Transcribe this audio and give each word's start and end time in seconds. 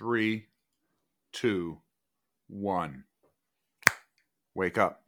Three, 0.00 0.46
two, 1.30 1.76
one. 2.48 3.04
Wake 4.54 4.78
up. 4.78 5.02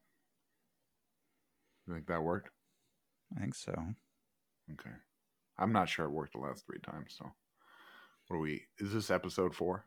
You 1.86 1.94
think 1.94 2.08
that 2.08 2.22
worked? 2.22 2.50
I 3.34 3.40
think 3.40 3.54
so. 3.54 3.72
Okay. 4.70 4.90
I'm 5.56 5.72
not 5.72 5.88
sure 5.88 6.04
it 6.04 6.10
worked 6.10 6.34
the 6.34 6.40
last 6.40 6.66
three 6.66 6.80
times. 6.80 7.14
So, 7.18 7.24
what 8.28 8.36
are 8.36 8.40
we? 8.40 8.64
Is 8.80 8.92
this 8.92 9.10
episode 9.10 9.54
four? 9.54 9.86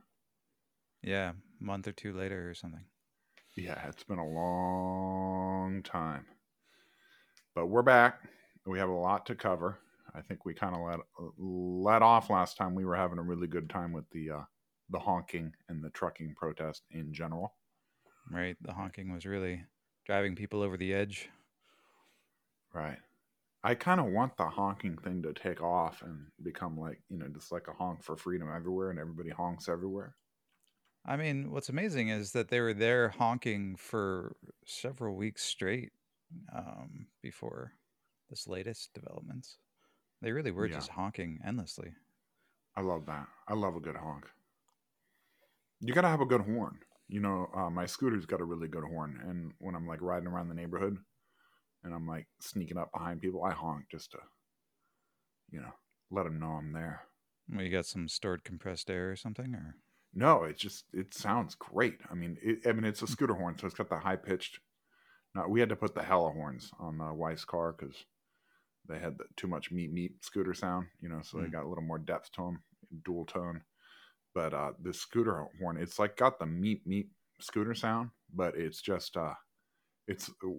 Yeah, 1.04 1.34
month 1.60 1.88
or 1.88 1.92
two 1.92 2.12
later 2.12 2.50
or 2.50 2.56
something. 2.56 2.86
Yeah, 3.56 3.88
it's 3.88 4.04
been 4.04 4.18
a 4.18 4.28
long 4.28 5.84
time. 5.84 6.26
But 7.54 7.68
we're 7.68 7.84
back. 7.84 8.22
We 8.66 8.80
have 8.80 8.90
a 8.90 8.94
lot 8.94 9.28
to 9.28 9.36
cover. 9.36 9.78
I 10.16 10.22
think 10.22 10.46
we 10.46 10.56
kind 10.56 10.76
of 10.76 10.82
let 10.82 11.00
let 11.38 12.02
off 12.02 12.32
last 12.32 12.58
time. 12.58 12.74
We 12.74 12.86
were 12.86 12.96
having 12.96 13.20
a 13.20 13.24
really 13.24 13.46
good 13.46 13.70
time 13.70 13.94
with 13.94 14.10
the 14.10 14.32
uh, 14.32 14.42
the 14.90 15.00
honking 15.00 15.56
and 15.70 15.84
the 15.84 15.90
trucking 15.92 16.36
protest 16.36 16.86
in 16.92 17.14
general. 17.14 17.56
Right, 18.30 18.56
the 18.62 18.74
honking 18.74 19.12
was 19.12 19.26
really 19.26 19.66
driving 20.06 20.36
people 20.36 20.62
over 20.62 20.78
the 20.78 20.94
edge. 20.94 21.30
Right. 22.74 23.00
I 23.64 23.76
kind 23.76 24.00
of 24.02 24.08
want 24.08 24.38
the 24.38 24.50
honking 24.50 24.98
thing 24.98 25.24
to 25.24 25.34
take 25.34 25.62
off 25.62 26.02
and 26.04 26.32
become 26.44 26.78
like, 26.80 27.04
you 27.10 27.18
know, 27.18 27.28
just 27.30 27.52
like 27.52 27.68
a 27.68 27.74
honk 27.74 28.04
for 28.04 28.18
freedom 28.18 28.50
everywhere 28.54 28.92
and 28.92 29.00
everybody 29.00 29.32
honks 29.32 29.70
everywhere. 29.70 30.18
I 31.06 31.18
mean, 31.18 31.52
what's 31.52 31.70
amazing 31.70 32.10
is 32.10 32.32
that 32.32 32.50
they 32.50 32.60
were 32.60 32.74
there 32.74 33.10
honking 33.10 33.76
for 33.76 34.36
several 34.66 35.16
weeks 35.16 35.44
straight 35.44 35.94
um, 36.54 37.08
before 37.22 37.74
this 38.30 38.48
latest 38.48 38.94
developments. 38.94 39.60
They 40.22 40.32
really 40.32 40.52
were 40.52 40.70
Yeah. 40.70 40.70
just 40.70 40.92
honking 40.92 41.42
endlessly. 41.46 41.96
I 42.74 42.80
love 42.82 43.06
that. 43.08 43.28
I 43.50 43.54
love 43.54 43.76
a 43.76 43.82
good 43.82 43.98
honk. 43.98 44.32
You 45.80 45.94
got 45.94 46.02
to 46.02 46.10
have 46.10 46.22
a 46.22 46.26
good 46.26 46.42
horn. 46.42 46.80
You 47.08 47.20
know, 47.22 47.48
uh, 47.54 47.70
my 47.70 47.86
scooter's 47.86 48.26
got 48.26 48.42
a 48.42 48.46
really 48.46 48.68
good 48.68 48.84
horn. 48.84 49.22
And 49.22 49.54
when 49.60 49.76
I'm 49.76 49.88
like 49.88 50.02
riding 50.02 50.28
around 50.28 50.50
the 50.50 50.56
neighborhood 50.56 50.98
and 51.84 51.94
I'm 51.94 52.08
like 52.08 52.28
sneaking 52.42 52.78
up 52.78 52.92
behind 52.94 53.22
people, 53.22 53.44
I 53.44 53.52
honk 53.54 53.90
just 53.92 54.12
to, 54.12 54.20
you 55.50 55.60
know, 55.62 55.74
let 56.12 56.24
them 56.24 56.40
know 56.40 56.52
I'm 56.52 56.72
there. 56.72 57.08
Well, 57.50 57.64
you 57.64 57.72
got 57.72 57.88
some 57.88 58.08
stored 58.08 58.44
compressed 58.44 58.88
air 58.92 59.10
or 59.12 59.16
something, 59.16 59.56
or 59.56 59.78
No, 60.14 60.44
it 60.44 60.58
just 60.58 60.86
it 60.94 61.14
sounds 61.14 61.56
great. 61.56 62.00
I 62.10 62.14
mean, 62.16 62.38
it, 62.42 62.66
I 62.66 62.72
mean 62.72 62.86
it's 62.86 63.02
a 63.02 63.08
scooter 63.08 63.34
horn, 63.36 63.58
so 63.58 63.68
it's 63.68 63.76
got 63.76 63.90
the 63.90 64.00
high 64.00 64.16
pitched. 64.16 64.60
Now 65.36 65.48
we 65.48 65.60
had 65.62 65.70
to 65.70 65.76
put 65.78 65.96
the 65.96 66.04
Hella 66.04 66.32
horns 66.32 66.72
on 66.80 67.02
uh, 67.02 67.14
Wife's 67.14 67.46
car 67.46 67.74
because 67.74 68.06
they 68.88 69.00
had 69.00 69.18
the, 69.20 69.26
too 69.38 69.48
much 69.48 69.72
meat 69.72 69.92
meat 69.92 70.24
scooter 70.26 70.54
sound, 70.54 70.90
you 71.02 71.10
know. 71.10 71.22
So 71.24 71.42
they 71.42 71.48
Mm. 71.48 71.52
got 71.52 71.66
a 71.66 71.70
little 71.70 71.84
more 71.84 72.00
depth 72.00 72.32
to 72.34 72.44
them, 72.44 72.64
dual 73.06 73.26
tone. 73.26 73.64
But 74.36 74.54
uh, 74.54 74.74
the 74.84 74.94
scooter 74.94 75.46
horn, 75.60 75.78
it's 75.78 75.98
like 75.98 76.18
got 76.18 76.38
the 76.40 76.46
meat 76.46 76.86
meat 76.86 77.08
scooter 77.40 77.74
sound, 77.74 78.10
but 78.34 78.56
it's 78.56 78.82
just 78.82 79.18
uh, 79.18 79.34
it's 80.08 80.30
uh, 80.44 80.50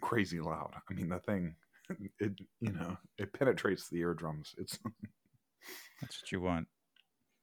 crazy 0.00 0.38
loud. 0.38 0.72
I 0.88 0.94
mean, 0.94 1.08
the 1.08 1.18
thing, 1.18 1.56
it 2.20 2.32
you 2.60 2.72
know, 2.72 2.96
it 3.18 3.32
penetrates 3.32 3.88
the 3.88 4.00
eardrums. 4.00 4.54
It's 4.58 4.78
that's 6.00 6.20
what 6.22 6.30
you 6.30 6.42
want. 6.42 6.68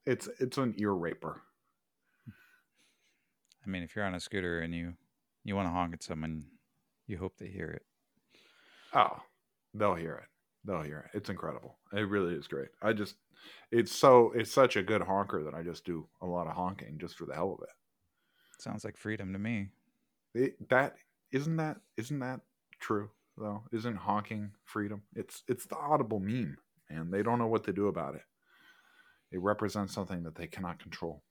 it's 0.06 0.30
it's 0.40 0.58
an 0.60 0.76
ear 0.78 0.94
raper. 0.94 1.42
I 3.66 3.70
mean, 3.70 3.84
if 3.84 3.96
you're 3.96 4.06
on 4.06 4.16
a 4.16 4.20
scooter 4.20 4.60
and 4.62 4.74
you 4.74 4.94
you 5.44 5.56
want 5.56 5.68
to 5.68 5.72
honk 5.72 5.94
at 5.94 6.04
someone, 6.04 6.46
you 7.08 7.18
hope 7.18 7.38
they 7.38 7.48
hear 7.48 7.70
it. 7.70 7.84
Oh, 8.94 9.22
they'll 9.74 9.96
hear 9.96 10.16
it. 10.16 10.30
They'll 10.66 10.82
hear 10.82 11.10
it. 11.12 11.18
It's 11.18 11.30
incredible. 11.30 11.78
It 11.94 12.02
really 12.02 12.36
is 12.36 12.48
great. 12.48 12.70
I 12.82 12.94
just, 12.94 13.16
it's 13.72 13.96
so, 13.96 14.32
it's 14.36 14.52
such 14.52 14.76
a 14.76 14.84
good 14.84 15.02
honker 15.02 15.44
that 15.44 15.54
I 15.54 15.64
just 15.64 15.86
do 15.86 16.08
a 16.22 16.26
lot 16.26 16.48
of 16.48 16.56
honking 16.56 16.98
just 17.00 17.18
for 17.18 17.26
the 17.26 17.34
hell 17.34 17.54
of 17.58 17.64
it. 17.64 17.74
Sounds 18.60 18.84
like 18.84 18.98
freedom 18.98 19.32
to 19.34 19.40
me. 19.40 19.70
it. 20.36 20.40
it 20.42 20.70
that 20.70 20.96
isn't 21.32 21.58
that 21.58 21.78
isn't 21.96 22.20
that 22.20 22.42
true 22.80 23.10
though? 23.38 23.64
Isn't 23.72 23.96
honking 23.96 24.52
freedom? 24.66 25.04
It's 25.16 25.44
it's 25.48 25.66
the 25.66 25.78
audible 25.78 26.20
meme, 26.20 26.58
and 26.90 27.12
they 27.12 27.24
don't 27.24 27.40
know 27.40 27.48
what 27.48 27.64
to 27.66 27.74
do 27.74 27.88
about 27.88 28.16
it. 28.16 28.24
It 29.32 29.42
represents 29.42 29.94
something 29.94 30.24
that 30.24 30.36
they 30.36 30.48
cannot 30.48 30.80
control. 30.80 31.24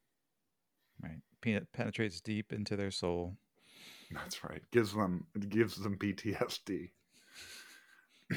Right, 1.02 1.18
Pe- 1.42 1.60
penetrates 1.72 2.20
deep 2.20 2.52
into 2.52 2.76
their 2.76 2.90
soul. 2.90 3.36
That's 4.10 4.42
right. 4.42 4.62
Gives 4.72 4.94
them 4.94 5.26
it 5.34 5.50
gives 5.50 5.76
them 5.76 5.98
PTSD. 5.98 6.90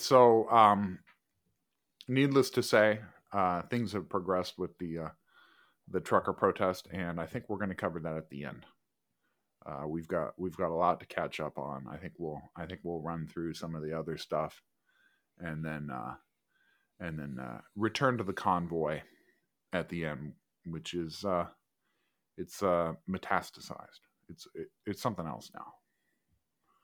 so, 0.00 0.48
um, 0.50 1.00
needless 2.08 2.50
to 2.50 2.62
say, 2.62 3.00
uh, 3.32 3.62
things 3.62 3.92
have 3.92 4.08
progressed 4.08 4.58
with 4.58 4.76
the 4.78 4.98
uh, 4.98 5.08
the 5.88 6.00
trucker 6.00 6.32
protest, 6.32 6.88
and 6.92 7.20
I 7.20 7.26
think 7.26 7.44
we're 7.48 7.58
going 7.58 7.68
to 7.68 7.74
cover 7.74 8.00
that 8.00 8.16
at 8.16 8.30
the 8.30 8.44
end. 8.44 8.66
Uh, 9.64 9.86
we've 9.86 10.08
got 10.08 10.32
we've 10.38 10.56
got 10.56 10.70
a 10.70 10.74
lot 10.74 11.00
to 11.00 11.06
catch 11.06 11.40
up 11.40 11.58
on. 11.58 11.86
I 11.90 11.96
think 11.96 12.14
we'll 12.18 12.40
I 12.56 12.66
think 12.66 12.80
we'll 12.82 13.00
run 13.00 13.26
through 13.26 13.54
some 13.54 13.74
of 13.74 13.82
the 13.82 13.98
other 13.98 14.16
stuff, 14.16 14.62
and 15.38 15.64
then 15.64 15.90
uh, 15.92 16.14
and 17.00 17.18
then 17.18 17.38
uh, 17.40 17.60
return 17.74 18.18
to 18.18 18.24
the 18.24 18.32
convoy 18.32 19.00
at 19.72 19.88
the 19.88 20.06
end, 20.06 20.32
which 20.64 20.94
is 20.94 21.24
uh, 21.24 21.46
it's 22.36 22.62
uh, 22.62 22.94
metastasized. 23.08 24.00
It's 24.28 24.46
it, 24.54 24.68
it's 24.86 25.02
something 25.02 25.26
else 25.26 25.50
now. 25.54 25.66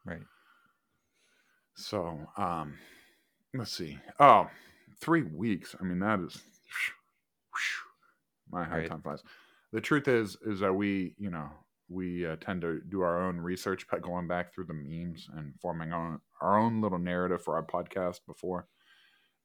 Right. 0.04 0.22
So, 1.76 2.18
um, 2.36 2.74
let's 3.54 3.72
see. 3.72 3.98
Oh, 4.18 4.48
three 5.00 5.22
weeks. 5.22 5.74
I 5.80 5.84
mean, 5.84 5.98
that 6.00 6.20
is 6.20 6.40
my 8.50 8.64
how 8.64 8.76
Right. 8.76 8.88
time 8.88 9.02
flies. 9.02 9.22
The 9.72 9.80
truth 9.80 10.08
is, 10.08 10.36
is 10.44 10.60
that 10.60 10.72
we, 10.74 11.14
you 11.18 11.30
know, 11.30 11.48
we 11.88 12.26
uh, 12.26 12.36
tend 12.40 12.60
to 12.62 12.80
do 12.88 13.00
our 13.02 13.22
own 13.22 13.38
research 13.38 13.86
by 13.88 13.98
going 13.98 14.26
back 14.28 14.52
through 14.52 14.64
the 14.66 14.74
memes 14.74 15.28
and 15.36 15.54
forming 15.60 15.92
our 15.92 16.12
own, 16.12 16.20
our 16.40 16.58
own 16.58 16.80
little 16.80 16.98
narrative 16.98 17.42
for 17.42 17.54
our 17.56 17.62
podcast 17.64 18.20
before, 18.26 18.66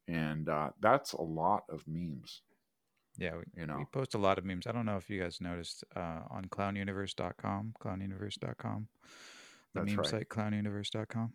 and 0.07 0.47
uh, 0.49 0.69
that's 0.81 1.13
a 1.13 1.21
lot 1.21 1.63
of 1.69 1.83
memes. 1.87 2.41
Yeah, 3.17 3.35
we, 3.37 3.61
You 3.61 3.67
know, 3.67 3.77
we 3.79 3.85
post 3.85 4.13
a 4.13 4.17
lot 4.19 4.37
of 4.37 4.45
memes. 4.45 4.67
I 4.67 4.71
don't 4.71 4.85
know 4.85 4.97
if 4.97 5.09
you 5.09 5.19
guys 5.21 5.41
noticed 5.41 5.83
uh, 5.95 6.21
on 6.29 6.45
clownuniverse.com, 6.45 7.73
clownuniverse.com, 7.81 8.87
the 9.73 9.79
That's 9.79 9.87
meme 9.89 9.97
right. 9.97 10.07
site 10.07 10.29
clownuniverse.com. 10.29 11.33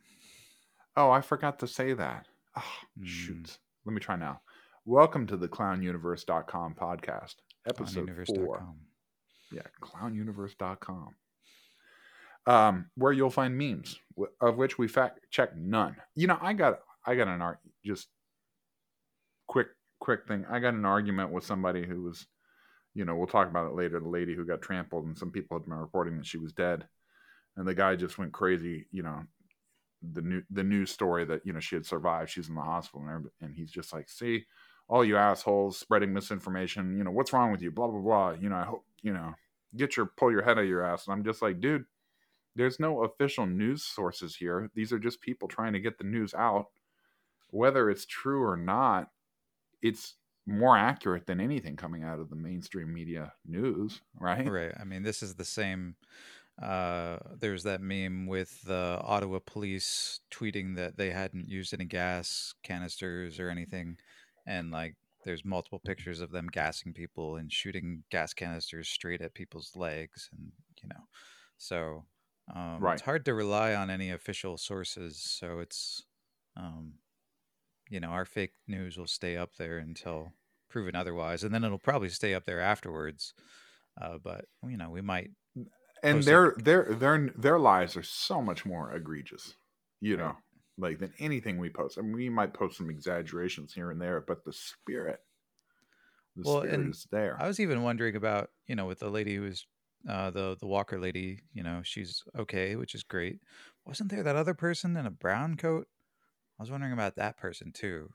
Oh, 0.97 1.11
I 1.11 1.21
forgot 1.23 1.59
to 1.61 1.67
say 1.67 1.93
that. 1.95 2.29
Oh, 2.57 2.79
Mm. 2.99 3.07
shoot. 3.07 3.59
Let 3.85 3.95
me 3.95 4.01
try 4.01 4.17
now. 4.17 4.43
Welcome 4.85 5.27
to 5.29 5.37
the 5.37 5.49
clownuniverse.com 5.49 6.75
podcast, 6.75 7.37
episode 7.67 8.11
four. 8.27 8.75
Yeah, 9.51 9.63
clownuniverse.com. 9.81 11.15
Um, 12.47 12.91
where 12.97 13.13
you'll 13.13 13.31
find 13.31 13.57
memes, 13.57 13.99
of 14.41 14.57
which 14.57 14.77
we 14.77 14.89
fact 14.89 15.21
check 15.31 15.57
none. 15.57 15.97
You 16.17 16.27
know, 16.27 16.39
I 16.41 16.53
got 16.55 16.81
I 17.07 17.15
got 17.15 17.29
an 17.29 17.41
art 17.41 17.61
just 17.87 18.09
quick 19.47 19.69
quick 20.01 20.27
thing. 20.27 20.45
I 20.51 20.59
got 20.59 20.75
an 20.75 20.85
argument 20.85 21.31
with 21.31 21.45
somebody 21.45 21.87
who 21.87 22.03
was, 22.03 22.27
you 22.95 23.05
know, 23.05 23.15
we'll 23.15 23.29
talk 23.29 23.49
about 23.49 23.71
it 23.71 23.77
later. 23.77 24.01
The 24.01 24.09
lady 24.09 24.35
who 24.35 24.45
got 24.45 24.61
trampled, 24.63 25.05
and 25.07 25.17
some 25.17 25.31
people 25.31 25.57
had 25.57 25.65
been 25.67 25.75
reporting 25.75 26.17
that 26.19 26.27
she 26.27 26.39
was 26.39 26.53
dead, 26.53 26.89
and 27.57 27.67
the 27.67 27.75
guy 27.75 27.95
just 27.95 28.19
went 28.19 28.33
crazy. 28.33 28.89
You 28.91 29.05
know, 29.05 29.23
the 30.13 30.23
new 30.23 30.43
the 30.51 30.65
news 30.65 30.91
story 30.91 31.25
that 31.25 31.45
you 31.45 31.53
know 31.53 31.61
she 31.61 31.77
had 31.77 31.87
survived. 31.87 32.31
She's 32.31 32.49
in 32.49 32.55
the 32.55 32.63
hospital, 32.63 33.07
and, 33.09 33.27
and 33.41 33.55
he's 33.55 33.71
just 33.71 33.93
like, 33.93 34.09
see, 34.09 34.45
all 34.89 35.05
you 35.05 35.17
assholes 35.17 35.79
spreading 35.79 36.13
misinformation. 36.13 36.97
You 36.97 37.05
know, 37.05 37.11
what's 37.11 37.33
wrong 37.33 37.53
with 37.53 37.63
you? 37.63 37.71
Blah 37.71 37.89
blah 37.89 38.01
blah. 38.01 38.31
You 38.33 38.49
know, 38.49 38.57
I 38.57 38.65
hope 38.65 38.85
you 39.03 39.13
know 39.13 39.35
get 39.77 39.97
your 39.97 40.07
pull 40.07 40.31
your 40.31 40.43
head 40.43 40.59
out 40.59 40.65
of 40.65 40.69
your 40.69 40.85
ass. 40.85 41.07
And 41.07 41.15
I'm 41.15 41.25
just 41.25 41.43
like, 41.43 41.61
dude, 41.61 41.85
there's 42.55 42.81
no 42.81 43.05
official 43.05 43.47
news 43.47 43.83
sources 43.85 44.37
here. 44.37 44.71
These 44.75 44.93
are 44.93 44.99
just 44.99 45.21
people 45.21 45.49
trying 45.49 45.73
to 45.73 45.81
get 45.81 45.99
the 45.99 46.05
news 46.05 46.35
out. 46.35 46.67
Whether 47.51 47.91
it's 47.91 48.07
true 48.07 48.43
or 48.43 48.57
not, 48.57 49.11
it's 49.83 50.15
more 50.47 50.77
accurate 50.77 51.27
than 51.27 51.41
anything 51.41 51.77
coming 51.77 52.03
out 52.03 52.19
of 52.19 52.31
the 52.31 52.37
mainstream 52.37 52.93
media 52.93 53.33
news, 53.47 54.01
right? 54.19 54.49
Right. 54.49 54.73
I 54.79 54.85
mean, 54.85 55.03
this 55.03 55.23
is 55.23 55.35
the 55.35 55.45
same. 55.45 55.97
Uh, 56.61 57.19
there's 57.37 57.63
that 57.65 57.81
meme 57.81 58.27
with 58.27 58.63
the 58.63 59.01
Ottawa 59.03 59.39
police 59.45 60.21
tweeting 60.31 60.77
that 60.77 60.97
they 60.97 61.11
hadn't 61.11 61.49
used 61.49 61.73
any 61.73 61.85
gas 61.87 62.55
canisters 62.63 63.41
or 63.41 63.49
anything, 63.49 63.99
and 64.47 64.71
like 64.71 64.97
there's 65.25 65.45
multiple 65.45 65.79
pictures 65.81 66.21
of 66.21 66.31
them 66.31 66.47
gassing 66.49 66.93
people 66.93 67.37
and 67.37 67.53
shooting 67.53 68.05
gas 68.11 68.35
canisters 68.35 68.89
straight 68.89 69.23
at 69.23 69.35
people's 69.35 69.77
legs, 69.77 70.29
and 70.33 70.53
you 70.83 70.89
know, 70.89 71.05
so 71.57 72.07
um, 72.55 72.87
Right. 72.87 72.91
it's 72.91 73.03
hard 73.03 73.25
to 73.25 73.35
rely 73.35 73.75
on 73.75 73.91
any 73.91 74.11
official 74.11 74.59
sources. 74.59 75.17
So 75.23 75.59
it's, 75.61 76.05
um, 76.57 76.99
you 77.91 78.01
know, 78.01 78.09
our 78.11 78.25
fake 78.25 78.55
news 78.67 78.97
will 78.97 79.07
stay 79.07 79.37
up 79.37 79.57
there 79.57 79.79
until 79.79 80.33
proven 80.69 80.95
otherwise, 80.97 81.45
and 81.45 81.55
then 81.55 81.65
it'll 81.65 81.79
probably 81.79 82.09
stay 82.09 82.35
up 82.35 82.45
there 82.47 82.61
afterwards. 82.61 83.35
Uh, 84.01 84.19
but 84.19 84.47
you 84.67 84.77
know, 84.77 84.91
we 84.91 85.01
might 85.03 85.33
and 86.03 86.23
their 86.25 86.55
their 86.59 86.95
their 86.95 87.31
their 87.37 87.59
lies 87.59 87.97
are 87.97 88.03
so 88.03 88.43
much 88.43 88.65
more 88.67 88.93
egregious, 88.93 89.57
you 90.01 90.17
know, 90.17 90.37
like 90.79 90.99
than 90.99 91.13
anything 91.19 91.59
we 91.59 91.71
post. 91.71 91.99
I 91.99 92.03
mean, 92.03 92.13
we 92.15 92.29
might 92.29 92.55
post 92.55 92.77
some 92.79 92.91
exaggerations 92.91 93.75
here 93.75 93.91
and 93.91 94.01
there, 94.01 94.21
but 94.21 94.45
the 94.45 94.53
spirit 94.53 95.21
The 96.37 96.45
Well, 96.45 96.61
spirit 96.61 96.75
and 96.75 96.91
is 96.91 97.07
there. 97.11 97.41
I 97.41 97.47
was 97.47 97.61
even 97.61 97.83
wondering 97.83 98.17
about, 98.17 98.51
you 98.67 98.75
know, 98.75 98.87
with 98.87 98.99
the 99.01 99.11
lady 99.11 99.37
who 99.37 99.43
was 99.43 99.67
uh, 100.09 100.31
the 100.31 100.57
the 100.59 100.67
Walker 100.67 100.99
lady. 100.99 101.43
You 101.53 101.63
know, 101.63 101.83
she's 101.85 102.23
okay, 102.37 102.77
which 102.77 102.95
is 102.95 103.03
great. 103.03 103.41
Wasn't 103.85 104.11
there 104.11 104.23
that 104.23 104.37
other 104.37 104.55
person 104.55 104.97
in 104.97 105.07
a 105.07 105.11
brown 105.11 105.57
coat? 105.57 105.89
I 106.59 106.63
was 106.63 106.71
wondering 106.71 106.93
about 106.93 107.17
that 107.17 107.37
person 107.39 107.73
too. 107.73 108.11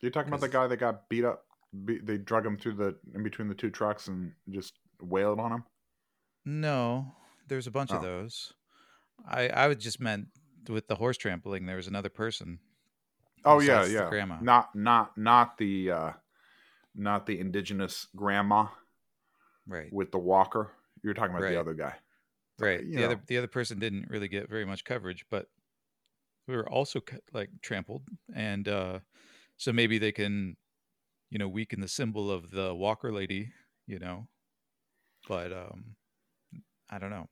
You're 0.00 0.10
talking 0.10 0.28
about 0.28 0.40
the 0.40 0.48
guy 0.48 0.66
that 0.66 0.76
got 0.78 1.08
beat 1.08 1.24
up. 1.24 1.46
Be, 1.84 1.98
they 1.98 2.18
drug 2.18 2.44
him 2.44 2.58
through 2.58 2.74
the 2.74 2.98
in 3.14 3.22
between 3.22 3.48
the 3.48 3.54
two 3.54 3.70
trucks 3.70 4.08
and 4.08 4.34
just 4.50 4.74
wailed 5.00 5.40
on 5.40 5.52
him. 5.52 5.64
No, 6.44 7.16
there's 7.48 7.66
a 7.66 7.70
bunch 7.70 7.90
of 7.92 8.00
Oh. 8.00 8.04
those. 8.04 8.52
I 9.26 9.48
I 9.48 9.68
would 9.68 9.80
just 9.80 10.00
meant 10.00 10.28
with 10.68 10.88
the 10.88 10.96
horse 10.96 11.16
trampling. 11.16 11.66
There 11.66 11.76
was 11.76 11.86
another 11.88 12.08
person. 12.08 12.60
Oh 13.44 13.60
yeah, 13.60 13.84
yeah. 13.86 14.08
grandma. 14.08 14.40
Not 14.40 14.74
not 14.74 15.16
not 15.18 15.58
the 15.58 15.90
uh 15.90 16.12
not 16.94 17.26
the 17.26 17.38
indigenous 17.40 18.06
grandma 18.14 18.68
Right, 19.66 19.92
with 19.92 20.10
the 20.10 20.18
walker. 20.18 20.72
You're 21.02 21.14
talking 21.14 21.30
about 21.34 21.42
Right. 21.42 21.52
the 21.52 21.60
other 21.60 21.74
guy. 21.74 21.94
right. 22.58 22.82
you 22.84 22.96
The 22.96 23.04
other 23.04 23.20
the 23.26 23.38
other 23.38 23.48
person 23.48 23.78
didn't 23.78 24.08
really 24.08 24.28
get 24.28 24.48
very 24.48 24.64
much 24.64 24.84
coverage, 24.84 25.24
but 25.30 25.46
we 26.46 26.56
were 26.56 26.68
also 26.68 27.00
like 27.32 27.50
trampled, 27.62 28.02
and 28.34 28.66
uh, 28.68 28.98
so 29.56 29.72
maybe 29.72 29.98
they 29.98 30.12
can, 30.12 30.56
you 31.30 31.38
know, 31.38 31.48
weaken 31.48 31.80
the 31.80 31.88
symbol 31.88 32.30
of 32.30 32.50
the 32.50 32.74
Walker 32.74 33.12
lady. 33.12 33.52
You 33.86 33.98
know, 33.98 34.28
but 35.28 35.52
um, 35.52 35.96
I 36.92 36.98
don't 36.98 37.10
know. 37.10 37.28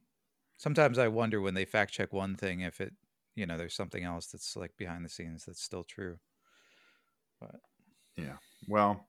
Sometimes 0.57 0.99
I 0.99 1.09
wonder 1.09 1.41
when 1.41 1.55
they 1.55 1.67
fact 1.67 1.93
check 1.93 2.13
one 2.13 2.35
thing 2.35 2.61
if 2.61 2.81
it, 2.81 2.95
you 3.37 3.47
know, 3.47 3.59
there's 3.59 3.75
something 3.75 4.03
else 4.03 4.27
that's 4.27 4.57
like 4.57 4.73
behind 4.79 5.05
the 5.05 5.11
scenes 5.11 5.45
that's 5.45 5.63
still 5.63 5.85
true. 5.85 6.19
But 7.41 7.57
yeah. 8.17 8.37
Well, 8.69 9.07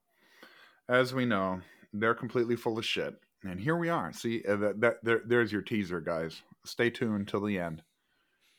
as 0.89 1.13
we 1.13 1.25
know, 1.25 1.61
they're 1.93 2.13
completely 2.13 2.55
full 2.55 2.77
of 2.77 2.85
shit. 2.85 3.15
And 3.43 3.59
here 3.59 3.77
we 3.77 3.89
are. 3.89 4.13
See, 4.13 4.43
uh, 4.47 4.57
that, 4.57 4.81
that 4.81 4.97
there, 5.03 5.21
there's 5.25 5.51
your 5.51 5.61
teaser, 5.61 5.99
guys. 5.99 6.41
Stay 6.65 6.89
tuned 6.89 7.27
till 7.27 7.41
the 7.41 7.57
end 7.57 7.81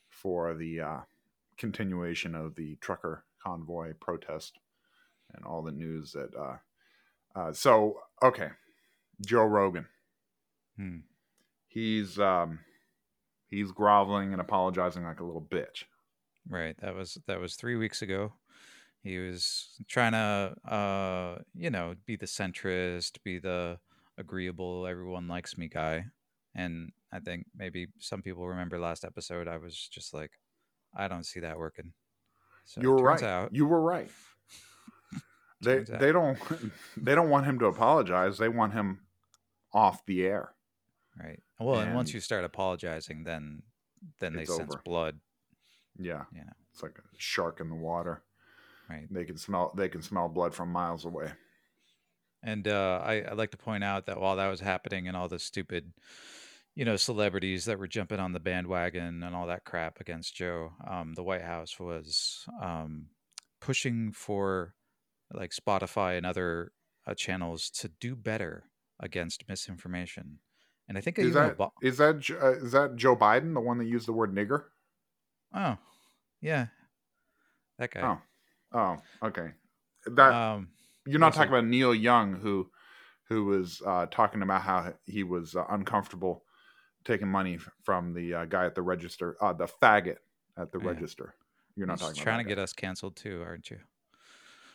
for 0.09 0.53
the 0.53 0.81
uh, 0.81 0.99
continuation 1.57 2.35
of 2.35 2.55
the 2.55 2.75
trucker 2.81 3.23
convoy 3.41 3.93
protest 3.99 4.59
and 5.33 5.45
all 5.45 5.61
the 5.61 5.71
news 5.71 6.11
that. 6.13 6.29
Uh, 6.35 6.57
uh, 7.35 7.53
so, 7.53 7.99
okay, 8.21 8.49
Joe 9.25 9.45
Rogan. 9.45 9.87
Hmm. 10.77 10.97
He's 11.73 12.19
um, 12.19 12.59
he's 13.49 13.71
groveling 13.71 14.31
and 14.31 14.41
apologizing 14.41 15.03
like 15.03 15.19
a 15.19 15.25
little 15.25 15.41
bitch. 15.41 15.85
Right. 16.47 16.75
That 16.81 16.95
was 16.95 17.17
that 17.27 17.39
was 17.39 17.55
three 17.55 17.75
weeks 17.75 18.01
ago. 18.01 18.33
He 19.01 19.17
was 19.17 19.67
trying 19.89 20.13
to, 20.13 20.55
uh, 20.71 21.39
you 21.53 21.69
know, 21.69 21.95
be 22.05 22.15
the 22.15 22.25
centrist, 22.25 23.17
be 23.23 23.37
the 23.37 23.79
agreeable, 24.17 24.87
everyone 24.87 25.27
likes 25.27 25.57
me 25.57 25.67
guy. 25.67 26.05
And 26.55 26.91
I 27.11 27.19
think 27.19 27.47
maybe 27.55 27.87
some 27.99 28.21
people 28.21 28.47
remember 28.47 28.79
last 28.79 29.03
episode. 29.03 29.47
I 29.47 29.57
was 29.57 29.75
just 29.75 30.13
like, 30.13 30.31
I 30.95 31.07
don't 31.07 31.25
see 31.25 31.41
that 31.41 31.57
working. 31.57 31.91
So 32.65 32.81
you 32.81 32.91
were 32.91 33.03
right. 33.03 33.23
Out, 33.23 33.49
You 33.53 33.65
were 33.65 33.81
right. 33.81 34.09
they 35.61 35.79
out. 35.79 35.99
they 35.99 36.11
don't 36.11 36.37
they 36.97 37.15
don't 37.15 37.29
want 37.29 37.45
him 37.45 37.59
to 37.59 37.65
apologize. 37.65 38.37
They 38.37 38.49
want 38.49 38.73
him 38.73 38.99
off 39.73 40.05
the 40.05 40.25
air. 40.25 40.53
Right. 41.19 41.39
Well, 41.59 41.79
and, 41.79 41.95
once 41.95 42.13
you 42.13 42.19
start 42.19 42.43
apologizing, 42.43 43.23
then 43.23 43.63
then 44.19 44.33
they 44.33 44.45
sense 44.45 44.73
over. 44.73 44.81
blood. 44.83 45.19
Yeah, 45.97 46.23
You 46.33 46.39
know. 46.39 46.53
it's 46.71 46.81
like 46.81 46.97
a 46.97 47.03
shark 47.17 47.59
in 47.59 47.69
the 47.69 47.75
water. 47.75 48.23
Right. 48.89 49.07
They 49.09 49.25
can 49.25 49.37
smell 49.37 49.71
they 49.75 49.89
can 49.89 50.01
smell 50.01 50.27
blood 50.27 50.53
from 50.53 50.71
miles 50.71 51.05
away. 51.05 51.31
And 52.43 52.67
uh, 52.67 53.01
I, 53.03 53.23
I'd 53.23 53.37
like 53.37 53.51
to 53.51 53.57
point 53.57 53.83
out 53.83 54.07
that 54.07 54.19
while 54.19 54.35
that 54.35 54.49
was 54.49 54.59
happening 54.59 55.07
and 55.07 55.15
all 55.15 55.29
the 55.29 55.39
stupid, 55.39 55.93
you 56.75 56.83
know, 56.83 56.97
celebrities 56.97 57.65
that 57.65 57.79
were 57.79 57.87
jumping 57.87 58.19
on 58.19 58.33
the 58.33 58.39
bandwagon 58.41 59.23
and 59.23 59.35
all 59.35 59.47
that 59.47 59.63
crap 59.63 60.01
against 60.01 60.35
Joe, 60.35 60.73
um, 60.85 61.13
the 61.13 61.23
White 61.23 61.43
House 61.43 61.79
was 61.79 62.45
um, 62.61 63.05
pushing 63.61 64.11
for 64.11 64.73
like 65.33 65.51
Spotify 65.51 66.17
and 66.17 66.25
other 66.25 66.73
uh, 67.07 67.13
channels 67.13 67.69
to 67.69 67.87
do 67.87 68.15
better 68.15 68.65
against 68.99 69.47
misinformation. 69.47 70.39
And 70.87 70.97
I 70.97 71.01
think 71.01 71.17
Is 71.19 71.33
that 71.33 71.59
Ob- 71.59 71.71
is 71.81 71.97
that 71.97 72.29
uh, 72.29 72.53
is 72.53 72.71
that 72.73 72.95
Joe 72.95 73.15
Biden, 73.15 73.53
the 73.53 73.61
one 73.61 73.77
that 73.77 73.85
used 73.85 74.07
the 74.07 74.13
word 74.13 74.33
nigger? 74.33 74.65
oh, 75.53 75.77
yeah, 76.41 76.67
that 77.79 77.91
guy. 77.91 78.17
Oh, 78.73 78.77
oh, 78.77 79.27
okay. 79.27 79.51
That 80.07 80.33
um, 80.33 80.69
You're 81.05 81.19
not 81.19 81.33
talking 81.33 81.49
about 81.51 81.65
Neil 81.65 81.95
Young, 81.95 82.33
who 82.33 82.69
who 83.29 83.45
was 83.45 83.81
uh, 83.85 84.07
talking 84.07 84.41
about 84.41 84.61
how 84.61 84.93
he 85.05 85.23
was 85.23 85.55
uh, 85.55 85.65
uncomfortable 85.69 86.43
taking 87.05 87.27
money 87.27 87.59
from 87.83 88.13
the 88.13 88.33
uh, 88.33 88.45
guy 88.45 88.65
at 88.65 88.75
the 88.75 88.81
register, 88.81 89.37
uh, 89.41 89.53
the 89.53 89.67
faggot 89.67 90.17
at 90.57 90.71
the 90.71 90.79
Yeah. 90.79 90.87
register. 90.89 91.35
You're 91.75 91.87
not 91.87 91.99
he's 91.99 92.09
talking 92.09 92.23
trying 92.23 92.43
to 92.43 92.47
get 92.47 92.59
us 92.59 92.73
canceled 92.73 93.15
too, 93.15 93.41
aren't 93.41 93.71
you? 93.71 93.79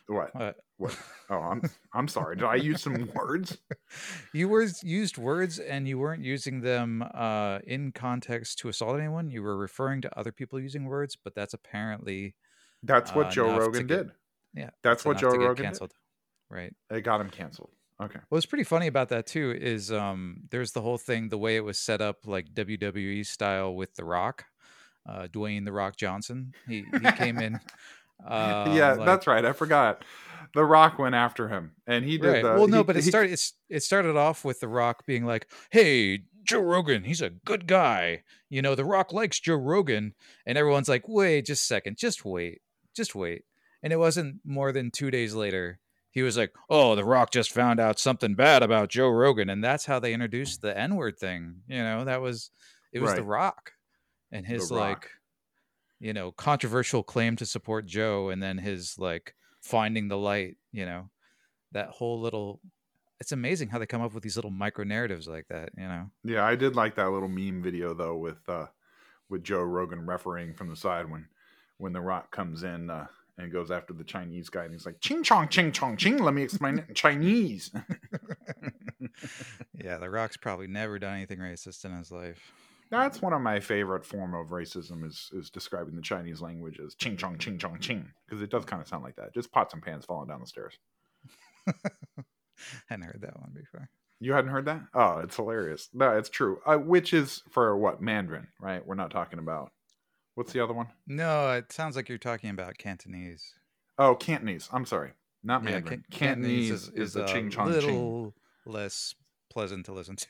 What? 0.09 0.35
What? 0.35 0.57
What? 0.79 0.99
Oh, 1.31 1.37
I'm 1.41 1.61
I'm 1.93 2.09
sorry. 2.09 2.37
Did 2.37 2.47
I 2.47 2.55
use 2.55 2.81
some 2.83 3.11
words? 3.15 3.59
you 4.33 4.49
were 4.49 4.67
used 4.83 5.19
words 5.19 5.59
and 5.59 5.87
you 5.87 5.99
weren't 5.99 6.25
using 6.25 6.63
them 6.63 7.05
uh, 7.15 7.59
in 7.67 7.93
context 7.93 8.59
to 8.61 8.69
assault 8.71 8.99
anyone. 8.99 9.31
You 9.31 9.43
were 9.43 9.57
referring 9.59 10.01
to 10.03 10.19
other 10.19 10.33
people 10.33 10.59
using 10.59 10.87
words, 10.87 11.17
but 11.23 11.35
that's 11.35 11.53
apparently 11.53 12.35
That's 12.83 13.15
what 13.15 13.27
Uh, 13.27 13.31
Joe 13.31 13.59
Rogan 13.59 13.87
get- 13.87 14.07
did. 14.07 14.13
yeah. 14.55 14.71
That's 14.83 15.05
what 15.05 15.19
Joe 15.19 15.29
Rogan 15.33 15.57
did. 15.57 15.63
canceled. 15.65 15.93
Right. 16.49 16.75
It 16.91 17.03
got 17.03 17.21
him 17.21 17.29
canceled. 17.29 17.71
Okay. 18.03 18.21
What's 18.31 18.47
pretty 18.47 18.65
funny 18.65 18.87
about 18.87 19.11
that 19.11 19.27
too 19.27 19.55
is 19.61 19.93
um, 19.93 20.45
there's 20.51 20.73
the 20.73 20.81
whole 20.81 20.97
thing, 20.99 21.29
the 21.29 21.37
way 21.37 21.57
it 21.57 21.65
was 21.65 21.79
set 21.79 22.01
up, 22.01 22.19
like 22.25 22.47
WWE 22.55 23.27
style 23.27 23.75
with 23.75 23.95
The 23.97 24.05
Rock, 24.07 24.45
uh, 25.07 25.27
Dwayne 25.27 25.67
The 25.67 25.73
Rock 25.73 25.97
Johnson. 25.97 26.55
He 26.67 26.85
he 27.03 27.13
came 27.13 27.39
in. 27.39 27.61
Uh, 28.25 28.73
yeah, 28.77 28.93
like- 28.95 29.07
that's 29.07 29.27
right. 29.27 29.45
I 29.45 29.53
forgot. 29.53 30.05
The 30.55 30.65
Rock 30.65 30.99
went 30.99 31.15
after 31.15 31.49
him, 31.49 31.73
and 31.87 32.05
he 32.05 32.17
did 32.19 32.27
right. 32.29 32.43
the. 32.43 32.49
well, 32.55 32.69
no, 32.69 32.79
he- 32.79 32.83
but 32.85 32.97
it 32.97 33.05
he- 33.05 33.11
started. 33.11 33.39
It 33.69 33.83
started 33.83 34.17
off 34.17 34.45
with 34.45 34.61
The 34.61 34.69
Rock 34.69 35.05
being 35.07 35.25
like, 35.27 35.47
"Hey, 35.71 36.21
Joe 36.43 36.61
Rogan, 36.61 37.05
he's 37.05 37.21
a 37.21 37.29
good 37.31 37.67
guy. 37.67 38.23
You 38.49 38.63
know, 38.63 38.75
The 38.75 38.85
Rock 38.85 39.13
likes 39.13 39.39
Joe 39.41 39.57
Rogan," 39.57 40.15
and 40.47 40.57
everyone's 40.57 40.89
like, 40.89 41.07
"Wait, 41.07 41.45
just 41.47 41.63
a 41.65 41.67
second, 41.67 41.99
just 41.99 42.25
wait, 42.25 42.63
just 42.97 43.15
wait." 43.15 43.45
And 43.83 43.93
it 43.93 43.97
wasn't 43.99 44.41
more 44.45 44.73
than 44.73 44.91
two 44.91 45.11
days 45.11 45.35
later. 45.35 45.79
He 46.11 46.23
was 46.23 46.39
like, 46.39 46.53
"Oh, 46.71 46.95
The 46.97 47.05
Rock 47.05 47.31
just 47.31 47.53
found 47.53 47.79
out 47.79 47.99
something 47.99 48.35
bad 48.35 48.63
about 48.63 48.89
Joe 48.89 49.11
Rogan," 49.11 49.51
and 49.51 49.63
that's 49.63 49.85
how 49.85 49.99
they 50.01 50.15
introduced 50.15 50.63
the 50.63 50.77
N 50.77 50.97
word 50.97 51.19
thing. 51.19 51.57
You 51.69 51.83
know, 51.83 52.05
that 52.07 52.23
was 52.23 52.51
it 52.93 53.01
was 53.01 53.15
The 53.15 53.23
Rock 53.23 53.73
and 54.33 54.47
his 54.47 54.71
Rock. 54.71 54.81
like, 54.81 55.11
you 56.01 56.13
know, 56.13 56.33
controversial 56.33 57.03
claim 57.03 57.37
to 57.37 57.47
support 57.47 57.87
Joe, 57.87 58.29
and 58.29 58.43
then 58.43 58.59
his 58.59 58.99
like 58.99 59.35
finding 59.61 60.09
the 60.09 60.19
light. 60.19 60.57
You 60.73 60.87
know, 60.87 61.11
that 61.73 61.89
whole 61.89 62.21
little 62.21 62.61
it's 63.21 63.33
amazing 63.33 63.69
how 63.69 63.79
they 63.79 63.87
come 63.87 64.03
up 64.03 64.15
with 64.15 64.23
these 64.23 64.37
little 64.37 64.51
micro 64.51 64.85
narratives 64.85 65.27
like 65.27 65.49
that 65.49 65.71
you 65.77 65.83
know 65.85 66.11
Yeah, 66.25 66.45
I 66.45 66.55
did 66.55 66.77
like 66.77 66.95
that 66.97 67.11
little 67.11 67.29
meme 67.29 67.63
video 67.63 67.95
though 67.95 68.17
with 68.17 68.49
uh 68.49 68.67
with 69.29 69.45
Joe 69.45 69.63
Rogan 69.63 70.07
refereeing 70.07 70.55
from 70.55 70.69
the 70.69 70.77
side 70.77 71.11
when 71.11 71.27
when 71.77 71.93
the 71.93 72.01
Rock 72.01 72.33
comes 72.33 72.63
in 72.63 72.91
uh, 72.91 73.07
and 73.37 73.53
goes 73.53 73.71
after 73.71 73.93
the 73.93 74.05
Chinese 74.05 74.49
guy 74.49 74.65
and 74.65 74.73
he's 74.73 74.87
like 74.87 75.01
ching 75.01 75.23
chong 75.23 75.49
ching 75.49 75.71
chong 75.71 75.97
ching. 75.97 76.19
Let 76.19 76.35
me 76.35 76.43
explain 76.43 76.79
it 76.79 76.89
in 76.89 76.95
Chinese. 76.95 77.71
yeah 79.75 79.99
the 79.99 80.11
rock's 80.11 80.37
probably 80.37 80.67
never 80.67 80.99
done 80.99 81.15
anything 81.15 81.39
racist 81.39 81.85
in 81.85 81.97
his 81.97 82.11
life 82.11 82.53
That's 82.91 83.21
one 83.21 83.33
of 83.33 83.41
my 83.43 83.61
favorite 83.61 84.05
form 84.05 84.35
of 84.35 84.49
racism 84.49 85.05
is 85.07 85.31
is 85.33 85.51
describing 85.51 85.95
the 85.97 86.03
Chinese 86.03 86.41
language 86.41 86.81
as 86.85 86.95
ching 86.95 87.17
chong 87.17 87.39
ching 87.39 87.59
chong 87.59 87.79
ching 87.81 88.11
because 88.27 88.43
it 88.43 88.51
does 88.51 88.65
kind 88.65 88.81
of 88.83 88.89
sound 88.89 89.05
like 89.05 89.17
that. 89.17 89.35
Just 89.35 89.53
pots 89.53 89.75
and 89.75 89.83
pans 89.83 90.05
falling 90.05 90.29
down 90.29 90.41
the 90.41 90.47
stairs. 90.47 90.79
I 91.67 91.73
hadn't 92.89 93.05
heard 93.07 93.21
that 93.23 93.39
one 93.39 93.51
before 93.55 93.89
You 94.21 94.33
hadn't 94.33 94.51
heard 94.51 94.65
that? 94.67 94.83
Oh, 94.95 95.19
it's 95.19 95.37
hilarious. 95.37 95.89
No, 95.93 96.17
it's 96.17 96.31
true. 96.31 96.61
Uh, 96.67 96.77
which 96.77 97.13
is 97.13 97.43
for 97.51 97.77
what 97.77 98.01
Mandarin, 98.01 98.49
right? 98.61 98.85
We're 98.87 98.95
not 98.95 99.11
talking 99.11 99.39
about. 99.39 99.71
What's 100.35 100.53
the 100.53 100.63
other 100.63 100.73
one? 100.75 100.87
no 101.07 101.51
it 101.53 101.73
sounds 101.73 101.97
like 101.97 102.09
you're 102.09 102.17
talking 102.17 102.51
about 102.51 102.79
cantonese 102.79 103.55
Oh, 103.99 104.15
Cantonese. 104.15 104.69
I'm 104.73 104.87
sorry, 104.87 105.11
not 105.43 105.65
yeah 105.65 105.71
Mandarin. 105.73 106.05
Can- 106.13 106.19
Cantonese, 106.19 106.89
is, 106.95 107.15
the 107.15 107.25
a 107.25 107.27
ching 107.27 107.51
chong 107.51 107.67
ching. 107.67 107.75
little 107.81 108.35
less 108.65 109.17
pleasant 109.59 109.85
to 109.87 109.93
listen 109.93 110.17
to 110.17 110.27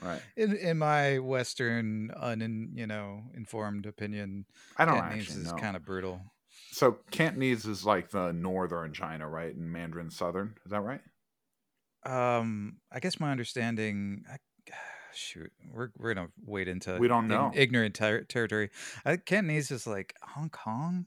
Right. 0.00 0.22
in 0.36 0.56
in 0.56 0.78
my 0.78 1.18
western 1.18 2.10
un 2.16 2.72
you 2.74 2.86
know 2.86 3.22
informed 3.34 3.86
opinion 3.86 4.44
I 4.76 4.84
don't 4.84 4.94
cantonese 4.96 5.22
actually 5.28 5.42
is 5.42 5.52
know. 5.52 5.58
kind 5.58 5.76
of 5.76 5.84
brutal 5.84 6.20
So 6.70 6.98
Cantonese 7.10 7.64
is 7.66 7.84
like 7.84 8.10
the 8.10 8.32
northern 8.32 8.92
China, 8.92 9.28
right? 9.28 9.54
And 9.54 9.70
Mandarin 9.72 10.10
southern. 10.10 10.54
Is 10.64 10.70
that 10.72 10.80
right? 10.80 11.00
Um, 12.04 12.78
I 12.92 13.00
guess 13.00 13.20
my 13.20 13.30
understanding. 13.30 14.24
I, 14.30 14.36
shoot, 15.14 15.52
we're 15.72 15.90
we're 15.96 16.14
gonna 16.14 16.28
wade 16.44 16.68
into 16.68 16.96
We 16.98 17.08
don't 17.08 17.28
know. 17.28 17.50
ignorant 17.54 17.94
ter- 17.94 18.24
territory. 18.24 18.70
I, 19.04 19.16
Cantonese 19.16 19.70
is 19.70 19.86
like 19.86 20.14
Hong 20.34 20.50
Kong, 20.50 21.06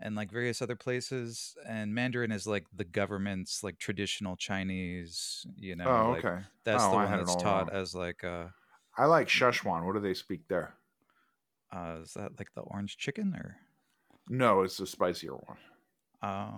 and 0.00 0.14
like 0.14 0.30
various 0.30 0.62
other 0.62 0.76
places. 0.76 1.56
And 1.68 1.94
Mandarin 1.94 2.32
is 2.32 2.46
like 2.46 2.66
the 2.74 2.84
government's 2.84 3.62
like 3.64 3.78
traditional 3.78 4.36
Chinese. 4.36 5.46
You 5.56 5.76
know, 5.76 5.86
oh, 5.86 6.10
like 6.12 6.24
okay. 6.24 6.42
that's 6.64 6.82
Oh, 6.84 6.90
the 6.90 6.96
one 6.96 7.10
that's 7.10 7.36
taught 7.36 7.72
wrong. 7.72 7.80
as 7.82 7.94
like 7.94 8.24
uh, 8.24 8.46
I 8.96 9.06
like 9.06 9.28
Szechuan. 9.28 9.84
What 9.84 9.94
do 9.94 10.00
they 10.00 10.14
speak 10.14 10.48
there? 10.48 10.74
uh, 11.70 11.96
is 12.02 12.14
that 12.14 12.32
like 12.38 12.48
the 12.54 12.62
orange 12.62 12.96
chicken 12.96 13.34
or? 13.34 13.56
No, 14.28 14.62
it's 14.62 14.76
the 14.76 14.86
spicier 14.86 15.34
one. 15.34 15.56
Uh, 16.22 16.50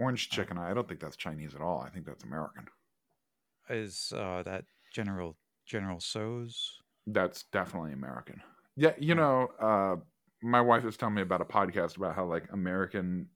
Orange 0.00 0.28
Oh. 0.32 0.34
chicken. 0.36 0.58
I 0.58 0.74
don't 0.74 0.88
think 0.88 0.98
that's 1.00 1.16
Chinese 1.16 1.54
at 1.54 1.60
all. 1.60 1.80
I 1.80 1.88
think 1.90 2.04
that's 2.06 2.24
American. 2.24 2.66
is 3.70 4.12
uh, 4.16 4.42
that 4.42 4.64
General 4.92 5.36
General 5.66 5.98
Tso's? 6.00 6.78
That's 7.06 7.44
definitely 7.52 7.92
American. 7.92 8.42
Yeah, 8.76 8.92
you 8.98 9.14
know, 9.14 9.48
uh, 9.60 9.96
my 10.44 10.60
wife 10.60 10.84
was 10.84 10.96
telling 10.96 11.14
me 11.14 11.22
about 11.22 11.40
a 11.40 11.44
podcast 11.44 11.96
about 11.96 12.14
how 12.14 12.26
like 12.26 12.44
American 12.52 13.28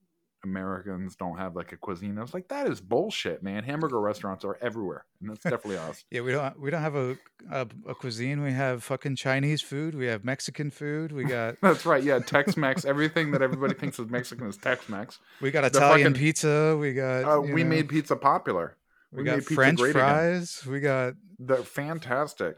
Americans 0.45 1.17
don't 1.17 1.37
have 1.37 1.53
like 1.55 1.73
a 1.73 1.77
cuisine. 1.77 2.17
I 2.17 2.21
was 2.21 2.33
like, 2.33 2.47
that 2.47 2.65
is 2.67 2.79
bullshit, 2.79 3.43
man. 3.43 3.63
Hamburger 3.65 3.99
restaurants 3.99 4.45
are 4.45 4.57
everywhere, 4.61 5.03
and 5.19 5.29
that's 5.29 5.43
definitely 5.43 5.77
us. 5.77 6.05
Yeah, 6.11 6.21
we 6.21 6.31
don't 6.31 6.57
we 6.59 6.69
don't 6.71 6.81
have 6.81 6.95
a, 6.95 7.17
a 7.51 7.67
a 7.87 7.95
cuisine. 7.95 8.41
We 8.41 8.53
have 8.53 8.81
fucking 8.83 9.17
Chinese 9.17 9.61
food. 9.61 9.95
We 9.95 10.05
have 10.05 10.23
Mexican 10.23 10.71
food. 10.71 11.11
We 11.11 11.25
got 11.25 11.55
That's 11.61 11.85
right. 11.85 12.01
Yeah, 12.01 12.19
Tex-Mex. 12.19 12.85
Everything 12.85 13.31
that 13.31 13.41
everybody 13.41 13.73
thinks 13.73 13.99
is 13.99 14.07
Mexican 14.09 14.47
is 14.47 14.55
Tex-Mex. 14.55 15.19
we 15.41 15.51
got 15.51 15.61
The 15.69 15.77
Italian 15.77 16.13
fucking- 16.13 16.19
pizza. 16.25 16.77
We 16.79 16.93
got 16.93 17.25
Uh, 17.25 17.41
we 17.41 17.63
know, 17.63 17.69
made 17.69 17.89
pizza 17.89 18.15
popular. 18.15 18.77
we, 19.11 19.17
we 19.19 19.23
got 19.25 19.31
made 19.33 19.39
pizza 19.39 19.55
French 19.55 19.79
great 19.79 19.89
again. 19.91 20.01
fries. 20.03 20.65
We 20.65 20.79
got 20.79 21.15
They're 21.37 21.57
fantastic. 21.57 22.55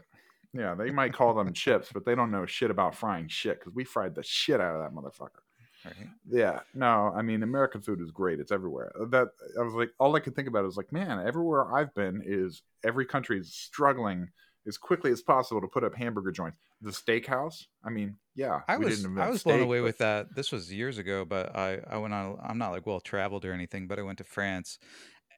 Yeah, 0.54 0.74
they 0.74 0.90
might 0.90 1.14
call 1.14 1.34
them 1.34 1.52
chips, 1.52 1.88
but 1.92 2.04
they 2.04 2.14
don't 2.14 2.30
know 2.30 2.44
shit 2.46 2.70
about 2.70 2.94
frying 2.94 3.26
shit 3.28 3.58
because 3.58 3.74
we 3.74 3.84
fried 3.84 4.14
the 4.14 4.22
shit 4.22 4.60
out 4.60 4.74
of 4.76 4.82
that 4.82 4.92
motherfucker. 4.94 5.40
right. 5.84 5.94
Yeah, 6.28 6.60
no, 6.74 7.12
I 7.16 7.22
mean 7.22 7.42
American 7.42 7.80
food 7.80 8.00
is 8.00 8.10
great. 8.10 8.38
It's 8.38 8.52
everywhere. 8.52 8.92
Uh, 9.00 9.06
that 9.06 9.28
I 9.58 9.62
was 9.62 9.74
like, 9.74 9.90
all 9.98 10.14
I 10.14 10.20
could 10.20 10.36
think 10.36 10.48
about 10.48 10.66
is 10.66 10.76
like, 10.76 10.92
man, 10.92 11.26
everywhere 11.26 11.74
I've 11.74 11.94
been 11.94 12.22
is 12.24 12.62
every 12.84 13.06
country 13.06 13.38
is 13.40 13.54
struggling 13.54 14.28
as 14.66 14.76
quickly 14.78 15.10
as 15.10 15.22
possible 15.22 15.60
to 15.60 15.66
put 15.66 15.82
up 15.84 15.94
hamburger 15.94 16.30
joints. 16.30 16.58
The 16.82 16.90
steakhouse, 16.90 17.64
I 17.84 17.90
mean, 17.90 18.16
yeah, 18.36 18.60
I 18.68 18.76
was 18.76 19.06
I 19.06 19.28
was 19.28 19.42
blown 19.42 19.60
away 19.60 19.78
but- 19.80 19.84
with 19.84 19.98
that. 19.98 20.34
This 20.34 20.52
was 20.52 20.72
years 20.72 20.98
ago, 20.98 21.24
but 21.24 21.56
I 21.56 21.80
I 21.88 21.96
went 21.96 22.12
on. 22.12 22.38
I'm 22.42 22.58
not 22.58 22.72
like 22.72 22.86
well 22.86 23.00
traveled 23.00 23.44
or 23.44 23.52
anything, 23.52 23.86
but 23.86 23.98
I 23.98 24.02
went 24.02 24.18
to 24.18 24.24
France, 24.24 24.78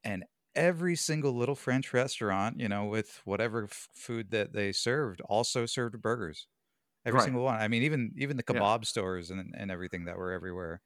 and 0.02 0.24
every 0.56 0.96
single 0.96 1.32
little 1.32 1.54
French 1.54 1.92
restaurant, 1.92 2.60
you 2.60 2.68
know, 2.68 2.84
with 2.86 3.20
whatever 3.24 3.64
f- 3.64 3.88
food 3.94 4.30
that 4.30 4.52
they 4.52 4.72
served, 4.72 5.20
also 5.22 5.66
served 5.66 6.00
burgers. 6.02 6.48
Every 7.06 7.20
Right. 7.20 7.22
single 7.22 7.44
one. 7.44 7.56
I 7.60 7.68
mean, 7.68 7.82
even 7.84 8.12
even 8.18 8.36
the 8.38 8.44
Yeah. 8.48 8.64
kebab 8.64 8.86
stores 8.86 9.30
and 9.30 9.54
and 9.56 9.70
everything 9.70 10.06
that 10.06 10.18
were 10.18 10.32
everywhere, 10.32 10.82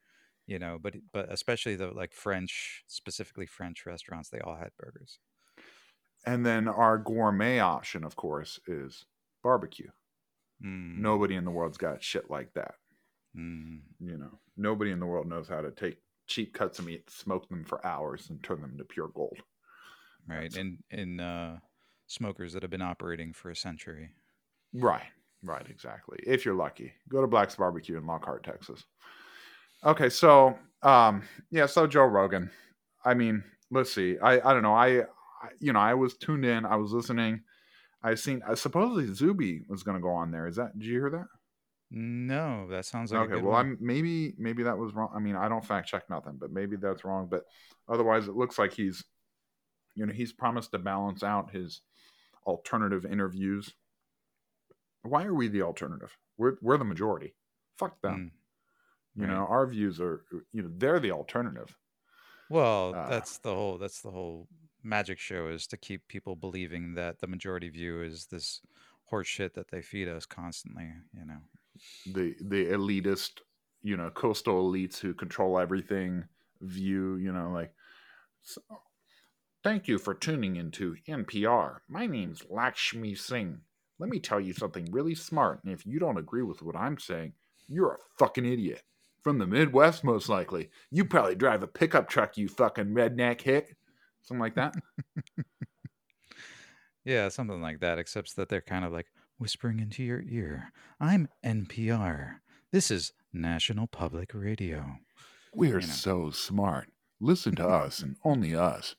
you 0.47 0.59
know. 0.59 0.79
But 0.79 0.97
but 1.13 1.33
especially 1.33 1.77
the 1.77 1.93
like 1.93 2.15
French, 2.15 2.85
specifically 2.89 3.47
French 3.47 3.87
restaurants, 3.87 4.31
they 4.31 4.41
all 4.41 4.57
had 4.57 4.73
burgers. 4.79 5.21
And 6.25 6.47
then 6.47 6.69
our 6.69 6.97
gourmet 6.97 7.59
option, 7.59 8.05
of 8.05 8.15
course, 8.15 8.61
is 8.69 9.07
barbecue. 9.43 9.91
Mm, 10.63 11.09
Nobody 11.09 11.35
in 11.35 11.47
the 11.47 11.51
world's 11.51 11.79
got 11.79 12.03
shit 12.03 12.29
like 12.29 12.53
that. 12.53 12.75
mm. 13.35 13.83
You 14.01 14.17
know, 14.17 14.41
nobody 14.57 14.91
in 14.91 14.99
the 15.01 15.07
world 15.07 15.27
knows 15.29 15.47
how 15.49 15.61
to 15.61 15.71
take 15.71 16.03
cheap 16.27 16.53
cuts 16.55 16.79
of 16.81 16.87
meat, 16.87 17.11
smoke 17.11 17.49
them 17.49 17.65
for 17.65 17.85
hours, 17.87 18.29
and 18.31 18.43
turn 18.43 18.61
them 18.61 18.73
into 18.73 18.85
pure 18.85 19.09
gold. 19.09 19.43
Right. 20.29 20.51
That's- 20.53 20.77
In 20.91 21.21
uh, 21.21 21.59
smokers 22.07 22.53
that 22.53 22.63
have 22.63 22.71
been 22.71 22.83
operating 22.83 23.33
for 23.33 23.51
a 23.51 23.57
century. 23.57 24.11
Right, 24.75 25.03
right, 25.43 25.67
exactly. 25.69 26.19
If 26.27 26.45
you're 26.45 26.55
lucky, 26.55 26.93
go 27.09 27.21
to 27.21 27.27
Black's 27.27 27.57
Barbecue 27.57 27.97
in 27.97 28.07
Lockhart, 28.07 28.45
Texas. 28.45 28.85
Okay, 29.85 30.09
so 30.09 30.59
um, 30.83 31.23
yeah, 31.51 31.67
so 31.67 31.87
Joe 31.87 32.05
Rogan. 32.05 32.51
I 33.05 33.15
mean, 33.15 33.43
let's 33.71 33.93
see. 33.93 34.19
I 34.19 34.35
I 34.41 34.53
don't 34.53 34.63
know. 34.63 34.75
I, 34.75 35.01
I 35.01 35.49
you 35.61 35.73
know 35.73 35.79
I 35.81 35.95
was 35.95 36.17
tuned 36.17 36.45
in. 36.45 36.67
I 36.67 36.77
was 36.77 36.93
listening. 36.93 37.43
I 38.03 38.15
seen. 38.15 38.43
Uh, 38.47 38.55
supposedly 38.55 39.13
Zuby 39.15 39.63
was 39.69 39.83
going 39.83 39.97
to 39.97 40.03
go 40.03 40.11
on 40.11 40.31
there. 40.31 40.47
Is 40.47 40.57
that? 40.57 40.79
Did 40.79 40.87
you 40.87 40.93
hear 40.93 41.11
that? 41.11 41.27
No, 41.91 42.67
that 42.69 42.85
sounds 42.85 43.13
like 43.13 43.31
okay. 43.31 43.41
Well, 43.41 43.53
one. 43.53 43.67
I'm 43.67 43.79
maybe 43.81 44.35
maybe 44.37 44.63
that 44.65 44.77
was 44.77 44.93
wrong. 44.95 45.11
I 45.15 45.21
mean, 45.21 45.37
I 45.37 45.49
don't 45.49 45.65
fact 45.65 45.89
check 45.89 46.11
nothing, 46.11 46.37
but 46.39 46.53
maybe 46.53 46.77
that's 46.77 47.05
wrong. 47.05 47.29
But 47.31 47.45
otherwise, 47.89 48.29
it 48.29 48.37
looks 48.37 48.59
like 48.59 48.73
he's, 48.75 49.03
you 49.99 50.07
know, 50.07 50.13
he's 50.13 50.33
promised 50.33 50.71
to 50.71 50.79
balance 50.79 51.25
out 51.25 51.51
his 51.51 51.83
alternative 52.47 53.05
interviews. 53.05 53.75
Why 55.03 55.25
are 55.25 55.35
we 55.35 55.49
the 55.49 55.63
alternative? 55.63 56.17
We're 56.37 56.57
we're 56.63 56.79
the 56.79 56.85
majority. 56.85 57.35
Fuck 57.77 58.01
them. 58.01 58.31
Mm. 59.17 59.21
You 59.21 59.27
know, 59.27 59.47
our 59.49 59.67
views 59.67 60.01
are. 60.01 60.25
You 60.53 60.63
know, 60.63 60.71
they're 60.77 61.01
the 61.01 61.11
alternative. 61.11 61.77
Well, 62.49 62.95
Uh, 62.95 63.09
that's 63.09 63.39
the 63.39 63.53
whole 63.53 63.77
that's 63.77 64.01
the 64.03 64.13
whole 64.13 64.47
magic 64.85 65.19
show 65.19 65.49
is 65.49 65.67
to 65.67 65.77
keep 65.77 66.07
people 66.07 66.37
believing 66.37 66.95
that 66.95 67.19
the 67.19 67.27
majority 67.27 67.69
view 67.69 68.01
is 68.01 68.27
this 68.27 68.61
horseshit 69.11 69.55
that 69.55 69.71
they 69.73 69.83
feed 69.83 70.07
us 70.07 70.25
constantly, 70.27 70.89
you 71.13 71.25
know. 71.25 71.41
The 72.07 72.37
the 72.41 72.67
elitist, 72.67 73.41
you 73.83 73.97
know, 73.97 74.11
coastal 74.11 74.71
elites 74.71 74.99
who 74.99 75.13
control 75.13 75.59
everything 75.59 76.29
view. 76.61 77.17
You 77.17 77.33
know, 77.33 77.51
like. 77.51 77.75
Thank 79.65 79.89
you 79.89 79.99
for 79.99 80.15
tuning 80.15 80.57
into 80.57 80.97
NPR. 81.09 81.79
My 81.89 82.07
name's 82.07 82.43
Lakshmi 82.49 83.15
Singh. 83.15 83.61
Let 83.99 84.09
me 84.09 84.21
tell 84.21 84.39
you 84.41 84.53
something 84.53 84.89
really 84.93 85.15
smart, 85.17 85.61
and 85.65 85.73
if 85.73 85.85
you 85.85 85.99
don't 85.99 86.19
agree 86.19 86.43
with 86.43 86.63
what 86.63 86.77
I'm 86.77 86.99
saying, 86.99 87.33
you're 87.67 87.95
a 87.95 87.99
fucking 88.19 88.45
idiot. 88.47 88.83
From 89.25 89.39
the 89.39 89.47
Midwest, 89.47 90.05
most 90.05 90.29
likely. 90.29 90.71
You 90.93 91.05
probably 91.05 91.35
drive 91.35 91.65
a 91.65 91.67
pickup 91.67 92.09
truck, 92.09 92.37
you 92.39 92.49
fucking 92.49 92.87
redneck 92.95 93.41
hick. 93.41 93.77
Something 94.23 94.41
like 94.41 94.55
that. 94.55 94.75
Yeah, 97.05 97.29
something 97.31 97.63
like 97.63 97.81
that, 97.81 97.99
except 97.99 98.37
that 98.37 98.51
they're 98.51 98.61
kind 98.61 98.85
of 98.85 98.93
like 98.93 99.07
whispering 99.39 99.81
into 99.81 100.03
your 100.03 100.21
ear. 100.29 100.73
I'm 101.01 101.29
NPR. 101.43 102.41
This 102.71 102.91
is 102.91 103.15
National 103.33 103.87
Public 103.87 104.33
Radio. 104.35 104.97
We're 105.55 105.81
You 105.81 105.87
know. 105.87 105.93
so 105.95 106.31
smart. 106.33 106.89
Listen 107.19 107.55
to 107.57 107.67
us 107.67 108.01
and 108.01 108.17
only 108.25 108.55
us. 108.55 108.95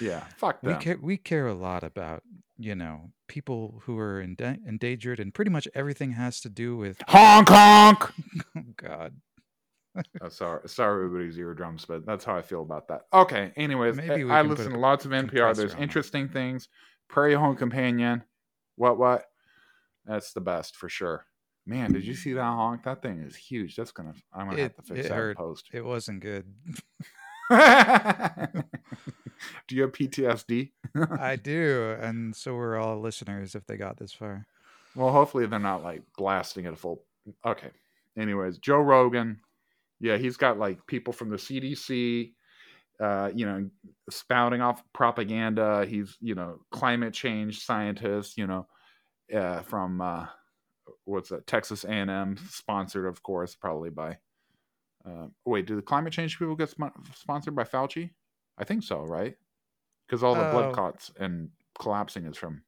Yeah, 0.00 0.24
fuck 0.36 0.62
We 0.62 0.74
care 0.74 0.98
we 1.00 1.16
care 1.16 1.46
a 1.46 1.54
lot 1.54 1.82
about, 1.84 2.22
you 2.58 2.74
know, 2.74 3.12
people 3.28 3.80
who 3.84 3.98
are 3.98 4.22
enda- 4.22 4.58
endangered 4.66 5.20
and 5.20 5.32
pretty 5.32 5.50
much 5.50 5.66
everything 5.74 6.12
has 6.12 6.40
to 6.40 6.48
do 6.48 6.76
with 6.76 7.00
honk 7.08 7.48
honk. 7.48 8.12
oh 8.56 8.62
god. 8.76 9.14
Oh, 10.20 10.28
sorry, 10.28 10.60
sorry, 10.68 11.06
everybody's 11.06 11.38
eardrums, 11.38 11.86
but 11.86 12.04
that's 12.04 12.22
how 12.22 12.36
I 12.36 12.42
feel 12.42 12.60
about 12.60 12.86
that. 12.88 13.06
Okay. 13.14 13.50
Anyways, 13.56 13.96
Maybe 13.96 14.24
we 14.24 14.30
I, 14.30 14.40
I 14.40 14.42
listen 14.42 14.72
to 14.72 14.78
lots 14.78 15.06
of 15.06 15.10
NPR. 15.12 15.56
There's 15.56 15.72
interesting 15.76 16.28
things. 16.28 16.68
Prairie 17.08 17.32
Home 17.32 17.56
Companion. 17.56 18.22
What 18.74 18.98
what? 18.98 19.24
That's 20.04 20.34
the 20.34 20.42
best 20.42 20.76
for 20.76 20.90
sure. 20.90 21.24
Man, 21.64 21.94
did 21.94 22.06
you 22.06 22.14
see 22.14 22.34
that 22.34 22.42
honk? 22.42 22.82
That 22.84 23.00
thing 23.00 23.20
is 23.22 23.34
huge. 23.34 23.74
That's 23.74 23.90
gonna. 23.90 24.12
I'm 24.34 24.50
gonna 24.50 24.58
It, 24.58 24.62
have 24.64 24.76
to 24.76 24.82
fix 24.82 25.08
that 25.08 25.14
hurt. 25.14 25.36
post. 25.38 25.70
It 25.72 25.82
wasn't 25.82 26.20
good. 26.20 26.44
Do 27.50 27.56
you 29.76 29.82
have 29.82 29.92
PTSD? 29.92 30.70
I 31.20 31.36
do, 31.36 31.96
and 32.00 32.34
so 32.34 32.54
we're 32.54 32.76
all 32.76 33.00
listeners 33.00 33.54
if 33.54 33.66
they 33.66 33.76
got 33.76 33.98
this 33.98 34.12
far. 34.12 34.46
Well, 34.94 35.12
hopefully 35.12 35.46
they're 35.46 35.58
not 35.58 35.84
like 35.84 36.02
blasting 36.16 36.64
it 36.64 36.72
a 36.72 36.76
full. 36.76 37.02
Okay. 37.44 37.70
Anyways, 38.16 38.58
Joe 38.58 38.80
Rogan, 38.80 39.40
yeah, 40.00 40.16
he's 40.16 40.36
got 40.36 40.58
like 40.58 40.86
people 40.86 41.12
from 41.12 41.28
the 41.28 41.36
CDC, 41.36 42.32
uh, 42.98 43.30
you 43.34 43.46
know, 43.46 43.68
spouting 44.10 44.62
off 44.62 44.82
propaganda. 44.92 45.84
He's 45.86 46.16
you 46.20 46.34
know 46.34 46.60
climate 46.70 47.12
change 47.12 47.64
scientists, 47.64 48.38
you 48.38 48.46
know, 48.46 48.66
uh, 49.34 49.60
from 49.60 50.00
uh, 50.00 50.26
what's 51.04 51.28
that? 51.28 51.46
Texas 51.46 51.84
A&M, 51.84 52.36
sponsored, 52.48 53.06
of 53.06 53.22
course, 53.22 53.54
probably 53.54 53.90
by. 53.90 54.18
Uh, 55.06 55.28
wait, 55.44 55.66
do 55.66 55.76
the 55.76 55.82
climate 55.82 56.12
change 56.12 56.38
people 56.38 56.56
get 56.56 56.68
sp- 56.74 56.96
sponsored 57.14 57.54
by 57.54 57.64
Fauci? 57.64 58.10
I 58.58 58.64
think 58.64 58.82
so, 58.82 59.02
right? 59.04 59.36
Because 60.06 60.22
all 60.22 60.34
the 60.34 60.50
blood 60.50 60.70
Uh, 60.70 60.74
clots 60.74 61.10
and 61.18 61.50
collapsing 61.78 62.24
is 62.26 62.36
from 62.36 62.62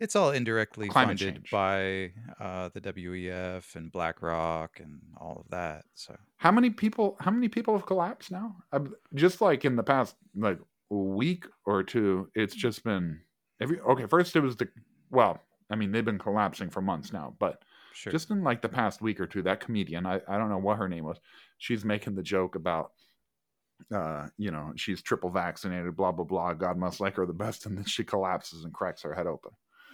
It's 0.00 0.16
all 0.16 0.30
indirectly 0.32 0.88
Climate 0.88 1.18
funded 1.18 1.34
change. 1.36 1.50
by 1.50 2.12
uh, 2.40 2.68
the 2.74 2.80
WEF 2.80 3.76
and 3.76 3.90
BlackRock 3.92 4.80
and 4.80 5.00
all 5.20 5.38
of 5.44 5.48
that. 5.50 5.84
So 5.94 6.16
How 6.36 6.50
many 6.52 6.70
people? 6.70 7.16
How 7.20 7.30
many 7.30 7.48
people 7.48 7.74
have 7.76 7.86
collapsed 7.86 8.30
now? 8.30 8.56
Uh, 8.72 8.80
Just 9.14 9.40
like 9.40 9.64
in 9.64 9.76
the 9.76 9.82
past, 9.84 10.16
like 10.36 10.58
week 10.90 11.46
or 11.64 11.82
two, 11.82 12.28
it's 12.34 12.54
just 12.54 12.82
been 12.84 13.20
every. 13.60 13.80
Okay, 13.80 14.06
first 14.06 14.34
it 14.36 14.40
was 14.40 14.56
the. 14.56 14.68
Well, 15.10 15.40
I 15.70 15.76
mean 15.76 15.92
they've 15.92 16.04
been 16.04 16.18
collapsing 16.18 16.70
for 16.70 16.82
months 16.82 17.12
now, 17.12 17.34
but 17.38 17.62
sure. 17.94 18.12
just 18.12 18.30
in 18.30 18.42
like 18.42 18.62
the 18.62 18.68
past 18.68 19.00
week 19.00 19.20
or 19.20 19.26
two, 19.26 19.42
that 19.42 19.60
comedian, 19.60 20.06
I 20.06 20.20
I 20.28 20.38
don't 20.38 20.50
know 20.50 20.58
what 20.58 20.78
her 20.78 20.88
name 20.88 21.04
was, 21.04 21.18
she's 21.58 21.84
making 21.84 22.14
the 22.14 22.22
joke 22.22 22.54
about. 22.54 22.92
Uh, 23.92 24.28
you 24.38 24.50
know, 24.52 24.72
she's 24.76 25.02
triple 25.02 25.30
vaccinated, 25.30 25.96
blah 25.96 26.12
blah 26.12 26.24
blah. 26.24 26.54
God 26.54 26.76
must 26.78 27.00
like 27.00 27.16
her 27.16 27.26
the 27.26 27.32
best, 27.32 27.66
and 27.66 27.76
then 27.76 27.84
she 27.84 28.04
collapses 28.04 28.64
and 28.64 28.72
cracks 28.72 29.02
her 29.02 29.14
head 29.14 29.26
open. 29.26 29.50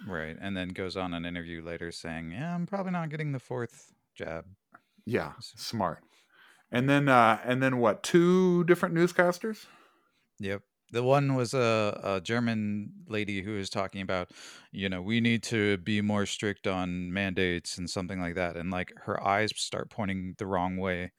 right, 0.07 0.37
and 0.39 0.55
then 0.55 0.69
goes 0.69 0.95
on 0.95 1.13
an 1.13 1.25
interview 1.25 1.63
later 1.63 1.91
saying, 1.91 2.31
"Yeah, 2.31 2.53
I'm 2.53 2.67
probably 2.67 2.91
not 2.91 3.09
getting 3.09 3.31
the 3.31 3.39
fourth 3.39 3.91
jab." 4.15 4.45
Yeah, 5.05 5.33
smart. 5.39 6.03
And 6.71 6.89
then 6.89 7.09
uh 7.09 7.39
and 7.43 7.61
then 7.61 7.77
what? 7.79 8.03
Two 8.03 8.63
different 8.65 8.95
newscasters? 8.95 9.65
Yep. 10.39 10.61
The 10.91 11.03
one 11.03 11.35
was 11.35 11.53
a, 11.53 11.99
a 12.03 12.21
German 12.21 12.91
lady 13.07 13.41
who 13.41 13.53
was 13.55 13.69
talking 13.69 14.01
about, 14.01 14.31
you 14.71 14.89
know, 14.89 15.01
we 15.01 15.21
need 15.21 15.43
to 15.43 15.77
be 15.77 16.01
more 16.01 16.25
strict 16.25 16.67
on 16.67 17.11
mandates 17.13 17.77
and 17.77 17.89
something 17.89 18.19
like 18.19 18.35
that. 18.35 18.57
And 18.57 18.71
like 18.71 18.91
her 19.05 19.21
eyes 19.25 19.51
start 19.55 19.89
pointing 19.89 20.35
the 20.37 20.45
wrong 20.47 20.77
way 20.77 21.11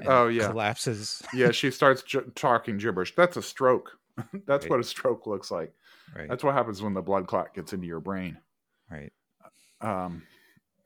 and 0.00 0.02
Oh 0.06 0.28
yeah. 0.28 0.48
collapses. 0.48 1.22
Yeah, 1.30 1.50
she 1.52 1.70
starts 1.70 2.02
j- 2.02 2.20
talking 2.34 2.78
gibberish. 2.78 3.14
That's 3.14 3.36
a 3.36 3.42
stroke. 3.42 3.98
That's 4.46 4.64
Right. 4.64 4.70
what 4.70 4.80
a 4.80 4.84
stroke 4.84 5.26
looks 5.26 5.50
like. 5.50 5.74
Right. 6.14 6.28
That's 6.28 6.42
what 6.44 6.54
happens 6.54 6.82
when 6.82 6.94
the 6.94 7.02
blood 7.02 7.26
clot 7.26 7.54
gets 7.54 7.72
into 7.72 7.86
your 7.86 8.00
brain. 8.00 8.38
right. 8.90 9.12
Um, 9.80 10.26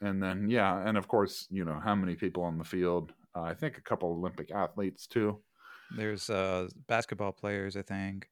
and 0.00 0.22
then 0.22 0.50
yeah, 0.50 0.87
and 0.87 0.99
of 0.99 1.08
course, 1.08 1.46
you 1.50 1.64
know 1.64 1.80
how 1.80 1.94
many 1.94 2.16
people 2.16 2.42
on 2.44 2.58
the 2.58 2.64
field. 2.64 3.14
Uh, 3.34 3.42
I 3.42 3.54
think 3.54 3.78
a 3.78 3.82
couple 3.82 4.11
Olympic 4.11 4.50
athletes 4.50 5.06
too. 5.06 5.42
There's 5.90 6.28
uh 6.30 6.68
basketball 6.88 7.32
players, 7.32 7.76
I 7.76 7.82
think. 7.82 8.28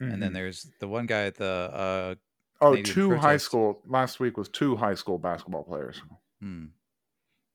And 0.00 0.22
then 0.22 0.30
Mhm. 0.30 0.34
there's 0.34 0.70
the 0.80 0.88
one 0.88 1.06
guy 1.06 1.24
at 1.24 1.34
the 1.36 1.44
uh 1.72 2.14
oh, 2.60 2.72
Canadian 2.72 2.94
two 2.94 3.16
high 3.16 3.36
school 3.36 3.82
last 3.86 4.20
week 4.20 4.36
was 4.36 4.48
two 4.48 4.76
high 4.76 4.94
school 4.94 5.18
basketball 5.18 5.64
players. 5.64 6.02
hmm, 6.40 6.66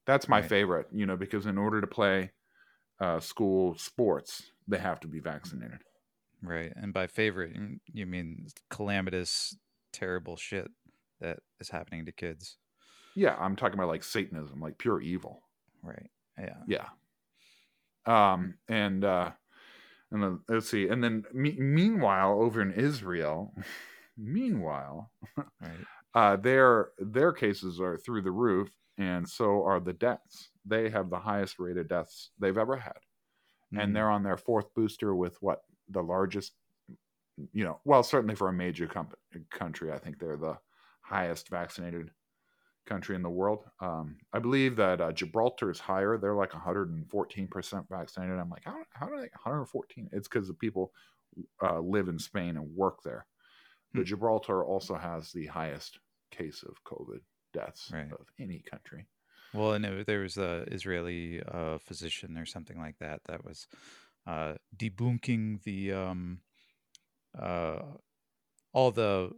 That's 0.05 0.27
my 0.27 0.41
Right. 0.41 0.49
favorite, 0.49 0.87
you 0.91 1.05
know, 1.05 1.15
because 1.17 1.45
in 1.45 1.57
order 1.57 1.79
to 1.81 1.87
play 1.87 2.31
uh, 2.99 3.19
school 3.19 3.75
sports, 3.77 4.51
they 4.67 4.77
have 4.77 4.99
to 5.01 5.07
be 5.07 5.19
vaccinated. 5.19 5.81
right. 6.41 6.73
And 6.75 6.93
by 6.93 7.07
favorite 7.07 7.55
you 7.91 8.05
mean 8.05 8.47
calamitous, 8.69 9.57
terrible 9.91 10.35
shit 10.37 10.69
that 11.19 11.39
is 11.59 11.69
happening 11.69 12.05
to 12.05 12.11
kids. 12.11 12.57
Yeah, 13.15 13.35
I'm 13.39 13.55
talking 13.55 13.75
about 13.79 13.87
like 13.89 14.03
Satanism, 14.03 14.59
like 14.59 14.77
pure 14.77 15.01
evil. 15.01 15.43
Right. 15.81 16.09
Yeah. 16.37 16.57
Yeah. 16.67 16.89
Um, 18.05 18.57
and 18.67 19.03
uh, 19.05 19.31
and 20.13 20.23
then, 20.23 20.41
let's 20.49 20.69
see, 20.69 20.87
and 20.87 21.03
then 21.03 21.25
me- 21.33 21.59
meanwhile, 21.59 22.41
over 22.41 22.61
in 22.61 22.71
Israel, 22.71 23.53
meanwhile, 24.17 25.11
Right. 25.61 25.87
uh, 26.15 26.37
their 26.37 26.91
their 26.99 27.33
cases 27.33 27.81
are 27.81 27.97
through 27.97 28.21
the 28.23 28.31
roof, 28.31 28.71
and 28.97 29.27
so 29.29 29.65
are 29.65 29.81
the 29.81 29.93
deaths. 29.93 30.51
They 30.65 30.89
have 30.89 31.09
the 31.09 31.19
highest 31.19 31.59
rate 31.59 31.77
of 31.77 31.89
deaths 31.89 32.31
they've 32.39 32.57
ever 32.57 32.77
had, 32.77 32.99
Mhm. 33.73 33.83
and 33.83 33.95
they're 33.95 34.11
on 34.11 34.23
their 34.23 34.37
fourth 34.37 34.73
booster 34.75 35.15
with 35.15 35.41
what 35.41 35.63
the 35.89 36.03
largest, 36.03 36.55
you 37.51 37.63
know, 37.63 37.81
well, 37.85 38.03
certainly 38.03 38.35
for 38.35 38.49
a 38.49 38.53
major 38.53 38.87
com- 38.87 39.13
country, 39.51 39.91
I 39.91 39.99
think 39.99 40.19
they're 40.19 40.37
the 40.37 40.59
highest 41.01 41.49
vaccinated 41.49 42.11
country 42.85 43.15
in 43.15 43.21
the 43.21 43.29
world. 43.29 43.65
Um, 43.79 44.17
I 44.33 44.39
believe 44.39 44.75
that 44.77 45.01
uh, 45.01 45.11
Gibraltar 45.11 45.71
is 45.71 45.79
higher; 45.79 46.17
they're 46.17 46.35
like 46.35 46.53
114 46.53 47.47
percent 47.47 47.87
vaccinated. 47.89 48.37
I'm 48.39 48.49
like, 48.49 48.65
how 48.65 48.83
how 48.93 49.07
do 49.07 49.15
they 49.17 49.29
114? 49.33 50.09
It's 50.11 50.27
because 50.27 50.47
the 50.47 50.53
people 50.53 50.93
uh, 51.61 51.79
live 51.79 52.07
in 52.09 52.19
Spain 52.19 52.57
and 52.57 52.75
work 52.75 53.03
there. 53.03 53.27
But 53.95 54.05
Hmm. 54.05 54.07
Gibraltar 54.07 54.63
also 54.65 54.95
has 54.95 55.31
the 55.31 55.47
highest 55.47 55.99
case 56.31 56.63
of 56.63 56.83
COVID 56.83 57.21
deaths 57.53 57.93
Right. 57.93 58.17
of 58.19 58.27
any 58.39 58.61
country. 58.61 59.07
Well, 59.51 59.73
and 59.73 59.85
it, 59.85 60.07
there 60.07 60.21
was 60.21 60.37
a 60.37 60.63
Israeli 60.71 61.41
uh, 61.43 61.77
physician 61.77 62.37
or 62.37 62.45
something 62.45 62.77
like 62.77 62.97
that 62.99 63.21
that 63.25 63.43
was 63.45 63.67
uh, 64.25 64.55
debunking 64.75 65.63
the 65.63 65.93
um, 65.93 66.41
uh, 67.37 67.79
all 68.73 68.91
the 68.91 69.31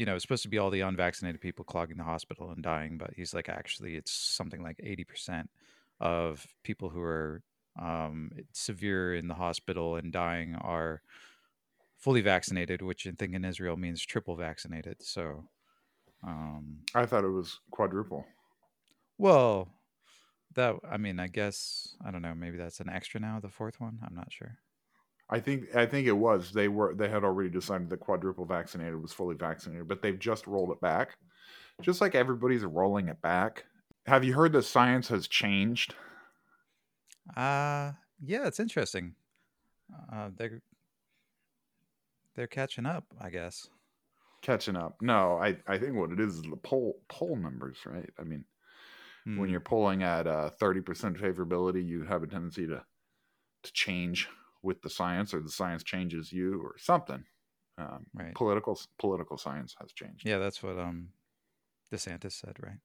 you 0.00 0.06
know 0.06 0.14
it's 0.14 0.22
supposed 0.22 0.44
to 0.44 0.48
be 0.48 0.56
all 0.56 0.70
the 0.70 0.80
unvaccinated 0.80 1.42
people 1.42 1.62
clogging 1.62 1.98
the 1.98 2.04
hospital 2.04 2.52
and 2.52 2.62
dying, 2.62 2.96
but 2.96 3.10
he's 3.14 3.34
like 3.34 3.50
actually 3.50 3.96
it's 3.96 4.10
something 4.10 4.62
like 4.62 4.80
eighty 4.82 5.04
percent 5.04 5.50
of 6.00 6.46
people 6.64 6.88
who 6.88 7.02
are 7.02 7.42
um, 7.78 8.30
severe 8.54 9.14
in 9.14 9.28
the 9.28 9.34
hospital 9.34 9.96
and 9.96 10.10
dying 10.10 10.54
are 10.54 11.02
fully 11.98 12.22
vaccinated, 12.22 12.80
which 12.80 13.06
I 13.06 13.10
think 13.10 13.34
in 13.34 13.44
Israel 13.44 13.76
means 13.76 14.00
triple 14.00 14.36
vaccinated. 14.36 15.02
So, 15.02 15.44
um, 16.26 16.78
I 16.94 17.04
thought 17.04 17.24
it 17.24 17.28
was 17.28 17.60
quadruple. 17.70 18.24
well, 19.18 19.68
that 20.54 20.76
I 20.90 20.96
mean, 20.96 21.20
I 21.20 21.26
guess 21.26 21.94
I 22.02 22.10
don't 22.10 22.22
know. 22.22 22.34
Maybe 22.34 22.56
that's 22.56 22.80
an 22.80 22.88
extra 22.88 23.20
now. 23.20 23.38
The 23.38 23.50
fourth 23.50 23.78
one, 23.82 23.98
I'm 24.02 24.14
not 24.14 24.32
sure. 24.32 24.56
I 25.30 25.40
think 25.40 25.74
I 25.74 25.86
think 25.86 26.06
it 26.08 26.12
was 26.12 26.52
they 26.52 26.68
were 26.68 26.94
they 26.94 27.08
had 27.08 27.24
already 27.24 27.50
decided 27.50 27.88
that 27.90 27.98
quadruple 28.00 28.44
vaccinated 28.46 29.00
was 29.00 29.12
fully 29.12 29.36
vaccinated, 29.36 29.88
but 29.88 30.02
they've 30.02 30.18
just 30.18 30.46
rolled 30.46 30.72
it 30.72 30.80
back. 30.80 31.18
Just 31.82 32.00
like 32.00 32.14
everybody's 32.14 32.64
rolling 32.64 33.08
it 33.08 33.22
back. 33.22 33.66
Have 34.06 34.24
you 34.24 34.34
heard 34.34 34.52
that 34.54 34.62
science 34.64 35.08
has 35.08 35.28
changed? 35.28 35.94
Uh 37.36 37.92
yeah, 38.18 38.46
it's 38.46 38.60
interesting. 38.60 39.16
Uh, 40.12 40.30
they're 40.34 40.62
they're 42.34 42.48
catching 42.48 42.86
up, 42.86 43.14
I 43.20 43.30
guess. 43.30 43.70
Catching 44.42 44.74
up. 44.76 45.02
No, 45.02 45.36
I, 45.36 45.60
I 45.66 45.76
think 45.76 45.96
what 45.96 46.12
it 46.12 46.18
is 46.20 46.36
is 46.36 46.42
the 46.42 46.56
poll 46.56 47.02
poll 47.10 47.36
numbers, 47.36 47.84
right? 47.84 48.08
I 48.18 48.22
mean, 48.24 48.46
when 49.34 49.48
Hmm, 49.48 49.52
you're 49.52 49.60
polling 49.60 50.02
at 50.02 50.26
uh, 50.26 50.50
30% 50.50 51.18
favorability, 51.18 51.86
you 51.86 52.04
have 52.04 52.22
a 52.22 52.28
tendency 52.28 52.66
to 52.68 52.86
to 53.64 53.72
change 53.72 54.28
with 54.62 54.82
the 54.82 54.90
science, 54.90 55.32
or 55.34 55.40
the 55.40 55.50
science 55.50 55.82
changes 55.82 56.32
you, 56.32 56.60
or 56.62 56.76
something. 56.78 57.24
Um, 57.78 58.04
right. 58.14 58.34
political 58.34 58.78
political 58.98 59.38
science 59.38 59.74
has 59.80 59.92
changed. 59.92 60.26
Yeah, 60.26 60.38
that's 60.38 60.62
what 60.62 60.78
um 60.78 61.08
DeSantis 61.92 62.32
said, 62.32 62.56
right? 62.60 62.78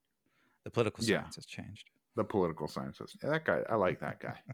The 0.63 0.69
political 0.71 1.03
Yeah. 1.03 1.21
science 1.21 1.35
has 1.35 1.45
changed. 1.45 1.89
The 2.15 2.23
political 2.23 2.67
science 2.67 2.99
has. 2.99 3.13
Yeah, 3.21 3.29
that 3.31 3.45
guy, 3.45 3.61
I 3.69 3.75
like 3.75 3.99
that 3.99 4.19
guy. 4.19 4.35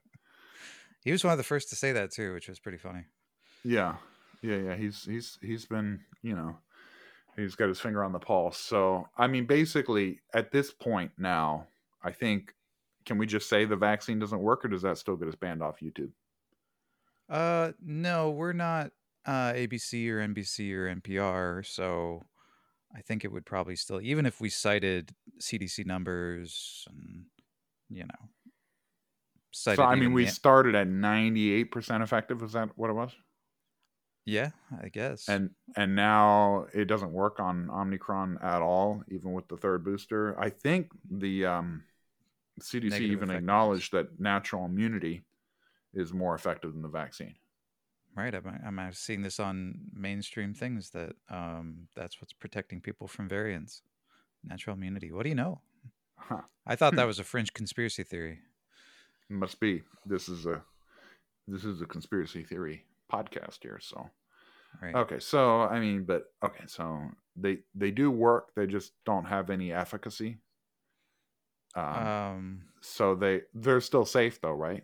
He 1.03 1.11
was 1.11 1.23
one 1.23 1.31
of 1.31 1.37
the 1.39 1.43
first 1.43 1.69
to 1.69 1.75
say 1.75 1.91
that 1.93 2.11
too, 2.11 2.31
which 2.33 2.47
was 2.47 2.59
pretty 2.59 2.77
funny. 2.77 3.05
Yeah, 3.63 3.95
yeah, 4.43 4.57
yeah. 4.57 4.75
He's 4.75 5.03
he's 5.03 5.39
he's 5.41 5.65
been 5.65 5.99
you 6.21 6.35
know 6.35 6.57
he's 7.35 7.55
got 7.55 7.69
his 7.69 7.79
finger 7.79 8.03
on 8.03 8.11
the 8.11 8.19
pulse. 8.19 8.59
So 8.59 9.07
I 9.17 9.25
mean, 9.27 9.45
basically, 9.47 10.19
at 10.35 10.51
this 10.51 10.71
point 10.71 11.11
now, 11.17 11.67
I 12.03 12.11
think 12.11 12.53
can 13.05 13.17
we 13.17 13.25
just 13.25 13.49
say 13.49 13.65
the 13.65 13.75
vaccine 13.75 14.19
doesn't 14.19 14.41
work, 14.41 14.63
or 14.63 14.67
does 14.67 14.83
that 14.83 14.99
still 14.99 15.15
get 15.15 15.27
us 15.27 15.33
banned 15.35 15.63
off 15.63 15.79
YouTube? 15.81 16.11
Uh 17.31 17.71
no, 17.81 18.31
we're 18.31 18.53
not 18.53 18.91
uh 19.25 19.53
ABC 19.53 20.09
or 20.09 20.19
NBC 20.19 20.73
or 20.73 20.93
NPR, 20.95 21.65
so 21.65 22.23
I 22.95 23.01
think 23.01 23.23
it 23.25 23.31
would 23.31 23.45
probably 23.45 23.75
still 23.75 24.01
even 24.01 24.25
if 24.25 24.41
we 24.41 24.49
cited 24.49 25.15
CDC 25.39 25.85
numbers 25.85 26.85
and 26.89 27.25
you 27.89 28.03
know 28.03 28.29
cited 29.51 29.77
So 29.77 29.83
I 29.83 29.95
mean, 29.95 30.13
we 30.13 30.25
the- 30.25 30.31
started 30.31 30.75
at 30.75 30.87
ninety 30.87 31.51
eight 31.53 31.71
percent 31.71 32.03
effective. 32.03 32.43
Is 32.43 32.53
that 32.53 32.69
what 32.77 32.89
it 32.89 32.93
was? 32.93 33.15
yeah, 34.25 34.51
I 34.81 34.89
guess. 34.89 35.27
And 35.27 35.51
and 35.75 35.95
now 35.95 36.67
it 36.73 36.85
doesn't 36.85 37.11
work 37.11 37.39
on 37.39 37.69
Omicron 37.71 38.37
at 38.41 38.61
all, 38.61 39.03
even 39.09 39.33
with 39.33 39.47
the 39.47 39.57
third 39.57 39.83
booster. 39.83 40.39
I 40.39 40.49
think 40.49 40.91
the 41.09 41.45
um, 41.45 41.83
CDC 42.61 42.89
Negative 42.89 43.11
even 43.11 43.31
effectiveness. 43.31 43.37
acknowledged 43.39 43.91
that 43.93 44.19
natural 44.19 44.65
immunity 44.65 45.23
is 45.93 46.13
more 46.13 46.35
effective 46.35 46.73
than 46.73 46.81
the 46.81 46.87
vaccine. 46.87 47.35
right, 48.15 48.33
I'm 48.33 48.77
I'm 48.79 48.93
seeing 48.93 49.21
this 49.21 49.39
on 49.39 49.75
mainstream 49.93 50.53
things 50.53 50.91
that 50.91 51.13
um 51.29 51.87
that's 51.95 52.21
what's 52.21 52.33
protecting 52.33 52.81
people 52.81 53.07
from 53.07 53.27
variants. 53.27 53.81
Natural 54.43 54.75
immunity. 54.75 55.11
What 55.11 55.23
do 55.23 55.29
you 55.29 55.35
know? 55.35 55.61
Huh. 56.17 56.41
I 56.65 56.75
thought 56.75 56.95
that 56.95 57.07
was 57.07 57.19
a 57.19 57.23
fringe 57.23 57.53
conspiracy 57.53 58.03
theory. 58.03 58.39
Must 59.29 59.59
be. 59.59 59.83
This 60.05 60.29
is 60.29 60.45
a 60.45 60.63
this 61.47 61.63
is 61.63 61.81
a 61.81 61.85
conspiracy 61.85 62.43
theory 62.43 62.85
podcast 63.11 63.59
here. 63.61 63.79
So 63.81 64.09
Right. 64.81 64.95
okay, 64.95 65.19
so 65.19 65.61
I 65.61 65.79
mean, 65.79 66.05
but 66.05 66.23
okay, 66.43 66.63
so 66.65 67.01
they 67.35 67.59
they 67.75 67.91
do 67.91 68.09
work. 68.09 68.53
They 68.55 68.67
just 68.67 68.93
don't 69.05 69.25
have 69.25 69.49
any 69.49 69.71
efficacy. 69.73 70.37
Um, 71.75 71.85
Um 71.85 72.61
so 72.81 73.15
they 73.15 73.41
they're 73.53 73.81
still 73.81 74.05
safe 74.05 74.39
though, 74.41 74.53
right? 74.53 74.83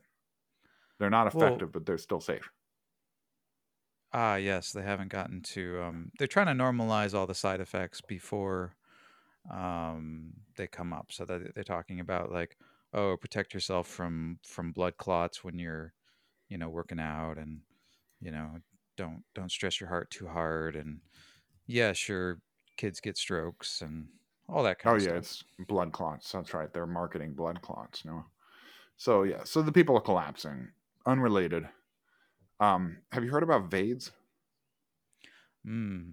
They're 0.99 1.09
not 1.09 1.27
Well- 1.33 1.37
effective, 1.45 1.71
but 1.71 1.85
they're 1.85 1.97
still 1.97 2.21
safe. 2.21 2.51
Ah, 4.13 4.35
yes, 4.35 4.71
they 4.71 4.81
haven't 4.83 5.09
gotten 5.09 5.41
to. 5.41 5.81
Um, 5.81 6.11
they're 6.17 6.27
trying 6.27 6.47
to 6.47 6.63
normalize 6.63 7.13
all 7.13 7.27
the 7.27 7.35
side 7.35 7.59
effects 7.59 8.01
before 8.01 8.75
um, 9.51 10.33
they 10.57 10.67
come 10.67 10.93
up. 10.93 11.11
So 11.11 11.25
that 11.25 11.55
they're 11.55 11.63
talking 11.63 11.99
about 11.99 12.31
like, 12.31 12.57
oh, 12.93 13.17
protect 13.17 13.53
yourself 13.53 13.87
from 13.87 14.39
from 14.45 14.71
blood 14.73 14.97
clots 14.97 15.43
when 15.43 15.59
you're, 15.59 15.93
you 16.49 16.57
know, 16.57 16.69
working 16.69 16.99
out, 16.99 17.37
and 17.37 17.63
you 18.21 18.31
know, 18.31 18.59
don't 18.97 19.23
don't 19.35 19.51
stress 19.51 19.79
your 19.81 19.89
heart 19.89 20.11
too 20.11 20.27
hard, 20.27 20.75
and 20.75 21.01
yeah, 21.67 21.93
sure, 21.93 22.41
kids 22.77 23.01
get 23.01 23.17
strokes 23.17 23.81
and 23.81 24.09
all 24.49 24.63
that 24.63 24.79
kind 24.79 24.93
Oh 24.93 24.95
of 24.95 25.01
yeah, 25.01 25.03
stuff. 25.03 25.15
Oh 25.15 25.27
yeah, 25.27 25.29
it's 25.29 25.43
blood 25.59 25.91
clots. 25.91 26.31
That's 26.31 26.53
right. 26.53 26.71
They're 26.71 26.87
marketing 26.87 27.33
blood 27.35 27.61
clots. 27.61 28.05
No. 28.05 28.25
So 28.97 29.23
yeah, 29.23 29.43
so 29.45 29.61
the 29.61 29.71
people 29.73 29.97
are 29.97 30.01
collapsing. 30.01 30.73
Unrelated. 31.07 31.67
Um, 32.59 32.97
have 33.13 33.23
you 33.23 33.31
heard 33.31 33.43
about 33.43 33.71
VAIDS? 33.71 34.11
Mm, 35.65 36.11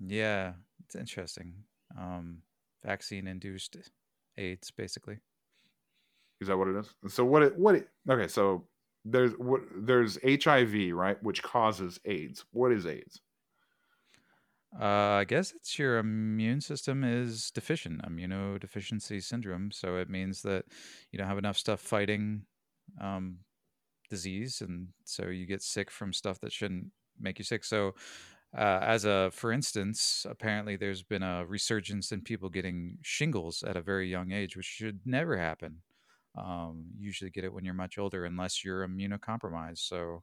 yeah, 0.00 0.52
it's 0.84 0.96
interesting. 0.96 1.52
Um, 1.98 2.38
vaccine 2.82 3.26
induced 3.26 3.76
AIDS, 4.38 4.70
basically. 4.70 5.18
Is 6.40 6.48
that 6.48 6.56
what 6.56 6.68
it 6.68 6.76
is? 6.76 7.14
So 7.14 7.24
what 7.26 7.42
it 7.42 7.58
what 7.58 7.74
it, 7.74 7.88
okay, 8.08 8.26
so 8.26 8.64
there's 9.04 9.32
what 9.32 9.60
there's 9.76 10.18
HIV, 10.24 10.92
right, 10.92 11.22
which 11.22 11.42
causes 11.42 12.00
AIDS. 12.06 12.44
What 12.52 12.72
is 12.72 12.86
AIDS? 12.86 13.20
Uh, 14.80 15.20
I 15.20 15.24
guess 15.24 15.52
it's 15.52 15.78
your 15.78 15.98
immune 15.98 16.62
system 16.62 17.04
is 17.04 17.50
deficient, 17.50 18.02
immunodeficiency 18.02 19.22
syndrome. 19.22 19.70
So 19.70 19.96
it 19.96 20.08
means 20.08 20.40
that 20.42 20.64
you 21.10 21.18
don't 21.18 21.28
have 21.28 21.36
enough 21.36 21.58
stuff 21.58 21.80
fighting 21.80 22.46
um, 22.98 23.40
disease, 24.12 24.60
and 24.60 24.88
so 25.04 25.22
you 25.28 25.46
get 25.46 25.62
sick 25.62 25.90
from 25.90 26.12
stuff 26.12 26.38
that 26.40 26.52
shouldn't 26.52 26.86
make 27.18 27.38
you 27.38 27.44
sick. 27.44 27.64
So, 27.64 27.94
uh, 28.56 28.80
as 28.82 29.06
a 29.06 29.30
for 29.32 29.50
instance, 29.52 30.26
apparently 30.28 30.76
there's 30.76 31.02
been 31.02 31.22
a 31.22 31.46
resurgence 31.46 32.12
in 32.12 32.20
people 32.20 32.50
getting 32.50 32.98
shingles 33.00 33.62
at 33.62 33.76
a 33.76 33.82
very 33.82 34.10
young 34.10 34.30
age, 34.32 34.56
which 34.56 34.66
should 34.66 35.00
never 35.06 35.38
happen. 35.38 35.82
Um, 36.36 36.84
you 36.98 37.06
usually 37.06 37.30
get 37.30 37.44
it 37.44 37.52
when 37.54 37.64
you're 37.64 37.84
much 37.84 37.96
older, 37.98 38.26
unless 38.26 38.62
you're 38.64 38.86
immunocompromised. 38.86 39.78
So, 39.78 40.22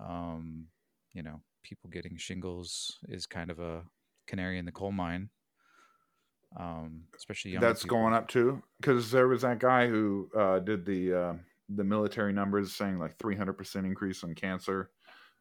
um, 0.00 0.66
you 1.12 1.22
know, 1.22 1.40
people 1.62 1.90
getting 1.90 2.16
shingles 2.16 2.98
is 3.08 3.26
kind 3.26 3.50
of 3.50 3.58
a 3.58 3.82
canary 4.26 4.58
in 4.58 4.64
the 4.64 4.72
coal 4.72 4.92
mine. 4.92 5.30
Um, 6.56 7.04
especially 7.16 7.52
young. 7.52 7.62
That's 7.62 7.82
people. 7.82 7.98
going 7.98 8.14
up 8.14 8.28
too, 8.28 8.62
because 8.80 9.10
there 9.10 9.28
was 9.28 9.42
that 9.42 9.58
guy 9.60 9.88
who 9.88 10.28
uh, 10.36 10.58
did 10.58 10.84
the 10.84 11.02
uh, 11.14 11.34
the 11.76 11.84
military 11.84 12.32
numbers 12.32 12.74
saying 12.74 12.98
like 12.98 13.18
300 13.18 13.54
percent 13.54 13.86
increase 13.86 14.22
in 14.22 14.34
cancer 14.34 14.90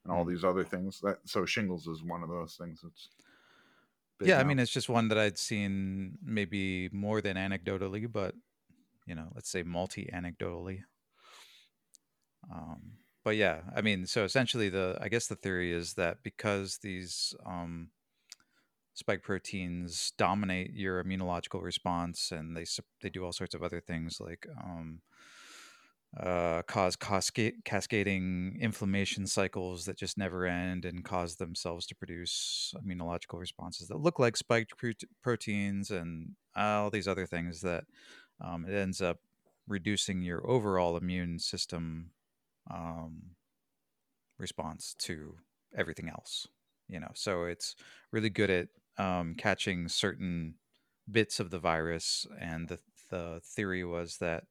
and 0.06 0.14
all 0.14 0.24
Mm. 0.24 0.26
these 0.26 0.44
other 0.44 0.64
things. 0.66 1.00
That 1.02 1.20
so 1.26 1.46
shingles 1.46 1.88
is 1.88 2.04
one 2.04 2.24
of 2.24 2.30
those 2.30 2.58
things. 2.58 2.84
It's 2.86 3.10
big 4.20 4.34
Yeah, 4.34 4.40
I 4.40 4.44
mean, 4.44 4.60
it's 4.60 4.72
just 4.72 4.90
one 4.90 5.08
that 5.10 5.18
I'd 5.18 5.38
seen 5.38 6.18
maybe 6.22 6.90
more 6.90 7.22
than 7.22 7.38
anecdotally, 7.38 8.12
but 8.12 8.36
you 9.08 9.16
know, 9.16 9.32
let's 9.36 9.50
say 9.50 9.64
multi-anecdotally. 9.64 10.84
Um, 12.52 12.98
but 13.24 13.36
yeah, 13.36 13.64
I 13.76 13.82
mean, 13.82 14.06
so 14.08 14.24
essentially, 14.24 14.70
the 14.70 14.98
I 15.02 15.10
guess 15.10 15.28
the 15.28 15.36
theory 15.36 15.72
is 15.72 15.94
that 15.96 16.24
because 16.24 16.80
these 16.80 17.34
um, 17.46 17.92
spike 18.94 19.24
proteins 19.24 20.12
dominate 20.12 20.74
your 20.74 21.04
immunological 21.04 21.62
response, 21.62 22.32
and 22.32 22.56
they 22.56 22.66
they 23.02 23.10
do 23.10 23.24
all 23.26 23.32
sorts 23.34 23.56
of 23.56 23.64
other 23.64 23.80
things 23.82 24.20
like 24.20 24.46
um, 24.62 25.02
uh, 26.18 26.64
cause 26.64 26.96
cascading 26.96 28.58
inflammation 28.60 29.28
cycles 29.28 29.86
that 29.86 29.98
just 29.98 30.18
never 30.18 30.46
end 30.46 30.84
and 30.84 31.04
cause 31.04 31.36
themselves 31.36 31.86
to 31.86 31.96
produce 31.96 32.74
immunological 32.84 33.40
responses 33.40 33.88
that 33.88 34.00
look 34.02 34.18
like 34.18 34.36
spiked 34.36 34.76
prote- 34.76 35.04
proteins 35.22 35.92
and 35.92 36.32
all 36.56 36.90
these 36.90 37.08
other 37.08 37.28
things 37.28 37.62
that 37.62 37.84
um, 38.44 38.66
it 38.66 38.74
ends 38.74 39.02
up 39.02 39.20
reducing 39.68 40.22
your 40.22 40.50
overall 40.50 40.98
immune 40.98 41.38
system 41.38 42.10
um, 42.72 43.22
response 44.40 44.96
to 44.98 45.36
everything 45.78 46.10
else. 46.10 46.48
You 46.88 47.00
know, 47.00 47.12
so 47.14 47.44
it's 47.44 47.76
really 48.12 48.32
good 48.32 48.50
at 48.50 48.68
um, 48.98 49.36
catching 49.38 49.88
certain 49.88 50.56
bits 51.10 51.40
of 51.40 51.52
the 51.52 51.60
virus, 51.60 52.26
and 52.40 52.68
the 52.68 52.80
the 53.12 53.42
theory 53.44 53.84
was 53.84 54.18
that 54.18 54.46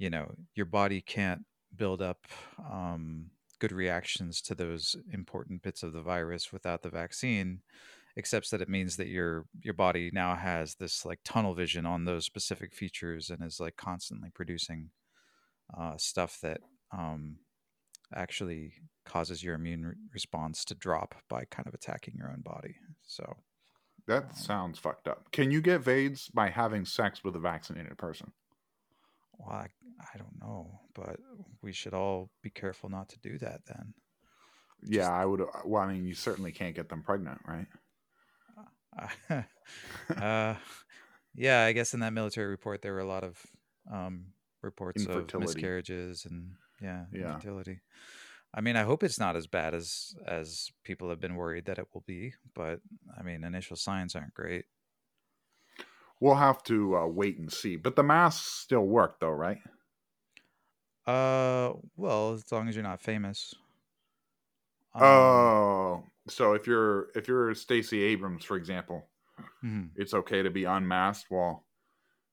you 0.00 0.10
know 0.10 0.26
your 0.56 0.66
body 0.66 1.00
can't 1.00 1.44
build 1.76 2.02
up 2.02 2.26
um, 2.72 3.26
good 3.60 3.70
reactions 3.70 4.40
to 4.40 4.54
those 4.56 4.96
important 5.12 5.62
bits 5.62 5.84
of 5.84 5.92
the 5.92 6.02
virus 6.02 6.52
without 6.52 6.82
the 6.82 6.90
vaccine 6.90 7.60
except 8.16 8.50
that 8.50 8.62
it 8.62 8.68
means 8.68 8.96
that 8.96 9.06
your 9.06 9.44
your 9.62 9.74
body 9.74 10.10
now 10.12 10.34
has 10.34 10.74
this 10.76 11.04
like 11.04 11.20
tunnel 11.24 11.54
vision 11.54 11.86
on 11.86 12.04
those 12.04 12.24
specific 12.24 12.74
features 12.74 13.30
and 13.30 13.44
is 13.44 13.60
like 13.60 13.76
constantly 13.76 14.30
producing 14.34 14.90
uh, 15.78 15.96
stuff 15.96 16.38
that 16.42 16.60
um, 16.92 17.36
actually 18.12 18.72
causes 19.04 19.44
your 19.44 19.54
immune 19.54 19.84
re- 19.86 19.94
response 20.12 20.64
to 20.64 20.74
drop 20.74 21.14
by 21.28 21.44
kind 21.50 21.68
of 21.68 21.74
attacking 21.74 22.14
your 22.16 22.30
own 22.30 22.40
body 22.40 22.74
so 23.06 23.36
that 24.08 24.24
um, 24.24 24.30
sounds 24.34 24.78
fucked 24.78 25.06
up. 25.06 25.30
Can 25.30 25.50
you 25.50 25.60
get 25.60 25.86
AIDS 25.86 26.28
by 26.34 26.48
having 26.48 26.84
sex 26.84 27.22
with 27.22 27.36
a 27.36 27.38
vaccinated 27.38 27.96
person? 27.98 28.32
Well 29.40 29.56
I, 29.56 29.68
I 30.14 30.18
don't 30.18 30.38
know 30.40 30.80
but 30.94 31.18
we 31.62 31.72
should 31.72 31.94
all 31.94 32.30
be 32.42 32.50
careful 32.50 32.88
not 32.88 33.08
to 33.10 33.18
do 33.18 33.38
that 33.38 33.62
then 33.66 33.94
Yeah, 34.82 35.10
I 35.10 35.26
would. 35.26 35.42
Well, 35.64 35.82
I 35.82 35.92
mean, 35.92 36.06
you 36.06 36.14
certainly 36.14 36.52
can't 36.52 36.74
get 36.74 36.88
them 36.88 37.02
pregnant, 37.02 37.40
right? 37.46 37.66
uh, 40.16 40.54
yeah, 41.34 41.64
I 41.64 41.72
guess 41.72 41.94
in 41.94 42.00
that 42.00 42.12
military 42.12 42.48
report 42.48 42.82
there 42.82 42.94
were 42.94 43.00
a 43.00 43.06
lot 43.06 43.24
of 43.24 43.40
um, 43.90 44.26
reports 44.62 45.06
of 45.06 45.38
miscarriages 45.38 46.24
and 46.24 46.52
yeah, 46.80 47.04
Yeah. 47.12 47.36
infertility. 47.36 47.80
I 48.52 48.60
mean, 48.62 48.76
I 48.76 48.82
hope 48.82 49.02
it's 49.04 49.18
not 49.18 49.36
as 49.36 49.46
bad 49.46 49.74
as 49.74 50.14
as 50.26 50.70
people 50.82 51.08
have 51.10 51.20
been 51.20 51.36
worried 51.36 51.66
that 51.66 51.78
it 51.78 51.86
will 51.94 52.04
be, 52.06 52.34
but 52.54 52.80
I 53.18 53.22
mean, 53.22 53.44
initial 53.44 53.76
signs 53.76 54.16
aren't 54.16 54.34
great. 54.34 54.64
We'll 56.20 56.36
have 56.36 56.62
to 56.64 56.96
uh, 56.96 57.06
wait 57.06 57.38
and 57.38 57.52
see. 57.52 57.76
But 57.76 57.96
the 57.96 58.02
masks 58.02 58.46
still 58.46 58.86
work, 58.86 59.20
though, 59.20 59.30
right? 59.30 59.60
Uh, 61.06 61.74
well, 61.96 62.32
as 62.32 62.50
long 62.52 62.68
as 62.68 62.76
you're 62.76 62.82
not 62.82 63.00
famous. 63.00 63.54
Um, 64.94 65.52
oh, 65.62 66.04
so 66.28 66.54
if 66.54 66.66
you're 66.66 67.10
if 67.14 67.28
you're 67.28 67.54
Stacey 67.54 68.02
Abrams, 68.02 68.44
for 68.44 68.56
example, 68.56 69.08
mhm. 69.62 69.90
it's 69.96 70.14
okay 70.14 70.42
to 70.42 70.50
be 70.50 70.64
unmasked 70.64 71.30
while 71.30 71.66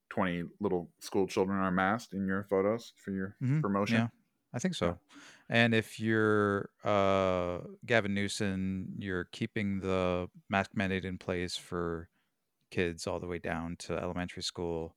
twenty 0.10 0.44
little 0.60 0.92
school 1.00 1.28
children 1.28 1.60
are 1.60 1.72
masked 1.72 2.14
in 2.14 2.28
your 2.28 2.46
photos 2.46 2.94
for 2.98 3.12
your 3.12 3.38
Mhm, 3.42 3.62
promotion. 3.62 3.86
Yeah, 3.86 4.10
I 4.54 4.60
think 4.60 4.76
so. 4.76 5.00
And 5.50 5.74
if 5.74 6.00
you're 6.00 6.70
uh, 6.84 7.60
Gavin 7.86 8.14
Newsom, 8.14 8.96
you're 9.00 9.26
keeping 9.26 9.80
the 9.80 10.30
mask 10.50 10.72
mandate 10.76 11.06
in 11.06 11.18
place 11.18 11.56
for 11.56 12.10
kids 12.72 13.08
all 13.08 13.20
the 13.20 13.28
way 13.28 13.40
down 13.40 13.76
to 13.78 13.98
elementary 13.98 14.44
school. 14.44 14.96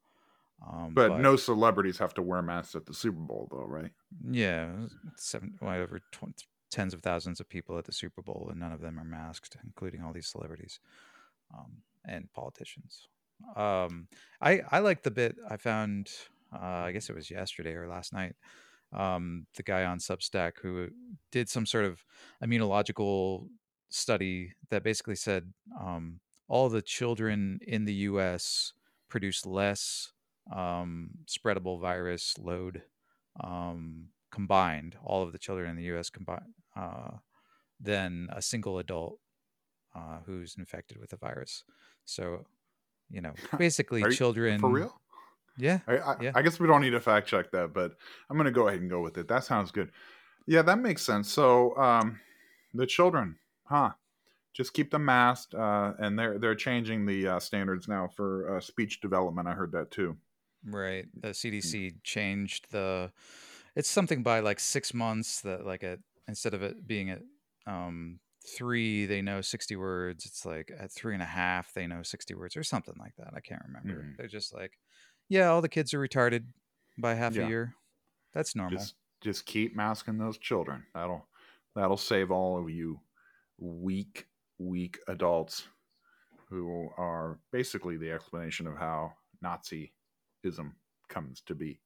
Um, 0.66 0.92
But, 0.94 1.18
no 1.20 1.36
celebrities 1.36 1.98
have 1.98 2.14
to 2.14 2.22
wear 2.22 2.42
masks 2.42 2.74
at 2.74 2.86
the 2.86 2.94
Super 2.94 3.20
Bowl, 3.20 3.48
though, 3.50 3.64
right? 3.64 3.92
yeah, 4.30 4.86
seven, 5.16 5.56
whatever, 5.60 6.00
tw- 6.12 6.46
tens 6.70 6.92
of 6.94 7.02
thousands 7.02 7.40
of 7.40 7.48
people 7.48 7.78
at 7.78 7.84
the 7.84 7.92
Super 7.92 8.22
Bowl, 8.22 8.48
and 8.50 8.60
none 8.60 8.72
of 8.72 8.80
them 8.80 8.98
are 8.98 9.04
masked, 9.04 9.56
including 9.64 10.02
all 10.02 10.12
these 10.12 10.28
celebrities 10.28 10.80
um, 11.54 11.82
and 12.04 12.32
politicians. 12.32 13.08
Um, 13.56 14.08
I 14.40 14.60
I 14.70 14.80
like 14.80 15.02
the 15.02 15.10
bit 15.10 15.36
I 15.48 15.56
found. 15.56 16.10
Uh, 16.52 16.58
I 16.88 16.92
guess 16.92 17.08
it 17.08 17.14
was 17.16 17.30
yesterday 17.30 17.72
or 17.74 17.88
last 17.88 18.12
night. 18.12 18.36
Um, 18.92 19.46
the 19.54 19.62
guy 19.62 19.84
on 19.84 19.98
Substack 19.98 20.58
who 20.60 20.88
did 21.30 21.48
some 21.48 21.64
sort 21.64 21.84
of 21.84 22.04
immunological 22.44 23.48
study 23.88 24.52
that 24.68 24.82
basically 24.82 25.14
said 25.14 25.52
um, 25.80 26.20
all 26.50 26.68
the 26.68 26.82
children 26.82 27.60
in 27.62 27.84
the 27.86 27.94
U.S. 28.10 28.74
produce 29.08 29.46
less 29.46 30.12
um, 30.52 31.10
spreadable 31.26 31.80
virus 31.80 32.36
load 32.38 32.82
um, 33.42 34.08
combined, 34.32 34.96
all 35.04 35.22
of 35.22 35.32
the 35.32 35.38
children 35.38 35.70
in 35.70 35.76
the 35.76 35.84
U.S. 35.94 36.10
combined, 36.10 36.54
uh, 36.76 37.12
than 37.80 38.28
a 38.32 38.42
single 38.42 38.78
adult 38.80 39.18
uh, 39.94 40.18
who's 40.26 40.56
infected 40.58 40.98
with 40.98 41.10
the 41.10 41.16
virus. 41.16 41.64
So, 42.04 42.46
you 43.08 43.20
know, 43.20 43.34
basically, 43.58 44.02
you- 44.02 44.10
children 44.12 44.60
For 44.60 44.70
real? 44.70 45.00
Yeah, 45.58 45.80
I, 45.86 45.98
I, 45.98 46.16
Yeah. 46.20 46.32
I 46.34 46.42
guess 46.42 46.58
we 46.58 46.66
don't 46.66 46.80
need 46.80 46.90
to 46.90 47.00
fact 47.00 47.28
check 47.28 47.50
that, 47.52 47.72
but 47.74 47.92
I'm 48.28 48.36
going 48.36 48.46
to 48.46 48.50
go 48.52 48.68
ahead 48.68 48.80
and 48.80 48.90
go 48.90 49.02
with 49.02 49.18
it. 49.18 49.28
That 49.28 49.44
sounds 49.44 49.70
good. 49.70 49.90
Yeah, 50.46 50.62
that 50.62 50.78
makes 50.78 51.02
sense. 51.02 51.30
So, 51.32 51.76
um, 51.76 52.18
the 52.74 52.86
children, 52.86 53.38
huh? 53.64 53.92
Just 54.52 54.72
keep 54.74 54.90
them 54.90 55.04
masked, 55.04 55.54
uh, 55.54 55.92
and 55.98 56.18
they're 56.18 56.38
they're 56.38 56.54
changing 56.56 57.06
the 57.06 57.26
uh, 57.28 57.40
standards 57.40 57.86
now 57.88 58.08
for 58.08 58.56
uh, 58.56 58.60
speech 58.60 59.00
development. 59.00 59.46
I 59.48 59.52
heard 59.52 59.72
that 59.72 59.90
too. 59.90 60.16
right. 60.64 61.06
The 61.14 61.28
CDC 61.28 62.02
changed 62.02 62.66
the. 62.70 63.12
It's 63.76 63.88
something 63.88 64.22
by 64.24 64.40
like 64.40 64.58
six 64.60 64.92
months 64.92 65.40
that 65.42 65.64
like 65.64 65.84
at 65.84 66.00
instead 66.26 66.54
of 66.54 66.62
it 66.62 66.86
being 66.86 67.10
at 67.10 67.22
um 67.66 68.18
three 68.56 69.04
they 69.06 69.20
know 69.20 69.40
60 69.42 69.76
words 69.76 70.24
it's 70.24 70.46
like 70.46 70.72
at 70.78 70.90
three 70.90 71.12
and 71.12 71.22
a 71.22 71.26
half 71.26 71.74
they 71.74 71.86
know 71.86 72.02
60 72.02 72.34
words 72.34 72.56
or 72.56 72.62
something 72.62 72.94
like 72.98 73.12
that 73.18 73.34
i 73.36 73.40
can't 73.40 73.62
remember 73.66 74.02
Mhm. 74.02 74.16
they're 74.16 74.26
just 74.28 74.54
like 74.54 74.78
yeah 75.28 75.48
all 75.48 75.60
the 75.60 75.68
kids 75.68 75.92
are 75.92 75.98
retarded 76.00 76.46
by 76.98 77.14
half 77.14 77.34
Yeah. 77.36 77.44
a 77.44 77.48
year 77.48 77.74
that's 78.32 78.56
normal 78.56 78.78
Just 78.78 78.94
just 79.20 79.44
keep 79.44 79.76
masking 79.76 80.16
those 80.18 80.38
children. 80.38 80.84
That'll 80.94 81.28
that'll 81.76 81.98
save 81.98 82.30
all 82.30 82.58
of 82.58 82.70
you 82.70 83.00
weak 83.58 84.26
weak 84.60 84.98
adults 85.08 85.66
who 86.48 86.88
are 86.96 87.38
basically 87.52 87.96
the 87.96 88.10
explanation 88.10 88.66
of 88.66 88.76
how 88.76 89.12
Nazism 89.44 90.72
comes 91.08 91.40
to 91.46 91.54
be. 91.54 91.80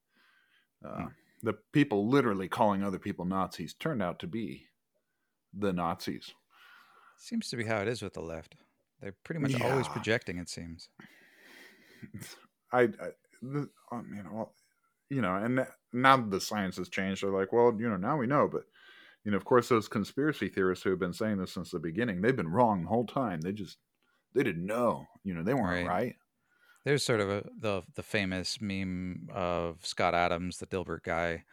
Uh, 0.84 0.96
Hmm. 0.96 1.06
The 1.42 1.54
people 1.72 2.08
literally 2.08 2.48
calling 2.48 2.82
other 2.82 2.98
people 2.98 3.26
Nazis 3.26 3.74
turned 3.74 4.02
out 4.02 4.18
to 4.20 4.26
be 4.26 4.66
the 5.52 5.72
Nazis. 5.72 6.32
seems 7.18 7.48
to 7.50 7.56
be 7.56 7.64
how 7.64 7.82
it 7.82 7.88
is 7.88 8.00
with 8.02 8.14
the 8.14 8.22
left 8.22 8.54
they're 9.00 9.14
pretty 9.24 9.40
much 9.40 9.60
always 9.60 9.86
projecting 9.88 10.38
it 10.38 10.48
seems 10.48 10.88
I, 12.72 12.82
I 12.82 13.10
the, 13.42 13.68
I 13.92 14.02
mean, 14.02 14.24
well, 14.32 14.54
you 15.10 15.20
know, 15.20 15.34
and 15.36 15.66
now 15.92 16.16
the 16.16 16.40
science 16.40 16.76
has 16.76 16.88
changed. 16.88 17.22
They're 17.22 17.30
like, 17.30 17.52
well, 17.52 17.74
you 17.78 17.88
know, 17.88 17.96
now 17.96 18.16
we 18.16 18.26
know, 18.26 18.48
but 18.50 18.64
you 19.24 19.30
know, 19.30 19.36
of 19.36 19.44
course, 19.44 19.68
those 19.68 19.88
conspiracy 19.88 20.48
theorists 20.48 20.84
who 20.84 20.90
have 20.90 20.98
been 20.98 21.12
saying 21.12 21.38
this 21.38 21.52
since 21.52 21.70
the 21.70 21.78
beginning, 21.78 22.20
they've 22.20 22.36
been 22.36 22.48
wrong 22.48 22.82
the 22.82 22.88
whole 22.88 23.06
time. 23.06 23.40
They 23.40 23.52
just 23.52 23.78
they 24.34 24.42
didn't 24.42 24.66
know. 24.66 25.06
You 25.22 25.34
know, 25.34 25.42
they 25.42 25.54
weren't 25.54 25.86
right. 25.86 26.04
right. 26.04 26.16
There's 26.84 27.04
sort 27.04 27.20
of 27.20 27.30
a, 27.30 27.44
the 27.58 27.82
the 27.94 28.02
famous 28.02 28.60
meme 28.60 29.28
of 29.32 29.84
Scott 29.84 30.14
Adams, 30.14 30.58
the 30.58 30.66
Dilbert 30.66 31.02
guy, 31.04 31.44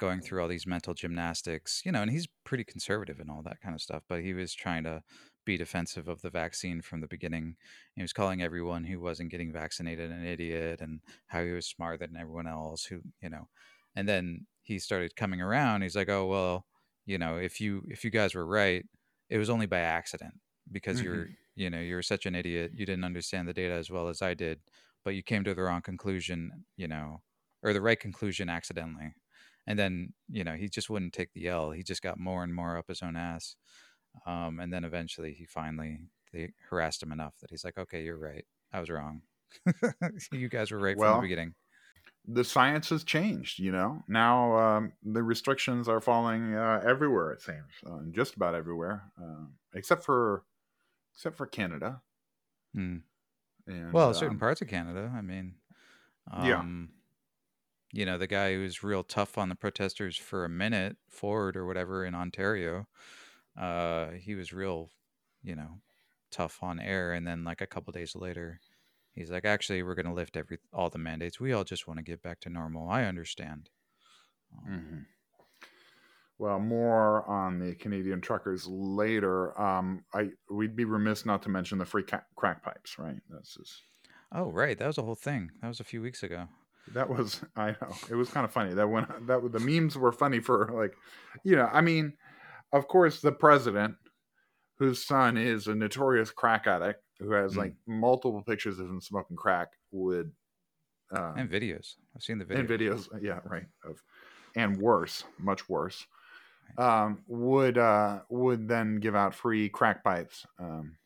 going 0.00 0.20
through 0.20 0.42
all 0.42 0.48
these 0.48 0.66
mental 0.66 0.94
gymnastics. 0.94 1.82
You 1.84 1.92
know, 1.92 2.02
and 2.02 2.10
he's 2.10 2.26
pretty 2.44 2.64
conservative 2.64 3.20
and 3.20 3.30
all 3.30 3.42
that 3.44 3.60
kind 3.60 3.74
of 3.74 3.80
stuff. 3.80 4.02
But 4.08 4.22
he 4.22 4.34
was 4.34 4.52
trying 4.52 4.82
to 4.84 5.02
be 5.44 5.56
defensive 5.56 6.08
of 6.08 6.20
the 6.22 6.30
vaccine 6.30 6.82
from 6.82 7.00
the 7.00 7.06
beginning. 7.06 7.54
He 7.94 8.02
was 8.02 8.12
calling 8.12 8.42
everyone 8.42 8.84
who 8.84 9.00
wasn't 9.00 9.30
getting 9.30 9.52
vaccinated 9.52 10.10
an 10.10 10.26
idiot 10.26 10.80
and 10.80 11.00
how 11.28 11.44
he 11.44 11.52
was 11.52 11.66
smarter 11.66 11.98
than 11.98 12.16
everyone 12.16 12.48
else. 12.48 12.84
Who 12.86 13.02
you 13.22 13.30
know, 13.30 13.48
and 13.94 14.08
then 14.08 14.46
he 14.62 14.80
started 14.80 15.14
coming 15.14 15.40
around. 15.40 15.82
He's 15.82 15.96
like, 15.96 16.08
oh 16.08 16.26
well, 16.26 16.66
you 17.06 17.18
know, 17.18 17.36
if 17.36 17.60
you 17.60 17.84
if 17.88 18.04
you 18.04 18.10
guys 18.10 18.34
were 18.34 18.46
right, 18.46 18.84
it 19.28 19.38
was 19.38 19.50
only 19.50 19.66
by 19.66 19.80
accident 19.80 20.34
because 20.70 20.98
mm-hmm. 20.98 21.06
you're 21.06 21.28
you 21.56 21.70
know 21.70 21.80
you're 21.80 22.02
such 22.02 22.26
an 22.26 22.34
idiot. 22.34 22.72
You 22.74 22.86
didn't 22.86 23.04
understand 23.04 23.48
the 23.48 23.54
data 23.54 23.74
as 23.74 23.90
well 23.90 24.08
as 24.08 24.22
i 24.22 24.34
did 24.34 24.60
but 25.04 25.14
you 25.14 25.22
came 25.22 25.44
to 25.44 25.54
the 25.54 25.62
wrong 25.62 25.82
conclusion 25.82 26.64
you 26.76 26.88
know 26.88 27.22
or 27.62 27.72
the 27.72 27.80
right 27.80 28.00
conclusion 28.00 28.48
accidentally. 28.48 29.14
And 29.66 29.78
then 29.78 30.14
you 30.28 30.44
know 30.44 30.54
he 30.54 30.68
just 30.68 30.90
wouldn't 30.90 31.12
take 31.12 31.32
the 31.32 31.48
l. 31.48 31.70
He 31.70 31.82
just 31.82 32.02
got 32.02 32.18
more 32.18 32.42
and 32.42 32.54
more 32.54 32.76
up 32.76 32.88
his 32.88 33.02
own 33.02 33.16
ass. 33.16 33.56
Um, 34.26 34.58
and 34.58 34.72
then 34.72 34.84
eventually 34.84 35.34
he 35.34 35.44
finally 35.44 36.00
they 36.32 36.52
harassed 36.70 37.02
him 37.02 37.12
enough 37.12 37.34
that 37.40 37.50
he's 37.50 37.64
like 37.64 37.78
okay 37.78 38.02
you're 38.02 38.18
right. 38.18 38.44
I 38.72 38.80
was 38.80 38.90
wrong. 38.90 39.22
You 40.32 40.48
guys 40.48 40.70
were 40.70 40.78
right 40.78 40.96
well, 40.96 41.14
from 41.14 41.22
the 41.22 41.28
beginning 41.28 41.54
the 42.26 42.44
science 42.44 42.90
has 42.90 43.02
changed 43.02 43.58
you 43.58 43.72
know 43.72 44.02
now 44.06 44.56
um, 44.56 44.92
the 45.02 45.22
restrictions 45.22 45.88
are 45.88 46.00
falling 46.00 46.54
uh, 46.54 46.80
everywhere 46.86 47.32
it 47.32 47.40
seems 47.40 47.72
uh, 47.86 48.00
just 48.10 48.34
about 48.34 48.54
everywhere 48.54 49.04
uh, 49.20 49.44
except 49.74 50.04
for 50.04 50.44
except 51.20 51.36
for 51.36 51.46
Canada. 51.46 52.00
Hmm. 52.74 52.98
And, 53.66 53.92
well, 53.92 54.14
certain 54.14 54.36
um, 54.36 54.40
parts 54.40 54.62
of 54.62 54.68
Canada. 54.68 55.12
I 55.14 55.20
mean, 55.20 55.54
um, 56.30 56.46
yeah. 56.46 56.64
You 57.92 58.06
know, 58.06 58.18
the 58.18 58.26
guy 58.26 58.54
who 58.54 58.60
was 58.60 58.82
real 58.82 59.02
tough 59.02 59.36
on 59.36 59.48
the 59.48 59.54
protesters 59.54 60.16
for 60.16 60.44
a 60.44 60.48
minute, 60.48 60.96
Ford 61.08 61.56
or 61.56 61.66
whatever 61.66 62.04
in 62.04 62.14
Ontario, 62.14 62.86
uh, 63.60 64.10
he 64.12 64.34
was 64.34 64.52
real, 64.52 64.90
you 65.42 65.56
know, 65.56 65.80
tough 66.30 66.62
on 66.62 66.78
air. 66.78 67.12
And 67.12 67.26
then, 67.26 67.44
like 67.44 67.60
a 67.60 67.66
couple 67.66 67.92
days 67.92 68.14
later, 68.14 68.60
he's 69.14 69.30
like, 69.30 69.44
"Actually, 69.44 69.82
we're 69.82 69.94
going 69.94 70.06
to 70.06 70.12
lift 70.12 70.36
every 70.36 70.58
all 70.72 70.90
the 70.90 70.98
mandates. 70.98 71.40
We 71.40 71.52
all 71.52 71.64
just 71.64 71.86
want 71.86 71.98
to 71.98 72.04
get 72.04 72.22
back 72.22 72.40
to 72.40 72.50
normal. 72.50 72.88
I 72.88 73.04
understand." 73.04 73.70
Um, 74.52 74.72
mm-hmm. 74.72 74.98
Well, 76.38 76.58
more 76.58 77.28
on 77.28 77.58
the 77.58 77.74
Canadian 77.74 78.22
truckers 78.22 78.66
later. 78.66 79.60
Um, 79.60 80.04
I 80.14 80.30
we'd 80.50 80.74
be 80.74 80.86
remiss 80.86 81.26
not 81.26 81.42
to 81.42 81.50
mention 81.50 81.76
the 81.76 81.84
free 81.84 82.02
ca- 82.02 82.24
crack 82.34 82.62
pipes, 82.62 82.98
right? 82.98 83.16
Oh 84.32 84.50
right, 84.50 84.78
that 84.78 84.86
was 84.86 84.98
a 84.98 85.02
whole 85.02 85.14
thing. 85.14 85.50
That 85.60 85.68
was 85.68 85.80
a 85.80 85.84
few 85.84 86.00
weeks 86.00 86.22
ago. 86.22 86.46
That 86.94 87.10
was 87.10 87.42
I 87.56 87.72
know 87.72 87.94
it 88.08 88.14
was 88.14 88.30
kind 88.30 88.44
of 88.44 88.52
funny 88.52 88.72
that 88.74 88.88
when 88.88 89.06
that 89.26 89.52
the 89.52 89.60
memes 89.60 89.98
were 89.98 90.12
funny 90.12 90.40
for 90.40 90.70
like, 90.72 90.94
you 91.44 91.56
know, 91.56 91.68
I 91.70 91.82
mean, 91.82 92.14
of 92.72 92.88
course 92.88 93.20
the 93.20 93.32
president, 93.32 93.96
whose 94.78 95.04
son 95.04 95.36
is 95.36 95.66
a 95.66 95.74
notorious 95.74 96.30
crack 96.30 96.66
addict 96.66 97.02
who 97.20 97.32
has 97.32 97.54
mm. 97.54 97.58
like 97.58 97.74
multiple 97.86 98.42
pictures 98.42 98.78
of 98.78 98.86
him 98.86 99.00
smoking 99.00 99.36
crack, 99.36 99.68
would 99.92 100.32
uh, 101.14 101.34
and 101.36 101.50
videos. 101.50 101.94
I've 102.16 102.22
seen 102.22 102.38
the 102.38 102.44
videos. 102.44 102.58
And 102.58 102.68
videos, 102.68 103.08
yeah, 103.22 103.40
right. 103.44 103.66
Of 103.84 104.02
and 104.56 104.76
worse, 104.78 105.24
much 105.38 105.68
worse 105.68 106.06
um, 106.78 107.22
would 107.26 107.78
uh, 107.78 108.20
would 108.28 108.68
then 108.68 108.96
give 108.96 109.14
out 109.14 109.34
free 109.34 109.68
crack 109.68 110.04
pipes. 110.04 110.46
Um, 110.58 110.96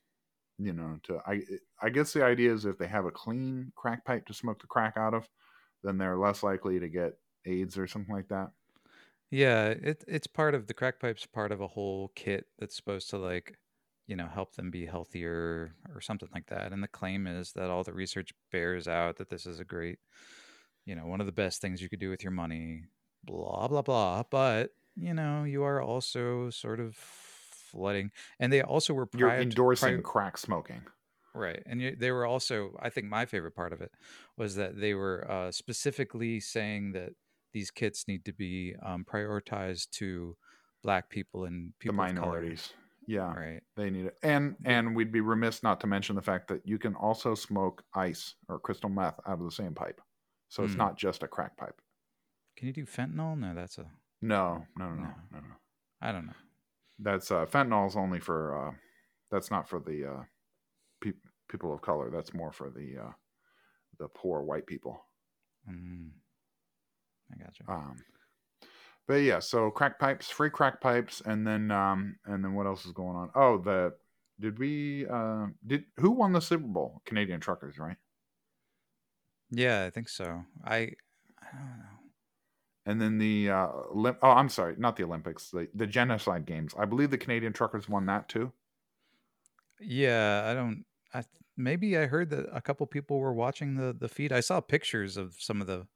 you 0.58 0.72
know, 0.72 0.98
to 1.04 1.20
I 1.26 1.42
I 1.82 1.90
guess 1.90 2.12
the 2.12 2.24
idea 2.24 2.52
is 2.52 2.64
if 2.64 2.78
they 2.78 2.86
have 2.86 3.06
a 3.06 3.10
clean 3.10 3.72
crack 3.76 4.04
pipe 4.04 4.26
to 4.26 4.34
smoke 4.34 4.60
the 4.60 4.66
crack 4.66 4.96
out 4.96 5.14
of, 5.14 5.28
then 5.82 5.98
they're 5.98 6.18
less 6.18 6.42
likely 6.42 6.78
to 6.80 6.88
get 6.88 7.14
AIDS 7.46 7.78
or 7.78 7.86
something 7.86 8.14
like 8.14 8.28
that. 8.28 8.50
Yeah, 9.30 9.68
it 9.68 10.04
it's 10.06 10.26
part 10.26 10.54
of 10.54 10.66
the 10.66 10.74
crack 10.74 11.00
pipe's 11.00 11.26
part 11.26 11.52
of 11.52 11.60
a 11.60 11.68
whole 11.68 12.12
kit 12.14 12.46
that's 12.58 12.76
supposed 12.76 13.10
to 13.10 13.18
like, 13.18 13.58
you 14.06 14.16
know, 14.16 14.28
help 14.28 14.54
them 14.54 14.70
be 14.70 14.86
healthier 14.86 15.74
or 15.94 16.00
something 16.00 16.28
like 16.34 16.46
that. 16.46 16.72
And 16.72 16.82
the 16.82 16.88
claim 16.88 17.26
is 17.26 17.52
that 17.52 17.70
all 17.70 17.84
the 17.84 17.92
research 17.92 18.32
bears 18.52 18.86
out 18.86 19.16
that 19.16 19.30
this 19.30 19.46
is 19.46 19.60
a 19.60 19.64
great, 19.64 19.98
you 20.84 20.94
know, 20.94 21.06
one 21.06 21.20
of 21.20 21.26
the 21.26 21.32
best 21.32 21.60
things 21.60 21.80
you 21.80 21.88
could 21.88 22.00
do 22.00 22.10
with 22.10 22.22
your 22.22 22.32
money, 22.32 22.84
blah 23.24 23.68
blah 23.68 23.82
blah. 23.82 24.22
But 24.30 24.70
you 24.96 25.14
know, 25.14 25.44
you 25.44 25.62
are 25.64 25.80
also 25.82 26.50
sort 26.50 26.80
of 26.80 26.96
flooding, 26.96 28.10
and 28.38 28.52
they 28.52 28.62
also 28.62 28.94
were 28.94 29.08
you're 29.16 29.30
endorsing 29.30 30.02
crack 30.02 30.38
smoking, 30.38 30.82
right? 31.34 31.62
And 31.66 31.80
you, 31.80 31.96
they 31.96 32.10
were 32.10 32.26
also, 32.26 32.76
I 32.80 32.90
think, 32.90 33.06
my 33.08 33.26
favorite 33.26 33.54
part 33.54 33.72
of 33.72 33.80
it 33.80 33.92
was 34.36 34.54
that 34.56 34.78
they 34.80 34.94
were 34.94 35.30
uh, 35.30 35.50
specifically 35.50 36.40
saying 36.40 36.92
that 36.92 37.10
these 37.52 37.70
kits 37.70 38.06
need 38.08 38.24
to 38.24 38.32
be 38.32 38.74
um, 38.84 39.04
prioritized 39.04 39.90
to 39.92 40.36
black 40.82 41.08
people 41.08 41.44
and 41.44 41.72
people 41.78 41.96
the 41.96 42.02
minorities. 42.02 42.72
Yeah, 43.06 43.32
right. 43.34 43.60
They 43.76 43.90
need 43.90 44.06
it, 44.06 44.16
and 44.22 44.56
and 44.64 44.94
we'd 44.94 45.12
be 45.12 45.20
remiss 45.20 45.62
not 45.62 45.80
to 45.80 45.86
mention 45.86 46.16
the 46.16 46.22
fact 46.22 46.48
that 46.48 46.66
you 46.66 46.78
can 46.78 46.94
also 46.94 47.34
smoke 47.34 47.84
ice 47.94 48.34
or 48.48 48.58
crystal 48.58 48.90
meth 48.90 49.20
out 49.26 49.38
of 49.38 49.44
the 49.44 49.50
same 49.50 49.74
pipe, 49.74 50.00
so 50.48 50.64
it's 50.64 50.74
mm. 50.74 50.78
not 50.78 50.96
just 50.96 51.22
a 51.22 51.28
crack 51.28 51.56
pipe. 51.56 51.80
Can 52.56 52.68
you 52.68 52.72
do 52.72 52.86
fentanyl? 52.86 53.38
No, 53.38 53.54
that's 53.54 53.78
a 53.78 53.86
no, 54.22 54.64
no, 54.76 54.88
no, 54.88 54.94
no, 54.94 55.14
no. 55.32 55.38
no. 55.38 55.54
I 56.00 56.12
don't 56.12 56.26
know. 56.26 56.32
That's 56.98 57.30
uh, 57.30 57.46
fentanyl 57.46 57.88
is 57.88 57.96
only 57.96 58.20
for. 58.20 58.68
Uh, 58.68 58.74
that's 59.30 59.50
not 59.50 59.68
for 59.68 59.80
the 59.80 60.06
uh, 60.06 60.22
pe- 61.02 61.18
people 61.48 61.74
of 61.74 61.82
color. 61.82 62.10
That's 62.10 62.32
more 62.32 62.52
for 62.52 62.70
the 62.70 63.02
uh, 63.02 63.12
the 63.98 64.08
poor 64.08 64.42
white 64.42 64.66
people. 64.66 65.04
Mm. 65.68 66.10
I 67.32 67.42
got 67.42 67.58
you. 67.58 67.66
Um, 67.68 67.96
but 69.06 69.14
yeah, 69.14 69.38
so 69.38 69.70
crack 69.70 69.98
pipes, 69.98 70.30
free 70.30 70.50
crack 70.50 70.80
pipes, 70.80 71.22
and 71.24 71.46
then 71.46 71.70
um, 71.70 72.16
and 72.26 72.44
then 72.44 72.54
what 72.54 72.66
else 72.66 72.84
is 72.86 72.92
going 72.92 73.16
on? 73.16 73.30
Oh, 73.34 73.58
the 73.58 73.94
did 74.40 74.58
we 74.58 75.06
uh, 75.06 75.46
did 75.66 75.84
who 75.98 76.10
won 76.10 76.32
the 76.32 76.40
Super 76.40 76.66
Bowl? 76.66 77.02
Canadian 77.04 77.40
Truckers, 77.40 77.78
right? 77.78 77.96
Yeah, 79.50 79.84
I 79.84 79.90
think 79.90 80.08
so. 80.08 80.44
I 80.64 80.76
I 80.76 81.52
don't 81.52 81.78
know 81.78 81.94
and 82.86 83.00
then 83.00 83.18
the 83.18 83.50
uh, 83.50 83.68
oh, 83.72 84.16
I'm 84.22 84.48
sorry, 84.48 84.74
not 84.76 84.96
the 84.96 85.04
Olympics, 85.04 85.50
the, 85.50 85.68
the 85.74 85.86
genocide 85.86 86.44
games. 86.44 86.74
I 86.78 86.84
believe 86.84 87.10
the 87.10 87.18
Canadian 87.18 87.52
truckers 87.52 87.88
won 87.88 88.06
that 88.06 88.28
too. 88.28 88.52
Yeah, 89.80 90.44
I 90.46 90.54
don't. 90.54 90.84
I 91.12 91.24
maybe 91.56 91.96
I 91.96 92.06
heard 92.06 92.30
that 92.30 92.46
a 92.52 92.60
couple 92.60 92.86
people 92.86 93.18
were 93.18 93.32
watching 93.32 93.76
the 93.76 93.96
the 93.98 94.08
feed. 94.08 94.32
I 94.32 94.40
saw 94.40 94.60
pictures 94.60 95.16
of 95.16 95.34
some 95.38 95.60
of 95.60 95.66
the, 95.66 95.86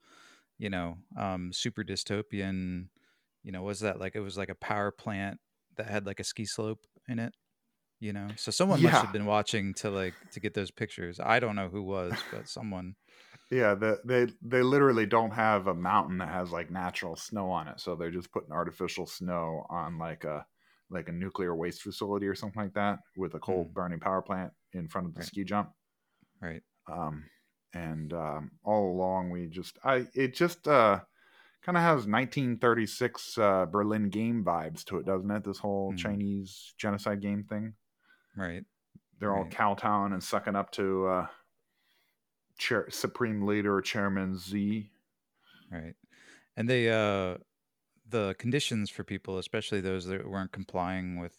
you 0.58 0.70
know, 0.70 0.98
um, 1.16 1.52
super 1.52 1.84
dystopian. 1.84 2.86
You 3.48 3.52
know, 3.52 3.62
was 3.62 3.80
that 3.80 3.98
like 3.98 4.14
it 4.14 4.20
was 4.20 4.36
like 4.36 4.50
a 4.50 4.54
power 4.54 4.90
plant 4.90 5.38
that 5.78 5.86
had 5.86 6.04
like 6.04 6.20
a 6.20 6.24
ski 6.24 6.44
slope 6.44 6.80
in 7.08 7.18
it? 7.18 7.32
You 7.98 8.12
know, 8.12 8.28
so 8.36 8.50
someone 8.50 8.78
yeah. 8.78 8.90
must 8.90 9.04
have 9.04 9.12
been 9.14 9.24
watching 9.24 9.72
to 9.76 9.88
like 9.88 10.12
to 10.32 10.40
get 10.40 10.52
those 10.52 10.70
pictures. 10.70 11.18
I 11.18 11.40
don't 11.40 11.56
know 11.56 11.70
who 11.70 11.82
was, 11.82 12.12
but 12.30 12.46
someone. 12.46 12.94
Yeah, 13.50 13.74
the, 13.74 14.00
they 14.04 14.26
they 14.42 14.60
literally 14.60 15.06
don't 15.06 15.30
have 15.30 15.66
a 15.66 15.72
mountain 15.72 16.18
that 16.18 16.28
has 16.28 16.50
like 16.50 16.70
natural 16.70 17.16
snow 17.16 17.50
on 17.50 17.68
it, 17.68 17.80
so 17.80 17.96
they're 17.96 18.10
just 18.10 18.30
putting 18.32 18.52
artificial 18.52 19.06
snow 19.06 19.64
on 19.70 19.96
like 19.96 20.24
a 20.24 20.44
like 20.90 21.08
a 21.08 21.12
nuclear 21.12 21.56
waste 21.56 21.80
facility 21.80 22.26
or 22.26 22.34
something 22.34 22.60
like 22.60 22.74
that 22.74 22.98
with 23.16 23.32
a 23.32 23.38
coal 23.38 23.64
mm. 23.64 23.72
burning 23.72 23.98
power 23.98 24.20
plant 24.20 24.52
in 24.74 24.88
front 24.88 25.06
of 25.06 25.14
the 25.14 25.20
right. 25.20 25.26
ski 25.26 25.44
jump. 25.44 25.70
Right. 26.42 26.60
Um, 26.86 27.24
and 27.72 28.12
um, 28.12 28.50
all 28.62 28.92
along 28.92 29.30
we 29.30 29.46
just 29.46 29.78
I 29.82 30.06
it 30.14 30.34
just 30.34 30.68
uh 30.68 31.00
kind 31.62 31.76
of 31.76 31.82
has 31.82 32.06
1936 32.06 33.38
uh, 33.38 33.66
Berlin 33.66 34.08
game 34.08 34.44
vibes 34.44 34.84
to 34.84 34.98
it, 34.98 35.06
doesn't 35.06 35.30
it? 35.30 35.44
This 35.44 35.58
whole 35.58 35.92
mm. 35.92 35.98
Chinese 35.98 36.74
genocide 36.78 37.20
game 37.20 37.44
thing. 37.44 37.74
Right. 38.36 38.64
They're 39.18 39.30
right. 39.30 39.38
all 39.38 39.50
kowtowing 39.50 40.12
and 40.12 40.22
sucking 40.22 40.56
up 40.56 40.70
to 40.72 41.06
uh, 41.06 41.26
chair, 42.58 42.86
supreme 42.90 43.46
leader 43.46 43.80
chairman 43.80 44.36
Z. 44.36 44.90
Right, 45.70 45.94
and 46.56 46.68
they 46.68 46.90
uh, 46.90 47.38
the 48.08 48.34
conditions 48.38 48.90
for 48.90 49.04
people, 49.04 49.38
especially 49.38 49.80
those 49.80 50.06
that 50.06 50.28
weren't 50.28 50.52
complying 50.52 51.18
with, 51.18 51.36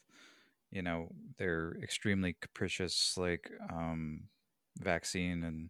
you 0.72 0.82
know, 0.82 1.10
their 1.38 1.78
extremely 1.82 2.36
capricious 2.40 3.16
like 3.18 3.50
um, 3.72 4.24
vaccine 4.78 5.44
and 5.44 5.70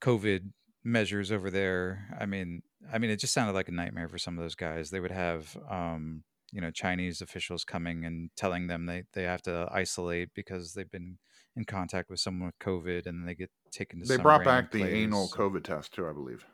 COVID 0.00 0.50
measures 0.84 1.30
over 1.32 1.50
there. 1.50 2.06
I 2.18 2.26
mean, 2.26 2.62
I 2.92 2.98
mean, 2.98 3.10
it 3.10 3.16
just 3.16 3.34
sounded 3.34 3.52
like 3.54 3.68
a 3.68 3.72
nightmare 3.72 4.08
for 4.08 4.18
some 4.18 4.38
of 4.38 4.42
those 4.44 4.54
guys. 4.54 4.90
They 4.90 5.00
would 5.00 5.10
have, 5.10 5.56
um, 5.68 6.24
you 6.52 6.60
know, 6.60 6.70
Chinese 6.70 7.20
officials 7.20 7.64
coming 7.64 8.04
and 8.04 8.30
telling 8.36 8.66
them 8.66 8.86
they, 8.86 9.04
they 9.12 9.22
have 9.24 9.42
to 9.42 9.68
isolate 9.70 10.30
because 10.34 10.72
they've 10.74 10.90
been 10.90 11.18
in 11.56 11.64
contact 11.64 12.08
with 12.10 12.20
someone 12.20 12.46
with 12.46 12.58
COVID, 12.60 13.06
and 13.06 13.26
they 13.26 13.34
get 13.34 13.50
taken 13.72 14.00
to. 14.00 14.06
They 14.06 14.16
brought 14.16 14.44
back 14.44 14.70
the 14.70 14.84
anal 14.84 15.28
COVID 15.28 15.64
test 15.64 15.92
too, 15.94 16.06
I 16.08 16.12
believe. 16.12 16.44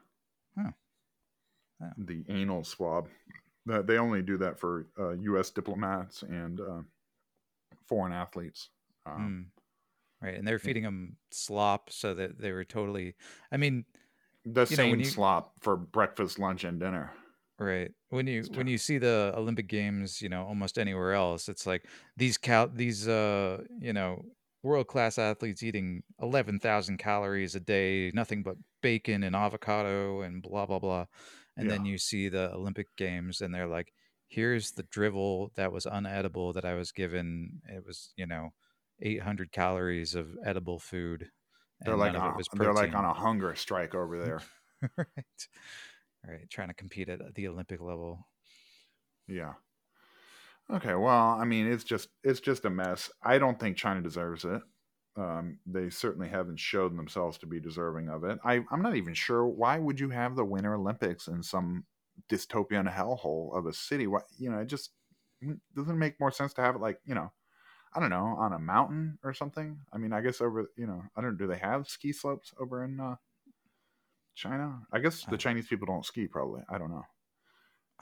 Oh, 0.59 0.71
Oh. 1.83 1.91
the 1.99 2.25
anal 2.31 2.65
swab. 2.65 3.09
They 3.67 3.99
only 3.99 4.23
do 4.23 4.39
that 4.39 4.59
for 4.59 4.87
uh, 4.99 5.11
U.S. 5.11 5.51
diplomats 5.51 6.23
and 6.23 6.59
uh, 6.61 6.81
foreign 7.87 8.13
athletes. 8.13 8.71
Um, 9.05 9.47
Mm. 10.23 10.27
Right, 10.27 10.35
and 10.39 10.49
they're 10.49 10.59
feeding 10.59 10.83
them 10.85 11.17
slop 11.31 11.91
so 11.91 12.15
that 12.15 12.39
they 12.41 12.51
were 12.51 12.65
totally. 12.65 13.15
I 13.53 13.59
mean, 13.59 13.85
The 14.47 14.65
You 14.69 14.77
know, 14.77 14.85
same 14.87 15.03
you- 15.03 15.15
slop 15.15 15.63
for 15.63 15.77
breakfast, 15.77 16.39
lunch, 16.39 16.65
and 16.65 16.81
dinner. 16.81 17.13
right 17.59 17.91
when 18.11 18.27
you 18.27 18.45
when 18.53 18.67
you 18.67 18.79
see 18.79 18.99
the 18.99 19.33
Olympic 19.37 19.67
Games, 19.69 20.21
you 20.23 20.29
know, 20.29 20.45
almost 20.47 20.79
anywhere 20.79 21.13
else, 21.15 21.49
it's 21.49 21.67
like 21.67 21.89
these 22.17 22.39
cal 22.39 22.69
these 22.69 23.09
uh 23.09 23.65
you 23.81 23.93
know 23.93 24.23
world 24.63 24.89
class 24.89 25.19
athletes 25.19 25.63
eating 25.63 26.03
eleven 26.21 26.59
thousand 26.61 26.99
calories 26.99 27.55
a 27.55 27.61
day, 27.61 28.11
nothing 28.15 28.43
but 28.43 28.57
bacon 28.83 29.23
and 29.23 29.35
avocado 29.37 30.21
and 30.23 30.43
blah 30.43 30.67
blah 30.67 30.79
blah, 30.79 31.07
and 31.57 31.69
then 31.71 31.85
you 31.85 31.99
see 31.99 32.29
the 32.29 32.53
Olympic 32.55 32.95
Games 32.97 33.41
and 33.41 33.55
they're 33.55 33.67
like, 33.69 33.93
here's 34.29 34.73
the 34.73 34.83
drivel 34.85 35.51
that 35.57 35.73
was 35.73 35.87
unedible 35.87 36.55
that 36.55 36.65
I 36.65 36.75
was 36.75 36.93
given. 36.93 37.61
It 37.69 37.85
was 37.85 38.13
you 38.17 38.27
know. 38.27 38.51
800 39.03 39.53
calories 39.53 40.15
of 40.15 40.37
edible 40.43 40.79
food 40.79 41.31
They're 41.81 41.97
like 41.97 42.15
on 42.15 42.41
a, 42.41 42.57
they're 42.57 42.73
like 42.73 42.95
on 42.95 43.05
a 43.05 43.13
hunger 43.13 43.55
strike 43.55 43.95
over 43.95 44.19
there. 44.25 44.43
right. 44.97 45.49
Right. 46.27 46.51
Trying 46.51 46.69
to 46.69 46.75
compete 46.75 47.09
at 47.09 47.35
the 47.35 47.49
Olympic 47.49 47.81
level. 47.81 48.27
Yeah. 49.29 49.55
Okay. 50.73 50.95
Well, 50.95 51.39
I 51.41 51.45
mean, 51.45 51.71
it's 51.71 51.85
just 51.85 52.09
it's 52.25 52.41
just 52.41 52.65
a 52.65 52.71
mess. 52.71 53.11
I 53.23 53.39
don't 53.39 53.59
think 53.61 53.77
China 53.77 54.01
deserves 54.01 54.45
it. 54.45 54.63
Um, 55.17 55.59
they 55.65 55.89
certainly 55.89 56.29
haven't 56.29 56.61
shown 56.61 56.97
themselves 56.97 57.39
to 57.39 57.47
be 57.47 57.59
deserving 57.59 58.11
of 58.11 58.25
it. 58.25 58.39
I, 58.45 58.61
I'm 58.71 58.83
not 58.83 58.97
even 58.97 59.15
sure 59.15 59.47
why 59.47 59.79
would 59.79 59.99
you 59.99 60.11
have 60.11 60.37
the 60.37 60.45
Winter 60.45 60.75
Olympics 60.75 61.27
in 61.27 61.43
some 61.43 61.85
dystopian 62.31 62.93
hellhole 62.93 63.57
of 63.57 63.67
a 63.67 63.73
city? 63.73 64.07
What 64.07 64.25
you 64.39 64.51
know, 64.51 64.59
it 64.59 64.67
just 64.67 64.91
doesn't 65.75 65.99
make 65.99 66.21
more 66.21 66.31
sense 66.33 66.53
to 66.55 66.63
have 66.63 66.75
it 66.75 66.81
like 66.81 66.99
you 67.05 67.15
know, 67.15 67.33
I 67.97 68.01
don't 68.01 68.11
know, 68.11 68.37
on 68.39 68.53
a 68.53 68.59
mountain 68.59 69.19
or 69.25 69.33
something. 69.33 69.81
I 69.93 69.97
mean, 69.99 70.13
I 70.13 70.21
guess 70.21 70.41
over 70.43 70.71
you 70.77 70.87
know, 70.87 71.03
I 71.17 71.23
don't. 71.23 71.39
Do 71.39 71.47
they 71.47 71.57
have 71.59 71.89
ski 71.89 72.13
slopes 72.13 72.53
over 72.61 72.85
in 72.85 73.01
uh, 73.01 73.17
China? 74.35 74.83
I 74.93 74.99
guess 74.99 75.25
the 75.25 75.39
Chinese 75.39 75.67
people 75.67 75.87
don't 75.87 76.05
ski. 76.05 76.27
Probably. 76.27 76.63
I 76.69 76.79
don't 76.79 76.91
know. 76.91 77.05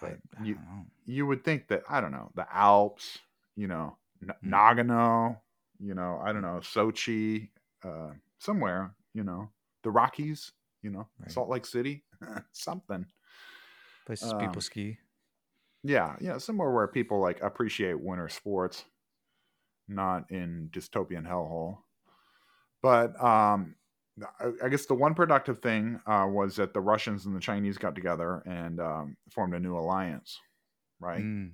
But 0.01 0.19
I 0.39 0.45
you- 0.45 0.59
you 1.05 1.27
would 1.27 1.45
think 1.45 1.69
that 1.69 1.85
I 1.89 2.01
don't 2.01 2.11
know 2.11 2.33
the 2.35 2.47
Alps, 2.53 3.19
you 3.55 3.69
know, 3.69 3.97
N- 4.23 4.35
Hmm. 4.41 4.53
Nagano, 4.53 5.41
you 5.79 5.95
know, 5.95 6.19
I 6.25 6.33
don't 6.33 6.43
know 6.43 6.59
Sochi, 6.61 7.51
uh, 7.85 8.13
somewhere, 8.39 8.97
you 9.13 9.23
know, 9.23 9.53
the 9.83 9.91
Rockies, 9.91 10.53
you 10.83 10.91
know, 10.91 11.09
Right. 11.21 11.31
Salt 11.31 11.49
Lake 11.49 11.67
City, 11.67 12.05
something. 12.53 13.07
Places 14.07 14.33
um, 14.33 14.39
people 14.39 14.61
ski. 14.61 14.99
Yeah, 15.85 16.17
yeah, 16.21 16.39
somewhere 16.39 16.71
where 16.71 16.89
people 16.89 17.21
like 17.21 17.41
appreciate 17.43 18.01
winter 18.01 18.29
sports, 18.29 18.85
not 19.89 20.31
in 20.31 20.71
dystopian 20.73 21.29
hellhole. 21.29 21.79
But 22.83 23.21
um, 23.23 23.77
I, 24.41 24.51
I 24.65 24.69
guess 24.69 24.87
the 24.87 24.95
one 24.95 25.15
productive 25.15 25.61
thing 25.61 26.01
uh, 26.07 26.27
was 26.29 26.57
that 26.57 26.75
the 26.75 26.81
Russians 26.81 27.27
and 27.27 27.35
the 27.35 27.41
Chinese 27.41 27.79
got 27.79 27.95
together 27.95 28.43
and 28.47 28.81
um, 28.81 29.17
formed 29.31 29.55
a 29.55 29.61
new 29.61 29.77
alliance, 29.77 30.39
right? 31.01 31.23
Mm, 31.23 31.53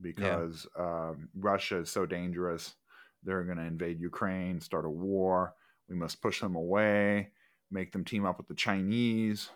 because 0.00 0.66
um, 0.78 1.28
Russia 1.34 1.78
is 1.78 1.90
so 1.90 2.06
dangerous. 2.06 2.74
They're 3.22 3.44
going 3.44 3.58
to 3.58 3.64
invade 3.64 4.00
Ukraine, 4.00 4.60
start 4.60 4.84
a 4.84 4.90
war. 4.90 5.54
We 5.88 5.94
must 5.94 6.20
push 6.20 6.40
them 6.40 6.56
away, 6.56 7.30
make 7.70 7.92
them 7.92 8.04
team 8.04 8.24
up 8.24 8.38
with 8.38 8.48
the 8.48 8.54
Chinese. 8.54 9.50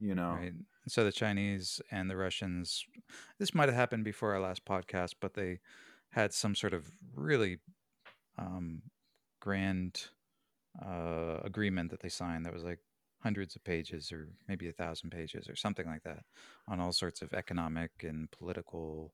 You 0.00 0.14
know, 0.14 0.38
Right. 0.40 0.52
So 0.86 1.04
the 1.04 1.12
Chinese 1.12 1.80
and 1.90 2.08
the 2.08 2.16
Russians, 2.16 2.86
this 3.38 3.54
might 3.54 3.68
have 3.68 3.74
happened 3.74 4.04
before 4.04 4.32
our 4.32 4.40
last 4.40 4.64
podcast, 4.64 5.14
but 5.20 5.34
they 5.34 5.58
had 6.10 6.32
some 6.32 6.54
sort 6.54 6.74
of 6.74 6.90
really 7.14 7.58
um, 8.38 8.82
grand 9.40 10.08
uh, 10.84 11.38
agreement 11.44 11.90
that 11.90 12.00
they 12.00 12.08
signed 12.08 12.46
that 12.46 12.52
was 12.52 12.64
like 12.64 12.80
hundreds 13.22 13.56
of 13.56 13.64
pages 13.64 14.12
or 14.12 14.28
maybe 14.46 14.68
a 14.68 14.72
thousand 14.72 15.10
pages 15.10 15.48
or 15.48 15.56
something 15.56 15.86
like 15.86 16.02
that 16.04 16.20
on 16.68 16.80
all 16.80 16.92
sorts 16.92 17.20
of 17.20 17.32
economic 17.32 17.90
and 18.02 18.30
political 18.30 19.12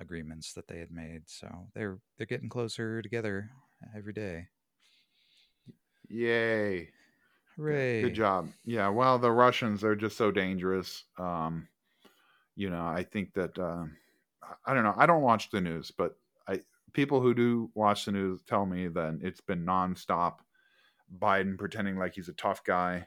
agreements 0.00 0.52
that 0.52 0.68
they 0.68 0.78
had 0.78 0.90
made. 0.90 1.22
So 1.26 1.68
they're 1.74 1.98
they're 2.16 2.26
getting 2.26 2.48
closer 2.48 3.02
together 3.02 3.50
every 3.96 4.12
day. 4.12 4.48
yay! 6.08 6.90
Hooray! 7.56 8.02
Good 8.02 8.14
job. 8.14 8.48
Yeah. 8.64 8.88
Well, 8.88 9.18
the 9.18 9.30
Russians 9.30 9.84
are 9.84 9.96
just 9.96 10.16
so 10.16 10.30
dangerous. 10.30 11.04
Um, 11.18 11.68
you 12.54 12.70
know, 12.70 12.84
I 12.86 13.02
think 13.02 13.32
that 13.34 13.58
um, 13.58 13.96
I- 14.66 14.74
don't 14.74 14.84
know. 14.84 14.94
I 14.96 15.06
don't 15.06 15.22
watch 15.22 15.50
the 15.50 15.60
news, 15.60 15.90
but 15.90 16.16
I 16.46 16.60
people 16.92 17.20
who 17.20 17.34
do 17.34 17.70
watch 17.74 18.04
the 18.04 18.12
news 18.12 18.42
tell 18.46 18.66
me 18.66 18.88
that 18.88 19.18
it's 19.22 19.40
been 19.40 19.64
nonstop. 19.64 20.36
Biden 21.18 21.58
pretending 21.58 21.98
like 21.98 22.14
he's 22.14 22.28
a 22.28 22.34
tough 22.34 22.64
guy. 22.64 23.06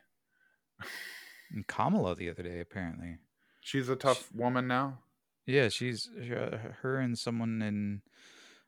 And 1.51 1.65
Kamala 1.67 2.15
the 2.15 2.29
other 2.29 2.43
day 2.43 2.59
apparently. 2.59 3.17
She's 3.61 3.89
a 3.89 3.95
tough 3.95 4.29
woman 4.33 4.67
now. 4.67 4.99
Yeah, 5.45 5.69
she's 5.69 6.09
uh, 6.09 6.57
her 6.81 6.97
and 6.97 7.17
someone 7.17 7.61
in 7.61 8.01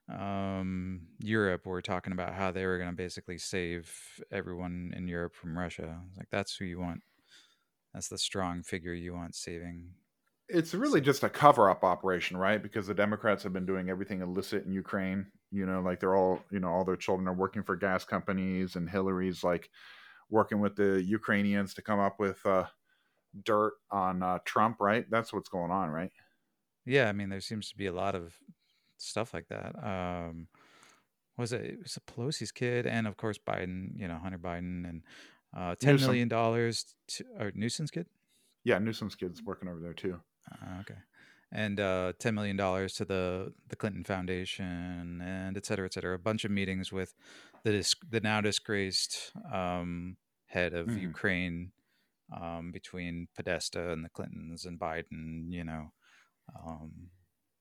um, 0.09 1.07
Europe 1.19 1.65
were 1.65 1.81
talking 1.81 2.13
about 2.13 2.33
how 2.33 2.51
they 2.51 2.65
were 2.65 2.77
going 2.77 2.89
to 2.89 2.95
basically 2.95 3.37
save 3.37 3.91
everyone 4.31 4.93
in 4.95 5.07
Europe 5.07 5.35
from 5.35 5.57
Russia. 5.57 6.01
Like 6.17 6.29
that's 6.31 6.55
who 6.55 6.65
you 6.65 6.79
want. 6.79 7.03
That's 7.93 8.07
the 8.09 8.17
strong 8.17 8.63
figure 8.63 8.93
you 8.93 9.13
want 9.13 9.35
saving. 9.35 9.91
It's 10.49 10.73
really 10.73 11.01
just 11.01 11.23
a 11.23 11.29
cover 11.29 11.69
up 11.69 11.83
operation, 11.83 12.37
right? 12.37 12.61
Because 12.61 12.87
the 12.87 12.93
Democrats 12.93 13.43
have 13.43 13.53
been 13.53 13.65
doing 13.65 13.89
everything 13.89 14.21
illicit 14.21 14.65
in 14.65 14.71
Ukraine. 14.71 15.27
You 15.51 15.65
know, 15.65 15.81
like 15.81 15.99
they're 15.99 16.15
all, 16.15 16.41
you 16.51 16.59
know, 16.59 16.69
all 16.69 16.85
their 16.85 16.95
children 16.95 17.27
are 17.27 17.33
working 17.33 17.63
for 17.63 17.75
gas 17.75 18.05
companies, 18.05 18.75
and 18.75 18.89
Hillary's 18.89 19.43
like 19.43 19.69
working 20.29 20.59
with 20.59 20.75
the 20.75 21.01
Ukrainians 21.01 21.73
to 21.75 21.81
come 21.81 21.99
up 21.99 22.19
with 22.19 22.45
uh, 22.45 22.65
dirt 23.43 23.73
on 23.91 24.23
uh, 24.23 24.39
Trump, 24.45 24.77
right? 24.79 25.05
That's 25.09 25.31
what's 25.33 25.49
going 25.49 25.71
on, 25.71 25.89
right? 25.89 26.11
Yeah, 26.85 27.09
I 27.09 27.11
mean 27.11 27.29
there 27.29 27.41
seems 27.41 27.69
to 27.69 27.77
be 27.77 27.87
a 27.87 27.93
lot 27.93 28.15
of 28.15 28.33
stuff 28.97 29.33
like 29.33 29.47
that. 29.49 29.75
Um, 29.83 30.47
was 31.37 31.53
it? 31.53 31.65
It 31.65 31.79
was 31.83 31.97
a 31.97 32.11
Pelosi's 32.11 32.51
kid, 32.51 32.87
and 32.87 33.07
of 33.07 33.17
course 33.17 33.37
Biden. 33.37 33.89
You 33.95 34.07
know, 34.07 34.17
Hunter 34.17 34.39
Biden, 34.39 34.89
and 34.89 35.01
uh, 35.55 35.75
ten 35.75 35.95
Newsom. 35.95 36.07
million 36.07 36.27
dollars 36.27 36.95
to 37.09 37.25
or 37.39 37.51
Newsom's 37.53 37.91
kid. 37.91 38.07
Yeah, 38.63 38.79
Newsom's 38.79 39.15
kid's 39.15 39.43
working 39.43 39.69
over 39.69 39.79
there 39.79 39.93
too. 39.93 40.19
Uh, 40.51 40.79
okay. 40.81 40.99
And 41.51 41.79
uh, 41.79 42.13
$10 42.19 42.33
million 42.33 42.57
to 42.57 43.05
the, 43.05 43.53
the 43.69 43.75
Clinton 43.75 44.03
Foundation 44.03 45.21
and 45.21 45.55
et 45.55 45.65
cetera, 45.65 45.85
et 45.85 45.93
cetera. 45.93 46.13
A 46.15 46.19
bunch 46.19 46.43
of 46.43 46.51
meetings 46.51 46.91
with 46.91 47.15
the, 47.63 47.71
dis- 47.71 47.95
the 48.09 48.19
now 48.19 48.41
disgraced 48.41 49.31
um, 49.51 50.17
head 50.47 50.73
of 50.73 50.87
Mhm. 50.87 51.01
Ukraine 51.01 51.71
um, 52.35 52.71
between 52.71 53.27
Podesta 53.35 53.91
and 53.91 54.03
the 54.03 54.09
Clintons 54.09 54.65
and 54.65 54.77
Biden, 54.79 55.45
you 55.49 55.63
know. 55.63 55.93
Um, 56.53 57.11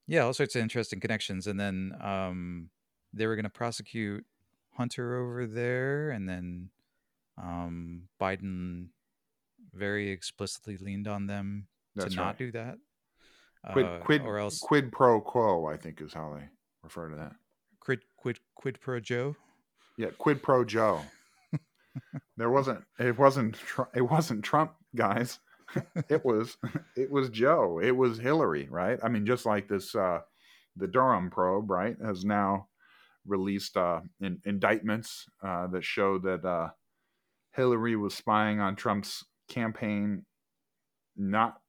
yeah, 0.09 0.23
all 0.23 0.35
sorts 0.35 0.57
of 0.57 0.63
interesting 0.63 0.99
connections. 1.01 1.47
And 1.47 1.59
then 1.59 1.97
um, 2.01 2.71
they 3.13 3.27
were 3.27 3.37
going 3.37 3.45
to 3.45 3.51
prosecute 3.51 4.27
Hunter 4.73 5.17
over 5.17 5.47
there. 5.47 6.11
And 6.11 6.29
then 6.29 6.71
um, 7.39 8.09
Biden 8.21 8.89
very 9.73 10.11
explicitly 10.11 10.77
leaned 10.77 11.07
on 11.07 11.27
them 11.27 11.69
That's 11.97 12.15
to 12.15 12.21
not 12.21 12.27
right. 12.27 12.39
do 12.39 12.53
that. 12.53 12.79
Quid, 13.73 13.87
Uh, 13.87 13.99
quid, 14.01 14.23
or 14.23 14.39
else 14.39 14.61
quid 14.61 14.93
pro 14.93 15.21
quo, 15.21 15.67
I 15.67 15.77
think 15.77 16.01
is 16.01 16.15
how 16.15 16.35
they 16.35 16.49
refer 16.85 17.09
to 17.09 17.17
that. 17.17 17.35
quid 17.81 18.01
quid 18.17 18.39
quid 18.55 18.81
pro 18.81 19.01
Joe. 19.01 19.35
Yeah, 19.97 20.11
quid 20.19 20.43
pro 20.43 20.65
Joe. 20.65 21.01
there 22.37 22.51
wasn't. 22.51 22.85
It 22.99 23.19
wasn't. 23.19 23.57
It 23.95 24.03
wasn't 24.03 24.45
Trump, 24.45 24.73
guys. 24.95 25.41
it 26.09 26.25
was. 26.25 26.57
It 26.97 27.11
was 27.11 27.29
Joe. 27.31 27.81
It 27.83 27.97
was 27.97 28.19
Hillary, 28.19 28.69
right? 28.71 28.99
I 29.03 29.09
mean, 29.09 29.27
just 29.27 29.47
like 29.47 29.69
this, 29.69 29.95
uh, 29.95 30.21
the 30.77 30.87
Durham 30.87 31.31
probe, 31.31 31.71
right, 31.71 31.97
has 32.05 32.25
now 32.25 32.69
released 33.27 33.77
uh, 33.77 34.01
in, 34.21 34.41
indictments 34.45 35.27
uh, 35.43 35.67
that 35.69 35.83
show 35.85 36.19
that 36.19 36.45
uh, 36.45 36.69
Hillary 37.53 37.97
was 37.97 38.15
spying 38.15 38.61
on 38.61 38.77
Trump's 38.77 39.25
campaign, 39.49 40.25
not 41.17 41.61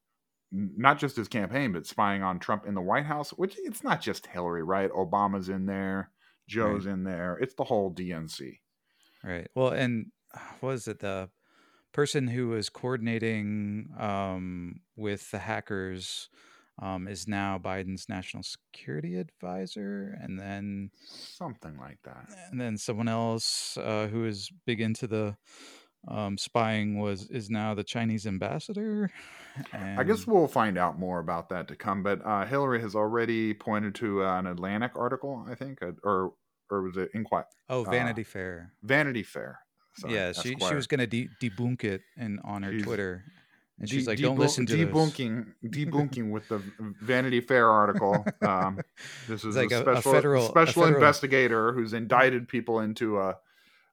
not 0.50 0.98
just 0.98 1.16
his 1.16 1.28
campaign, 1.28 1.72
but 1.72 1.86
spying 1.86 2.22
on 2.22 2.38
Trump 2.38 2.66
in 2.66 2.74
the 2.74 2.80
White 2.80 3.04
House. 3.06 3.30
Which 3.30 3.56
it's 3.58 3.82
not 3.84 4.00
just 4.00 4.26
Hillary, 4.26 4.62
right? 4.62 4.90
Obama's 4.90 5.48
in 5.48 5.66
there. 5.66 6.10
Joe's 6.48 6.86
in 6.86 7.04
there. 7.04 7.36
It's 7.40 7.54
the 7.54 7.64
whole 7.64 7.92
DNC. 7.92 8.58
Right. 9.22 9.48
Well, 9.54 9.68
and 9.68 10.06
was 10.62 10.88
it 10.88 11.00
the 11.00 11.28
person 11.92 12.28
who 12.28 12.48
was 12.48 12.68
coordinating 12.70 13.88
um, 13.98 14.80
with 14.96 15.30
the 15.30 15.38
hackers 15.38 16.28
um, 16.80 17.08
is 17.08 17.26
now 17.26 17.58
Biden's 17.58 18.08
national 18.08 18.44
security 18.44 19.16
advisor, 19.16 20.16
and 20.22 20.38
then 20.38 20.90
Something 21.04 21.76
like 21.78 21.98
that. 22.04 22.28
and 22.50 22.60
then 22.60 22.78
someone 22.78 23.08
else 23.08 23.76
uh, 23.76 24.06
who 24.06 24.24
is 24.24 24.50
big 24.64 24.80
into 24.80 25.06
the 25.08 25.36
um, 26.08 26.36
spying 26.38 26.98
was 26.98 27.28
is 27.30 27.50
now 27.50 27.74
the 27.74 27.84
Chinese 27.84 28.26
ambassador. 28.26 29.10
I 29.72 30.04
guess 30.04 30.26
we'll 30.26 30.46
find 30.46 30.78
out 30.78 30.98
more 30.98 31.18
about 31.18 31.48
that 31.48 31.66
to 31.68 31.76
come. 31.76 32.02
But 32.02 32.24
uh, 32.24 32.44
Hillary 32.46 32.80
has 32.80 32.94
already 32.94 33.54
pointed 33.54 33.94
to 33.96 34.22
uh, 34.24 34.38
an 34.38 34.46
Atlantic 34.46 34.92
article, 34.94 35.44
I 35.50 35.54
think, 35.54 35.82
uh, 35.82 35.92
or 36.04 36.32
or 36.70 36.82
was 36.82 36.96
it 36.96 37.10
Inquiry? 37.14 37.44
oh, 37.68 37.84
uh, 37.84 37.90
Vanity 37.90 38.22
Fair. 38.24 38.72
Vanity 38.82 39.22
Fair. 39.22 39.58
Sorry, 39.96 40.14
yeah, 40.14 40.32
she 40.32 40.54
she 40.68 40.74
was 40.74 40.86
gonna 40.86 41.06
de- 41.08 41.28
debunk 41.42 41.82
it 41.84 42.02
and 42.16 42.38
on 42.44 42.62
her 42.62 42.70
She's- 42.72 42.84
Twitter, 42.84 43.24
and 43.80 43.88
De- 43.88 43.94
she's 43.96 44.06
like, 44.06 44.18
"Don't 44.20 44.36
debunk- 44.36 44.38
listen 44.38 44.66
to 44.66 44.76
this." 44.76 44.86
debunking 44.86 45.46
debunking 45.64 46.30
with 46.30 46.48
the 46.48 46.62
Vanity 47.02 47.40
Fair 47.40 47.68
article. 47.68 48.24
Um, 48.42 48.78
this 49.26 49.44
is 49.44 49.56
like 49.56 49.72
a 49.72 49.84
a- 49.84 49.94
a 49.94 50.00
special 50.02 50.34
a 50.36 50.42
special 50.48 50.82
federal- 50.82 50.94
investigator 50.94 51.72
who's 51.72 51.94
indicted 51.94 52.46
people 52.46 52.78
into 52.80 53.18
a, 53.18 53.36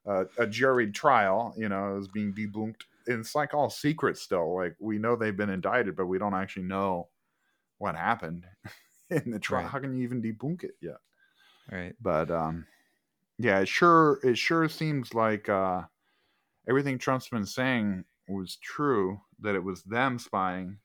a 0.06 0.20
a 0.38 0.46
juried 0.46 0.94
trial. 0.94 1.54
You 1.56 1.68
know, 1.68 1.96
is 1.98 2.08
being 2.08 2.32
debunked. 2.32 2.82
And 3.08 3.20
it's 3.20 3.34
like 3.34 3.54
all 3.54 3.70
secret 3.70 4.18
still. 4.18 4.54
Like 4.54 4.76
we 4.80 4.98
know 4.98 5.14
they've 5.14 5.36
been 5.36 5.50
indicted, 5.50 5.96
but 5.96 6.06
we 6.06 6.18
don't 6.18 6.34
actually 6.34 6.64
know 6.64 7.08
what 7.78 7.94
happened 7.94 8.44
in 9.10 9.30
the 9.30 9.38
trial. 9.38 9.62
Right. 9.62 9.70
How 9.70 9.78
can 9.78 9.96
you 9.96 10.02
even 10.02 10.22
debunk 10.22 10.64
it 10.64 10.76
yet? 10.80 10.96
Right. 11.70 11.94
But 12.00 12.30
um, 12.30 12.66
yeah, 13.38 13.60
it 13.60 13.68
sure 13.68 14.18
it 14.22 14.38
sure 14.38 14.68
seems 14.68 15.14
like 15.14 15.48
uh, 15.48 15.82
everything 16.68 16.98
Trump's 16.98 17.28
been 17.28 17.46
saying 17.46 18.04
was 18.28 18.56
true. 18.56 19.20
That 19.40 19.54
it 19.54 19.62
was 19.62 19.82
them 19.82 20.18
spying. 20.18 20.78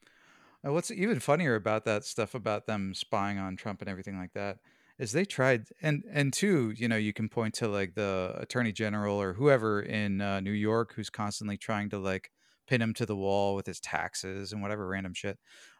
Uh, 0.65 0.73
What's 0.73 0.91
even 0.91 1.19
funnier 1.19 1.55
about 1.55 1.85
that 1.85 2.03
stuff 2.05 2.35
about 2.35 2.67
them 2.67 2.93
spying 2.93 3.39
on 3.39 3.55
Trump 3.55 3.81
and 3.81 3.89
everything 3.89 4.17
like 4.17 4.33
that 4.33 4.57
is 5.01 5.11
they 5.11 5.25
tried 5.25 5.65
and 5.81 6.03
and 6.11 6.31
two, 6.31 6.71
you 6.77 6.87
know, 6.87 6.95
you 6.95 7.11
can 7.13 7.27
point 7.27 7.53
to 7.55 7.67
like 7.67 7.95
the 7.95 8.33
attorney 8.37 8.71
general 8.71 9.19
or 9.21 9.33
whoever 9.33 9.81
in 9.81 10.21
uh, 10.21 10.39
New 10.39 10.51
York 10.51 10.93
who's 10.95 11.09
constantly 11.09 11.57
trying 11.57 11.89
to 11.89 11.97
like 11.97 12.31
pin 12.67 12.81
him 12.81 12.93
to 12.93 13.05
the 13.05 13.15
wall 13.15 13.55
with 13.55 13.65
his 13.65 13.79
taxes 13.79 14.53
and 14.53 14.61
whatever 14.61 14.87
random 14.87 15.13
shit. 15.13 15.37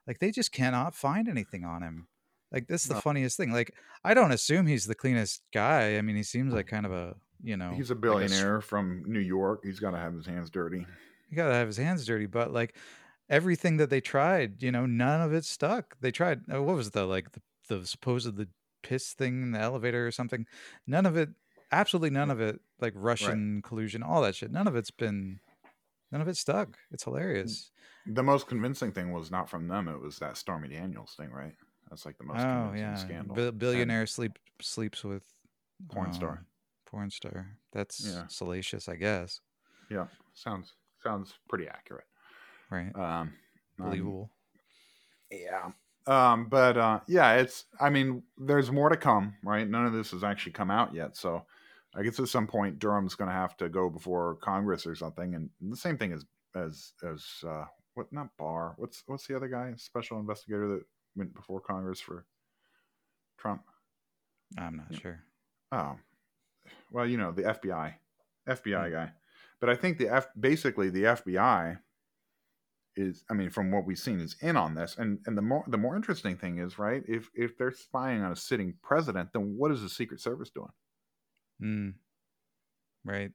Like 0.07 0.19
they 0.19 0.32
just 0.32 0.51
cannot 0.51 0.95
find 0.95 1.30
anything 1.30 1.63
on 1.63 1.84
him. 1.84 2.07
Like 2.51 2.67
that's 2.67 2.86
the 2.86 2.95
No. 2.95 3.01
funniest 3.01 3.38
thing. 3.38 3.51
Like 3.53 3.74
I 4.03 4.13
don't 4.13 4.32
assume 4.32 4.65
he's 4.67 4.86
the 4.86 4.95
cleanest 4.95 5.41
guy. 5.53 5.97
I 5.97 6.01
mean, 6.01 6.15
he 6.17 6.24
seems 6.24 6.53
like 6.53 6.67
kind 6.67 6.86
of 6.86 6.91
a 6.91 7.15
you 7.43 7.55
know 7.57 7.74
He's 7.76 7.91
a 7.91 7.93
like 7.93 7.97
s- 7.99 8.01
billionaire 8.01 8.61
from 8.61 9.03
New 9.07 9.19
York. 9.19 9.61
He's 9.63 9.80
got 9.80 9.91
to 9.91 9.97
have 9.97 10.13
his 10.15 10.26
hands 10.26 10.49
dirty. 10.49 10.86
he 11.30 11.36
got 11.36 11.47
to 11.47 11.53
have 11.53 11.67
his 11.67 11.78
hands 11.78 12.05
dirty 12.05 12.26
but 12.26 12.51
like 12.51 12.76
everything 13.30 13.78
that 13.78 13.89
they 13.89 14.01
tried 14.01 14.61
you 14.61 14.72
know 14.72 14.86
none 14.86 15.22
of 15.22 15.34
it 15.34 15.45
stuck 15.45 15.95
they 16.01 16.11
tried 16.11 16.41
uh, 16.53 16.61
what 16.61 16.76
was 16.76 16.91
the 16.91 17.05
like 17.05 17.32
the, 17.32 17.41
the 17.69 17.86
supposed 17.88 18.36
the 18.36 18.47
piss 18.84 19.13
thing 19.13 19.43
in 19.43 19.51
the 19.51 19.59
elevator 19.59 20.05
or 20.07 20.11
something 20.11 20.45
none 20.88 21.05
of 21.05 21.17
it 21.17 21.29
absolutely 21.71 22.09
none 22.09 22.32
of 22.32 22.41
it 22.41 22.59
like 22.79 22.93
russian 22.95 23.61
collusion 23.61 24.03
all 24.03 24.21
that 24.21 24.36
shit 24.36 24.51
none 24.51 24.67
of 24.67 24.75
it's 24.75 24.91
been 24.91 25.39
none 26.11 26.21
of 26.21 26.27
it 26.27 26.38
stuck 26.38 26.77
it's 26.91 27.05
hilarious 27.05 27.71
The 28.05 28.23
most 28.23 28.47
convincing 28.47 28.91
thing 28.91 29.11
was 29.11 29.32
not 29.32 29.49
from 29.49 29.67
them. 29.67 29.88
It 29.88 29.99
was 29.99 30.19
that 30.19 30.38
Stormy 30.38 30.67
Daniels 30.69 31.15
thing, 31.15 31.32
right? 31.32 31.55
That's 31.89 32.05
like 32.05 32.17
the 32.17 32.23
most 32.23 32.47
oh 32.47 32.47
convincing 32.47 32.79
yeah 32.79 32.95
scandal. 32.95 33.38
And 33.38 33.57
billionaire 33.59 34.05
sleep 34.07 34.39
sleeps 34.61 35.03
with 35.03 35.23
porn 35.91 36.11
star. 36.11 36.39
um, 36.39 36.47
porn 36.86 37.09
star 37.11 37.57
that's 37.71 37.97
Yeah. 38.05 38.27
salacious 38.27 38.88
i 38.89 38.95
guess 38.95 39.41
Yeah, 39.89 40.07
sounds 40.34 40.75
sounds 41.03 41.38
pretty 41.47 41.67
accurate. 41.67 42.07
right 42.69 42.95
Um, 42.95 43.38
um, 43.79 43.84
believable 43.84 44.32
Yeah. 45.32 45.71
Um, 46.07 46.47
but 46.49 46.77
uh, 46.77 46.99
yeah, 47.07 47.33
it's. 47.35 47.65
I 47.79 47.89
mean, 47.89 48.23
there's 48.37 48.71
more 48.71 48.89
to 48.89 48.97
come, 48.97 49.35
right? 49.43 49.69
None 49.69 49.85
of 49.85 49.93
this 49.93 50.11
has 50.11 50.23
actually 50.23 50.53
come 50.53 50.71
out 50.71 50.93
yet, 50.93 51.15
so 51.15 51.45
I 51.95 52.03
guess 52.03 52.19
at 52.19 52.27
some 52.27 52.47
point 52.47 52.79
Durham's 52.79 53.15
going 53.15 53.29
to 53.29 53.35
have 53.35 53.55
to 53.57 53.69
go 53.69 53.89
before 53.89 54.35
Congress 54.41 54.87
or 54.87 54.95
something, 54.95 55.35
and 55.35 55.49
the 55.61 55.77
same 55.77 55.97
thing 55.97 56.13
as 56.13 56.25
as 56.55 56.93
as 57.07 57.25
uh, 57.47 57.65
what? 57.93 58.11
Not 58.11 58.29
Barr. 58.37 58.73
What's 58.77 59.03
what's 59.05 59.27
the 59.27 59.35
other 59.35 59.47
guy? 59.47 59.73
Special 59.77 60.19
investigator 60.19 60.67
that 60.69 60.83
went 61.15 61.35
before 61.35 61.59
Congress 61.59 61.99
for 61.99 62.25
Trump. 63.37 63.63
i'm 64.57 64.77
not 64.77 65.01
sure 65.01 65.23
Oh, 65.73 65.95
well, 66.91 67.07
you 67.07 67.17
know 67.17 67.31
the 67.31 67.43
FBI, 67.43 67.93
FBI 68.47 68.91
guy. 68.91 69.11
But 69.61 69.69
I 69.69 69.75
think 69.75 69.97
the 69.97 70.09
F 70.09 70.27
basically 70.37 70.89
the 70.89 71.03
FBI 71.03 71.77
is. 72.95 73.23
I 73.29 73.33
mean, 73.33 73.49
from 73.49 73.71
what 73.71 73.85
we've 73.85 73.97
seen, 73.99 74.19
is 74.19 74.35
in 74.41 74.57
on 74.57 74.75
this. 74.75 74.97
And 74.97 75.19
and 75.25 75.37
the 75.37 75.41
more 75.41 75.63
the 75.67 75.77
more 75.77 75.95
interesting 75.95 76.37
thing 76.37 76.59
is, 76.59 76.79
right? 76.79 77.03
If 77.07 77.29
if 77.35 77.57
they're 77.57 77.71
spying 77.71 78.21
on 78.21 78.31
a 78.31 78.35
sitting 78.35 78.77
president, 78.81 79.33
then 79.33 79.57
what 79.57 79.71
is 79.71 79.81
the 79.81 79.89
Secret 79.89 80.19
Service 80.21 80.49
doing? 80.49 80.71
Mm. 81.61 81.91
Right. 83.03 83.31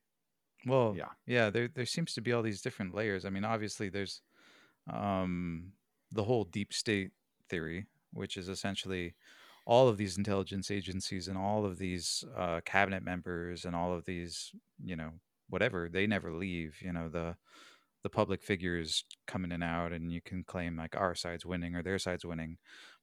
Well, 0.66 0.98
Yeah. 0.98 1.12
yeah, 1.26 1.50
there 1.50 1.68
there 1.68 1.86
seems 1.86 2.14
to 2.14 2.20
be 2.22 2.32
all 2.32 2.42
these 2.42 2.62
different 2.62 2.94
layers. 2.94 3.24
I 3.24 3.30
mean, 3.30 3.44
obviously 3.44 3.88
there's 3.90 4.22
um 4.92 5.74
the 6.12 6.24
whole 6.24 6.44
deep 6.44 6.72
state 6.74 7.12
theory, 7.48 7.86
which 8.12 8.36
is 8.36 8.48
essentially 8.48 9.16
all 9.66 9.88
of 9.88 9.98
these 9.98 10.18
intelligence 10.18 10.70
agencies 10.70 11.28
and 11.28 11.38
all 11.38 11.66
of 11.66 11.78
these 11.78 12.24
uh, 12.36 12.60
cabinet 12.64 13.02
members 13.04 13.64
and 13.66 13.76
all 13.76 13.94
of 13.94 14.04
these, 14.06 14.52
you 14.84 14.96
know, 14.96 15.12
whatever, 15.48 15.88
they 15.88 16.06
never 16.06 16.32
leave. 16.34 16.82
You 16.82 16.92
know, 16.92 17.08
the 17.08 17.36
the 18.06 18.10
public 18.10 18.40
figures 18.40 19.04
coming 19.26 19.50
in 19.50 19.62
and 19.62 19.64
out, 19.64 19.90
and 19.92 20.12
you 20.12 20.20
can 20.20 20.44
claim 20.44 20.76
like 20.76 20.94
our 20.94 21.12
side's 21.12 21.44
winning 21.44 21.74
or 21.74 21.82
their 21.82 21.98
side's 21.98 22.24
winning, 22.24 22.56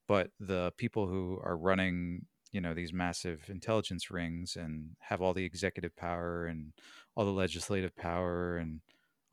but 0.08 0.30
the 0.40 0.72
people 0.78 1.08
who 1.08 1.42
are 1.44 1.58
running, 1.58 2.26
you 2.54 2.62
know, 2.62 2.74
these 2.74 2.94
massive 2.94 3.44
intelligence 3.50 4.10
rings 4.10 4.56
and 4.56 4.92
have 5.00 5.22
all 5.22 5.34
the 5.34 5.44
executive 5.44 5.94
power 5.98 6.46
and 6.46 6.72
all 7.18 7.26
the 7.26 7.32
legislative 7.32 7.94
power 7.98 8.56
and 8.56 8.80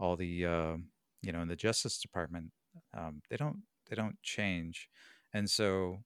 all 0.01 0.17
the, 0.17 0.45
uh, 0.45 0.77
you 1.23 1.31
know, 1.31 1.41
in 1.41 1.47
the 1.47 1.55
Justice 1.55 2.01
Department, 2.01 2.51
um, 2.99 3.23
they 3.31 3.37
don't 3.37 3.63
they 3.89 3.95
don't 3.95 4.21
change, 4.25 4.89
and 5.33 5.49
so 5.49 5.99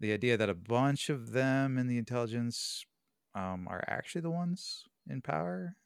the 0.00 0.12
idea 0.12 0.36
that 0.36 0.50
a 0.50 0.54
bunch 0.54 1.08
of 1.08 1.32
them 1.32 1.78
in 1.78 1.86
the 1.86 1.96
intelligence 1.96 2.84
um, 3.34 3.66
are 3.70 3.82
actually 3.88 4.20
the 4.20 4.30
ones 4.30 4.84
in 5.08 5.22
power, 5.22 5.76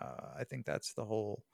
uh, 0.00 0.28
I 0.38 0.44
think 0.44 0.64
that's 0.64 0.94
the 0.94 1.04
whole. 1.04 1.44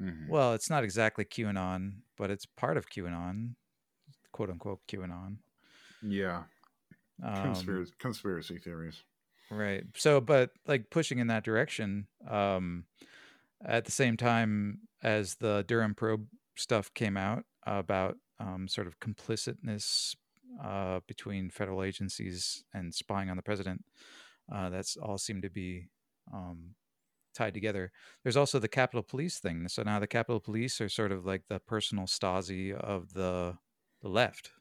Mhm. 0.00 0.30
Well, 0.30 0.54
it's 0.54 0.70
not 0.70 0.84
exactly 0.84 1.24
QAnon, 1.24 2.02
but 2.16 2.30
it's 2.30 2.46
part 2.46 2.76
of 2.76 2.88
QAnon, 2.88 3.56
quote 4.32 4.50
unquote 4.50 4.86
QAnon. 4.88 5.40
Yeah, 6.02 6.44
Um, 7.22 7.34
conspiracy 7.40 7.94
conspiracy 7.98 8.58
theories. 8.58 9.04
right. 9.50 9.84
So, 9.96 10.20
but 10.20 10.50
like 10.66 10.90
pushing 10.90 11.18
in 11.18 11.26
that 11.28 11.44
direction, 11.44 12.08
um, 12.28 12.86
at 13.64 13.84
the 13.84 13.92
same 13.92 14.16
time 14.16 14.82
as 15.02 15.36
the 15.36 15.64
Durham 15.68 15.94
probe 15.94 16.28
stuff 16.56 16.92
came 16.94 17.16
out 17.16 17.44
about 17.66 18.16
um, 18.40 18.68
sort 18.68 18.86
of 18.88 19.00
complicitness 19.00 20.16
uh, 20.62 21.00
between 21.08 21.50
federal 21.50 21.82
agencies 21.82 22.64
and 22.74 22.94
spying 22.94 23.30
on 23.30 23.36
the 23.38 23.42
president, 23.42 23.84
uh, 24.52 24.70
that's 24.70 24.96
all 24.96 25.18
seemed 25.18 25.42
to 25.42 25.50
be 25.50 25.88
um, 26.32 26.74
tied 27.34 27.54
together. 27.54 27.92
There's 28.22 28.36
also 28.36 28.58
the 28.58 28.68
Capitol 28.68 29.02
Police 29.02 29.38
thing. 29.40 29.68
So 29.68 29.82
now 29.82 29.98
the 30.00 30.06
Capitol 30.06 30.40
Police 30.40 30.80
are 30.80 30.88
sort 30.88 31.12
of 31.12 31.26
like 31.26 31.44
the 31.48 31.60
personal 31.60 32.06
Stasi 32.06 32.72
of 32.74 33.14
the 33.14 33.58
the 34.02 34.08
left. 34.08 34.52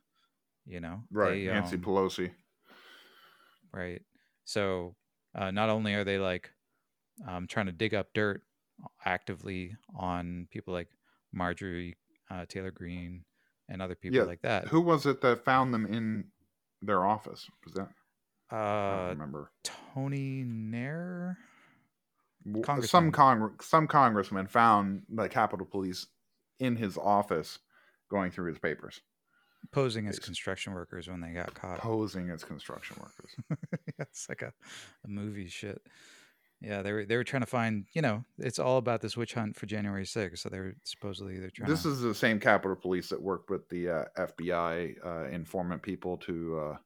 You 0.66 0.80
know, 0.82 1.06
Right, 1.10 1.42
They, 1.42 1.50
Nancy 1.50 1.78
um, 1.78 1.78
Pelosi. 1.78 2.36
right? 3.72 4.02
So 4.46 4.96
uh, 5.36 5.52
not 5.52 5.70
only 5.70 5.94
are 5.94 6.04
they 6.04 6.18
like 6.20 6.52
um, 7.28 7.48
trying 7.48 7.68
to 7.68 7.72
dig 7.72 7.94
up 7.94 8.14
dirt 8.14 8.44
actively 9.06 9.78
on 9.96 10.48
people 10.52 10.74
like 10.74 10.90
Marjorie 11.34 11.98
uh, 12.30 12.46
Taylor 12.48 12.72
Greene 12.72 13.26
and 13.70 13.82
other 13.82 13.96
people 13.96 14.24
Yeah, 14.24 14.26
like 14.26 14.42
that. 14.42 14.70
Who 14.70 14.82
was 14.82 15.06
it 15.06 15.22
that 15.22 15.46
found 15.46 15.74
them 15.74 15.86
in 15.86 16.32
their 16.82 17.06
office? 17.06 17.50
Was 17.64 17.74
that? 17.74 17.94
I 18.88 18.96
don't 18.96 19.08
Uh, 19.10 19.10
remember. 19.10 19.52
Tony 19.64 20.44
Nair. 20.44 21.38
Some 22.90 23.12
congr- 23.12 23.62
some 23.62 23.88
congressman 23.88 24.48
found 24.48 25.04
the 25.10 25.30
Capitol 25.30 25.66
Police 25.66 26.08
in 26.60 26.76
his 26.76 26.98
office 26.98 27.60
going 28.10 28.32
through 28.32 28.50
his 28.50 28.60
papers, 28.60 29.02
posing 29.72 30.08
as 30.08 30.20
construction 30.20 30.74
workers 30.74 31.08
when 31.08 31.22
they 31.22 31.32
got 31.32 31.54
caught. 31.54 31.80
posing 31.80 32.30
as 32.30 32.44
construction 32.44 32.98
workers. 33.00 33.70
it's 34.00 34.28
like 34.30 34.42
a, 34.42 34.54
a 35.04 35.08
movie 35.08 35.48
shit. 35.48 35.82
Yeah, 36.62 36.82
they 36.82 36.94
were 36.94 37.06
they 37.06 37.18
were 37.18 37.24
trying 37.26 37.42
to 37.42 37.48
find. 37.48 37.86
You 37.94 38.02
know, 38.02 38.24
it's 38.38 38.60
all 38.60 38.78
about 38.78 39.02
this 39.02 39.18
witch 39.18 39.34
hunt 39.34 39.56
for 39.58 39.66
January 39.66 40.06
6th. 40.06 40.40
So 40.40 40.50
they're 40.50 40.76
supposedly 40.84 41.40
they're 41.40 41.50
trying. 41.50 41.70
This 41.70 41.84
to, 41.84 41.90
is 41.90 42.02
the 42.02 42.16
same 42.16 42.40
Capitol 42.40 42.78
Police 42.78 43.10
that 43.10 43.22
worked 43.22 43.50
with 43.50 43.68
the 43.70 43.90
uh, 43.90 44.06
FBI 44.18 44.96
uh, 45.06 45.30
informant 45.30 45.82
people 45.82 46.18
to 46.18 46.60
uh, 46.60 46.78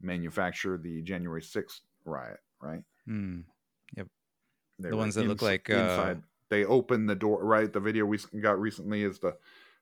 manufacture 0.00 0.76
the 0.76 1.02
January 1.02 1.42
sixth 1.42 1.82
riot. 2.04 2.38
Right? 2.60 2.82
Hmm. 3.06 3.40
They 4.78 4.90
The 4.90 4.96
ones 4.96 5.14
that 5.14 5.26
look 5.26 5.42
like, 5.42 5.70
uh, 5.70 5.74
inside. 5.74 6.22
They 6.48 6.64
open 6.64 7.06
the 7.06 7.14
door. 7.14 7.44
Right? 7.44 7.72
The 7.72 7.80
video 7.80 8.06
we 8.06 8.18
got 8.40 8.60
recently 8.60 9.02
is 9.02 9.18
the 9.18 9.36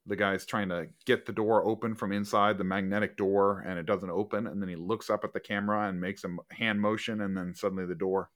the 0.06 0.16
guy's 0.16 0.44
trying 0.44 0.68
to 0.68 0.88
get 1.06 1.24
the 1.24 1.32
door 1.32 1.64
open 1.64 1.94
from 1.94 2.12
inside 2.12 2.58
the 2.58 2.64
magnetic 2.64 3.16
door, 3.16 3.64
and 3.66 3.78
it 3.78 3.86
doesn't 3.86 4.10
open. 4.10 4.46
And 4.46 4.60
then 4.60 4.68
he 4.68 4.76
looks 4.76 5.08
up 5.08 5.24
at 5.24 5.32
the 5.32 5.40
camera 5.40 5.88
and 5.88 6.00
makes 6.00 6.24
a 6.24 6.36
hand 6.50 6.80
motion, 6.80 7.22
and 7.22 7.36
then 7.36 7.54
suddenly 7.54 7.86
the 7.86 7.94
door 7.94 8.30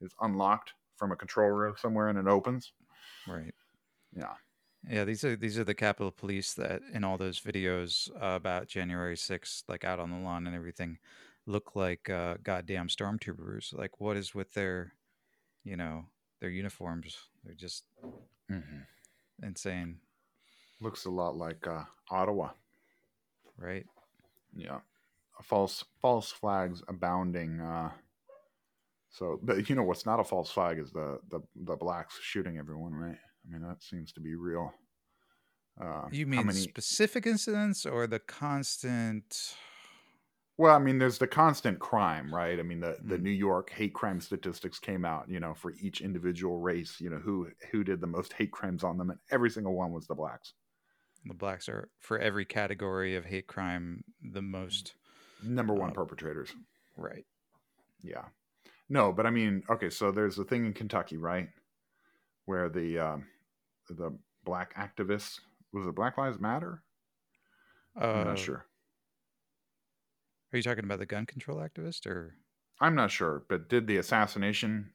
is 0.00 0.14
unlocked 0.20 0.72
from 0.96 1.12
a 1.12 1.16
control 1.16 1.50
room 1.50 1.74
somewhere, 1.76 2.08
and 2.08 2.18
it 2.18 2.26
opens. 2.26 2.72
right. 3.26 3.54
Yeah. 4.14 4.34
Yeah, 4.88 5.04
these 5.04 5.24
are 5.24 5.36
these 5.36 5.58
are 5.58 5.64
the 5.64 5.74
Capitol 5.74 6.10
Police 6.10 6.54
that 6.54 6.80
in 6.92 7.04
all 7.04 7.18
those 7.18 7.38
videos 7.38 8.10
uh, 8.16 8.36
about 8.36 8.68
January 8.68 9.16
6th, 9.16 9.64
like 9.68 9.84
out 9.84 10.00
on 10.00 10.10
the 10.10 10.16
lawn 10.16 10.46
and 10.46 10.56
everything, 10.56 10.98
look 11.46 11.76
like 11.76 12.08
uh, 12.08 12.36
goddamn 12.42 12.88
stormtroopers. 12.88 13.76
Like, 13.76 14.00
what 14.00 14.16
is 14.16 14.34
with 14.34 14.54
their, 14.54 14.94
you 15.64 15.76
know, 15.76 16.04
their 16.40 16.50
uniforms? 16.50 17.16
They're 17.44 17.54
just 17.54 17.84
hmm 18.48 18.60
insane, 19.42 20.00
Looks 20.80 21.04
a 21.06 21.10
lot 21.10 21.36
like 21.36 21.66
uh, 21.66 21.84
Ottawa. 22.10 22.50
right? 23.56 23.86
Yeah. 24.54 24.80
False 25.42 25.84
false 26.02 26.30
flags 26.30 26.82
abounding. 26.88 27.60
Uh, 27.60 27.90
so, 29.10 29.38
but 29.42 29.68
you 29.68 29.74
know 29.76 29.82
what's 29.82 30.04
not 30.06 30.20
a 30.20 30.24
false 30.24 30.50
flag 30.50 30.78
is 30.78 30.90
the 30.92 31.18
the 31.30 31.40
the 31.56 31.76
blacks 31.76 32.18
shooting 32.22 32.58
everyone, 32.58 32.92
right? 32.94 33.16
I 33.16 33.50
mean 33.52 33.62
that 33.62 33.82
seems 33.82 34.12
to 34.12 34.20
be 34.20 34.34
real. 34.34 34.72
Uh, 35.80 36.08
You 36.12 36.26
mean 36.26 36.46
many? 36.46 36.58
specific 36.58 37.26
incidents 37.26 37.86
or 37.86 38.06
the 38.06 38.18
constant? 38.18 39.54
Well, 40.60 40.76
I 40.76 40.78
mean, 40.78 40.98
there's 40.98 41.16
the 41.16 41.26
constant 41.26 41.78
crime, 41.78 42.34
right? 42.34 42.58
I 42.58 42.62
mean, 42.62 42.80
the, 42.80 42.98
the 43.02 43.16
Mm. 43.16 43.18
New 43.18 43.30
York 43.30 43.70
hate 43.70 43.94
crime 43.94 44.20
statistics 44.20 44.78
came 44.78 45.06
out, 45.06 45.30
you 45.30 45.40
know, 45.40 45.54
for 45.54 45.72
each 45.80 46.02
individual 46.02 46.58
race, 46.60 47.00
you 47.00 47.08
know, 47.08 47.16
who 47.18 47.50
who 47.70 47.82
did 47.82 48.02
the 48.02 48.06
most 48.06 48.34
hate 48.34 48.52
crimes 48.52 48.84
on 48.84 48.98
them, 48.98 49.08
and 49.08 49.20
every 49.30 49.48
single 49.48 49.74
one 49.74 49.90
was 49.92 50.06
the 50.06 50.14
blacks. 50.14 50.52
The 51.24 51.32
blacks 51.32 51.66
are 51.70 51.90
for 51.98 52.18
every 52.18 52.44
category 52.44 53.16
of 53.16 53.24
hate 53.24 53.46
crime 53.46 54.04
the 54.20 54.42
most 54.42 54.96
Number 55.40 55.74
one 55.74 55.90
Uh, 55.90 55.92
perpetrators. 55.92 56.54
right. 56.96 57.26
Yeah. 58.02 58.28
No, 58.88 59.12
but 59.12 59.26
I 59.26 59.30
mean, 59.30 59.64
okay, 59.70 59.90
so 59.90 60.12
there's 60.12 60.38
a 60.38 60.44
thing 60.44 60.66
in 60.66 60.74
Kentucky, 60.74 61.16
right, 61.16 61.50
where 62.46 62.68
the 62.68 62.98
um, 62.98 63.28
the 63.88 64.18
black 64.44 64.74
activists 64.74 65.40
was 65.72 65.86
it 65.86 65.94
Black 65.94 66.18
Lives 66.18 66.40
Matter? 66.40 66.84
I'm 68.14 68.22
Uh, 68.22 68.24
not 68.24 68.38
sure. 68.38 68.66
Are 70.52 70.56
you 70.56 70.62
talking 70.62 70.84
about 70.84 71.00
the 71.00 71.06
gun 71.06 71.26
control 71.26 71.58
activist 71.58 72.06
or? 72.06 72.36
I'm 72.80 72.94
not 72.94 73.10
sure, 73.10 73.44
but 73.48 73.68
did 73.68 73.86
the 73.86 73.96
assassination 73.98 74.94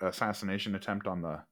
assassination 0.00 0.74
attempt 0.74 1.06
on 1.06 1.20
the 1.22 1.44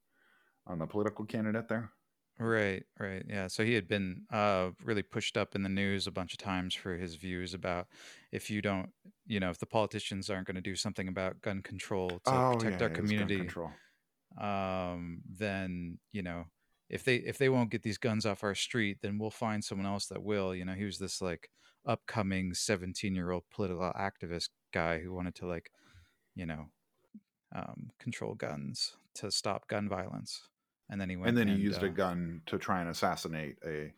on 0.66 0.78
the 0.78 0.86
political 0.86 1.26
candidate 1.26 1.68
there? 1.68 1.92
Right, 2.38 2.82
right. 2.98 3.24
Yeah. 3.28 3.46
So 3.46 3.64
he 3.64 3.74
had 3.74 3.86
been 3.86 4.26
uh, 4.28 4.72
really 4.82 5.04
pushed 5.04 5.36
up 5.36 5.54
in 5.54 5.62
the 5.62 5.68
news 5.68 6.08
a 6.08 6.10
bunch 6.10 6.32
of 6.32 6.38
times 6.38 6.74
for 6.74 6.96
his 6.96 7.14
views 7.14 7.54
about 7.54 7.86
if 8.32 8.50
you 8.50 8.60
don't, 8.60 8.92
you 9.24 9.38
know, 9.38 9.50
if 9.50 9.58
the 9.58 9.66
politicians 9.66 10.28
aren't 10.28 10.48
going 10.48 10.56
to 10.56 10.60
do 10.60 10.74
something 10.74 11.06
about 11.06 11.40
gun 11.42 11.62
control 11.62 12.18
to 12.24 12.42
Oh 12.42 12.50
protect 12.50 12.82
yeah, 12.82 12.82
our 12.82 12.90
yeah, 12.90 12.96
it 12.96 13.00
was 13.00 13.12
gun 13.12 13.30
community, 13.32 13.56
um, 14.38 15.22
then 15.28 16.00
you 16.12 16.22
know, 16.22 16.46
if 16.90 17.04
they 17.04 17.16
if 17.16 17.38
they 17.38 17.48
won't 17.50 17.70
get 17.70 17.82
these 17.82 17.98
guns 17.98 18.26
off 18.26 18.44
our 18.44 18.54
street, 18.56 18.98
then 19.02 19.18
we'll 19.18 19.30
find 19.30 19.64
someone 19.64 19.86
else 19.86 20.06
that 20.08 20.22
will. 20.24 20.54
You 20.54 20.64
know, 20.66 20.74
he 20.74 20.84
was 20.84 20.98
this 20.98 21.22
like 21.22 21.50
upcoming 21.86 22.54
seventeen 22.54 23.14
year 23.14 23.30
old 23.30 23.44
political 23.50 23.92
activist 23.92 24.50
guy 24.72 24.98
who 24.98 25.12
wanted 25.12 25.34
to 25.36 25.46
like, 25.46 25.70
you 26.34 26.46
know, 26.46 26.66
um, 27.54 27.90
control 27.98 28.34
guns 28.34 28.96
to 29.14 29.30
stop 29.30 29.68
gun 29.68 29.88
violence, 29.88 30.48
and 30.90 31.00
then 31.00 31.08
he 31.08 31.16
went 31.16 31.28
and 31.30 31.36
then 31.38 31.48
he 31.48 31.54
and, 31.54 31.62
used 31.62 31.82
uh, 31.82 31.86
a 31.86 31.90
gun 31.90 32.42
to 32.46 32.58
try 32.58 32.80
and 32.80 32.90
assassinate 32.90 33.56
a 33.66 33.92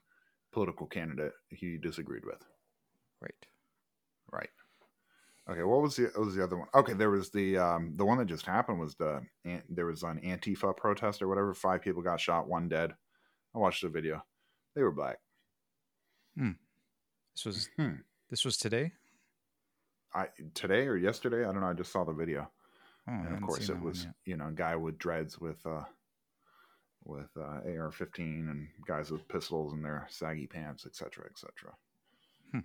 political 0.52 0.86
candidate 0.86 1.32
he 1.50 1.76
disagreed 1.76 2.24
with. 2.24 2.42
right. 3.20 3.46
Right. 4.32 4.50
Okay. 5.48 5.62
What 5.62 5.82
was 5.82 5.96
the 5.96 6.10
what 6.14 6.26
was 6.26 6.34
the 6.34 6.42
other 6.42 6.56
one? 6.56 6.68
Okay, 6.74 6.92
there 6.92 7.10
was 7.10 7.30
the 7.30 7.56
um 7.56 7.92
the 7.96 8.04
one 8.04 8.18
that 8.18 8.26
just 8.26 8.46
happened 8.46 8.80
was 8.80 8.96
the 8.96 9.22
an- 9.44 9.62
there 9.68 9.86
was 9.86 10.02
an 10.02 10.20
Antifa 10.20 10.76
protest 10.76 11.22
or 11.22 11.28
whatever. 11.28 11.54
Five 11.54 11.82
people 11.82 12.02
got 12.02 12.20
shot, 12.20 12.48
one 12.48 12.68
dead. 12.68 12.92
I 13.54 13.58
watched 13.58 13.82
the 13.82 13.88
video. 13.88 14.24
They 14.74 14.82
were 14.82 14.92
black. 14.92 15.18
This 17.36 17.44
was 17.44 17.68
Hmm. 17.76 17.96
this 18.30 18.44
was 18.46 18.56
today. 18.56 18.92
I 20.14 20.28
today 20.54 20.86
or 20.86 20.96
yesterday, 20.96 21.44
I 21.44 21.52
don't 21.52 21.60
know. 21.60 21.68
I 21.68 21.74
just 21.74 21.92
saw 21.92 22.02
the 22.04 22.14
video, 22.14 22.50
Oh, 23.06 23.12
and 23.12 23.34
of 23.34 23.42
course 23.42 23.68
it 23.68 23.78
was 23.78 24.06
you 24.24 24.38
know 24.38 24.48
a 24.48 24.52
guy 24.52 24.74
with 24.74 24.98
dreads 24.98 25.38
with 25.38 25.64
uh 25.66 25.84
with 27.04 27.28
uh, 27.36 27.60
AR-15 27.64 28.50
and 28.50 28.68
guys 28.84 29.12
with 29.12 29.28
pistols 29.28 29.72
in 29.72 29.80
their 29.82 30.08
saggy 30.10 30.48
pants, 30.48 30.86
etc., 30.86 31.26
etc. 31.26 31.72
Hmm. 32.50 32.60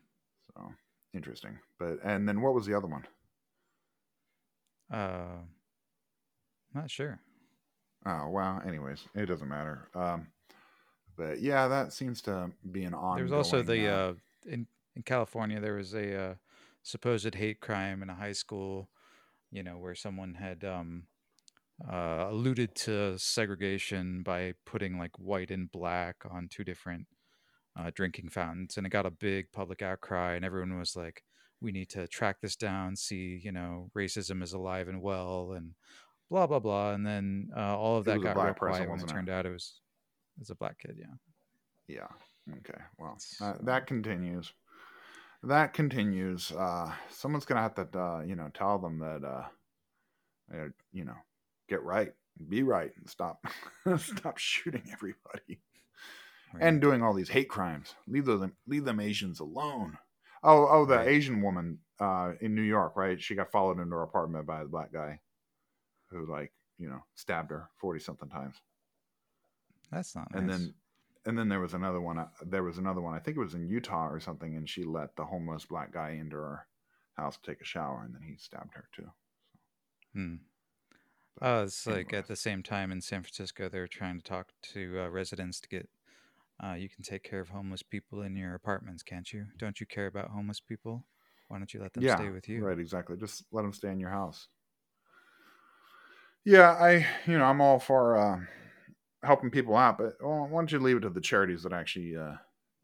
So 0.56 0.74
interesting. 1.14 1.60
But 1.78 2.00
and 2.04 2.28
then 2.28 2.42
what 2.42 2.54
was 2.54 2.66
the 2.66 2.74
other 2.74 2.88
one? 2.88 3.06
Uh, 4.90 5.44
not 6.74 6.90
sure. 6.90 7.20
Oh 8.06 8.30
well. 8.30 8.62
Anyways, 8.66 9.06
it 9.16 9.26
doesn't 9.26 9.50
matter. 9.50 9.90
Um, 9.94 10.28
but 11.18 11.42
yeah, 11.42 11.68
that 11.68 11.92
seems 11.92 12.22
to 12.24 12.52
be 12.72 12.86
an 12.86 12.94
ongoing. 12.94 13.18
There 13.18 13.24
was 13.26 13.34
also 13.34 13.62
the 13.62 13.88
uh, 13.88 13.94
uh, 13.96 14.14
in 14.46 14.68
in 14.96 15.04
California 15.04 15.60
there 15.60 15.76
was 15.76 15.94
a 15.94 16.16
uh, 16.16 16.36
supposed 16.84 17.36
hate 17.36 17.60
crime 17.60 18.02
in 18.04 18.10
a 18.10 18.16
high 18.16 18.32
school, 18.34 18.90
you 19.52 19.64
know, 19.64 19.78
where 19.78 19.96
someone 19.96 20.34
had 20.34 20.64
um, 20.64 21.04
uh, 21.90 22.28
alluded 22.30 22.76
to 22.76 23.18
segregation 23.18 24.24
by 24.24 24.54
putting 24.66 24.98
like 24.98 25.18
white 25.18 25.52
and 25.52 25.72
black 25.72 26.18
on 26.30 26.48
two 26.50 26.64
different 26.64 27.08
uh, 27.80 27.92
drinking 27.94 28.30
fountains, 28.30 28.78
and 28.78 28.86
it 28.86 28.90
got 28.90 29.06
a 29.06 29.12
big 29.12 29.52
public 29.52 29.82
outcry, 29.82 30.36
and 30.36 30.44
everyone 30.44 30.78
was 30.78 30.96
like, 30.96 31.24
"We 31.62 31.72
need 31.72 31.90
to 31.92 32.08
track 32.08 32.42
this 32.42 32.56
down, 32.56 32.96
see, 32.96 33.40
you 33.44 33.52
know, 33.52 33.90
racism 33.96 34.44
is 34.44 34.54
alive 34.54 34.88
and 34.90 35.02
well," 35.02 35.54
and 35.54 35.74
blah 36.30 36.48
blah 36.48 36.60
blah, 36.60 36.94
and 36.94 37.06
then 37.06 37.50
uh, 37.56 37.78
all 37.78 37.98
of 37.98 38.06
that 38.06 38.22
got 38.22 38.36
real 38.36 38.54
quiet 38.54 38.90
when 38.90 39.00
it 39.00 39.04
it? 39.04 39.10
turned 39.10 39.30
out 39.30 39.46
it 39.46 39.52
was 39.52 39.80
it 40.38 40.42
was 40.42 40.50
a 40.50 40.56
black 40.56 40.80
kid, 40.80 40.98
yeah. 41.00 41.16
yeah. 41.88 42.08
Okay. 42.50 42.82
Well, 42.98 43.18
that, 43.40 43.66
that 43.66 43.88
continues. 43.88 44.54
That 45.44 45.74
continues. 45.74 46.52
Uh, 46.52 46.94
someone's 47.10 47.46
gonna 47.46 47.62
have 47.62 47.76
to, 47.76 48.00
uh, 48.00 48.22
you 48.22 48.36
know, 48.36 48.50
tell 48.54 48.78
them 48.80 49.00
that, 49.00 49.24
uh, 49.24 49.48
you 50.92 51.06
know, 51.06 51.16
get 51.70 51.82
right, 51.84 52.14
be 52.50 52.64
right, 52.64 52.92
and 52.98 53.10
stop, 53.10 53.44
stop 53.98 54.38
shooting 54.38 54.84
everybody. 54.92 55.62
Right. 56.54 56.64
and 56.64 56.82
doing 56.82 57.02
all 57.02 57.14
these 57.14 57.30
hate 57.30 57.48
crimes. 57.50 57.96
Leave 58.08 58.26
those 58.26 58.50
leave 58.68 58.84
them 58.84 59.00
Asians 59.00 59.40
alone. 59.40 59.98
Oh, 60.44 60.68
oh, 60.70 60.86
the 60.86 60.98
Right. 60.98 61.08
Asian 61.08 61.42
woman 61.42 61.80
uh, 62.00 62.34
in 62.42 62.56
New 62.56 62.62
York, 62.64 62.96
right? 62.98 63.22
She 63.22 63.36
got 63.36 63.52
followed 63.52 63.80
into 63.80 63.96
her 63.96 64.04
apartment 64.04 64.46
by 64.48 64.64
the 64.64 64.70
black 64.70 64.92
guy 64.92 65.22
who, 66.10 66.26
like, 66.30 66.52
you 66.78 66.90
know, 66.90 67.04
stabbed 67.16 67.52
her 67.52 67.70
forty 67.78 68.00
something 68.00 68.30
times. 68.30 68.58
that's 69.92 70.16
not 70.16 70.28
And 70.34 70.48
nice. 70.48 70.58
then, 70.58 70.74
and 71.26 71.38
then 71.38 71.50
there 71.50 71.60
was 71.60 71.74
another 71.74 72.02
one. 72.02 72.18
uh, 72.20 72.30
There 72.42 72.64
was 72.64 72.78
another 72.78 73.02
one. 73.02 73.14
I 73.16 73.20
think 73.20 73.38
it 73.38 73.42
was 73.42 73.54
in 73.56 73.68
Utah 73.68 74.08
or 74.10 74.20
something. 74.20 74.56
And 74.56 74.70
she 74.70 74.84
let 74.84 75.16
the 75.16 75.26
homeless 75.26 75.66
black 75.66 75.92
guy 75.92 76.12
into 76.12 76.38
her 76.38 76.68
house 77.14 77.38
to 77.38 77.44
take 77.52 77.62
a 77.62 77.66
shower, 77.66 78.04
and 78.04 78.14
then 78.16 78.24
he 78.24 78.38
stabbed 78.38 78.74
her 78.76 78.90
too. 78.94 79.12
Hmm. 80.14 80.36
But 81.36 81.46
Oh, 81.46 81.64
it's 81.64 81.88
like 81.88 82.14
at 82.14 82.28
the 82.28 82.36
same 82.38 82.64
time 82.64 82.92
in 82.92 83.02
San 83.02 83.24
Francisco, 83.24 83.68
they're 83.68 83.88
trying 83.88 84.18
to 84.18 84.24
talk 84.24 84.54
to 84.74 85.00
uh, 85.02 85.10
residents 85.10 85.60
to 85.62 85.68
get. 85.70 85.90
Uh, 86.64 86.74
you 86.74 86.90
can 86.90 87.04
take 87.04 87.24
care 87.24 87.42
of 87.42 87.50
homeless 87.50 87.84
people 87.84 88.22
in 88.22 88.36
your 88.36 88.56
apartments, 88.56 89.04
can't 89.04 89.32
you? 89.34 89.48
Don't 89.58 89.80
you 89.82 89.88
care 89.88 90.08
about 90.08 90.32
homeless 90.32 90.60
people? 90.62 91.08
Why 91.48 91.58
don't 91.60 91.74
you 91.74 91.82
let 91.82 91.94
them 91.94 92.08
yeah, 92.08 92.08
stay 92.08 92.32
with 92.32 92.50
you? 92.50 92.66
right, 92.66 92.80
exactly. 92.80 93.18
Just 93.18 93.46
let 93.52 93.62
them 93.64 93.74
stay 93.74 93.92
in 93.92 94.00
your 94.00 94.10
house. 94.10 94.48
Yeah, 96.44 96.72
I, 96.72 97.06
you 97.30 97.38
know, 97.38 97.46
I'm 97.46 97.62
all 97.62 97.80
for 97.80 98.18
uh, 98.18 98.46
helping 99.24 99.50
people 99.50 99.76
out, 99.76 99.98
but 99.98 100.18
well, 100.22 100.48
why 100.50 100.60
don't 100.60 100.72
you 100.72 100.80
leave 100.80 100.98
it 100.98 101.02
to 101.02 101.10
the 101.10 101.22
charities 101.22 101.64
that 101.64 101.74
actually 101.74 102.18
uh, 102.18 102.34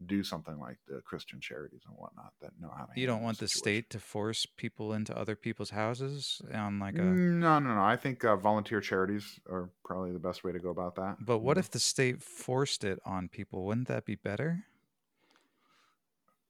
do 0.06 0.22
something 0.22 0.58
like 0.58 0.76
the 0.86 1.00
Christian 1.00 1.40
charities 1.40 1.80
and 1.86 1.96
whatnot 1.96 2.32
that 2.40 2.52
know 2.60 2.70
how 2.76 2.84
to. 2.84 3.00
You 3.00 3.06
don't 3.06 3.22
want 3.22 3.38
the 3.38 3.48
state 3.48 3.90
to 3.90 3.98
force 3.98 4.46
people 4.46 4.92
into 4.92 5.16
other 5.16 5.34
people's 5.34 5.70
houses 5.70 6.40
on 6.54 6.78
like 6.78 6.94
a. 6.96 7.02
No, 7.02 7.58
no, 7.58 7.74
no. 7.74 7.82
I 7.82 7.96
think 7.96 8.24
uh, 8.24 8.36
volunteer 8.36 8.80
charities 8.80 9.40
are 9.50 9.70
probably 9.84 10.12
the 10.12 10.18
best 10.20 10.44
way 10.44 10.52
to 10.52 10.58
go 10.58 10.70
about 10.70 10.94
that. 10.96 11.16
But 11.20 11.38
what 11.38 11.56
know. 11.56 11.60
if 11.60 11.70
the 11.70 11.80
state 11.80 12.22
forced 12.22 12.84
it 12.84 13.00
on 13.04 13.28
people? 13.28 13.64
Wouldn't 13.64 13.88
that 13.88 14.04
be 14.04 14.14
better? 14.14 14.64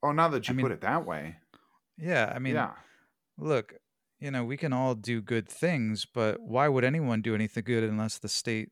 Oh, 0.02 0.12
now 0.12 0.28
that 0.28 0.48
I 0.48 0.52
you 0.52 0.56
mean, 0.56 0.64
put 0.64 0.72
it 0.72 0.80
that 0.82 1.06
way, 1.06 1.36
Yeah, 1.96 2.32
I 2.34 2.38
mean, 2.38 2.54
yeah. 2.54 2.72
look, 3.36 3.74
you 4.20 4.30
know, 4.30 4.44
we 4.44 4.56
can 4.56 4.72
all 4.72 4.94
do 4.94 5.20
good 5.20 5.48
things, 5.48 6.04
but 6.04 6.40
why 6.40 6.68
would 6.68 6.84
anyone 6.84 7.20
do 7.20 7.34
anything 7.34 7.64
good 7.64 7.82
unless 7.82 8.18
the 8.18 8.28
state 8.28 8.70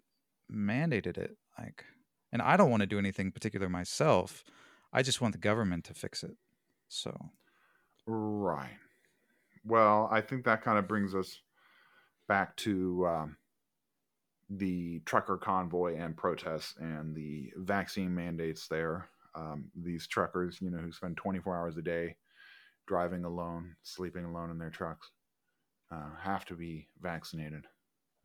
mandated 0.53 1.19
it? 1.19 1.37
Like, 1.59 1.85
and 2.33 2.43
I 2.43 2.57
don't 2.57 2.71
want 2.71 2.83
to 2.83 2.87
do 2.87 2.99
anything 2.99 3.33
particular 3.33 3.69
myself. 3.69 4.45
I 4.93 5.03
just 5.03 5.21
want 5.21 5.33
the 5.33 5.39
government 5.39 5.85
to 5.87 5.95
fix 5.95 6.23
it. 6.23 6.37
So, 6.89 7.31
Right. 8.07 8.79
Well, 9.65 10.09
I 10.11 10.21
think 10.21 10.45
that 10.45 10.63
kind 10.63 10.79
of 10.79 10.87
brings 10.87 11.15
us 11.15 11.41
back 12.29 12.57
to 12.57 13.07
um, 13.07 13.37
the 14.49 15.01
trucker 15.01 15.37
convoy 15.37 15.97
and 15.97 16.17
protests 16.17 16.75
and 16.79 17.15
the 17.15 17.53
vaccine 17.57 18.15
mandates 18.15 18.69
there. 18.69 19.09
Um, 19.35 19.71
these 19.75 20.07
truckers, 20.07 20.61
you 20.63 20.71
know, 20.71 20.79
who 20.79 20.93
spend 20.93 21.17
24 21.17 21.57
hours 21.57 21.77
a 21.77 21.83
day 21.83 22.17
driving 22.87 23.25
alone, 23.25 23.75
sleeping 23.83 24.25
alone 24.25 24.51
in 24.51 24.59
their 24.59 24.71
trucks, 24.71 25.11
uh, 25.91 26.15
have 26.21 26.45
to 26.47 26.55
be 26.55 26.89
vaccinated 27.01 27.67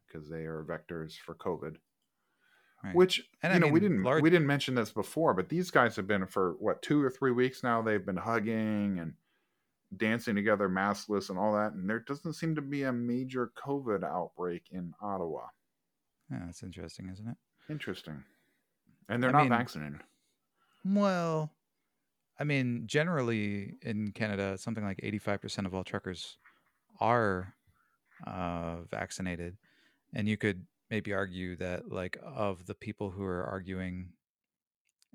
because 0.08 0.30
they 0.30 0.46
are 0.46 0.64
vectors 0.64 1.16
for 1.16 1.36
COVID. 1.36 1.78
Right. 2.84 2.96
Which 2.96 3.30
And 3.44 3.52
you 3.52 3.56
I 3.56 3.60
know 3.60 3.72
we 3.72 3.80
didn't 3.80 4.02
large- 4.04 4.24
we 4.24 4.30
didn't 4.32 4.48
mention 4.48 4.74
this 4.76 4.92
before, 4.92 5.34
but 5.36 5.50
these 5.50 5.70
guys 5.70 5.96
have 5.98 6.08
been 6.08 6.26
for 6.26 6.54
what 6.60 6.82
two 6.82 7.04
or 7.04 7.10
three 7.12 7.32
weeks 7.32 7.62
now. 7.64 7.82
They've 7.82 8.04
been 8.06 8.18
hugging 8.18 8.98
and 9.00 9.14
dancing 9.96 10.36
together, 10.36 10.68
maskless, 10.70 11.30
and 11.30 11.38
all 11.38 11.54
that. 11.54 11.74
And 11.74 11.90
there 11.90 12.00
doesn't 12.00 12.34
seem 12.34 12.56
to 12.56 12.62
be 12.62 12.84
a 12.84 12.92
major 12.94 13.52
COVID 13.56 14.04
outbreak 14.04 14.64
in 14.72 14.94
Ottawa. 15.02 15.48
Yeah, 16.32 16.40
that's 16.46 16.64
interesting, 16.64 17.10
isn't 17.10 17.28
it? 17.28 17.38
Interesting. 17.70 18.24
And 19.10 19.22
they're 19.22 19.30
I 19.30 19.34
not 19.34 19.42
mean- 19.44 19.50
vaccinated. 19.50 20.02
Well, 20.84 21.52
I 22.40 22.44
mean, 22.46 22.84
generally 22.88 23.76
in 23.84 24.12
Canada, 24.14 24.58
something 24.58 24.84
like 24.84 24.98
85% 25.04 25.68
of 25.68 25.76
all 25.76 25.84
truckers 25.84 26.38
are 27.00 27.54
uh, 28.26 28.78
vaccinated. 28.90 29.58
And 30.14 30.28
you 30.28 30.38
could 30.38 30.66
maybe 30.92 31.14
argue 31.14 31.56
that, 31.58 31.92
like, 31.92 32.20
of 32.24 32.68
the 32.68 32.76
people 32.76 33.12
who 33.12 33.24
are 33.26 33.46
arguing, 33.46 34.14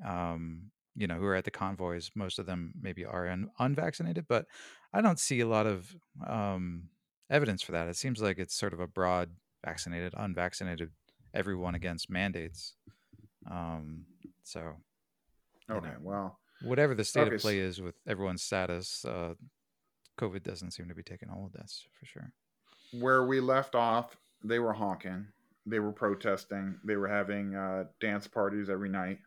um, 0.05 0.71
you 0.95 1.07
know, 1.07 1.17
who 1.17 1.25
are 1.27 1.35
at 1.35 1.45
the 1.45 1.51
convoys, 1.51 2.11
most 2.15 2.39
of 2.39 2.47
them 2.47 2.73
maybe 2.81 3.05
are 3.05 3.29
un- 3.29 3.51
unvaccinated. 3.59 4.27
But 4.29 4.47
I 4.93 5.01
don't 5.01 5.21
see 5.21 5.41
a 5.41 5.49
lot 5.49 5.67
of 5.67 5.95
um, 6.27 6.91
evidence 7.31 7.63
for 7.63 7.73
that. 7.73 7.89
It 7.89 7.97
seems 7.97 8.21
like 8.21 8.39
it's 8.39 8.55
sort 8.55 8.73
of 8.73 8.81
a 8.81 8.87
broad 8.87 9.31
vaccinated, 9.65 10.15
unvaccinated, 10.17 10.93
everyone 11.35 11.75
against 11.75 12.11
mandates. 12.11 12.75
Um, 13.51 14.07
so 14.43 14.77
Okay. 15.71 15.89
know. 15.89 15.97
Well, 16.01 16.39
whatever 16.61 16.95
the 16.95 17.05
state 17.05 17.27
Okay, 17.27 17.37
of 17.37 17.41
play 17.41 17.59
is 17.59 17.81
with 17.81 17.97
everyone's 18.07 18.43
status, 18.43 19.05
uh, 19.05 19.35
COVID 20.19 20.43
doesn't 20.43 20.73
seem 20.73 20.89
to 20.89 20.95
be 20.95 21.03
taking 21.03 21.29
hold. 21.29 21.53
That's 21.55 21.87
for 21.99 22.07
sure. 22.07 22.33
where 22.93 23.25
we 23.25 23.41
left 23.41 23.75
off, 23.75 24.17
they 24.43 24.59
were 24.59 24.73
honking, 24.73 25.29
they 25.67 25.81
were 25.81 25.93
protesting, 25.93 26.79
they 26.85 26.97
were 26.97 27.09
having 27.09 27.55
uh, 27.55 27.85
dance 28.01 28.27
parties 28.27 28.71
every 28.71 28.89
night, 28.89 29.19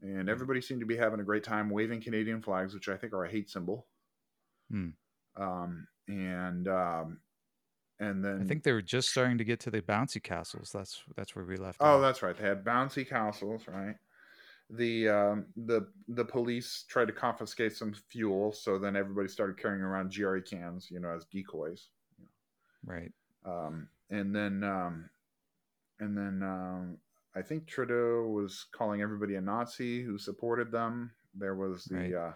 and 0.00 0.28
everybody 0.28 0.60
seemed 0.60 0.80
to 0.80 0.86
be 0.86 0.96
having 0.96 1.20
a 1.20 1.24
great 1.24 1.44
time 1.44 1.68
waving 1.68 2.00
Canadian 2.00 2.40
flags, 2.40 2.72
which 2.72 2.88
I 2.88 2.96
think 2.96 3.12
are 3.12 3.24
a 3.24 3.30
hate 3.30 3.50
symbol. 3.50 3.86
Hmm. 4.70 4.90
Um, 5.36 5.88
and 6.06 6.68
um, 6.68 7.18
and 8.00 8.24
then 8.24 8.40
I 8.42 8.44
think 8.44 8.62
they 8.62 8.72
were 8.72 8.82
just 8.82 9.10
starting 9.10 9.38
to 9.38 9.44
get 9.44 9.60
to 9.60 9.70
the 9.70 9.82
bouncy 9.82 10.22
castles. 10.22 10.70
That's 10.72 11.02
that's 11.16 11.34
where 11.34 11.44
we 11.44 11.56
left. 11.56 11.78
oh, 11.80 11.96
off. 11.96 12.00
that's 12.00 12.22
right, 12.22 12.36
they 12.36 12.46
had 12.46 12.64
bouncy 12.64 13.08
castles, 13.08 13.62
right? 13.66 13.96
The 14.70 15.08
um, 15.08 15.46
the 15.56 15.88
the 16.06 16.24
police 16.24 16.84
tried 16.88 17.06
to 17.06 17.12
confiscate 17.12 17.74
some 17.74 17.94
fuel, 18.10 18.52
so 18.52 18.78
then 18.78 18.94
everybody 18.94 19.28
started 19.28 19.58
carrying 19.58 19.82
around 19.82 20.10
jerry 20.10 20.42
cans, 20.42 20.88
you 20.90 21.00
know, 21.00 21.10
as 21.10 21.24
decoys. 21.24 21.88
right. 22.84 23.12
um, 23.44 23.88
and 24.10 24.34
then 24.34 24.62
um, 24.62 25.10
and 26.00 26.16
then 26.16 26.42
um, 26.42 26.98
I 27.34 27.42
think 27.42 27.66
Trudeau 27.66 28.28
was 28.28 28.66
calling 28.72 29.00
everybody 29.02 29.34
a 29.36 29.40
Nazi 29.40 30.02
who 30.02 30.18
supported 30.18 30.70
them. 30.72 31.10
There 31.34 31.54
was 31.54 31.84
the 31.84 31.96
Right. 31.96 32.14
uh, 32.14 32.32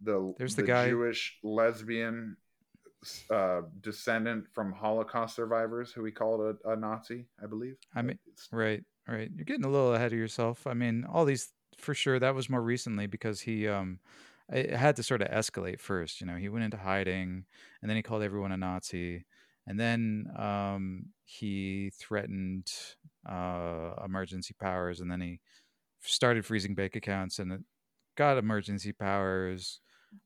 the 0.00 0.34
There's 0.38 0.56
the 0.56 0.62
guy- 0.62 0.88
Jewish 0.88 1.38
lesbian 1.42 2.36
uh, 3.30 3.62
descendant 3.80 4.46
from 4.52 4.72
Holocaust 4.72 5.36
survivors 5.36 5.92
who 5.92 6.04
he 6.04 6.10
called 6.12 6.40
a, 6.64 6.70
a 6.70 6.76
Nazi, 6.76 7.26
I 7.42 7.46
believe. 7.46 7.76
I 7.94 8.02
mean- 8.02 8.18
It's- 8.26 8.48
Right, 8.52 8.84
right. 9.06 9.30
You're 9.34 9.44
getting 9.44 9.64
a 9.64 9.68
little 9.70 9.94
ahead 9.94 10.12
of 10.12 10.18
yourself. 10.18 10.66
I 10.66 10.74
mean, 10.74 11.04
all 11.04 11.24
these 11.24 11.52
for 11.76 11.94
sure. 11.94 12.18
That 12.18 12.34
was 12.34 12.50
more 12.50 12.62
recently 12.62 13.06
because 13.06 13.40
he 13.42 13.68
um, 13.68 14.00
it 14.52 14.70
had 14.70 14.96
to 14.96 15.02
sort 15.04 15.22
of 15.22 15.28
escalate 15.28 15.78
first. 15.80 16.20
You 16.20 16.26
know, 16.26 16.34
he 16.36 16.48
went 16.48 16.64
into 16.64 16.76
hiding, 16.78 17.44
and 17.80 17.88
then 17.88 17.96
he 17.96 18.02
called 18.02 18.22
everyone 18.22 18.50
a 18.50 18.56
Nazi, 18.56 19.24
and 19.68 19.78
then 19.78 20.26
um, 20.36 21.06
he 21.24 21.92
threatened 21.96 22.66
uh, 23.28 23.92
emergency 24.04 24.54
powers, 24.58 25.00
and 25.00 25.10
then 25.12 25.20
he 25.20 25.40
started 26.00 26.44
freezing 26.46 26.74
bank 26.74 26.96
accounts, 26.96 27.38
and 27.38 27.52
it 27.52 27.60
got 28.16 28.38
emergency 28.38 28.92
powers. 28.92 29.80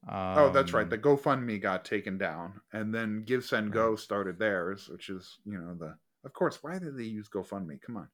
oh, 0.09 0.51
that's 0.53 0.73
right. 0.73 0.85
Um, 0.85 0.89
The 0.91 0.99
GoFundMe 0.99 1.61
got 1.61 1.85
taken 1.85 2.17
down, 2.19 2.61
and 2.73 2.95
then 2.95 3.25
Give 3.25 3.45
Send. 3.45 3.73
Go 3.73 3.97
started 3.97 4.39
theirs, 4.39 4.89
which 4.89 5.11
is 5.11 5.39
you 5.45 5.59
know 5.59 5.75
the. 5.75 5.97
Of 6.25 6.33
course, 6.33 6.63
why 6.63 6.79
did 6.79 6.97
they 6.97 7.05
use 7.05 7.29
GoFundMe? 7.29 7.83
Come 7.83 7.97
on, 7.97 8.09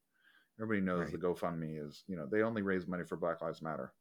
everybody 0.59 0.83
knows 0.83 1.03
Right. 1.03 1.11
the 1.11 1.19
GoFundMe 1.27 1.87
is 1.87 2.03
you 2.07 2.15
know 2.17 2.25
they 2.25 2.41
only 2.41 2.63
raise 2.63 2.87
money 2.87 3.03
for 3.05 3.17
Black 3.17 3.41
Lives 3.41 3.61
Matter. 3.61 3.93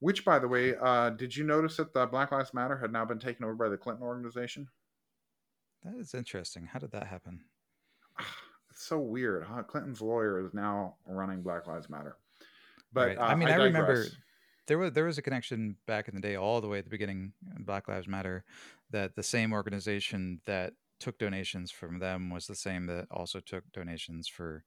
Which, 0.00 0.24
by 0.24 0.40
the 0.40 0.48
way, 0.48 0.74
uh, 0.74 1.10
did 1.10 1.36
you 1.36 1.44
notice 1.44 1.76
that 1.76 1.94
the 1.94 2.06
Black 2.06 2.32
Lives 2.32 2.52
Matter 2.52 2.76
had 2.76 2.92
now 2.92 3.04
been 3.04 3.20
taken 3.20 3.44
over 3.44 3.54
by 3.54 3.68
the 3.68 3.76
Clinton 3.76 4.02
organization? 4.04 4.66
That 5.84 5.94
is 5.98 6.14
interesting. 6.14 6.66
How 6.66 6.78
did 6.78 6.92
that 6.92 7.06
happen? 7.06 7.40
It's 8.70 8.86
so 8.86 8.98
weird. 8.98 9.44
Huh? 9.44 9.62
Clinton's 9.64 10.00
lawyer 10.00 10.42
is 10.42 10.54
now 10.54 10.94
running 11.06 11.42
Black 11.42 11.66
Lives 11.66 11.90
Matter. 11.90 12.16
But 12.90 13.08
Right. 13.08 13.18
uh, 13.18 13.22
I 13.24 13.34
mean, 13.34 13.48
I 13.48 13.56
remember 13.56 14.06
there 14.66 14.78
was 14.78 14.92
there 14.94 15.04
was 15.04 15.18
a 15.18 15.22
connection 15.22 15.76
back 15.86 16.08
in 16.08 16.14
the 16.14 16.22
day, 16.22 16.36
all 16.36 16.62
the 16.62 16.68
way 16.68 16.78
at 16.78 16.84
the 16.84 16.90
beginning, 16.90 17.34
Black 17.60 17.86
Lives 17.86 18.08
Matter, 18.08 18.44
that 18.90 19.14
the 19.14 19.22
same 19.22 19.52
organization 19.52 20.40
that 20.46 20.72
took 21.00 21.18
donations 21.18 21.70
from 21.70 21.98
them 21.98 22.30
was 22.30 22.46
the 22.46 22.54
same 22.54 22.86
that 22.86 23.08
also 23.10 23.40
took 23.40 23.62
donations 23.72 24.26
for 24.26 24.64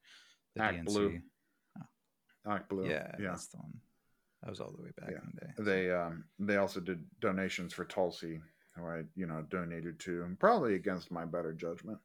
the 0.55 0.61
Act 0.61 0.77
DNC. 0.77 0.85
Blue. 0.85 1.19
Act 2.47 2.69
Blue. 2.69 2.87
Yeah, 2.87 3.11
yeah. 3.19 3.29
that's 3.29 3.47
the 3.47 3.57
one. 3.57 3.73
That 4.43 4.51
was 4.51 4.59
all 4.59 4.71
the 4.71 4.83
way 4.83 4.91
back 4.99 5.09
Yeah. 5.11 5.17
in 5.17 5.31
the 5.33 5.41
day. 5.41 5.53
They 5.87 5.91
um 5.91 6.25
they 6.37 6.57
also 6.57 6.79
did 6.79 7.03
donations 7.21 7.73
for 7.73 7.85
Tulsi, 7.85 8.39
who 8.75 8.85
I 8.85 9.03
you 9.15 9.25
know 9.25 9.45
donated 9.49 9.99
to, 10.01 10.23
and 10.23 10.39
probably 10.39 10.75
against 10.75 11.11
my 11.11 11.25
better 11.25 11.53
judgment. 11.53 11.99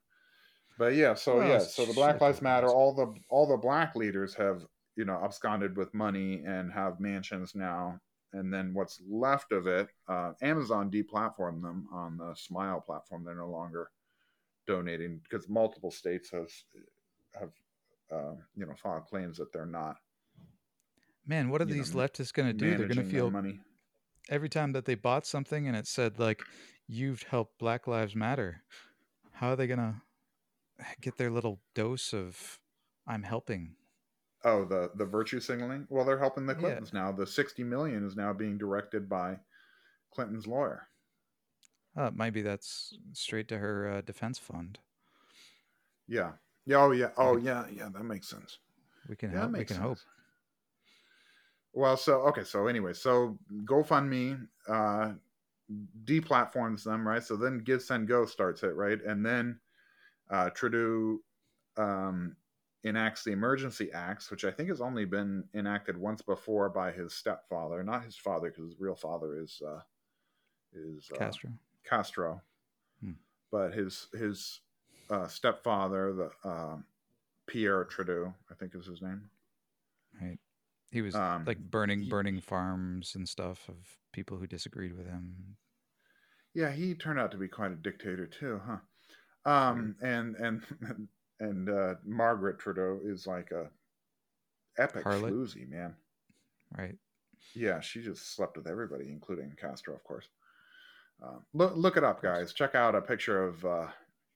But 0.79 0.95
yeah, 0.95 1.14
so 1.14 1.39
Well, 1.39 1.49
yeah, 1.49 1.59
so 1.59 1.85
the 1.85 1.93
Black 1.93 2.21
Lives 2.21 2.43
Matter, 2.43 2.68
all 2.68 2.95
the 2.95 3.14
all 3.29 3.47
the 3.47 3.57
black 3.57 3.95
leaders 3.97 4.35
have 4.35 4.64
you 4.97 5.05
know 5.05 5.21
absconded 5.23 5.77
with 5.77 5.93
money 5.95 6.43
and 6.47 6.73
have 6.73 7.01
mansions 7.01 7.55
now. 7.55 8.01
And 8.33 8.55
then 8.55 8.73
what's 8.73 9.03
left 9.09 9.51
of 9.51 9.66
it, 9.66 9.89
uh, 10.07 10.35
Amazon 10.41 10.89
deplatformed 10.89 11.62
them 11.62 11.89
on 11.93 12.16
the 12.16 12.33
Smile 12.37 12.81
platform. 12.81 13.25
They're 13.25 13.35
no 13.35 13.51
longer 13.51 13.91
donating 14.68 15.21
because 15.29 15.49
multiple 15.49 15.91
states 15.91 16.31
have 16.31 16.51
have 17.39 17.51
uh, 18.12 18.35
you 18.57 18.66
know 18.66 18.75
filed 18.81 19.07
claims 19.07 19.37
that 19.39 19.53
they're 19.53 19.66
not 19.66 19.97
Man, 21.27 21.49
what 21.49 21.61
are 21.61 21.64
you 21.64 21.75
know, 21.75 21.77
these 21.77 21.93
leftists 21.93 22.33
going 22.33 22.49
to 22.49 22.53
do? 22.53 22.77
They're 22.77 22.89
going 22.89 22.97
to 22.97 23.05
feel 23.05 23.31
money. 23.31 23.61
Every 24.31 24.49
time 24.49 24.72
that 24.72 24.87
they 24.87 24.95
bought 24.95 25.26
something 25.26 25.68
and 25.68 25.76
it 25.76 25.87
said 25.87 26.18
like 26.18 26.43
you've 26.87 27.24
helped 27.24 27.59
Black 27.59 27.87
Lives 27.87 28.16
Matter. 28.16 28.62
How 29.33 29.51
are 29.51 29.57
they 29.57 29.66
going 29.66 29.78
to 29.78 30.03
get 31.01 31.16
their 31.18 31.31
little 31.31 31.61
dose 31.74 32.14
of 32.14 32.59
I'm 33.07 33.24
helping? 33.24 33.76
Oh, 34.45 34.64
the 34.64 34.91
the 34.95 35.05
virtue 35.05 35.41
signaling. 35.41 35.87
Well, 35.91 36.05
they're 36.05 36.18
helping 36.18 36.47
the 36.47 36.55
Yeah. 36.55 36.61
Clintons 36.61 36.93
now. 36.93 37.12
The 37.12 37.26
sixty 37.26 37.62
million 37.64 38.07
is 38.07 38.16
now 38.16 38.33
being 38.33 38.57
directed 38.57 39.09
by 39.09 39.41
Clinton's 40.12 40.47
lawyer. 40.47 40.89
Uh, 41.97 42.11
maybe 42.14 42.41
that's 42.43 42.97
straight 43.12 43.49
to 43.49 43.59
her 43.59 43.89
uh, 43.89 44.01
defense 44.01 44.39
fund. 44.39 44.78
Yeah. 46.07 46.33
Yeah. 46.66 46.83
Oh, 46.83 46.91
yeah. 46.93 47.11
Oh, 47.16 47.37
yeah. 47.37 47.66
Yeah. 47.68 47.89
That 47.89 48.05
makes 48.05 48.28
sense. 48.28 48.59
We 49.09 49.16
can 49.16 49.33
Yeah, 49.33 49.41
help. 49.41 49.53
We 49.53 49.64
can 49.64 49.76
sense. 49.76 49.78
hope. 49.78 49.99
Well, 51.73 51.97
so 51.97 52.21
okay. 52.29 52.45
So 52.45 52.66
anyway, 52.66 52.93
so 52.95 53.39
GoFundMe 53.64 54.47
uh, 54.68 55.12
deplatforms 56.05 56.85
them, 56.85 57.07
right? 57.07 57.23
So 57.23 57.37
then 57.37 57.59
Give 57.59 57.81
Send 57.81 58.09
Go 58.09 58.27
starts 58.27 58.62
it, 58.62 58.75
right? 58.75 59.01
And 59.03 59.25
then 59.25 59.61
uh, 60.31 60.51
Trudeau 60.51 61.18
um, 61.77 62.37
enacts 62.85 63.25
the 63.25 63.33
Emergency 63.33 63.91
Acts, 63.93 64.31
which 64.31 64.45
I 64.45 64.51
think 64.51 64.68
has 64.68 64.81
only 64.81 65.05
been 65.05 65.45
enacted 65.55 65.97
once 65.97 66.23
before 66.23 66.68
by 66.71 66.91
his 66.91 67.14
stepfather, 67.14 67.83
not 67.85 68.05
his 68.05 68.16
father, 68.16 68.51
because 68.51 68.71
his 68.71 68.81
real 68.81 68.97
father 68.97 69.41
is 69.41 69.62
uh, 69.66 69.81
is 70.73 71.11
uh, 71.14 71.18
Castro. 71.18 71.51
Castro, 71.85 72.43
Hmm. 73.01 73.12
but 73.51 73.73
his 73.73 74.09
his 74.12 74.61
uh, 75.09 75.29
stepfather, 75.29 76.12
the 76.12 76.49
uh, 76.49 76.77
Pierre 77.47 77.85
Trudeau, 77.85 78.35
I 78.51 78.55
think 78.55 78.75
is 78.75 78.87
his 78.87 79.03
name. 79.03 79.31
Right. 80.21 80.39
He 80.91 81.03
was 81.03 81.14
Um, 81.14 81.47
like 81.47 81.59
burning, 81.59 82.01
he- 82.01 82.11
burning 82.11 82.41
farms 82.41 83.14
and 83.14 83.28
stuff 83.28 83.68
of 83.68 83.99
people 84.12 84.38
who 84.38 84.47
disagreed 84.47 84.95
with 84.95 85.07
him. 85.07 85.57
Yeah, 86.55 86.70
he 86.70 86.95
turned 86.95 87.18
out 87.18 87.30
to 87.32 87.38
be 87.38 87.49
quite 87.49 87.72
a 87.72 87.76
dictator 87.76 88.26
too, 88.26 88.61
huh? 88.64 88.78
Um, 89.45 89.97
and 90.03 90.36
and 90.36 91.09
and 91.41 91.68
uh, 91.70 91.97
Margaret 92.05 92.59
Trudeau 92.59 93.01
is 93.05 93.26
like 93.26 93.51
a 93.53 93.70
epic 94.78 95.05
Harlot? 95.05 95.28
floozy 95.28 95.68
man. 95.68 95.97
Right. 96.76 96.99
Yeah, 97.55 97.80
she 97.80 98.03
just 98.03 98.34
slept 98.34 98.57
with 98.57 98.66
everybody, 98.66 99.09
including 99.11 99.55
Castro, 99.57 99.95
of 99.95 100.05
course. 100.05 100.28
Uh, 101.22 101.41
look 101.53 101.74
look 101.76 101.97
it 101.97 102.05
up, 102.05 102.22
guys. 102.22 102.53
Check 102.53 102.74
out 102.74 102.95
a 102.95 103.03
picture 103.03 103.43
of 103.45 103.64
uh, 103.64 103.88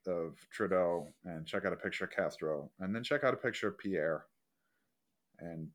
of 0.07 0.39
Trudeau, 0.51 1.15
and 1.25 1.47
check 1.47 1.65
out 1.65 1.73
a 1.73 1.77
picture 1.77 2.05
of 2.05 2.11
Castro, 2.11 2.71
and 2.81 2.95
then 2.95 3.03
check 3.05 3.25
out 3.25 3.35
a 3.35 3.39
picture 3.39 3.69
of 3.69 3.79
Pierre, 3.79 4.27
and 5.39 5.71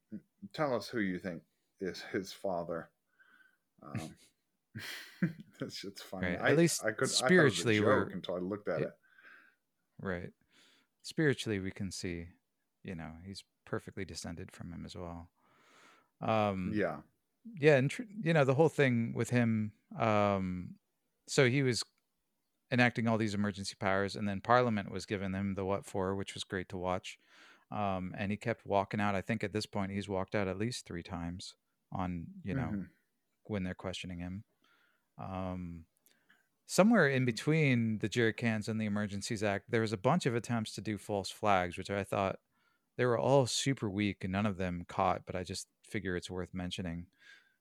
tell 0.54 0.76
us 0.76 0.88
who 0.88 1.00
you 1.00 1.20
think 1.20 1.42
is 1.82 2.02
his 2.12 2.32
father. 2.34 2.90
Um, 3.84 4.16
it's 5.62 5.82
just 5.82 6.04
funny. 6.04 6.28
Right. 6.28 6.36
At 6.40 6.46
I, 6.46 6.54
least 6.54 6.84
I 6.86 6.92
could 6.92 7.10
spiritually 7.10 7.78
I 7.78 7.82
thought 7.82 7.86
it 7.86 7.90
was 7.96 8.02
a 8.02 8.06
we're- 8.06 8.14
until 8.14 8.36
I 8.36 8.40
looked 8.40 8.68
at 8.70 8.82
it- 8.82 8.88
it. 8.88 8.94
Right. 10.02 10.32
Spiritually, 11.02 11.60
we 11.60 11.72
can 11.72 11.92
see 11.92 12.28
you 12.84 12.96
know 12.96 13.12
he's 13.26 13.44
perfectly 13.66 14.06
descended 14.06 14.52
from 14.52 14.72
him 14.72 14.84
as 14.86 14.96
well. 14.96 15.30
Um, 16.22 16.72
Yeah. 16.74 16.98
yeah, 17.60 17.78
and 17.78 17.90
tr- 17.90 18.04
you 18.22 18.34
know 18.34 18.44
the 18.46 18.56
whole 18.56 18.70
thing 18.70 19.14
with 19.14 19.30
him. 19.30 19.72
Um, 19.98 20.76
so 21.28 21.50
he 21.50 21.64
was 21.64 21.84
enacting 22.72 23.08
all 23.08 23.18
these 23.18 23.34
emergency 23.34 23.76
powers, 23.80 24.16
and 24.16 24.28
then 24.28 24.42
Parliament 24.42 24.92
was 24.92 25.06
giving 25.06 25.34
him 25.34 25.56
the 25.56 25.66
what 25.66 25.86
for, 25.86 26.16
which 26.16 26.34
was 26.34 26.44
great 26.44 26.70
to 26.70 26.78
watch. 26.78 27.18
Um, 27.72 28.14
and 28.18 28.32
he 28.32 28.38
kept 28.38 28.66
walking 28.66 29.00
out. 29.02 29.16
I 29.16 29.22
think 29.22 29.44
at 29.44 29.54
this 29.54 29.66
point 29.66 29.92
he's 29.92 30.10
walked 30.10 30.36
out 30.36 30.48
at 30.48 30.58
least 30.58 30.86
three 30.86 31.04
times 31.04 31.56
on 31.92 32.28
you 32.44 32.56
know 32.56 32.78
Mhm. 32.78 32.90
when 33.46 33.64
they're 33.64 33.76
questioning 33.76 34.20
him. 34.20 34.46
Um, 35.18 35.86
somewhere 36.66 37.08
in 37.10 37.26
between 37.26 38.00
the 38.00 38.10
jerry 38.10 38.34
cans 38.34 38.68
and 38.70 38.80
the 38.80 38.86
Emergencies 38.86 39.44
Act, 39.44 39.70
there 39.72 39.82
was 39.82 39.94
a 39.94 39.98
bunch 39.98 40.26
of 40.26 40.36
attempts 40.36 40.74
to 40.76 40.82
do 40.82 40.98
false 40.98 41.30
flags, 41.30 41.78
which 41.78 41.90
I 41.90 42.04
thought 42.04 42.40
they 42.98 43.06
were 43.06 43.20
all 43.20 43.48
super 43.48 43.90
weak 43.90 44.24
and 44.24 44.34
none 44.34 44.46
of 44.48 44.58
them 44.58 44.86
caught. 44.88 45.26
But 45.26 45.36
I 45.36 45.44
just 45.44 45.70
figure 45.86 46.16
it's 46.16 46.32
worth 46.32 46.54
mentioning. 46.54 47.08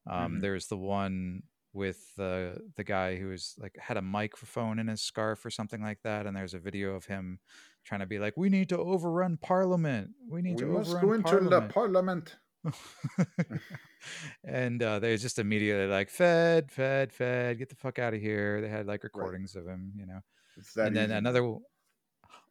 Um, 0.06 0.38
Mhm. 0.38 0.40
There's 0.40 0.68
the 0.68 0.76
one 0.78 1.44
with 1.74 2.14
the 2.16 2.72
the 2.76 2.84
guy 2.84 3.16
who 3.16 3.28
was 3.28 3.54
like 3.59 3.76
had 3.78 3.96
a 3.98 4.02
microphone 4.02 4.78
in 4.78 4.88
his 4.88 5.02
scarf 5.02 5.44
or 5.44 5.50
something 5.50 5.82
like 5.82 6.02
that, 6.02 6.26
and 6.26 6.36
there's 6.36 6.54
a 6.54 6.59
video 6.61 6.94
of 6.94 7.06
him 7.06 7.40
trying 7.89 8.01
to 8.01 8.07
be 8.07 8.18
like, 8.18 8.36
"We 8.36 8.49
need 8.51 8.68
to 8.68 8.78
overrun 8.78 9.39
Parliament. 9.39 10.11
We 10.28 10.43
need 10.43 10.57
We 10.57 10.62
to 10.62 10.66
must 10.66 10.91
overrun 10.91 11.07
go 11.07 11.12
into 11.14 11.28
Parliament." 11.30 11.68
the 11.68 11.72
parliament. 11.72 12.36
and 14.45 14.82
uh, 14.82 14.99
they 14.99 15.16
just 15.16 15.39
immediately 15.39 15.86
like, 15.86 16.11
"Fed, 16.11 16.70
Fed, 16.70 17.12
Fed, 17.12 17.59
get 17.59 17.68
the 17.68 17.76
fuck 17.76 17.99
out 17.99 18.14
of 18.14 18.20
here." 18.20 18.61
They 18.61 18.68
had 18.68 18.86
like 18.86 19.05
recordings 19.05 19.57
of 19.57 19.66
him, 19.66 19.93
you 19.97 20.07
know. 20.07 20.20
And 20.76 20.95
then 20.97 21.11
another 21.11 21.57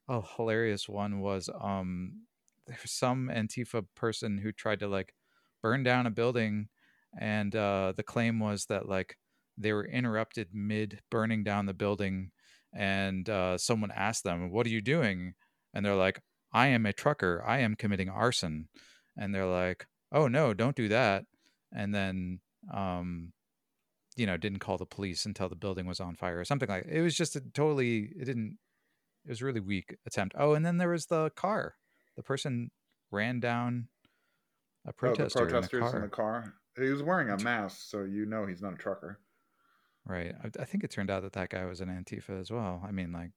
oh 0.09 0.21
hilarious 0.37 0.87
one 0.87 1.19
was 1.19 1.49
um 1.59 2.21
there's 2.65 2.91
some 2.91 3.29
antifa 3.29 3.85
person 3.95 4.37
who 4.37 4.51
tried 4.51 4.79
to 4.79 4.87
like 4.87 5.13
burn 5.61 5.83
down 5.83 6.05
a 6.07 6.11
building 6.11 6.69
and 7.19 7.55
uh 7.55 7.93
the 7.95 8.03
claim 8.03 8.39
was 8.39 8.65
that 8.67 8.87
like 8.87 9.17
they 9.57 9.73
were 9.73 9.85
interrupted 9.85 10.49
mid 10.53 11.01
burning 11.09 11.43
down 11.43 11.65
the 11.65 11.73
building 11.73 12.31
and 12.77 13.27
uh 13.27 13.57
someone 13.57 13.91
asked 13.93 14.23
them 14.23 14.51
what 14.51 14.65
are 14.65 14.69
you 14.69 14.81
doing? 14.81 15.33
And 15.73 15.85
they're 15.85 15.95
like 15.95 16.21
i 16.53 16.67
am 16.67 16.85
a 16.85 16.93
trucker. 16.93 17.43
I 17.45 17.59
am 17.59 17.75
committing 17.75 18.09
arson. 18.09 18.69
And 19.17 19.33
they're 19.33 19.47
like 19.47 19.87
oh 20.11 20.27
no 20.27 20.53
don't 20.53 20.75
do 20.75 20.87
that. 20.89 21.25
And 21.73 21.93
then 21.93 22.39
um 22.73 23.33
you 24.15 24.25
know 24.25 24.37
didn't 24.37 24.59
call 24.59 24.77
the 24.77 24.85
police 24.85 25.25
until 25.25 25.49
the 25.49 25.55
building 25.55 25.87
was 25.87 25.99
on 25.99 26.15
fire 26.15 26.39
or 26.39 26.45
something 26.45 26.69
like 26.69 26.85
it 26.87 27.01
was 27.01 27.15
just 27.15 27.35
a 27.35 27.41
totally 27.41 28.11
it 28.15 28.25
didn't 28.25 28.57
it 29.25 29.29
was 29.29 29.41
a 29.41 29.45
really 29.45 29.59
weak 29.59 29.97
attempt. 30.05 30.35
Oh 30.37 30.53
and 30.53 30.65
then 30.65 30.77
there 30.77 30.89
was 30.89 31.07
the 31.07 31.31
car. 31.31 31.75
The 32.15 32.23
person 32.23 32.71
ran 33.11 33.39
down 33.39 33.87
a 34.85 34.89
oh, 34.89 34.91
the 34.91 34.93
protester 34.93 35.39
in 35.39 35.47
a 35.47 35.51
protesters 35.51 35.81
car 35.81 35.95
in 35.95 36.01
the 36.03 36.07
car. 36.07 36.53
He 36.77 36.89
was 36.91 37.01
wearing 37.01 37.29
a 37.29 37.43
mask, 37.43 37.89
so 37.89 38.03
you 38.03 38.27
know 38.27 38.45
he's 38.45 38.61
not 38.61 38.73
a 38.73 38.77
trucker. 38.77 39.19
Right 40.07 40.33
I, 40.43 40.61
I 40.61 40.65
think 40.65 40.83
it 40.83 40.91
turned 40.91 41.09
out 41.11 41.23
that 41.23 41.33
that 41.33 41.49
guy 41.49 41.65
was 41.65 41.81
an 41.81 41.89
antifa 41.89 42.39
as 42.39 42.51
well 42.51 42.83
i 42.87 42.91
mean 42.91 43.11
like 43.11 43.31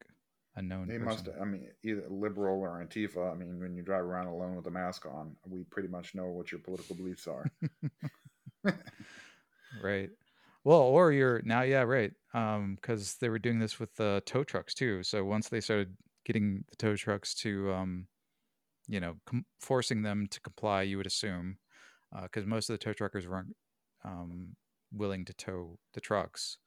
a 0.57 0.63
known 0.63 0.89
They 0.89 0.99
person. 0.99 1.07
must. 1.07 1.29
I 1.41 1.45
mean, 1.45 1.69
either 1.85 2.03
liberal 2.11 2.61
or 2.61 2.85
Antifa. 2.85 3.31
I 3.31 3.37
mean, 3.37 3.61
when 3.61 3.77
you 3.77 3.83
drive 3.83 4.03
around 4.03 4.27
alone 4.27 4.57
with 4.57 4.67
a 4.67 4.71
mask 4.71 5.07
on, 5.07 5.37
we 5.47 5.63
pretty 5.71 5.89
much 5.89 6.13
know 6.13 6.27
what 6.27 6.51
your 6.51 6.61
political 6.61 6.97
beliefs 6.97 7.29
are. 7.29 7.49
right 9.83 10.11
well 10.65 10.81
or 10.81 11.13
you're 11.13 11.41
now 11.45 11.63
yeah 11.63 11.83
right 11.83 12.13
um 12.35 12.77
because 12.81 13.15
they 13.21 13.29
were 13.29 13.39
doing 13.39 13.59
this 13.59 13.79
with 13.79 13.95
the 13.95 14.23
tow 14.27 14.43
trucks 14.43 14.75
too 14.75 15.03
so 15.03 15.25
once 15.25 15.49
they 15.49 15.61
started 15.61 15.97
getting 16.25 16.65
the 16.69 16.77
tow 16.77 16.97
trucks 16.97 17.35
to 17.35 17.73
um 17.73 18.07
you 18.89 19.01
know 19.01 19.15
com- 19.27 19.47
forcing 19.61 20.03
them 20.03 20.27
to 20.29 20.41
comply 20.41 20.83
you 20.83 20.97
would 20.97 21.07
assume 21.07 21.57
because 22.25 22.45
most 22.47 22.69
of 22.69 22.75
the 22.75 22.85
tow 22.85 22.93
truckers 22.93 23.29
weren't 23.29 23.55
um 24.05 24.55
willing 24.93 25.25
to 25.25 25.35
tow 25.35 25.79
the 25.95 26.01
trucks 26.01 26.59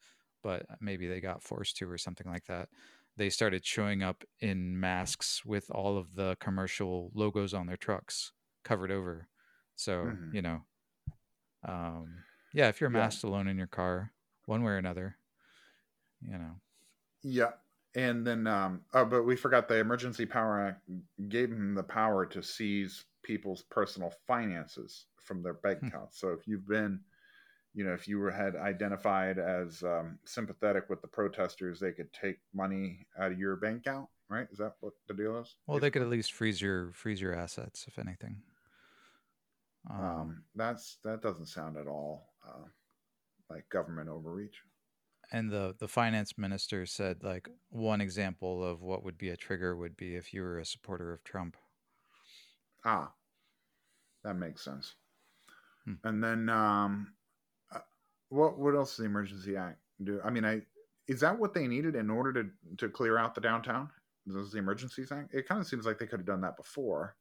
but 0.42 0.66
maybe 0.82 1.08
they 1.08 1.22
got 1.22 1.44
forced 1.44 1.78
to 1.78 1.90
or 1.90 1.98
something 1.98 2.28
like 2.28 2.46
that 2.46 2.70
they 3.16 3.30
started 3.30 3.66
showing 3.66 4.02
up 4.04 4.24
in 4.40 4.80
masks 4.80 5.46
with 5.46 5.70
all 5.72 5.98
of 5.98 6.16
the 6.16 6.36
commercial 6.40 7.12
logos 7.14 7.54
on 7.54 7.68
their 7.68 7.78
trucks 7.78 8.34
covered 8.64 8.92
over 8.92 9.30
so 9.76 10.10
Mhm. 10.10 10.32
you 10.32 10.42
know 10.42 10.62
um 11.64 12.24
yeah 12.54 12.68
if 12.70 12.82
you're 12.82 12.90
Yeah. 12.92 13.16
masked 13.16 13.24
alone 13.24 13.48
in 13.48 13.58
your 13.58 13.68
car 13.68 14.12
one 14.46 14.64
way 14.64 14.72
or 14.74 14.78
another 14.78 15.18
you 16.22 16.38
know 16.38 16.60
Yeah. 17.24 17.54
And 17.96 18.26
then, 18.26 18.48
um, 18.48 18.86
oh, 18.94 19.06
but 19.06 19.24
we 19.24 19.36
forgot 19.36 19.68
the 19.68 19.78
Emergency 19.80 20.26
Power 20.26 20.60
Act 20.60 20.90
gave 21.30 21.52
him 21.52 21.76
the 21.76 21.84
power 21.84 22.26
to 22.26 22.42
seize 22.42 23.06
people's 23.22 23.62
personal 23.64 24.10
finances 24.28 25.06
from 25.22 25.44
their 25.44 25.54
bank 25.54 25.80
Hmm. 25.82 25.88
accounts. 25.88 26.18
So 26.20 26.30
if 26.30 26.48
you've 26.48 26.68
been, 26.68 27.04
you 27.74 27.84
know, 27.84 27.94
if 27.94 28.08
you 28.08 28.20
were 28.20 28.32
had 28.32 28.56
identified 28.56 29.40
as 29.40 29.84
um, 29.84 30.20
sympathetic 30.26 30.90
with 30.90 31.02
the 31.02 31.08
protesters, 31.08 31.80
they 31.80 31.92
could 31.92 32.12
take 32.14 32.40
money 32.54 33.08
out 33.20 33.32
of 33.32 33.40
your 33.40 33.56
bank 33.56 33.80
account, 33.86 34.10
right? 34.30 34.48
Is 34.52 34.60
that 34.60 34.76
what 34.82 34.94
the 35.08 35.14
deal 35.14 35.40
is? 35.40 35.56
well 35.68 35.80
they 35.80 35.92
could 35.92 36.02
at 36.02 36.10
least 36.10 36.32
freeze 36.34 36.62
your 36.62 36.92
freeze 36.94 37.20
your 37.22 37.34
assets 37.34 37.86
if 37.88 38.00
anything 38.00 38.42
um, 39.90 40.00
Um, 40.00 40.44
that's 40.56 40.98
that 41.04 41.22
doesn't 41.22 41.48
sound 41.48 41.78
at 41.78 41.88
all 41.88 42.34
uh, 42.48 42.66
like 43.50 43.70
government 43.70 44.10
overreach. 44.10 44.64
and 45.32 45.52
the 45.52 45.76
the 45.80 45.88
finance 45.90 46.38
minister 46.38 46.86
said 46.86 47.24
like 47.24 47.50
one 47.70 48.00
example 48.00 48.64
of 48.64 48.82
what 48.82 49.04
would 49.04 49.18
be 49.18 49.28
a 49.30 49.36
trigger 49.38 49.76
would 49.76 49.98
be 49.98 50.16
if 50.16 50.34
you 50.34 50.42
were 50.42 50.60
a 50.60 50.66
supporter 50.66 51.12
of 51.12 51.24
Trump. 51.26 51.58
Ah, 52.86 53.14
that 54.24 54.36
makes 54.36 54.62
sense. 54.64 54.96
Hmm. 55.86 55.94
And 56.04 56.24
then, 56.24 56.50
um, 56.50 57.14
what 58.34 58.58
what 58.58 58.76
else 58.76 58.92
does 58.92 58.98
the 58.98 59.06
Emergency 59.06 59.56
Act 59.56 59.80
do? 60.04 60.20
I 60.24 60.30
mean, 60.30 60.44
I 60.44 60.62
is 61.08 61.20
that 61.20 61.38
what 61.38 61.54
they 61.54 61.68
needed 61.68 61.96
in 61.96 62.10
order 62.10 62.34
to 62.34 62.50
to 62.78 62.90
clear 62.90 63.18
out 63.18 63.36
the 63.36 63.42
downtown? 63.42 63.90
Does 64.28 64.52
the 64.52 64.58
emergency 64.58 65.06
Act? 65.12 65.34
It 65.34 65.48
kind 65.48 65.60
of 65.60 65.68
seems 65.68 65.86
like 65.86 66.00
they 66.00 66.08
could 66.08 66.20
have 66.20 66.26
done 66.26 66.42
that 66.42 66.56
before, 66.58 67.18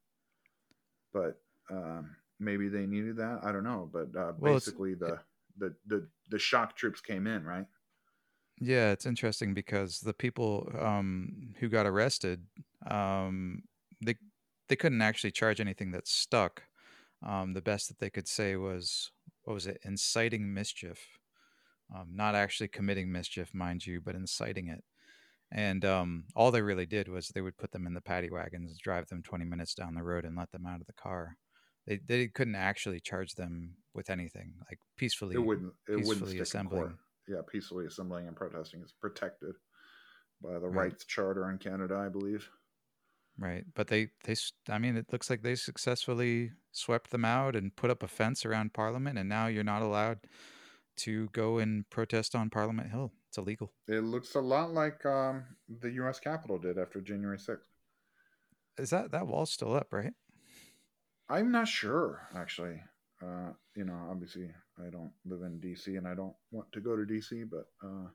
but 1.11 1.41
um, 1.69 2.15
maybe 2.39 2.69
they 2.69 2.85
needed 2.85 3.17
that. 3.17 3.41
I 3.43 3.51
don't 3.51 3.63
know. 3.63 3.89
But 3.91 4.15
uh, 4.15 4.33
Well, 4.37 4.53
basically, 4.53 4.93
the, 4.93 5.19
the 5.57 5.75
the 5.85 6.07
the 6.29 6.39
shock 6.39 6.75
troops 6.75 7.01
came 7.01 7.27
in, 7.27 7.43
right? 7.43 7.67
Yeah, 8.59 8.91
it's 8.91 9.05
interesting 9.05 9.53
because 9.53 9.99
the 9.99 10.13
people 10.13 10.71
um, 10.79 11.53
who 11.59 11.69
got 11.69 11.85
arrested, 11.85 12.47
um, 12.89 13.63
they 14.03 14.15
they 14.69 14.75
couldn't 14.75 15.01
actually 15.01 15.31
charge 15.31 15.59
anything 15.59 15.91
that 15.91 16.07
stuck. 16.07 16.63
Um, 17.21 17.53
the 17.53 17.61
best 17.61 17.87
that 17.87 17.99
they 17.99 18.09
could 18.09 18.27
say 18.27 18.55
was 18.55 19.11
what 19.43 19.53
was 19.53 19.67
it, 19.67 19.79
inciting 19.83 20.53
mischief, 20.53 20.99
um, 21.93 22.09
not 22.13 22.35
actually 22.35 22.67
committing 22.67 23.11
mischief, 23.11 23.53
mind 23.53 23.85
you, 23.85 24.01
but 24.01 24.15
inciting 24.15 24.67
it. 24.67 24.83
And 25.51 25.85
um, 25.85 26.25
all 26.35 26.49
they 26.49 26.61
really 26.61 26.87
did 26.87 27.07
was 27.07 27.27
they 27.27 27.41
would 27.41 27.57
put 27.57 27.71
them 27.71 27.85
in 27.85 27.93
the 27.93 28.01
paddy 28.01 28.31
wagons, 28.31 28.77
drive 28.79 29.07
them 29.07 29.21
20 29.21 29.45
minutes 29.45 29.75
down 29.75 29.93
the 29.93 30.01
road, 30.03 30.25
and 30.25 30.35
let 30.35 30.51
them 30.51 30.65
out 30.65 30.81
of 30.81 30.87
the 30.87 30.93
car. 30.93 31.37
They 31.85 31.99
they 32.07 32.27
couldn't 32.27 32.55
actually 32.55 33.01
charge 33.01 33.35
them 33.35 33.75
with 33.93 34.09
anything, 34.09 34.53
like 34.69 34.79
peacefully. 34.97 35.35
It 35.35 35.39
wouldn't 35.39 35.73
it 35.87 36.05
wouldn't 36.05 36.39
assembling. 36.39 36.97
Yeah, 37.27 37.41
peacefully 37.49 37.85
assembling 37.85 38.27
and 38.27 38.35
protesting 38.35 38.81
is 38.81 38.93
protected 38.99 39.55
by 40.41 40.53
the 40.53 40.67
Right. 40.67 40.91
Rights 40.91 41.05
Charter 41.05 41.49
in 41.49 41.57
Canada, 41.57 41.95
I 41.95 42.09
believe. 42.09 42.49
Right. 43.37 43.65
But 43.73 43.87
they, 43.87 44.09
they, 44.25 44.35
I 44.69 44.77
mean, 44.77 44.95
it 44.95 45.11
looks 45.11 45.29
like 45.29 45.41
they 45.41 45.55
successfully 45.55 46.51
swept 46.71 47.11
them 47.11 47.25
out 47.25 47.55
and 47.55 47.75
put 47.75 47.89
up 47.89 48.03
a 48.03 48.07
fence 48.07 48.45
around 48.45 48.73
Parliament, 48.73 49.17
and 49.17 49.27
now 49.27 49.47
you're 49.47 49.63
not 49.63 49.81
allowed 49.81 50.19
to 50.97 51.29
go 51.29 51.57
and 51.57 51.89
protest 51.89 52.35
on 52.35 52.49
Parliament 52.49 52.91
Hill. 52.91 53.11
It's 53.27 53.37
illegal. 53.37 53.71
It 53.87 54.03
looks 54.03 54.35
a 54.35 54.39
lot 54.39 54.71
like 54.71 55.03
um, 55.05 55.43
the 55.67 55.91
U.S. 55.93 56.19
Capitol 56.19 56.59
did 56.59 56.77
after 56.77 57.01
January 57.01 57.37
6th. 57.37 57.57
Is 58.77 58.91
that, 58.91 59.11
that 59.11 59.27
wall's 59.27 59.51
still 59.51 59.73
up, 59.73 59.87
right? 59.91 60.13
I'm 61.29 61.51
not 61.51 61.67
sure, 61.67 62.27
actually. 62.35 62.79
Uh, 63.21 63.53
you 63.75 63.85
know, 63.85 63.97
obviously, 64.11 64.51
I 64.79 64.89
don't 64.89 65.11
live 65.25 65.41
in 65.41 65.59
D.C. 65.59 65.95
and 65.95 66.07
I 66.07 66.13
don't 66.13 66.35
want 66.51 66.71
to 66.73 66.81
go 66.81 66.95
to 66.95 67.05
D.C., 67.05 67.43
but 67.49 67.65
uh, 67.83 68.07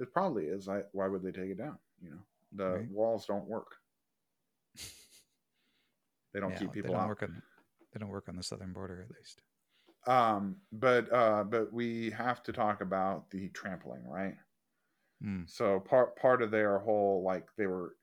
it 0.00 0.12
probably 0.12 0.46
is. 0.46 0.68
I, 0.68 0.82
why 0.92 1.06
would 1.06 1.22
they 1.22 1.32
take 1.32 1.50
it 1.50 1.58
down? 1.58 1.78
You 2.02 2.10
know, 2.10 2.22
the 2.52 2.78
Right. 2.78 2.90
walls 2.90 3.26
don't 3.26 3.46
work. 3.46 3.76
They 6.32 6.40
don't 6.40 6.52
Yeah, 6.52 6.58
keep 6.58 6.72
people 6.72 6.90
they 6.90 6.96
don't 6.96 7.02
out. 7.02 7.08
work 7.08 7.22
on, 7.22 7.42
they 7.92 7.98
don't 8.00 8.08
work 8.08 8.28
on 8.28 8.36
the 8.36 8.42
southern 8.42 8.72
border, 8.72 9.02
at 9.02 9.10
least. 9.14 9.42
Um, 10.06 10.56
but 10.72 11.12
uh, 11.12 11.44
but 11.44 11.72
we 11.72 12.10
have 12.10 12.42
to 12.44 12.52
talk 12.52 12.80
about 12.80 13.30
the 13.30 13.48
trampling, 13.50 14.02
right? 14.08 14.34
Mm. 15.22 15.48
So 15.48 15.80
part 15.80 16.16
part 16.16 16.42
of 16.42 16.50
their 16.50 16.78
whole 16.78 17.22
like 17.24 17.46
they 17.56 17.66
were 17.66 17.94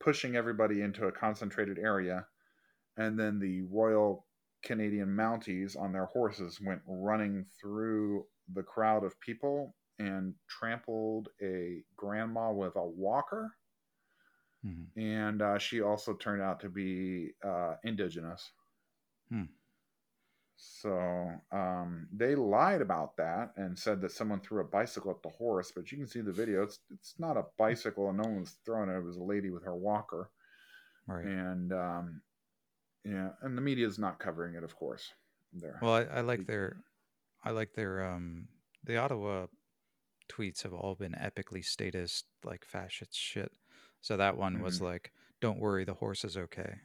pushing 0.00 0.36
everybody 0.36 0.82
into 0.82 1.06
a 1.06 1.12
concentrated 1.12 1.78
area, 1.78 2.26
and 2.96 3.18
then 3.18 3.38
the 3.38 3.62
Royal 3.62 4.26
Canadian 4.62 5.08
Mounties 5.08 5.76
on 5.80 5.92
their 5.92 6.06
horses 6.06 6.60
went 6.60 6.82
running 6.86 7.46
through 7.60 8.26
the 8.52 8.62
crowd 8.62 9.04
of 9.04 9.18
people 9.20 9.74
and 9.98 10.34
trampled 10.48 11.28
a 11.42 11.82
grandma 11.96 12.52
with 12.52 12.76
a 12.76 12.84
walker. 12.84 13.56
Mhm. 14.64 14.86
and 14.96 15.42
uh, 15.42 15.58
she 15.58 15.82
also 15.82 16.14
turned 16.14 16.40
out 16.40 16.60
to 16.60 16.68
be 16.68 17.32
uh, 17.44 17.76
indigenous. 17.84 18.52
Hmm. 19.28 19.44
So 20.56 21.30
um, 21.52 22.08
they 22.12 22.34
lied 22.34 22.80
about 22.80 23.16
that 23.16 23.52
and 23.56 23.78
said 23.78 24.00
that 24.00 24.12
someone 24.12 24.40
threw 24.40 24.60
a 24.60 24.64
bicycle 24.64 25.10
at 25.10 25.22
the 25.22 25.28
horse, 25.28 25.72
but 25.74 25.90
you 25.90 25.98
can 25.98 26.06
see 26.06 26.20
the 26.20 26.32
video. 26.32 26.62
It's 26.62 26.78
it's 26.90 27.14
not 27.18 27.36
a 27.36 27.44
bicycle, 27.58 28.08
and 28.08 28.18
no 28.18 28.24
one 28.28 28.40
was 28.40 28.56
throwing 28.64 28.88
it. 28.88 28.96
It 28.96 29.04
was 29.04 29.16
a 29.16 29.22
lady 29.22 29.50
with 29.50 29.64
her 29.64 29.74
walker, 29.76 30.30
Right. 31.06 31.24
and 31.26 31.72
um, 31.72 32.22
yeah, 33.04 33.30
and 33.42 33.56
the 33.58 33.62
media 33.62 33.86
is 33.86 33.98
not 33.98 34.18
covering 34.18 34.54
it, 34.54 34.64
of 34.64 34.74
course. 34.76 35.12
There. 35.52 35.78
Well, 35.82 35.94
I, 35.94 36.02
I 36.04 36.20
like 36.22 36.46
their, 36.46 36.76
I 37.44 37.50
like 37.50 37.74
their 37.74 38.04
um 38.04 38.48
the 38.84 38.96
Ottawa 38.96 39.46
tweets 40.32 40.62
have 40.62 40.72
all 40.72 40.94
been 40.94 41.12
epically 41.12 41.64
statist, 41.64 42.26
like 42.44 42.64
fascist 42.64 43.14
shit. 43.14 43.52
So 44.04 44.16
that 44.18 44.36
one 44.36 44.60
was 44.60 44.80
Mhm. 44.80 44.82
like, 44.82 45.12
"Don't 45.40 45.58
worry, 45.58 45.84
the 45.84 45.94
horse 45.94 46.24
is 46.24 46.36
okay." 46.36 46.82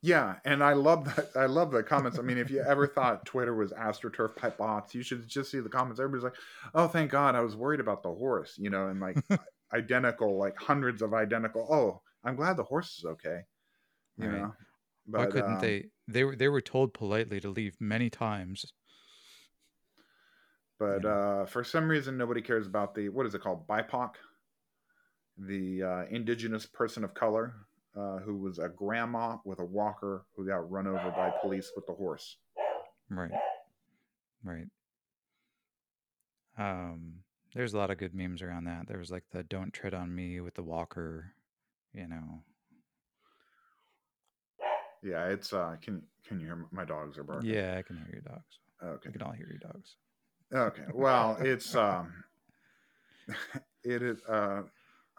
Yeah, 0.00 0.40
and 0.44 0.62
I 0.62 0.72
love 0.72 1.04
that. 1.04 1.30
I 1.36 1.46
love 1.46 1.70
the 1.70 1.82
comments. 1.82 2.18
I 2.18 2.22
mean, 2.22 2.38
if 2.38 2.50
you 2.50 2.60
ever 2.62 2.86
thought 2.86 3.26
Twitter 3.26 3.54
was 3.54 3.72
astroturf 3.72 4.36
type 4.36 4.58
bots, 4.58 4.94
you 4.94 5.02
should 5.02 5.26
just 5.28 5.50
see 5.50 5.60
the 5.60 5.68
comments. 5.68 6.00
Everybody's 6.00 6.24
like, 6.24 6.36
"Oh, 6.74 6.88
thank 6.88 7.10
God, 7.10 7.34
I 7.34 7.40
was 7.40 7.56
worried 7.56 7.80
about 7.80 8.02
the 8.02 8.12
horse," 8.14 8.58
you 8.58 8.70
know, 8.70 8.88
and 8.88 9.00
like 9.00 9.20
identical, 9.72 10.38
like 10.38 10.56
hundreds 10.58 11.02
of 11.02 11.14
identical. 11.14 11.66
Oh, 11.72 12.02
I'm 12.24 12.36
glad 12.36 12.56
the 12.56 12.64
horse 12.64 12.98
is 12.98 13.04
okay. 13.04 13.42
You 14.18 14.28
Right. 14.28 14.48
know, 14.48 14.54
Why 15.12 15.26
but 15.26 15.28
couldn't 15.28 15.58
um, 15.58 15.60
they? 15.60 15.90
They 16.08 16.24
were 16.24 16.36
they 16.36 16.48
were 16.48 16.60
told 16.62 16.94
politely 16.94 17.40
to 17.40 17.50
leave 17.50 17.80
many 17.80 18.10
times. 18.10 18.72
But 20.78 21.04
know. 21.04 21.06
uh, 21.06 21.46
for 21.46 21.64
some 21.64 21.88
reason, 21.88 22.16
nobody 22.18 22.42
cares 22.42 22.66
about 22.66 22.94
the 22.94 23.08
what 23.08 23.26
is 23.26 23.34
it 23.34 23.40
called, 23.40 23.66
BIPOC, 23.66 24.16
the 25.38 25.82
uh, 25.82 26.04
indigenous 26.10 26.66
person 26.66 27.04
of 27.04 27.14
color 27.14 27.54
uh, 27.96 28.18
who 28.18 28.36
was 28.36 28.58
a 28.58 28.68
grandma 28.68 29.36
with 29.44 29.60
a 29.60 29.64
walker 29.64 30.24
who 30.36 30.46
got 30.46 30.70
run 30.70 30.86
over 30.86 31.10
by 31.10 31.30
police 31.40 31.72
with 31.76 31.86
the 31.86 31.92
horse. 31.92 32.36
Right. 33.10 33.30
Right. 34.44 34.66
Um, 36.58 37.14
there's 37.54 37.74
a 37.74 37.78
lot 37.78 37.90
of 37.90 37.98
good 37.98 38.14
memes 38.14 38.42
around 38.42 38.64
that. 38.64 38.88
There 38.88 38.98
was 38.98 39.10
like 39.10 39.24
the 39.30 39.42
"Don't 39.42 39.72
tread 39.72 39.94
on 39.94 40.14
me" 40.14 40.40
with 40.40 40.54
the 40.54 40.62
walker. 40.62 41.34
You 41.92 42.08
know. 42.08 42.42
Yeah, 45.02 45.26
it's 45.26 45.52
uh, 45.52 45.76
can 45.82 46.02
can 46.26 46.40
you 46.40 46.46
hear 46.46 46.66
my 46.70 46.84
dogs 46.84 47.18
are 47.18 47.24
barking? 47.24 47.50
Yeah, 47.50 47.76
I 47.78 47.82
can 47.82 47.96
hear 47.96 48.08
your 48.12 48.22
dogs. 48.22 48.58
Okay. 48.82 49.08
We 49.08 49.12
can 49.12 49.22
all 49.22 49.32
hear 49.32 49.48
your 49.48 49.58
dogs. 49.58 49.96
Okay. 50.54 50.84
Well, 50.92 51.36
it's 51.40 51.74
um, 51.74 52.12
it 53.84 54.02
is 54.02 54.22
uh, 54.28 54.62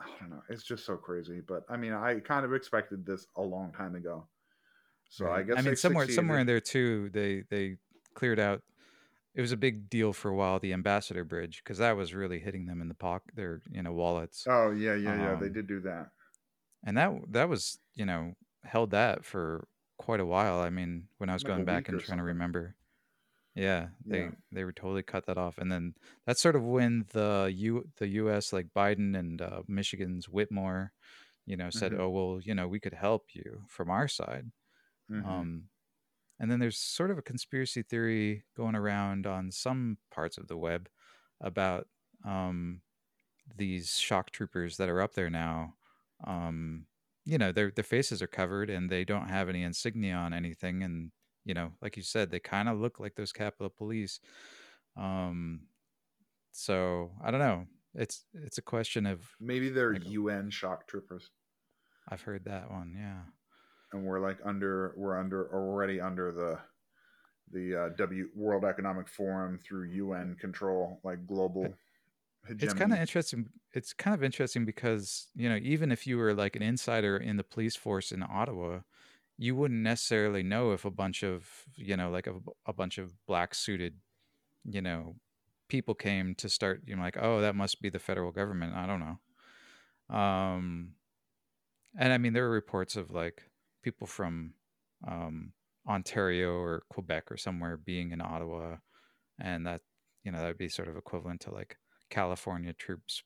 I 0.06 0.20
don't 0.20 0.30
know. 0.30 0.44
It's 0.50 0.64
just 0.64 0.86
so 0.86 0.98
crazy. 0.98 1.42
But 1.42 1.64
I 1.70 1.78
mean, 1.78 1.94
I 1.94 2.20
kind 2.20 2.46
of 2.46 2.54
expected 2.54 3.06
this 3.06 3.28
a 3.36 3.42
long 3.42 3.72
time 3.74 3.96
ago. 3.96 4.28
So 5.10 5.32
I 5.32 5.44
guess 5.44 5.58
I 5.58 5.62
mean, 5.62 5.76
somewhere 5.76 6.08
succeeded. 6.08 6.08
somewhere 6.08 6.40
in 6.40 6.48
there 6.48 6.60
too, 6.60 7.10
they 7.12 7.42
they 7.50 7.78
cleared 8.16 8.40
out. 8.40 8.64
It 9.36 9.42
was 9.42 9.52
a 9.54 9.58
big 9.58 9.90
deal 9.90 10.14
for 10.14 10.30
a 10.32 10.36
while, 10.36 10.60
the 10.60 10.74
Ambassador 10.74 11.26
Bridge, 11.26 11.64
because 11.64 11.80
that 11.80 11.98
was 11.98 12.14
really 12.14 12.40
hitting 12.40 12.68
them 12.68 12.82
in 12.82 12.90
the 12.90 12.96
pocket, 12.96 13.36
their 13.36 13.62
you 13.70 13.84
know 13.84 13.94
wallets, 13.94 14.48
Oh 14.48 14.72
yeah, 14.72 14.96
yeah, 14.96 15.16
yeah. 15.16 15.36
They 15.36 15.50
Um, 15.50 15.50
did 15.50 15.68
do 15.68 15.82
that. 15.82 16.12
and 16.86 16.98
that 16.98 17.12
that 17.32 17.50
was 17.50 17.80
you 17.94 18.06
know 18.06 18.34
held 18.64 18.92
that 18.92 19.26
for 19.26 19.68
quite 19.98 20.20
a 20.20 20.26
while. 20.26 20.60
I 20.60 20.70
mean, 20.70 21.08
when 21.18 21.30
I 21.30 21.34
was 21.34 21.44
Like 21.44 21.44
going 21.44 21.66
back 21.66 21.90
and 21.90 22.00
trying 22.00 22.18
to 22.20 22.24
remember, 22.24 22.76
yeah, 23.56 23.90
they 24.10 24.30
Yeah. 24.30 24.36
they 24.52 24.64
were 24.64 24.74
totally 24.74 25.04
cut 25.04 25.26
that 25.28 25.38
off, 25.38 25.58
and 25.58 25.72
then 25.72 25.96
that's 26.26 26.42
sort 26.42 26.56
of 26.56 26.64
when 26.64 27.06
the 27.14 27.52
U 27.56 27.90
the 27.98 28.08
U.S. 28.10 28.54
like 28.54 28.68
Biden 28.76 29.18
and 29.18 29.42
uh, 29.42 29.64
Michigan's 29.68 30.28
Whitmer, 30.28 30.90
you 31.46 31.58
know, 31.58 31.70
said, 31.72 31.94
Mhm. 31.94 32.00
oh 32.00 32.10
well, 32.10 32.40
you 32.42 32.56
know, 32.56 32.68
we 32.68 32.80
could 32.82 32.94
help 32.96 33.36
you 33.36 33.66
from 33.70 33.90
our 33.92 34.08
side. 34.08 34.52
Mhm. 35.10 35.24
Um, 35.24 35.70
and 36.40 36.52
then 36.52 36.60
there's 36.60 36.78
sort 36.80 37.12
of 37.12 37.18
a 37.18 37.22
conspiracy 37.24 37.84
theory 37.84 38.46
going 38.58 38.76
around 38.76 39.28
on 39.28 39.52
some 39.52 40.00
parts 40.12 40.38
of 40.38 40.48
the 40.48 40.58
web 40.58 40.90
about 41.42 41.88
um, 42.26 42.82
these 43.56 43.98
shock 43.98 44.32
troopers 44.32 44.78
that 44.78 44.90
are 44.90 45.02
up 45.02 45.14
there 45.14 45.30
now. 45.30 45.76
Um, 46.26 46.88
you 47.26 47.38
know, 47.38 47.52
their 47.52 47.72
their 47.72 47.84
faces 47.84 48.22
are 48.22 48.28
covered 48.28 48.70
and 48.70 48.90
they 48.90 49.06
don't 49.06 49.30
have 49.30 49.50
any 49.50 49.64
insignia 49.64 50.16
on 50.16 50.34
anything, 50.34 50.84
and 50.84 51.12
you 51.46 51.54
know, 51.54 51.72
like 51.82 51.98
you 51.98 52.04
said, 52.04 52.32
they 52.32 52.40
kind 52.40 52.70
of 52.70 52.80
look 52.80 53.00
like 53.00 53.16
those 53.16 53.32
Capitol 53.32 53.70
Police. 53.70 54.20
Um, 54.98 55.62
so 56.52 57.12
I 57.24 57.32
don't 57.32 57.40
know. 57.40 57.66
It's 57.96 58.26
it's 58.34 58.58
a 58.58 58.62
question 58.62 59.06
of 59.06 59.22
Maybe 59.40 59.70
they're 59.70 59.94
Like- 59.94 60.10
UN 60.10 60.50
shock 60.50 60.88
troopers, 60.88 61.30
I've 62.10 62.22
heard 62.22 62.46
that 62.46 62.72
one, 62.72 62.96
yeah. 62.98 63.22
and 63.92 64.04
we're 64.06 64.20
like 64.20 64.40
under 64.44 64.94
we're 64.98 65.18
under 65.20 65.54
already 65.54 66.02
under 66.02 66.32
the 66.32 66.60
the 67.52 67.76
uh, 67.76 67.90
W 67.98 68.30
World 68.36 68.66
Economic 68.66 69.08
Forum 69.08 69.60
through 69.60 69.84
UN 69.90 70.36
control, 70.40 71.00
like 71.04 71.28
global. 71.28 71.74
Hegemony. 72.48 72.64
It's 72.66 72.74
kind 72.74 72.94
of 72.94 73.00
interesting. 73.00 73.50
It's 73.74 73.94
kind 73.94 74.14
of 74.14 74.24
interesting 74.24 74.66
because 74.66 75.28
you 75.36 75.48
know, 75.48 75.58
even 75.62 75.92
if 75.92 76.06
you 76.08 76.18
were 76.18 76.34
like 76.34 76.56
an 76.56 76.62
insider 76.62 77.16
in 77.18 77.38
the 77.38 77.44
police 77.44 77.76
force 77.76 78.12
in 78.12 78.24
Ottawa, 78.24 78.80
you 79.44 79.58
wouldn't 79.58 79.82
necessarily 79.82 80.42
know 80.42 80.72
if 80.72 80.86
a 80.86 80.90
bunch 80.90 81.22
of 81.22 81.66
you 81.76 81.98
know, 81.98 82.10
like 82.10 82.28
a, 82.28 82.36
a 82.66 82.72
bunch 82.72 82.98
of 82.98 83.14
black 83.28 83.54
suited, 83.54 83.96
you 84.64 84.82
know, 84.82 85.18
people 85.68 85.94
came 85.94 86.34
to 86.36 86.48
start. 86.48 86.82
You 86.86 86.96
know, 86.96 87.02
like, 87.02 87.18
oh, 87.22 87.42
that 87.42 87.54
must 87.54 87.82
be 87.82 87.90
the 87.90 88.00
federal 88.00 88.32
government. 88.32 88.74
I 88.74 88.88
don't 88.88 89.02
know. 89.02 90.18
Um, 90.18 90.94
and 92.00 92.14
I 92.14 92.18
mean, 92.20 92.32
there 92.32 92.44
were 92.44 92.52
reports 92.52 92.96
of 92.96 93.12
like 93.12 93.44
people 93.82 94.08
from 94.08 94.54
um, 95.06 95.52
Ontario 95.86 96.54
or 96.54 96.84
Quebec 96.90 97.30
or 97.30 97.36
somewhere 97.36 97.76
being 97.76 98.12
in 98.12 98.22
Ottawa, 98.22 98.78
and 99.42 99.68
that 99.68 99.82
you 100.24 100.32
know 100.32 100.40
that 100.40 100.48
would 100.48 100.58
be 100.58 100.70
sort 100.70 100.88
of 100.88 100.96
equivalent 100.96 101.42
to 101.42 101.54
like 101.54 101.76
California 102.10 102.72
troops, 102.72 103.24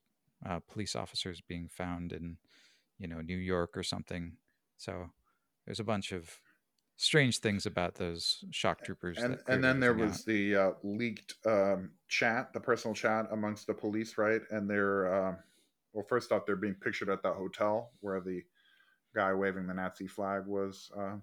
uh, 0.49 0.61
police 0.67 0.95
officers 0.95 1.41
being 1.47 1.67
found 1.69 2.11
in 2.11 2.37
you 2.97 3.07
know 3.07 3.21
New 3.21 3.37
York 3.37 3.77
or 3.77 3.83
something. 3.83 4.37
So 4.77 5.11
there's 5.67 5.79
a 5.79 5.83
bunch 5.83 6.13
of 6.13 6.39
strange 6.95 7.37
things 7.39 7.67
about 7.67 7.95
those 7.95 8.43
shock 8.49 8.83
troopers. 8.83 9.17
and 9.19 9.37
and 9.47 9.63
then 9.63 9.79
there 9.79 9.93
was 9.93 10.23
the 10.23 10.55
uh, 10.55 10.71
leaked 10.81 11.35
um, 11.45 11.91
chat, 12.07 12.51
the 12.53 12.59
personal 12.59 12.95
chat 12.95 13.27
amongst 13.31 13.67
the 13.67 13.73
police, 13.73 14.17
right? 14.17 14.41
And 14.49 14.67
they're 14.67 15.13
uh, 15.13 15.35
well, 15.93 16.05
first 16.07 16.31
off, 16.31 16.45
they're 16.45 16.55
being 16.55 16.75
pictured 16.75 17.09
at 17.09 17.21
that 17.23 17.33
hotel 17.33 17.91
where 17.99 18.21
the 18.21 18.41
guy 19.13 19.33
waving 19.33 19.67
the 19.67 19.73
Nazi 19.73 20.07
flag 20.07 20.47
was 20.47 20.89
uh, 20.97 21.17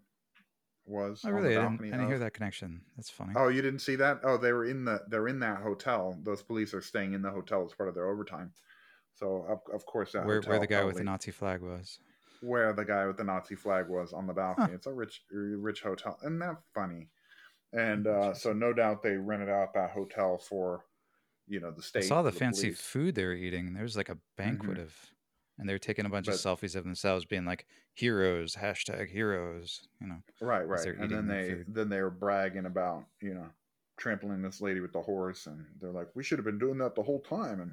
was. 0.87 1.25
out. 1.25 1.31
Oh, 1.31 1.35
really? 1.35 1.57
I 1.57 1.63
didn't, 1.63 1.81
I 1.81 1.97
didn't 1.97 2.09
hear 2.09 2.19
that 2.19 2.35
connection. 2.35 2.83
That's 2.97 3.11
funny. 3.11 3.33
Oh, 3.35 3.49
you 3.49 3.63
didn't 3.63 3.81
see 3.81 3.97
that? 3.97 4.21
Oh, 4.25 4.37
they 4.37 4.53
were 4.53 4.67
in 4.67 4.85
the 4.85 5.01
they're 5.09 5.29
in 5.29 5.41
that 5.41 5.63
hotel. 5.63 6.19
Those 6.23 6.43
police 6.43 6.75
are 6.75 6.83
staying 6.83 7.15
in 7.15 7.23
the 7.23 7.31
hotel 7.31 7.65
as 7.65 7.73
part 7.73 7.89
of 7.89 7.95
their 7.95 8.09
overtime. 8.09 8.53
So 9.15 9.47
of, 9.49 9.61
of 9.73 9.87
course 9.87 10.13
that 10.13 10.27
where, 10.27 10.43
where 10.43 10.59
the 10.59 10.67
guy 10.67 10.85
with 10.85 10.97
the 10.97 11.05
Nazi 11.05 11.31
flag 11.31 11.63
was. 11.63 11.99
Where 12.45 12.73
the 12.73 12.85
guy 12.85 13.07
with 13.07 13.17
the 13.17 13.25
Nazi 13.25 13.55
flag 13.55 13.89
was 13.89 14.13
on 14.13 14.27
the 14.27 14.33
balcony. 14.33 14.75
It's 14.75 14.87
a 14.87 14.93
rich 14.93 15.23
rich 15.31 15.83
hotel, 15.83 16.19
and 16.23 16.41
that 16.43 16.57
funny. 16.75 17.09
And 17.73 18.07
uh, 18.07 18.35
so 18.35 18.53
no 18.53 18.73
doubt 18.73 19.03
they 19.03 19.17
rented 19.17 19.49
out 19.49 19.75
that 19.75 19.91
hotel 19.91 20.39
for 20.39 20.85
you 21.49 21.61
know 21.61 21.71
the 21.71 21.83
I 21.83 21.85
state. 21.85 22.05
saw 22.05 22.23
the 22.23 22.33
for 22.33 22.39
fancy 22.39 22.69
police. 22.69 22.81
food 22.81 23.15
they 23.15 23.25
were 23.25 23.33
eating. 23.35 23.73
There 23.75 23.83
was 23.83 23.97
like 23.97 24.09
a 24.11 24.19
banquet 24.37 24.79
of, 24.79 24.95
and 25.59 25.69
they 25.69 25.73
were 25.73 25.79
taking 25.79 26.07
a 26.07 26.09
bunch 26.11 26.29
of 26.29 26.35
Mm-hmm. 26.35 26.49
Selfies 26.49 26.77
of 26.77 26.85
themselves, 26.85 27.25
being 27.25 27.45
like 27.45 27.67
heroes, 27.95 28.55
hashtag 28.55 29.09
heroes. 29.11 29.89
You 30.01 30.09
know, 30.09 30.19
right, 30.41 30.67
right. 30.69 30.87
And 30.87 31.11
then 31.11 31.27
they 31.27 31.49
food. 31.51 31.65
then 31.69 31.89
they 31.89 32.01
were 32.01 32.11
bragging 32.11 32.67
about 32.67 33.05
you 33.21 33.35
know 33.35 33.47
trampling 33.97 34.43
this 34.43 34.61
lady 34.61 34.81
with 34.81 34.93
the 34.93 35.03
horse, 35.03 35.47
and 35.47 35.65
they're 35.81 35.91
like, 35.91 36.09
we 36.15 36.23
should 36.25 36.39
have 36.39 36.47
been 36.47 36.59
doing 36.59 36.79
that 36.79 36.95
the 36.95 37.03
whole 37.03 37.21
time, 37.21 37.61
and 37.61 37.73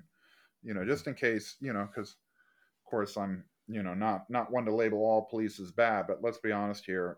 you 0.63 0.74
know 0.74 0.86
just 0.86 1.07
in 1.07 1.13
case 1.13 1.57
you 1.59 1.74
know 1.74 1.88
because 1.88 2.11
of 2.11 2.89
course 2.89 3.17
I'm 3.17 3.43
you 3.72 3.84
know 3.84 3.93
not 3.93 4.30
not 4.30 4.51
one 4.51 4.65
to 4.65 4.74
label 4.74 4.99
all 4.99 5.28
police 5.30 5.59
as 5.59 5.72
bad, 5.72 6.05
but 6.07 6.22
let's 6.22 6.39
be 6.39 6.51
honest 6.51 6.86
here. 6.86 7.17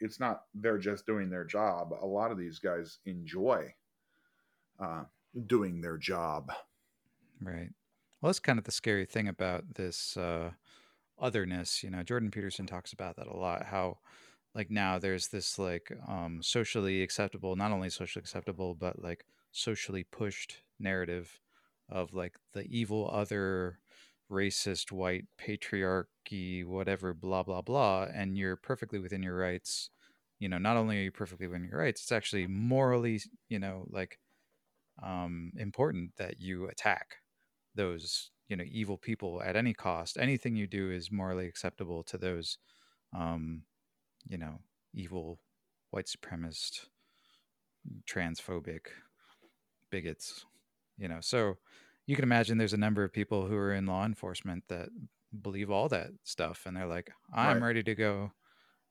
It's 0.00 0.20
not 0.20 0.42
they're 0.54 0.78
just 0.78 1.06
doing 1.06 1.28
their 1.28 1.44
job. 1.44 1.92
A 2.00 2.06
lot 2.06 2.30
of 2.30 2.38
these 2.38 2.58
guys 2.60 2.98
enjoy 3.04 3.74
uh, 4.78 5.04
doing 5.46 5.80
their 5.80 5.98
job. 5.98 6.52
right? 7.40 7.70
Well, 8.20 8.28
that's 8.28 8.40
kind 8.40 8.58
of 8.58 8.64
the 8.64 8.72
scary 8.72 9.06
thing 9.06 9.28
about 9.28 9.74
this 9.74 10.16
uh, 10.16 10.50
otherness. 11.18 11.82
You 11.82 11.90
know, 11.90 12.02
Jordan 12.02 12.30
Peterson 12.30 12.66
talks 12.66 12.92
about 12.92 13.16
that 13.16 13.26
a 13.26 13.36
lot. 13.36 13.66
How 13.66 13.98
like 14.54 14.70
now 14.70 14.98
there's 14.98 15.28
this 15.28 15.58
like 15.58 15.92
um, 16.06 16.40
socially 16.42 17.02
acceptable, 17.02 17.56
not 17.56 17.72
only 17.72 17.90
socially 17.90 18.20
acceptable, 18.20 18.74
but 18.74 19.02
like 19.02 19.24
socially 19.52 20.04
pushed 20.04 20.62
narrative 20.78 21.40
of 21.88 22.12
like 22.12 22.36
the 22.52 22.64
evil 22.64 23.10
other 23.12 23.78
racist 24.30 24.92
white 24.92 25.24
patriarchy 25.40 26.64
whatever 26.64 27.14
blah 27.14 27.42
blah 27.42 27.62
blah 27.62 28.06
and 28.12 28.36
you're 28.36 28.56
perfectly 28.56 28.98
within 28.98 29.22
your 29.22 29.36
rights 29.36 29.90
you 30.38 30.48
know 30.48 30.58
not 30.58 30.76
only 30.76 30.98
are 30.98 31.02
you 31.04 31.12
perfectly 31.12 31.46
within 31.46 31.64
your 31.68 31.80
rights 31.80 32.02
it's 32.02 32.12
actually 32.12 32.46
morally 32.46 33.20
you 33.48 33.58
know 33.58 33.86
like 33.90 34.18
um 35.02 35.52
important 35.56 36.12
that 36.16 36.40
you 36.40 36.66
attack 36.68 37.16
those 37.74 38.30
you 38.48 38.56
know 38.56 38.64
evil 38.70 38.98
people 38.98 39.42
at 39.42 39.56
any 39.56 39.74
cost. 39.74 40.18
Anything 40.18 40.56
you 40.56 40.66
do 40.66 40.90
is 40.90 41.12
morally 41.12 41.46
acceptable 41.46 42.02
to 42.04 42.18
those, 42.18 42.58
um, 43.16 43.62
you 44.28 44.38
know, 44.38 44.60
evil 44.94 45.40
white 45.90 46.06
supremacist, 46.06 46.86
transphobic 48.06 48.88
bigots. 49.90 50.44
You 50.96 51.08
know, 51.08 51.18
so 51.20 51.58
you 52.08 52.16
can 52.16 52.24
imagine 52.24 52.58
there's 52.58 52.72
a 52.72 52.78
number 52.78 53.04
of 53.04 53.12
people 53.12 53.46
who 53.46 53.54
are 53.56 53.72
in 53.74 53.86
law 53.86 54.04
enforcement 54.04 54.64
that 54.68 54.88
believe 55.42 55.70
all 55.70 55.88
that 55.90 56.10
stuff, 56.24 56.64
and 56.66 56.76
they're 56.76 56.86
like, 56.86 57.10
"I'm 57.32 57.58
Right. 57.58 57.68
ready 57.68 57.82
to 57.84 57.94
go. 57.94 58.32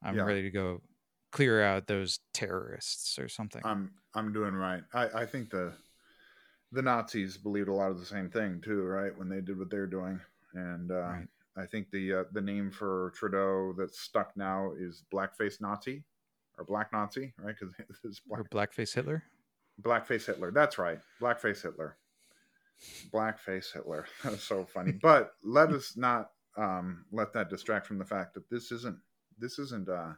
I'm 0.03 0.15
Yeah. 0.15 0.24
ready 0.24 0.43
to 0.43 0.51
go 0.51 0.84
clear 1.32 1.61
out 1.63 1.88
those 1.88 2.20
terrorists 2.34 3.18
or 3.20 3.28
something." 3.28 3.61
I'm 3.65 3.99
I'm 4.13 4.32
doing 4.34 4.53
right. 4.53 4.84
I 4.93 5.24
I 5.24 5.26
think 5.26 5.49
the 5.49 5.76
the 6.72 6.82
Nazis 6.82 7.38
believed 7.38 7.70
a 7.70 7.74
lot 7.74 7.91
of 7.91 7.99
the 7.99 8.05
same 8.05 8.30
thing 8.30 8.61
too, 8.61 8.84
right? 8.84 9.18
When 9.18 9.30
they 9.30 9.41
did 9.41 9.57
what 9.57 9.70
they're 9.70 9.88
doing, 9.88 10.20
and 10.53 10.91
uh, 10.91 10.95
Right. 10.95 11.28
I 11.55 11.65
think 11.65 11.89
the 11.89 12.13
uh, 12.13 12.24
the 12.34 12.41
name 12.41 12.70
for 12.72 13.11
Trudeau 13.15 13.74
that's 13.74 13.99
stuck 13.99 14.38
now 14.38 14.74
is 14.74 15.03
blackface 15.11 15.59
Nazi 15.59 16.03
or 16.57 16.65
black 16.65 16.91
Nazi, 16.91 17.34
right? 17.39 17.55
Because 17.59 17.74
it's 18.03 18.22
or 18.30 18.43
blackface 18.43 18.93
Hitler. 18.93 19.24
blackface 19.82 20.26
Hitler. 20.28 20.51
That's 20.51 20.78
right, 20.78 20.99
blackface 21.20 21.63
Hitler. 21.63 21.97
Blackface 23.11 23.73
Hitler. 23.73 24.05
That's 24.23 24.43
so 24.43 24.65
funny. 24.65 24.93
But 24.93 25.34
let 25.43 25.71
us 25.71 25.95
not 25.95 26.32
um, 26.57 27.05
let 27.11 27.34
that 27.34 27.49
distract 27.49 27.88
from 27.88 27.97
the 27.97 28.05
fact 28.05 28.34
that 28.34 28.49
this 28.49 28.71
isn't 28.71 28.97
this 29.38 29.59
isn't 29.59 29.89
uh, 29.89 30.13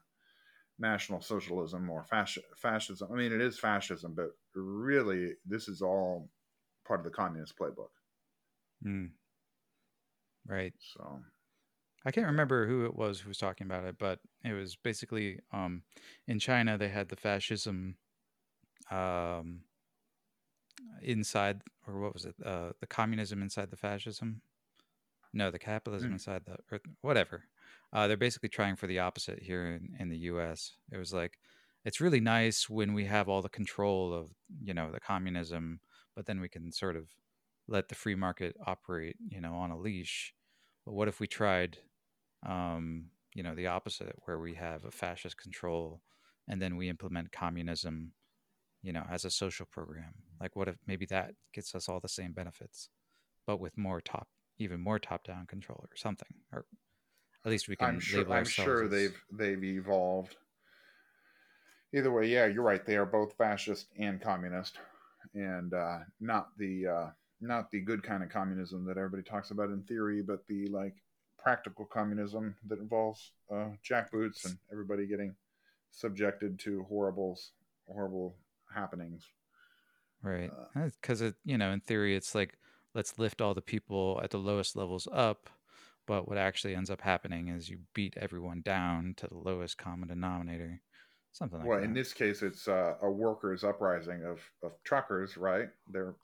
national 0.80 1.22
socialism 1.22 1.90
or 1.90 2.06
fasc- 2.12 2.38
fascism. 2.58 3.10
I 3.12 3.16
mean, 3.16 3.34
it 3.34 3.42
is 3.42 3.60
fascism, 3.60 4.14
but 4.16 4.30
really, 4.56 5.34
this 5.46 5.68
is 5.68 5.82
all 5.82 6.30
part 6.88 7.02
of 7.02 7.04
the 7.04 7.12
communist 7.12 7.58
playbook. 7.58 7.90
Mm. 8.86 9.10
Right. 10.48 10.74
So, 10.80 11.20
I 12.06 12.12
can't 12.12 12.28
remember 12.28 12.66
who 12.66 12.86
it 12.86 12.96
was 12.96 13.20
who 13.20 13.28
was 13.28 13.38
talking 13.38 13.68
about 13.68 13.84
it, 13.84 13.98
but 14.00 14.20
it 14.44 14.54
was 14.54 14.76
basically 14.78 15.40
um, 15.52 15.84
in 16.28 16.40
China 16.40 16.78
they 16.78 16.88
had 16.88 17.10
the 17.10 17.16
fascism 17.18 17.96
um, 18.90 19.62
inside, 21.02 21.62
or 21.88 22.00
what 22.00 22.14
was 22.14 22.26
it? 22.26 22.36
Uh, 22.44 22.72
the 22.80 22.88
communism 22.88 23.42
inside 23.42 23.72
the 23.72 23.78
fascism. 23.78 24.42
No, 25.32 25.52
the 25.52 25.60
capitalism 25.60 26.12
Hmm. 26.12 26.14
inside 26.14 26.46
the 26.46 26.58
or 26.72 26.80
whatever. 27.02 27.44
Uh, 27.94 28.08
they're 28.08 28.18
basically 28.18 28.50
trying 28.50 28.76
for 28.76 28.88
the 28.88 29.00
opposite 29.00 29.42
here 29.44 29.66
in, 29.66 29.96
in 30.00 30.10
the 30.10 30.18
U.S. 30.32 30.78
It 30.92 30.98
was 30.98 31.14
like 31.14 31.40
it's 31.86 32.02
really 32.02 32.20
nice 32.20 32.70
when 32.70 32.94
we 32.94 33.06
have 33.06 33.30
all 33.30 33.42
the 33.42 33.50
control 33.50 34.14
of 34.14 34.32
you 34.62 34.74
know 34.74 34.92
the 34.92 35.00
communism, 35.00 35.82
but 36.16 36.26
then 36.26 36.40
we 36.42 36.50
can 36.50 36.72
sort 36.72 36.96
of 36.96 37.10
let 37.68 37.90
the 37.90 37.96
free 37.96 38.16
market 38.16 38.56
operate, 38.66 39.18
you 39.28 39.40
know, 39.40 39.54
on 39.54 39.70
a 39.72 39.78
leash. 39.78 40.34
But 40.86 40.94
what 40.94 41.08
if 41.08 41.20
we 41.20 41.28
tried, 41.28 41.78
um, 42.46 43.12
you 43.36 43.44
know, 43.44 43.56
the 43.56 43.68
opposite, 43.68 44.16
where 44.26 44.40
we 44.40 44.56
have 44.56 44.86
a 44.86 44.92
fascist 44.92 45.38
control, 45.38 46.02
and 46.48 46.62
then 46.62 46.76
we 46.78 46.90
implement 46.90 47.32
communism, 47.32 48.14
you 48.82 48.94
know, 48.94 49.04
as 49.10 49.26
a 49.26 49.32
social 49.32 49.66
program? 49.66 50.14
Like, 50.40 50.56
what 50.56 50.68
if 50.68 50.76
maybe 50.88 51.06
that 51.08 51.32
gets 51.54 51.76
us 51.76 51.90
all 51.90 52.00
the 52.00 52.10
same 52.10 52.32
benefits, 52.32 52.90
but 53.46 53.60
with 53.60 53.78
more 53.78 54.02
top, 54.02 54.28
even 54.58 54.82
more 54.82 55.00
top-down 55.00 55.46
control 55.48 55.80
or 55.82 55.96
something, 55.96 56.28
or 56.54 56.66
at 57.46 57.52
least 57.52 57.68
we 57.68 57.76
can 57.76 57.88
I'm 57.88 58.00
sure. 58.00 58.32
I'm 58.32 58.46
sure 58.46 58.86
as- 58.86 58.92
they've 58.92 59.24
they've 59.32 59.64
evolved. 59.64 60.36
Either 61.94 62.12
way, 62.12 62.28
yeah, 62.28 62.46
you're 62.46 62.64
right. 62.64 62.86
They 62.86 62.98
are 62.98 63.06
both 63.06 63.34
fascist 63.34 63.88
and 63.98 64.22
communist, 64.22 64.78
and 65.34 65.74
uh, 65.74 66.00
not 66.20 66.50
the 66.58 66.88
uh, 66.88 67.08
not 67.42 67.72
the 67.72 67.82
good 67.82 68.04
kind 68.04 68.22
of 68.22 68.30
communism 68.30 68.86
that 68.86 68.98
everybody 68.98 69.24
talks 69.24 69.52
about 69.52 69.70
in 69.70 69.82
theory, 69.84 70.22
but 70.22 70.46
the 70.48 70.68
like 70.68 70.96
practical 71.42 71.86
communism 71.86 72.56
that 72.68 72.80
involves 72.80 73.32
uh, 73.52 73.70
jackboots 73.88 74.46
and 74.46 74.58
everybody 74.72 75.08
getting 75.08 75.34
subjected 75.92 76.60
to 76.60 76.84
horrible 76.84 77.40
horrible 77.88 78.36
happenings. 78.74 79.26
Right. 80.22 80.52
Uh, 80.76 80.90
Because 81.02 81.22
it, 81.22 81.36
you 81.46 81.58
know, 81.58 81.72
in 81.72 81.80
theory, 81.82 82.16
it's 82.16 82.36
like 82.36 82.58
let's 82.94 83.18
lift 83.20 83.42
all 83.42 83.54
the 83.54 83.62
people 83.62 84.20
at 84.24 84.32
the 84.32 84.38
lowest 84.38 84.76
levels 84.76 85.08
up, 85.12 85.50
but 86.08 86.28
what 86.28 86.38
actually 86.38 86.76
ends 86.76 86.90
up 86.90 87.02
happening 87.02 87.48
is 87.48 87.70
you 87.70 87.80
beat 87.94 88.18
everyone 88.18 88.62
down 88.62 89.14
to 89.18 89.28
the 89.28 89.38
lowest 89.38 89.78
common 89.78 90.10
denominator, 90.10 90.82
something 91.32 91.60
like 91.60 91.68
well, 91.68 91.78
that. 91.78 91.82
Well, 91.82 91.90
in 91.90 91.94
this 91.94 92.14
case, 92.14 92.42
it's 92.42 92.68
uh, 92.68 92.96
a 93.02 93.10
workers' 93.10 93.64
uprising 93.64 94.26
of, 94.26 94.42
of 94.64 94.74
truckers, 94.84 95.38
right? 95.38 95.70
They're 95.90 96.16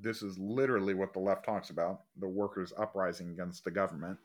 this 0.00 0.22
is 0.22 0.38
literally 0.38 0.94
what 0.94 1.12
the 1.12 1.18
left 1.18 1.44
talks 1.44 1.70
about: 1.70 2.02
the 2.18 2.28
workers' 2.28 2.72
uprising 2.78 3.30
against 3.30 3.64
the 3.64 3.70
government, 3.70 4.18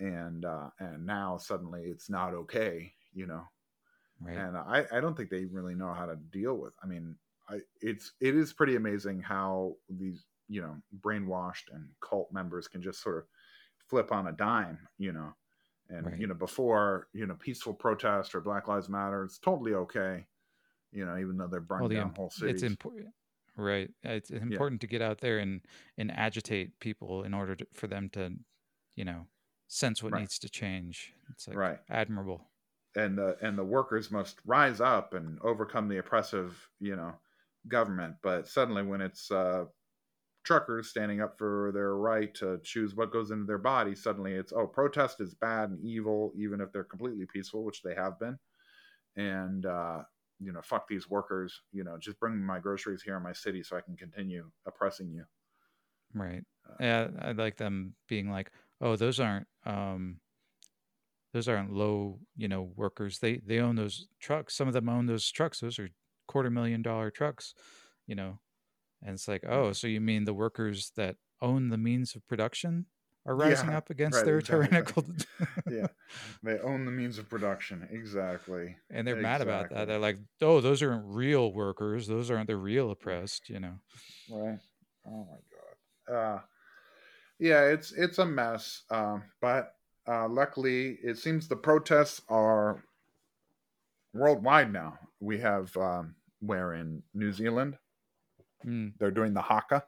and 0.00 0.44
uh, 0.44 0.70
and 0.78 1.06
now 1.06 1.36
suddenly 1.36 1.82
it's 1.84 2.10
not 2.10 2.34
okay, 2.34 2.92
you 3.12 3.26
know. 3.26 3.42
Right. 4.24 4.46
And 4.46 4.56
I, 4.56 4.86
I 4.92 5.00
don't 5.00 5.16
think 5.16 5.30
they 5.30 5.44
really 5.46 5.74
know 5.74 5.92
how 5.94 6.06
to 6.06 6.16
deal 6.16 6.54
with. 6.56 6.74
I 6.82 6.86
mean, 6.86 7.18
I 7.48 7.60
it's 7.80 8.14
it 8.20 8.34
is 8.36 8.52
pretty 8.52 8.76
amazing 8.76 9.20
how 9.20 9.76
these 9.88 10.26
you 10.48 10.60
know 10.62 10.82
brainwashed 11.00 11.72
and 11.72 11.90
cult 12.00 12.32
members 12.32 12.68
can 12.68 12.82
just 12.82 13.00
sort 13.02 13.18
of 13.18 13.24
flip 13.88 14.12
on 14.12 14.28
a 14.28 14.32
dime, 14.32 14.88
you 14.98 15.12
know. 15.12 15.34
And 15.88 16.12
Right. 16.12 16.20
you 16.20 16.26
know, 16.26 16.34
before 16.34 17.08
you 17.12 17.26
know, 17.26 17.36
peaceful 17.36 17.74
protest 17.74 18.34
or 18.34 18.40
Black 18.40 18.68
Lives 18.68 18.88
Matter, 18.88 19.24
it's 19.24 19.38
totally 19.38 19.74
okay, 19.74 20.26
you 20.92 21.04
know, 21.06 21.18
even 21.18 21.38
though 21.38 21.48
they're 21.48 21.60
burning 21.60 21.88
well, 21.88 21.88
the 21.88 21.98
down 21.98 22.00
imp- 22.00 22.18
whole 22.18 22.30
cities. 22.30 22.42
it's 22.42 22.62
important, 22.62 23.14
right? 23.56 23.90
It's 24.02 24.30
important 24.30 24.80
to 24.82 24.86
get 24.86 25.02
out 25.02 25.18
there 25.20 25.38
and 25.38 25.62
and 25.96 26.10
agitate 26.10 26.78
people 26.80 27.24
in 27.24 27.34
order 27.34 27.56
to, 27.56 27.66
for 27.72 27.86
them 27.86 28.08
to, 28.10 28.36
you 28.96 29.04
know, 29.04 29.26
sense 29.68 30.02
what 30.02 30.12
Right. 30.12 30.14
needs 30.14 30.38
to 30.40 30.48
change. 30.48 31.14
It's 31.30 31.48
like 31.48 31.60
Right. 31.60 31.80
admirable. 31.88 32.50
And 32.96 33.18
the 33.18 33.36
and 33.46 33.58
the 33.58 33.64
workers 33.64 34.10
must 34.10 34.40
rise 34.44 34.80
up 34.80 35.14
and 35.14 35.40
overcome 35.40 35.88
the 35.88 35.98
oppressive 35.98 36.70
you 36.80 36.96
know 36.96 37.18
government. 37.68 38.16
But 38.22 38.48
suddenly 38.48 38.82
when 38.82 39.00
it's 39.00 39.30
uh 39.30 39.66
truckers 40.44 40.90
standing 40.90 41.20
up 41.22 41.38
for 41.38 41.72
their 41.72 41.96
right 41.96 42.34
to 42.34 42.60
choose 42.64 42.94
what 42.94 43.12
goes 43.12 43.30
into 43.30 43.46
their 43.46 43.58
body 43.58 43.94
suddenly 43.94 44.34
it's 44.34 44.52
oh 44.52 44.66
protest 44.66 45.20
is 45.20 45.34
bad 45.34 45.70
and 45.70 45.80
evil 45.84 46.32
even 46.36 46.60
if 46.60 46.72
they're 46.72 46.84
completely 46.84 47.26
peaceful 47.26 47.64
which 47.64 47.82
they 47.82 47.94
have 47.94 48.18
been. 48.18 48.38
And 49.16 49.66
uh 49.66 50.04
you 50.40 50.52
know 50.52 50.62
fuck 50.62 50.88
these 50.88 51.08
workers 51.10 51.62
you 51.72 51.84
know 51.84 51.98
just 51.98 52.20
bring 52.20 52.38
my 52.40 52.60
groceries 52.60 53.02
here 53.02 53.16
in 53.16 53.22
my 53.22 53.32
city 53.32 53.62
so 53.62 53.76
i 53.76 53.80
can 53.82 53.96
continue 53.96 54.50
oppressing 54.66 55.12
you. 55.12 55.24
Right. 56.12 56.44
Uh, 56.68 56.76
Yeah, 56.80 57.10
I 57.18 57.32
like 57.32 57.56
them 57.56 57.96
being 58.06 58.30
like, 58.30 58.52
"Oh, 58.80 58.96
those 58.96 59.20
aren't 59.20 59.48
um 59.64 60.20
those 61.34 61.48
aren't 61.48 61.72
low, 61.72 62.20
you 62.36 62.48
know, 62.48 62.62
workers. 62.62 63.20
They 63.20 63.38
they 63.38 63.60
own 63.60 63.76
those 63.76 64.08
trucks. 64.20 64.56
Some 64.56 64.68
of 64.68 64.74
them 64.74 64.88
own 64.90 65.06
those 65.06 65.30
trucks. 65.32 65.60
Those 65.60 65.78
are 65.80 65.90
quarter 66.28 66.50
million 66.50 66.82
dollar 66.82 67.12
trucks, 67.12 67.54
you 68.06 68.16
know." 68.16 68.40
And 69.02 69.14
it's 69.14 69.28
like, 69.28 69.44
"Oh, 69.46 69.72
so 69.72 69.86
you 69.88 70.00
mean 70.00 70.24
the 70.24 70.34
workers 70.34 70.92
that 70.96 71.18
own 71.42 71.70
the 71.70 71.78
means 71.78 72.16
of 72.16 72.26
production 72.28 72.86
are 73.26 73.36
rising 73.36 73.72
Yeah, 73.72 73.74
up 73.74 73.90
against 73.90 74.24
right, 74.24 74.24
their 74.24 74.40
exactly. 74.40 74.88
tyrannical 74.88 75.04
yeah 75.66 75.88
they 76.42 76.58
own 76.60 76.84
the 76.84 76.90
means 76.92 77.18
of 77.18 77.28
production 77.28 77.86
exactly 77.90 78.78
and 78.90 79.06
they're 79.06 79.16
mad 79.16 79.40
about 79.40 79.68
that. 79.70 79.86
They're 79.86 79.98
like, 79.98 80.18
"Oh, 80.40 80.60
those 80.60 80.82
aren't 80.82 81.04
real 81.06 81.52
workers. 81.52 82.06
Those 82.06 82.30
aren't 82.30 82.48
the 82.48 82.56
real 82.56 82.90
oppressed, 82.90 83.48
you 83.48 83.58
know." 83.60 83.80
right 84.28 84.60
oh 85.06 85.24
my 85.24 85.38
god 86.08 86.14
uh 86.14 86.42
yeah 87.38 87.64
it's 87.66 87.92
it's 87.92 88.18
a 88.18 88.26
mess 88.26 88.84
um 88.90 89.24
but 89.40 89.73
uh 90.06 90.28
luckily 90.28 90.98
it 91.02 91.16
seems 91.18 91.48
the 91.48 91.56
protests 91.56 92.20
are 92.28 92.82
worldwide 94.12 94.72
now 94.72 94.98
we 95.20 95.38
have 95.38 95.74
um 95.76 96.14
where 96.40 96.74
in 96.74 97.02
new 97.14 97.32
zealand 97.32 97.76
Mm, 98.66 98.94
they're 98.98 99.10
doing 99.10 99.34
the 99.34 99.42
haka 99.42 99.84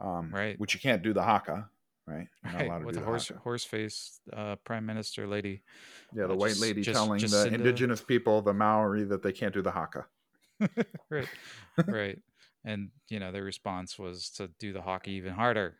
um 0.00 0.30
Right. 0.32 0.58
which 0.58 0.72
you 0.72 0.80
can't 0.80 1.02
do 1.02 1.12
the 1.12 1.22
haka 1.22 1.68
right 2.06 2.28
not 2.44 2.54
right. 2.66 2.84
With 2.84 2.94
the 2.94 3.02
horse 3.02 3.28
haka. 3.28 3.40
horse 3.40 3.62
face 3.64 4.20
uh 4.32 4.56
prime 4.64 4.86
minister 4.86 5.26
lady. 5.26 5.62
yeah 6.14 6.26
the 6.26 6.32
uh, 6.32 6.36
white 6.36 6.48
just- 6.50 6.62
lady 6.62 6.80
just- 6.80 6.96
telling 6.96 7.20
the 7.20 7.26
Jacinda- 7.26 7.52
indigenous 7.54 8.00
people 8.00 8.40
the 8.40 8.54
maori 8.54 9.04
that 9.04 9.22
they 9.22 9.32
can't 9.32 9.52
do 9.52 9.60
the 9.60 9.70
haka 9.70 10.06
right 11.10 11.28
right 11.86 12.18
and 12.64 12.88
you 13.10 13.20
know 13.20 13.32
their 13.32 13.44
response 13.44 13.98
was 13.98 14.30
to 14.30 14.48
do 14.58 14.72
the 14.72 14.80
haka 14.80 15.10
even 15.10 15.34
harder 15.34 15.76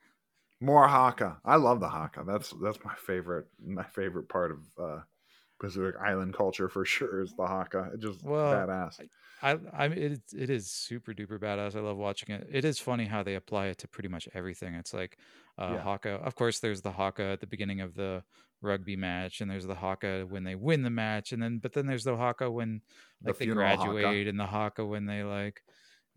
More 0.61 0.87
haka. 0.89 1.41
I 1.45 1.57
love 1.57 1.81
the 1.81 1.89
haka. 1.89 2.23
That's 2.27 2.51
that's 2.63 2.83
my 2.85 2.95
favorite 2.95 3.49
my 3.59 3.83
favorite 3.85 4.29
part 4.29 4.51
of 4.53 4.79
uh 4.79 5.01
Pacific 5.61 5.97
Island 6.01 6.35
culture 6.35 6.69
for 6.69 6.85
sure 6.85 7.23
is 7.23 7.35
the 7.37 7.47
haka. 7.47 7.93
It 7.95 8.01
just 8.01 8.21
Well, 8.23 8.51
badass. 8.51 9.01
i 9.43 9.53
i 9.73 9.87
it, 9.89 10.23
it 10.37 10.51
is 10.51 10.71
super 10.71 11.15
duper 11.15 11.39
badass 11.41 11.77
i 11.77 11.81
love 11.81 11.97
watching 11.99 12.35
it 12.35 12.47
it 12.51 12.65
is 12.65 12.81
funny 12.81 13.07
how 13.07 13.23
they 13.23 13.35
apply 13.37 13.67
it 13.69 13.79
to 13.79 13.89
pretty 13.89 14.09
much 14.09 14.29
everything 14.35 14.75
it's 14.75 14.95
like 14.95 15.19
uh 15.59 15.77
Yeah. 15.77 15.85
haka 15.85 16.13
of 16.13 16.35
course 16.37 16.61
there's 16.61 16.83
the 16.83 16.93
haka 16.93 17.25
at 17.25 17.41
the 17.41 17.47
beginning 17.49 17.81
of 17.81 17.95
the 17.95 18.25
rugby 18.63 18.97
match 18.97 19.41
and 19.41 19.51
there's 19.51 19.67
the 19.67 19.75
haka 19.77 20.27
when 20.29 20.45
they 20.45 20.57
win 20.57 20.83
the 20.83 20.91
match 20.91 21.33
and 21.33 21.43
then 21.43 21.59
but 21.59 21.73
then 21.75 21.87
there's 21.87 22.05
the 22.05 22.17
haka 22.17 22.51
when 22.51 22.83
The 23.23 23.33
like 23.33 23.39
they 23.39 23.47
funeral 23.47 23.79
haka. 23.79 24.19
graduate 24.19 24.29
and 24.29 24.41
the 24.41 24.47
haka 24.47 24.85
when 24.87 25.07
they 25.07 25.25
like 25.25 25.63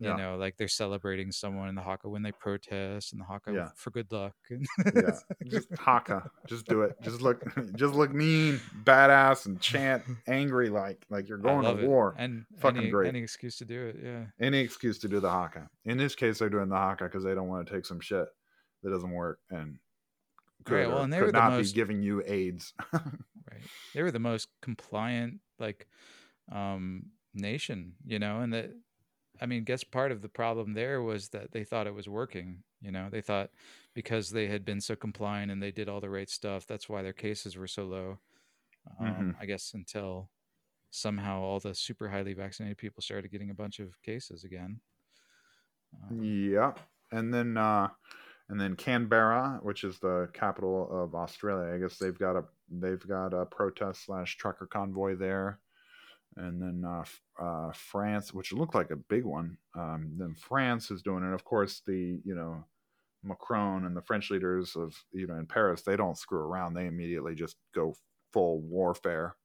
You 0.04 0.10
Yeah. 0.10 0.16
know, 0.16 0.36
like 0.36 0.56
they're 0.56 0.68
celebrating 0.68 1.32
someone 1.32 1.68
in 1.68 1.74
the 1.74 1.82
haka 1.82 2.08
when 2.08 2.22
they 2.22 2.32
protest, 2.32 3.12
and 3.12 3.20
the 3.20 3.24
haka 3.24 3.52
Yeah. 3.52 3.68
for 3.76 3.90
good 3.90 4.10
luck. 4.12 4.34
And 4.50 4.66
Yeah, 4.94 5.18
just 5.46 5.68
haka, 5.78 6.30
just 6.46 6.66
do 6.66 6.82
it. 6.82 6.96
Just 7.02 7.20
look, 7.22 7.42
just 7.76 7.94
look 7.94 8.12
mean, 8.12 8.60
badass, 8.84 9.46
and 9.46 9.60
chant 9.60 10.02
angry 10.26 10.68
like 10.68 11.04
like 11.08 11.28
you're 11.28 11.38
going 11.38 11.62
to 11.64 11.82
it. 11.82 11.88
war. 11.88 12.14
and 12.18 12.44
Fucking 12.58 12.82
any, 12.82 12.90
great. 12.90 13.08
any 13.08 13.20
excuse 13.20 13.56
to 13.58 13.64
do 13.64 13.86
it. 13.86 13.96
Yeah. 14.02 14.26
Any 14.40 14.58
excuse 14.58 14.98
to 15.00 15.08
do 15.08 15.20
the 15.20 15.30
haka. 15.30 15.68
In 15.84 15.96
this 15.98 16.14
case, 16.14 16.38
they're 16.38 16.50
doing 16.50 16.68
the 16.68 16.76
haka 16.76 17.04
because 17.04 17.24
they 17.24 17.34
don't 17.34 17.48
want 17.48 17.66
to 17.66 17.72
take 17.74 17.86
some 17.86 18.00
shit 18.00 18.26
that 18.82 18.90
doesn't 18.90 19.10
work 19.10 19.38
and 19.50 19.78
could, 20.64 20.74
Right, 20.76 20.88
well, 20.88 21.02
and 21.02 21.12
they 21.12 21.18
could 21.18 21.26
were 21.26 21.32
the 21.32 21.38
not 21.38 21.52
most- 21.52 21.72
be 21.72 21.80
giving 21.80 22.02
you 22.02 22.22
AIDS. 22.26 22.72
right 22.92 23.60
they 23.94 24.02
were 24.02 24.10
the 24.10 24.18
most 24.18 24.48
compliant 24.62 25.40
like 25.58 25.86
um 26.50 27.04
nation 27.34 27.92
you 28.06 28.18
know 28.18 28.40
and 28.40 28.52
that 28.52 28.70
i 29.40 29.46
mean 29.46 29.64
guess 29.64 29.84
part 29.84 30.12
of 30.12 30.22
the 30.22 30.28
problem 30.28 30.74
there 30.74 31.02
was 31.02 31.30
that 31.30 31.52
they 31.52 31.64
thought 31.64 31.86
it 31.86 31.94
was 31.94 32.08
working 32.08 32.62
you 32.80 32.90
know 32.90 33.08
they 33.10 33.20
thought 33.20 33.50
because 33.94 34.30
they 34.30 34.46
had 34.46 34.64
been 34.64 34.80
so 34.80 34.96
compliant 34.96 35.50
and 35.50 35.62
they 35.62 35.72
did 35.72 35.88
all 35.88 36.00
the 36.00 36.10
right 36.10 36.30
stuff 36.30 36.66
that's 36.66 36.88
why 36.88 37.02
their 37.02 37.12
cases 37.12 37.56
were 37.56 37.66
so 37.66 37.84
low 37.84 38.18
um, 39.00 39.34
Mhm. 39.34 39.36
i 39.40 39.46
guess 39.46 39.74
until 39.74 40.30
somehow 40.90 41.40
all 41.40 41.60
the 41.60 41.74
super 41.74 42.08
highly 42.08 42.34
vaccinated 42.34 42.78
people 42.78 43.02
started 43.02 43.30
getting 43.30 43.50
a 43.50 43.54
bunch 43.54 43.80
of 43.80 44.00
cases 44.02 44.44
again 44.44 44.80
um, 46.02 46.20
yeah, 46.20 46.74
and 47.12 47.32
then 47.32 47.56
uh, 47.56 47.88
and 48.48 48.60
then 48.60 48.76
Canberra, 48.76 49.60
which 49.62 49.84
is 49.84 49.98
the 49.98 50.28
capital 50.32 50.88
of 50.90 51.14
Australia. 51.14 51.74
I 51.74 51.78
guess 51.78 51.98
they've 51.98 52.18
got 52.18 52.36
a 52.36 52.44
they've 52.70 53.06
got 53.06 53.34
a 53.34 53.46
protest 53.46 54.04
slash 54.04 54.36
trucker 54.36 54.66
convoy 54.66 55.16
there, 55.16 55.60
and 56.36 56.60
then 56.60 56.84
uh, 56.84 57.04
uh, 57.42 57.72
France, 57.72 58.32
which 58.32 58.52
looked 58.52 58.74
like 58.74 58.90
a 58.90 58.96
big 58.96 59.24
one. 59.24 59.56
Um, 59.76 60.12
then 60.16 60.34
France 60.34 60.90
is 60.90 61.02
doing 61.02 61.24
it. 61.24 61.34
Of 61.34 61.44
course, 61.44 61.82
the 61.86 62.20
you 62.24 62.34
know 62.34 62.64
Macron 63.22 63.84
and 63.86 63.96
the 63.96 64.02
French 64.02 64.30
leaders 64.30 64.76
of 64.76 64.94
you 65.12 65.26
know 65.26 65.36
in 65.36 65.46
Paris, 65.46 65.82
they 65.82 65.96
don't 65.96 66.18
screw 66.18 66.40
around. 66.40 66.74
They 66.74 66.86
immediately 66.86 67.34
just 67.34 67.56
go 67.74 67.94
full 68.32 68.60
warfare. 68.60 69.36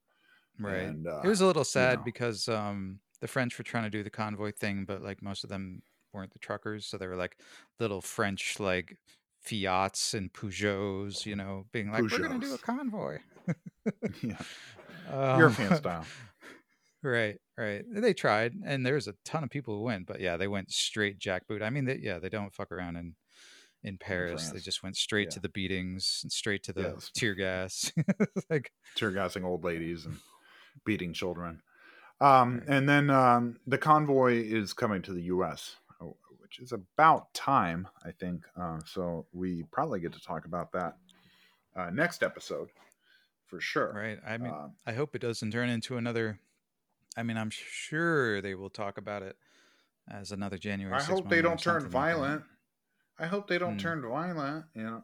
right 0.60 0.90
And, 0.90 1.08
uh, 1.08 1.22
it 1.24 1.28
was 1.28 1.42
a 1.42 1.46
little 1.46 1.64
sad 1.64 2.00
know. 2.00 2.06
because 2.06 2.50
um 2.50 3.00
the 3.22 3.28
french 3.28 3.58
were 3.58 3.64
trying 3.64 3.84
to 3.84 3.90
do 3.90 4.02
the 4.02 4.10
convoy 4.10 4.52
thing 4.52 4.86
but 4.86 5.04
like 5.04 5.22
most 5.22 5.44
of 5.44 5.50
them 5.50 5.82
weren't 6.14 6.32
the 6.34 6.40
truckers 6.40 6.86
so 6.86 6.98
they 6.98 7.06
were 7.06 7.18
like 7.18 7.38
little 7.80 8.02
french 8.02 8.60
like 8.60 8.98
fiats 9.42 10.14
and 10.14 10.34
peugeots 10.34 11.26
you 11.26 11.36
know 11.36 11.66
being 11.72 11.92
like 11.92 12.02
we're 12.02 12.18
gonna 12.18 12.40
do 12.40 12.54
a 12.54 12.58
convoy 12.58 13.20
yeah, 14.24 14.38
um, 15.12 15.40
European 15.40 15.76
style. 15.76 16.06
right 17.02 17.38
right 17.58 17.84
they 17.94 18.14
tried 18.14 18.54
and 18.66 18.86
there's 18.86 19.08
a 19.08 19.14
ton 19.24 19.44
of 19.44 19.50
people 19.50 19.76
who 19.78 19.84
went 19.84 20.06
but 20.06 20.20
yeah 20.20 20.36
they 20.38 20.48
went 20.48 20.70
straight 20.72 21.18
jackboot 21.20 21.62
i 21.62 21.70
mean 21.70 21.86
they, 21.86 21.98
yeah 22.02 22.20
they 22.20 22.30
don't 22.30 22.54
fuck 22.54 22.72
around 22.72 22.96
in 22.98 23.16
in 23.84 23.98
paris 23.98 24.50
they 24.50 24.60
just 24.60 24.84
went 24.84 24.98
straight 24.98 25.30
to 25.32 25.40
the 25.40 25.48
beatings 25.50 26.20
and 26.24 26.32
straight 26.32 26.62
to 26.64 26.74
the 26.74 26.82
Yes. 26.82 27.12
tear 27.16 27.36
gas 27.36 27.92
like 28.50 28.72
tear 28.96 29.12
gassing 29.12 29.46
old 29.46 29.64
ladies 29.64 30.06
and 30.06 30.18
beating 30.86 31.14
children. 31.14 31.62
Um, 32.22 32.60
Right. 32.60 32.68
And 32.68 32.90
then 32.90 33.10
um, 33.10 33.60
the 33.68 33.78
convoy 33.78 34.34
is 34.44 34.74
coming 34.74 35.02
to 35.04 35.14
the 35.14 35.24
U.S., 35.24 35.78
oh, 36.02 36.18
which 36.40 36.60
is 36.60 36.74
about 36.74 37.34
time, 37.34 37.88
I 38.06 38.12
think. 38.12 38.46
Uh, 38.60 38.80
so 38.86 39.26
we 39.32 39.64
probably 39.72 40.00
get 40.02 40.12
to 40.14 40.22
talk 40.22 40.44
about 40.46 40.72
that 40.74 40.98
uh, 41.78 41.90
next 41.92 42.22
episode 42.24 42.68
for 43.48 43.62
sure. 43.62 43.94
right 43.94 44.20
i 44.28 44.38
mean 44.38 44.52
Um, 44.52 44.74
I 44.86 44.92
hope 44.94 45.16
it 45.16 45.22
doesn't 45.22 45.52
turn 45.52 45.70
into 45.70 45.96
another. 45.98 46.40
I 47.18 47.24
mean, 47.24 47.38
I'm 47.38 47.50
sure 47.50 48.42
they 48.42 48.56
will 48.56 48.70
talk 48.70 48.98
about 48.98 49.24
it 49.24 49.36
as 50.10 50.32
another 50.32 50.58
January. 50.58 50.96
I 50.96 51.04
hope 51.04 51.30
they 51.30 51.42
don't 51.42 51.60
turn 51.60 51.82
something 51.82 52.00
like 52.00 52.14
violent. 52.14 52.44
I 53.18 53.26
hope 53.28 53.48
they 53.48 53.58
don't 53.58 53.74
Hmm. 53.74 53.80
turn 53.80 54.02
violent. 54.02 54.66
You 54.74 54.84
know, 54.84 55.04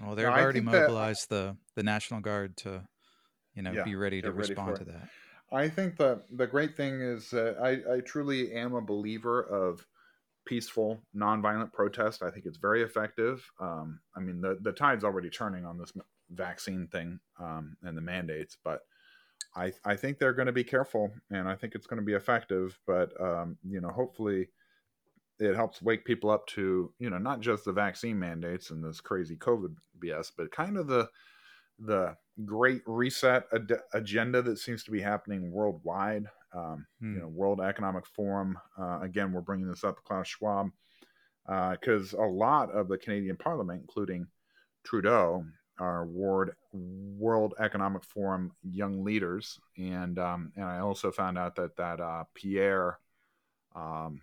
Well, 0.00 0.14
they've 0.14 0.24
No, 0.26 0.32
already 0.32 0.60
think 0.60 0.70
that- 0.72 0.80
mobilized 0.82 1.28
the 1.30 1.56
the 1.74 1.82
National 1.82 2.20
Guard 2.20 2.56
to, 2.58 2.86
you 3.54 3.62
know, 3.62 3.72
Yeah, 3.72 3.84
be 3.84 3.94
ready 3.94 4.20
to 4.22 4.28
get 4.28 4.34
ready 4.34 4.50
respond 4.52 4.76
to 4.76 4.84
that. 4.84 5.08
I 5.50 5.68
think 5.68 5.96
the 5.96 6.22
the 6.30 6.46
great 6.46 6.76
thing 6.76 7.00
is 7.00 7.30
that 7.30 7.56
I, 7.58 7.94
I 7.96 8.00
truly 8.00 8.52
am 8.52 8.74
a 8.74 8.80
believer 8.82 9.42
of 9.42 9.86
peaceful, 10.44 11.02
nonviolent 11.14 11.72
protest. 11.72 12.22
I 12.22 12.30
think 12.30 12.46
it's 12.46 12.58
very 12.58 12.82
effective. 12.82 13.50
Um, 13.58 14.00
I 14.14 14.20
mean, 14.20 14.40
the 14.40 14.58
the 14.60 14.72
tide's 14.72 15.04
already 15.04 15.30
turning 15.30 15.64
on 15.64 15.78
this 15.78 15.92
vaccine 16.30 16.86
thing 16.88 17.18
um, 17.38 17.76
and 17.82 17.96
the 17.96 18.02
mandates, 18.02 18.56
but 18.62 18.82
I 19.56 19.72
I 19.84 19.96
think 19.96 20.18
they're 20.18 20.32
going 20.32 20.46
to 20.46 20.52
be 20.52 20.64
careful, 20.64 21.10
and 21.30 21.48
I 21.48 21.54
think 21.56 21.74
it's 21.74 21.86
going 21.86 22.00
to 22.00 22.06
be 22.06 22.14
effective. 22.14 22.78
But 22.86 23.18
um, 23.20 23.56
you 23.68 23.80
know, 23.80 23.88
hopefully, 23.90 24.48
it 25.38 25.54
helps 25.54 25.82
wake 25.82 26.04
people 26.04 26.30
up 26.30 26.46
to 26.48 26.92
you 26.98 27.10
know 27.10 27.18
not 27.18 27.40
just 27.40 27.64
the 27.64 27.72
vaccine 27.72 28.18
mandates 28.18 28.70
and 28.70 28.84
this 28.84 29.00
crazy 29.00 29.36
COVID 29.36 29.74
BS, 30.02 30.32
but 30.36 30.52
kind 30.52 30.76
of 30.76 30.86
the 30.86 31.08
the 31.78 32.16
great 32.44 32.82
reset 32.86 33.44
ad- 33.54 33.80
agenda 33.94 34.42
that 34.42 34.58
seems 34.58 34.82
to 34.84 34.90
be 34.90 35.00
happening 35.00 35.50
worldwide. 35.52 36.26
Um, 36.54 36.86
Hmm. 37.00 37.14
You 37.14 37.20
know, 37.20 37.28
World 37.28 37.60
Economic 37.60 38.06
Forum. 38.06 38.58
Uh, 38.78 39.00
again, 39.02 39.32
we're 39.32 39.40
bringing 39.42 39.68
this 39.68 39.84
up, 39.84 40.02
Klaus 40.04 40.28
Schwab, 40.28 40.70
because 41.46 42.14
a 42.14 42.22
lot 42.22 42.70
of 42.70 42.88
the 42.88 42.98
Canadian 42.98 43.36
Parliament, 43.36 43.80
including 43.82 44.26
Trudeau, 44.84 45.44
are 45.78 46.04
World 46.06 46.50
World 46.72 47.54
Economic 47.58 48.04
Forum 48.04 48.52
young 48.62 49.04
leaders, 49.04 49.58
and 49.76 50.18
um, 50.18 50.52
and 50.56 50.64
I 50.64 50.78
also 50.80 51.10
found 51.10 51.38
out 51.38 51.56
that 51.56 51.76
that 51.76 52.00
uh, 52.00 52.24
Pierre, 52.34 52.98
um, 53.74 54.20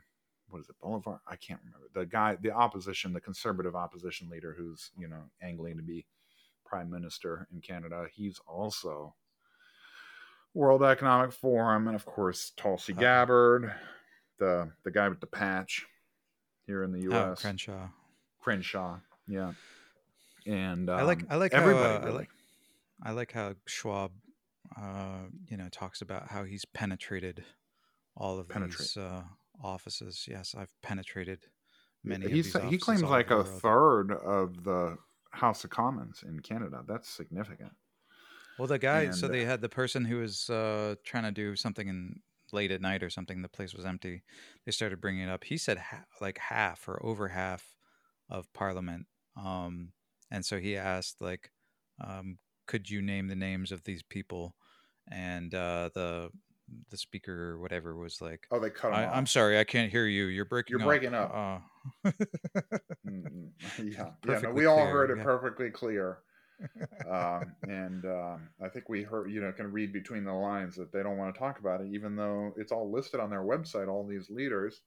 what 0.49 0.59
is 0.59 0.69
it, 0.69 0.75
Boulevard? 0.81 1.19
I 1.27 1.35
can't 1.35 1.59
remember 1.65 1.87
the 1.93 2.05
guy, 2.05 2.37
the 2.41 2.51
opposition, 2.51 3.13
the 3.13 3.21
conservative 3.21 3.75
opposition 3.75 4.29
leader, 4.29 4.53
who's 4.57 4.91
you 4.97 5.07
know 5.07 5.23
angling 5.41 5.77
to 5.77 5.83
be 5.83 6.05
prime 6.65 6.89
minister 6.89 7.47
in 7.53 7.61
Canada. 7.61 8.05
He's 8.13 8.39
also 8.47 9.13
World 10.53 10.83
Economic 10.83 11.31
Forum, 11.31 11.87
and 11.87 11.95
of 11.95 12.05
course 12.05 12.51
Tulsi 12.55 12.93
Uh-oh. 12.93 12.99
Gabbard, 12.99 13.73
the 14.39 14.71
the 14.83 14.91
guy 14.91 15.09
with 15.09 15.19
the 15.19 15.27
patch 15.27 15.85
here 16.65 16.83
in 16.83 16.91
the 16.91 17.07
Oh, 17.09 17.27
U.S. 17.27 17.41
Crenshaw. 17.41 17.87
Crenshaw, 18.41 18.97
yeah. 19.27 19.53
And 20.45 20.89
um, 20.89 20.97
I 20.99 21.03
like 21.03 21.23
I 21.29 21.35
like 21.35 21.53
everybody. 21.53 22.03
how 22.03 22.07
uh, 22.07 22.11
I 22.11 22.13
like 22.13 22.29
I 23.03 23.11
like 23.11 23.31
how 23.31 23.55
Schwab, 23.65 24.11
uh, 24.79 25.25
you 25.49 25.57
know, 25.57 25.69
talks 25.69 26.01
about 26.01 26.29
how 26.29 26.43
he's 26.43 26.65
penetrated 26.65 27.43
all 28.15 28.39
of 28.39 28.49
Penetrate. 28.49 28.79
these 28.79 28.97
uh, 28.97 29.23
offices. 29.63 30.25
Yes, 30.27 30.55
I've 30.57 30.73
penetrated 30.81 31.47
many. 32.03 32.25
he 32.29 32.39
of 32.39 32.45
these 32.45 32.55
he 32.69 32.77
claims 32.77 33.03
like 33.03 33.31
a 33.31 33.43
third 33.43 34.11
of 34.11 34.63
the 34.63 34.97
House 35.31 35.63
of 35.63 35.69
Commons 35.69 36.23
in 36.25 36.39
Canada. 36.39 36.83
That's 36.87 37.09
significant. 37.09 37.73
Well, 38.57 38.67
the 38.67 38.79
guy, 38.79 39.11
so 39.11 39.27
they 39.27 39.43
uh, 39.43 39.47
had 39.47 39.61
the 39.61 39.69
person 39.69 40.05
who 40.05 40.19
was 40.19 40.49
uh, 40.49 40.95
trying 41.03 41.23
to 41.23 41.31
do 41.31 41.57
something 41.57 41.89
in 41.89 42.21
late 42.53 42.71
at 42.71 42.81
night 42.81 43.03
or 43.03 43.09
something. 43.09 43.41
The 43.41 43.49
place 43.49 43.73
was 43.73 43.85
empty. 43.85 44.23
They 44.65 44.71
started 44.71 45.01
bringing 45.01 45.23
it 45.23 45.29
up. 45.29 45.43
He 45.43 45.57
said 45.57 45.77
ha- 45.77 46.05
like 46.21 46.37
half 46.37 46.87
or 46.87 47.03
over 47.05 47.29
half 47.29 47.75
of 48.29 48.51
Parliament. 48.53 49.07
Um, 49.37 49.89
and 50.31 50.45
so 50.45 50.59
he 50.59 50.77
asked, 50.77 51.17
like, 51.21 51.51
um, 52.03 52.37
could 52.67 52.89
you 52.89 53.01
name 53.01 53.27
the 53.27 53.35
names 53.35 53.71
of 53.71 53.83
these 53.83 54.03
people? 54.03 54.55
And 55.11 55.53
uh, 55.53 55.89
the 55.93 56.29
the 56.89 56.97
speaker 56.97 57.51
or 57.51 57.59
whatever 57.59 57.95
was 57.95 58.21
like, 58.21 58.47
Oh, 58.51 58.59
they 58.59 58.71
cut 58.71 58.89
him 58.89 58.95
I, 58.95 59.05
off. 59.05 59.15
I'm 59.15 59.27
sorry, 59.27 59.59
I 59.59 59.63
can't 59.63 59.91
hear 59.91 60.07
you. 60.07 60.25
You're 60.25 60.45
breaking. 60.45 60.77
You're 60.77 60.87
breaking 60.87 61.13
up. 61.13 61.31
Uh, 61.33 62.09
yeah, 63.05 64.09
yeah. 64.27 64.39
No, 64.39 64.51
we 64.51 64.65
all 64.65 64.77
clear, 64.77 64.89
heard 64.91 65.11
it 65.11 65.17
yeah. 65.17 65.23
perfectly 65.23 65.69
clear. 65.69 66.19
um, 67.11 67.53
and 67.67 68.05
um, 68.05 68.49
I 68.63 68.69
think 68.69 68.87
we 68.89 69.03
heard, 69.03 69.29
you 69.29 69.41
know, 69.41 69.51
can 69.51 69.71
read 69.71 69.91
between 69.91 70.23
the 70.23 70.33
lines 70.33 70.75
that 70.77 70.91
they 70.91 71.03
don't 71.03 71.17
want 71.17 71.35
to 71.35 71.39
talk 71.39 71.59
about 71.59 71.81
it, 71.81 71.89
even 71.93 72.15
though 72.15 72.53
it's 72.57 72.71
all 72.71 72.91
listed 72.91 73.19
on 73.19 73.29
their 73.29 73.43
website. 73.43 73.87
All 73.87 74.07
these 74.07 74.29
leaders, 74.29 74.81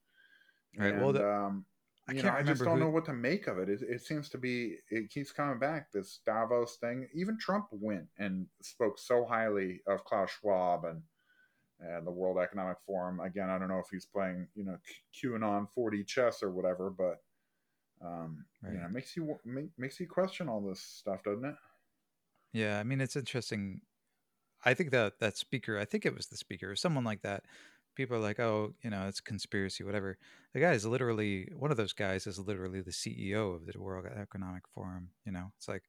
Right, 0.77 0.93
And, 0.93 1.03
well, 1.03 1.13
the- 1.13 1.29
um, 1.29 1.65
I 2.09 2.13
you 2.13 2.23
can't 2.23 2.35
know, 2.35 2.41
I 2.41 2.43
just 2.43 2.65
don't 2.65 2.79
who- 2.79 2.85
know 2.85 2.91
what 2.91 3.05
to 3.07 3.13
make 3.13 3.47
of 3.49 3.59
it. 3.59 3.69
it. 3.69 3.83
It 3.83 4.01
seems 4.03 4.29
to 4.31 4.39
be, 4.39 4.77
it 4.91 5.11
keeps 5.11 5.31
coming 5.31 5.59
back. 5.59 5.93
This 5.93 6.21
Davos 6.25 6.77
thing. 6.77 7.07
Even 7.15 7.39
Trump 7.39 7.67
went 7.71 8.07
and 8.19 8.47
spoke 8.63 8.99
so 8.99 9.27
highly 9.27 9.83
of 9.87 10.05
Klaus 10.05 10.31
Schwab 10.31 10.85
and 10.85 11.03
and 11.81 12.05
the 12.05 12.11
World 12.11 12.39
Economic 12.39 12.77
Forum. 12.85 13.21
Again, 13.21 13.49
I 13.51 13.57
don't 13.57 13.69
know 13.69 13.79
if 13.79 13.87
he's 13.89 14.05
playing, 14.05 14.49
you 14.57 14.65
know, 14.65 14.79
QAnon 15.15 15.69
4D 15.77 16.05
chess 16.09 16.43
or 16.43 16.51
whatever, 16.51 16.91
but 16.91 17.23
um, 18.05 18.45
Right. 18.63 18.73
you 18.73 18.81
know, 18.81 18.87
it 18.87 18.91
makes 18.93 19.17
you 19.17 19.39
make, 19.45 19.71
makes 19.79 20.01
you 20.01 20.09
question 20.09 20.49
all 20.49 20.61
this 20.61 20.81
stuff, 20.81 21.23
doesn't 21.23 21.45
it? 21.45 21.55
Yeah, 22.53 22.81
I 22.81 22.83
mean 22.83 23.01
it's 23.01 23.15
interesting. 23.17 23.83
I 24.65 24.75
think 24.75 24.91
that 24.91 25.21
that 25.21 25.37
speaker, 25.37 25.79
I 25.79 25.85
think 25.85 26.05
it 26.05 26.17
was 26.17 26.27
the 26.27 26.37
speaker, 26.37 26.69
or 26.71 26.75
someone 26.75 27.05
like 27.05 27.23
that. 27.23 27.45
People 27.99 28.17
are 28.17 28.21
like, 28.21 28.39
"Oh, 28.39 28.75
you 28.85 28.91
know, 28.91 29.09
it's 29.09 29.21
conspiracy, 29.21 29.83
whatever." 29.83 30.19
The 30.55 30.61
guy 30.61 30.71
is 30.71 30.87
literally 30.87 31.51
one 31.57 31.73
of 31.73 31.77
those 31.77 31.93
guys 31.93 32.29
is 32.29 32.39
literally 32.39 32.81
the 32.81 32.93
CEO 32.93 33.57
of 33.57 33.67
the 33.67 33.77
World 33.77 34.07
Economic 34.07 34.69
Forum. 34.73 35.11
You 35.27 35.33
know, 35.33 35.51
it's 35.57 35.67
like 35.67 35.83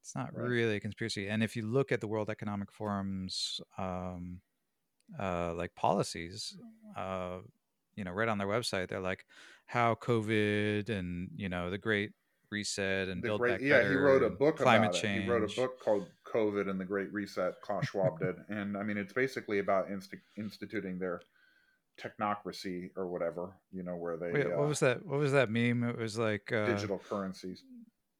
it's 0.00 0.14
not 0.14 0.32
Right. 0.32 0.48
really 0.48 0.76
a 0.76 0.80
conspiracy. 0.80 1.26
And 1.28 1.42
if 1.42 1.56
you 1.56 1.66
look 1.66 1.90
at 1.90 2.00
the 2.00 2.06
World 2.06 2.30
Economic 2.30 2.70
Forum's 2.70 3.60
um, 3.78 4.42
uh, 5.18 5.54
like 5.54 5.74
policies, 5.74 6.56
uh, 6.96 7.38
you 7.96 8.04
know, 8.04 8.12
right 8.12 8.28
on 8.28 8.38
their 8.38 8.46
website, 8.46 8.86
they're 8.88 9.00
like 9.00 9.26
how 9.66 9.96
COVID 9.96 10.88
and 10.88 11.30
you 11.34 11.48
know 11.48 11.68
the 11.68 11.78
Great 11.78 12.12
Reset 12.52 13.08
and 13.08 13.20
The 13.24 13.26
Build 13.26 13.40
great, 13.40 13.52
Back 13.54 13.60
yeah, 13.62 13.78
Better. 13.78 13.90
he 13.90 13.96
wrote 13.96 14.22
a 14.22 14.30
book 14.30 14.56
climate 14.56 14.90
about 14.90 15.02
change. 15.02 15.24
He 15.24 15.28
wrote 15.30 15.50
a 15.50 15.54
book 15.56 15.80
called 15.80 16.06
COVID 16.32 16.70
and 16.70 16.78
the 16.78 16.84
Great 16.84 17.12
Reset. 17.12 17.60
Klaus 17.60 17.86
Schwab 17.88 18.20
did, 18.20 18.36
and 18.48 18.76
I 18.76 18.84
mean, 18.84 18.96
it's 18.96 19.12
basically 19.12 19.58
about 19.58 19.88
insti- 19.88 20.20
instituting 20.36 21.00
their 21.00 21.22
technocracy 21.96 22.90
or 22.96 23.06
whatever. 23.06 23.52
You 23.72 23.82
know, 23.82 23.96
where 23.96 24.16
they 24.16 24.32
Wait, 24.32 24.46
uh, 24.46 24.58
what 24.58 24.68
was 24.68 24.80
that? 24.80 25.04
What 25.04 25.18
was 25.18 25.32
that 25.32 25.50
meme? 25.50 25.84
It 25.84 25.98
was 25.98 26.18
like 26.18 26.52
uh, 26.52 26.66
digital 26.66 26.98
currencies. 27.08 27.62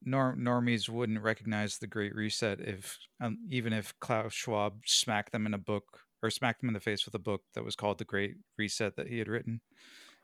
norm- 0.05 0.41
normies 0.41 0.89
wouldn't 0.89 1.23
recognize 1.23 1.79
the 1.79 1.87
Great 1.87 2.15
Reset 2.15 2.61
if, 2.61 2.99
um, 3.21 3.39
even 3.51 3.73
if 3.73 3.95
Klaus 4.01 4.33
Schwab 4.33 4.81
smacked 4.87 5.33
them 5.33 5.47
in 5.47 5.55
a 5.55 5.59
book 5.59 5.85
or 6.23 6.31
smacked 6.31 6.61
them 6.61 6.69
in 6.69 6.75
the 6.75 6.81
face 6.81 7.05
with 7.05 7.15
a 7.15 7.19
book 7.21 7.43
that 7.55 7.65
was 7.65 7.77
called 7.77 7.99
The 7.99 8.05
Great 8.05 8.37
Reset 8.59 8.97
that 8.97 9.09
he 9.09 9.19
had 9.19 9.29
written. 9.29 9.61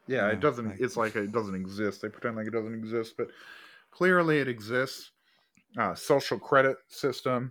Yeah, 0.07 0.27
Yeah, 0.27 0.33
it 0.33 0.41
doesn't. 0.41 0.66
like- 0.66 0.81
it's 0.81 0.97
like 0.97 1.16
it 1.16 1.33
doesn't 1.33 1.55
exist. 1.55 2.03
They 2.03 2.09
pretend 2.09 2.37
like 2.37 2.47
it 2.47 2.53
doesn't 2.53 2.74
exist, 2.74 3.15
but 3.16 3.29
clearly 3.91 4.39
it 4.39 4.49
exists. 4.49 5.12
Uh, 5.79 5.95
social 5.95 6.39
credit 6.39 6.77
system, 6.89 7.51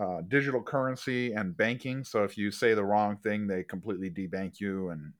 uh, 0.00 0.22
digital 0.28 0.62
currency, 0.62 1.32
and 1.34 1.54
banking. 1.56 2.02
So 2.02 2.24
if 2.24 2.38
you 2.38 2.50
say 2.50 2.72
the 2.72 2.84
wrong 2.84 3.18
thing, 3.18 3.46
they 3.46 3.62
completely 3.62 4.08
debank 4.10 4.58
you, 4.58 4.88
and 4.90 5.12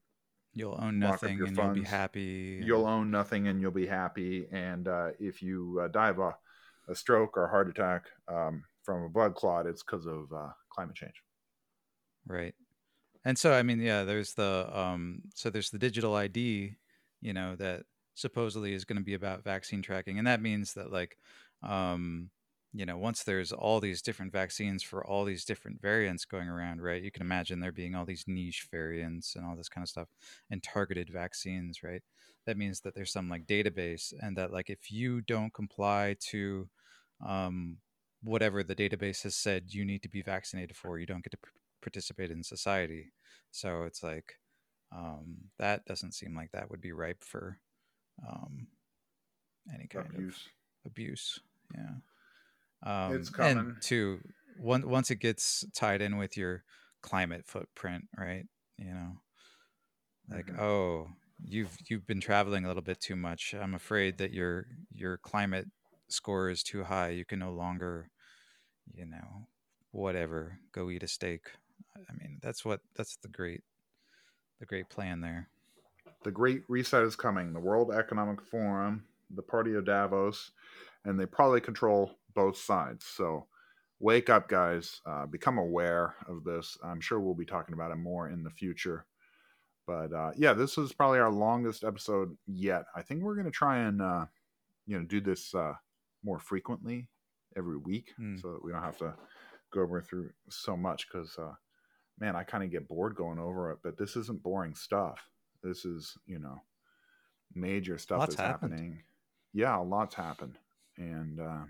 You'll 0.59 0.79
own 0.81 0.99
nothing 0.99 1.41
and 1.41 1.57
you'll 1.57 1.73
be 1.73 1.85
happy. 1.85 2.61
you'll 2.65 2.87
own 2.87 3.11
nothing, 3.13 3.47
and 3.47 3.61
you'll 3.61 3.71
be 3.71 3.87
happy. 3.87 4.49
And 4.51 4.89
uh, 4.89 5.11
if 5.21 5.41
you 5.41 5.81
uh, 5.85 5.89
die 5.89 6.09
of 6.09 6.19
a, 6.19 6.35
a 6.89 6.95
stroke 6.97 7.37
or 7.37 7.47
heart 7.47 7.69
attack 7.69 8.07
um, 8.27 8.65
from 8.83 9.05
a 9.05 9.09
blood 9.09 9.37
clot, 9.37 9.67
it's 9.67 9.85
because 9.85 10.07
of 10.07 10.33
uh, 10.35 10.49
climate 10.71 10.97
change. 10.97 11.15
Right. 12.27 12.55
And 13.25 13.39
so 13.39 13.53
I 13.53 13.63
mean, 13.63 13.81
yeah, 13.81 14.05
there's 14.05 14.35
the 14.35 14.69
um 14.73 15.23
so 15.35 15.51
there's 15.51 15.71
the 15.71 15.79
digital 15.79 16.15
ID, 16.15 16.75
you 17.21 17.33
know, 17.33 17.57
that 17.57 17.85
supposedly 18.15 18.73
is 18.75 18.85
going 18.85 18.99
to 18.99 19.05
be 19.05 19.15
about 19.15 19.45
vaccine 19.45 19.83
tracking. 19.83 20.19
And 20.19 20.27
that 20.27 20.43
means 20.43 20.75
that 20.75 20.93
like 20.93 21.17
um 21.63 22.31
you 22.73 22.85
know, 22.85 22.99
once 22.99 23.23
there's 23.23 23.53
all 23.53 23.81
these 23.81 24.03
different 24.03 24.33
vaccines 24.33 24.83
for 24.83 25.05
all 25.05 25.25
these 25.25 25.45
different 25.45 25.81
variants 25.81 26.25
going 26.25 26.49
around, 26.49 26.83
right? 26.83 27.03
You 27.03 27.11
can 27.11 27.23
imagine 27.23 27.61
there 27.61 27.73
being 27.73 27.95
all 27.95 28.05
these 28.05 28.25
niche 28.27 28.69
variants 28.71 29.35
and 29.35 29.45
all 29.45 29.57
this 29.57 29.69
kind 29.69 29.85
of 29.85 29.89
stuff 29.89 30.09
and 30.51 30.63
targeted 30.63 31.11
vaccines, 31.11 31.83
right? 31.83 32.03
That 32.47 32.59
means 32.59 32.81
that 32.81 32.95
there's 32.95 33.13
some 33.13 33.29
like 33.29 33.47
database 33.47 34.13
and 34.21 34.37
that 34.37 34.53
like 34.53 34.71
if 34.71 34.91
you 34.91 35.21
don't 35.23 35.53
comply 35.53 36.17
to 36.31 36.69
um 37.27 37.79
whatever 38.23 38.63
the 38.63 38.75
database 38.75 39.23
has 39.23 39.35
said 39.35 39.65
you 39.69 39.85
need 39.85 40.03
to 40.03 40.09
be 40.09 40.23
vaccinated 40.23 40.77
for, 40.77 40.99
you 40.99 41.07
don't 41.07 41.23
get 41.25 41.31
to 41.31 41.37
p- 41.39 41.51
participate 41.81 42.31
in 42.31 42.43
society. 42.43 43.13
So 43.51 43.85
it's 43.85 44.03
like 44.03 44.35
um, 44.95 45.37
that 45.59 45.85
doesn't 45.85 46.15
seem 46.15 46.35
like 46.35 46.51
that 46.53 46.71
would 46.71 46.81
be 46.81 46.93
ripe 46.93 47.23
for 47.23 47.59
um, 48.29 48.67
any 49.73 49.87
kind 49.87 50.07
Abuse. 50.07 50.49
of 50.85 50.91
abuse. 50.91 51.41
Yeah, 51.75 51.97
um, 52.83 53.15
It's 53.17 53.31
coming. 53.31 53.59
And 53.75 53.83
two, 53.83 54.21
one, 54.59 54.89
once 54.89 55.11
it 55.11 55.17
gets 55.17 55.65
tied 55.75 56.03
in 56.03 56.17
with 56.17 56.37
your 56.37 56.65
climate 57.03 57.47
footprint, 57.47 58.09
right? 58.17 58.47
You 58.77 58.93
know, 58.95 59.13
like 60.31 60.47
Mhm. 60.47 60.59
oh, 60.59 61.09
you've 61.43 61.77
you've 61.89 62.07
been 62.07 62.21
traveling 62.21 62.65
a 62.65 62.69
little 62.69 62.83
bit 62.83 63.01
too 63.01 63.17
much. 63.17 63.55
I'm 63.55 63.75
afraid 63.75 64.19
that 64.19 64.33
your 64.33 64.67
your 64.91 65.17
climate 65.19 65.69
score 66.09 66.51
is 66.51 66.63
too 66.63 66.85
high. 66.85 67.11
You 67.11 67.25
can 67.25 67.39
no 67.39 67.53
longer, 67.53 68.11
you 68.93 69.07
know, 69.07 69.49
whatever, 69.93 70.61
go 70.73 70.91
eat 70.91 71.03
a 71.03 71.09
steak. 71.09 71.53
I 72.09 72.13
mean, 72.15 72.39
that's 72.43 72.65
what 72.65 72.83
that's 72.97 73.17
the 73.19 73.29
great 73.29 73.65
the 74.61 74.67
great 74.67 74.91
plan 74.91 75.21
there. 75.21 75.51
the 76.25 76.31
great 76.31 76.65
reset 76.69 77.03
is 77.03 77.17
coming 77.17 77.53
the 77.53 77.61
world 77.61 77.93
economic 77.93 78.41
forum 78.43 79.07
the 79.31 79.43
party 79.43 79.75
of 79.75 79.85
davos 79.85 80.53
and 81.05 81.19
they 81.19 81.27
probably 81.27 81.61
control 81.61 82.18
both 82.39 82.57
sides. 82.57 83.05
So 83.05 83.47
wake 83.99 84.31
up 84.31 84.49
guys. 84.49 85.01
Uh, 85.05 85.27
become 85.27 85.59
aware 85.59 86.15
of 86.29 86.45
this. 86.45 86.79
I'm 86.85 87.01
sure 87.01 87.19
we'll 87.19 87.35
be 87.35 87.45
talking 87.45 87.75
about 87.75 87.91
it 87.91 87.97
more 87.97 88.29
in 88.29 88.45
the 88.45 88.51
future. 88.51 89.07
But 89.89 90.13
uh, 90.13 90.31
yeah 90.37 90.53
this 90.53 90.79
is 90.79 90.93
probably 90.93 91.19
our 91.19 91.33
longest 91.33 91.83
episode 91.83 92.37
yet. 92.47 92.85
I 92.95 93.03
think 93.03 93.23
we're 93.23 93.35
going 93.35 93.47
to 93.47 93.51
try 93.51 93.79
and 93.79 94.01
uh, 94.01 94.27
you 94.87 94.99
know 94.99 95.05
do 95.05 95.21
this 95.21 95.53
uh, 95.55 95.75
more 96.23 96.39
frequently 96.39 97.09
every 97.57 97.77
week 97.79 98.13
Hmm. 98.17 98.37
so 98.37 98.53
that 98.53 98.65
we 98.65 98.71
don't 98.73 98.83
have 98.83 98.99
to 98.99 99.15
go 99.73 99.81
over 99.81 100.01
through 100.01 100.31
so 100.49 100.77
much 100.77 101.09
because 101.09 101.37
uh, 101.39 101.55
man 102.21 102.37
i 102.37 102.43
kind 102.43 102.63
of 102.65 102.71
get 102.71 102.87
bored 102.89 103.17
going 103.17 103.39
over 103.41 103.73
it. 103.73 103.79
But 103.83 103.99
this 103.99 104.15
isn't 104.17 104.43
boring 104.45 104.75
stuff. 104.77 105.19
This 105.63 105.85
is 105.85 106.17
you 106.27 106.39
know 106.39 106.61
major 107.55 107.99
stuff 107.99 108.21
Lots 108.21 108.37
that's 108.37 108.47
happened. 108.47 108.73
happening. 108.75 109.03
Yeah 109.53 109.77
a 109.77 109.83
lot's 109.83 110.15
happened. 110.15 110.57
And 110.99 111.41
uh, 111.41 111.65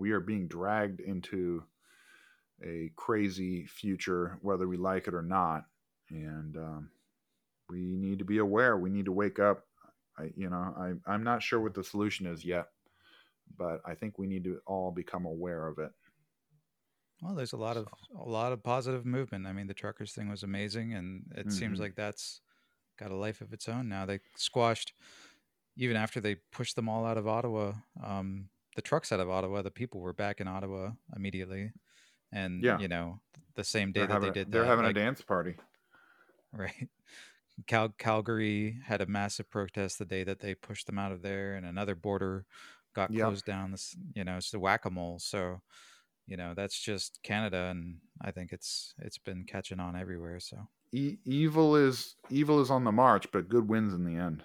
we 0.00 0.12
are 0.12 0.20
being 0.20 0.48
dragged 0.48 1.00
into 1.00 1.64
a 2.62 2.90
crazy 2.96 3.66
future 3.66 4.38
whether 4.42 4.68
we 4.68 4.76
like 4.76 5.08
it 5.08 5.14
or 5.14 5.22
not 5.22 5.64
and 6.10 6.56
um, 6.56 6.90
we 7.68 7.96
need 7.96 8.18
to 8.18 8.24
be 8.24 8.38
aware 8.38 8.76
we 8.78 8.90
need 8.90 9.06
to 9.06 9.12
wake 9.12 9.38
up 9.38 9.66
I, 10.18 10.32
you 10.36 10.50
know 10.50 10.74
I, 11.06 11.12
i'm 11.12 11.24
not 11.24 11.42
sure 11.42 11.60
what 11.60 11.74
the 11.74 11.84
solution 11.84 12.26
is 12.26 12.44
yet 12.44 12.68
but 13.56 13.82
i 13.86 13.94
think 13.94 14.18
we 14.18 14.26
need 14.28 14.44
to 14.44 14.60
all 14.66 14.92
become 14.92 15.26
aware 15.26 15.68
of 15.68 15.78
it 15.78 15.92
Well, 17.22 17.34
there's 17.34 17.52
a 17.52 17.56
lot 17.58 17.76
of 17.76 17.88
a 18.14 18.24
lot 18.28 18.52
of 18.52 18.62
positive 18.62 19.04
movement. 19.04 19.46
I 19.46 19.52
mean, 19.52 19.66
the 19.66 19.74
truckers 19.74 20.14
thing 20.14 20.28
was 20.28 20.42
amazing, 20.42 20.94
and 20.94 21.30
it 21.36 21.52
seems 21.52 21.78
Mhm. 21.78 21.80
like 21.80 21.94
that's 21.94 22.40
got 22.98 23.10
a 23.10 23.16
life 23.16 23.40
of 23.40 23.52
its 23.52 23.68
own 23.68 23.88
now. 23.88 24.06
They 24.06 24.20
squashed 24.36 24.94
even 25.76 25.96
after 25.96 26.20
they 26.20 26.36
pushed 26.36 26.76
them 26.76 26.88
all 26.88 27.06
out 27.06 27.18
of 27.18 27.28
Ottawa. 27.28 27.74
Um, 28.02 28.50
the 28.76 28.82
trucks 28.82 29.12
out 29.12 29.20
of 29.20 29.28
Ottawa, 29.30 29.62
the 29.62 29.70
people 29.70 30.00
were 30.00 30.12
back 30.12 30.40
in 30.40 30.48
Ottawa 30.48 30.92
immediately, 31.14 31.72
and 32.32 32.62
Yeah. 32.62 32.78
you 32.78 32.88
know, 32.88 33.20
the 33.54 33.64
same 33.64 33.92
day 33.92 34.00
they're 34.00 34.06
that 34.08 34.12
having, 34.14 34.32
they 34.32 34.40
did 34.44 34.52
they're 34.52 34.62
that, 34.62 34.68
having 34.68 34.84
like, 34.84 34.96
a 34.96 35.00
dance 35.00 35.20
party 35.22 35.56
right. 36.52 36.88
Cal- 37.66 37.94
Calgary 37.98 38.78
had 38.86 39.00
a 39.00 39.06
massive 39.06 39.50
protest 39.50 39.98
the 39.98 40.04
day 40.04 40.24
that 40.24 40.40
they 40.40 40.54
pushed 40.54 40.86
them 40.86 40.98
out 40.98 41.12
of 41.12 41.22
there, 41.22 41.54
and 41.54 41.66
another 41.66 41.94
border 41.94 42.46
got 42.94 43.12
closed 43.12 43.44
down. 43.44 43.70
This, 43.70 43.94
you 44.14 44.24
know, 44.24 44.36
it's 44.36 44.50
the 44.50 44.58
whack 44.58 44.84
a 44.84 44.90
mole. 44.90 45.18
So, 45.18 45.60
you 46.26 46.36
know, 46.36 46.54
that's 46.54 46.78
just 46.80 47.20
Canada, 47.22 47.68
and 47.70 47.98
I 48.20 48.30
think 48.30 48.52
it's 48.52 48.94
it's 48.98 49.18
been 49.18 49.44
catching 49.44 49.78
on 49.78 49.94
everywhere. 49.94 50.40
So, 50.40 50.68
e- 50.92 51.18
evil 51.24 51.76
is 51.76 52.16
evil 52.30 52.60
is 52.60 52.70
on 52.70 52.84
the 52.84 52.92
march 52.92 53.30
but 53.30 53.48
good 53.48 53.68
wins 53.68 53.92
in 53.92 54.04
the 54.04 54.16
end 54.16 54.42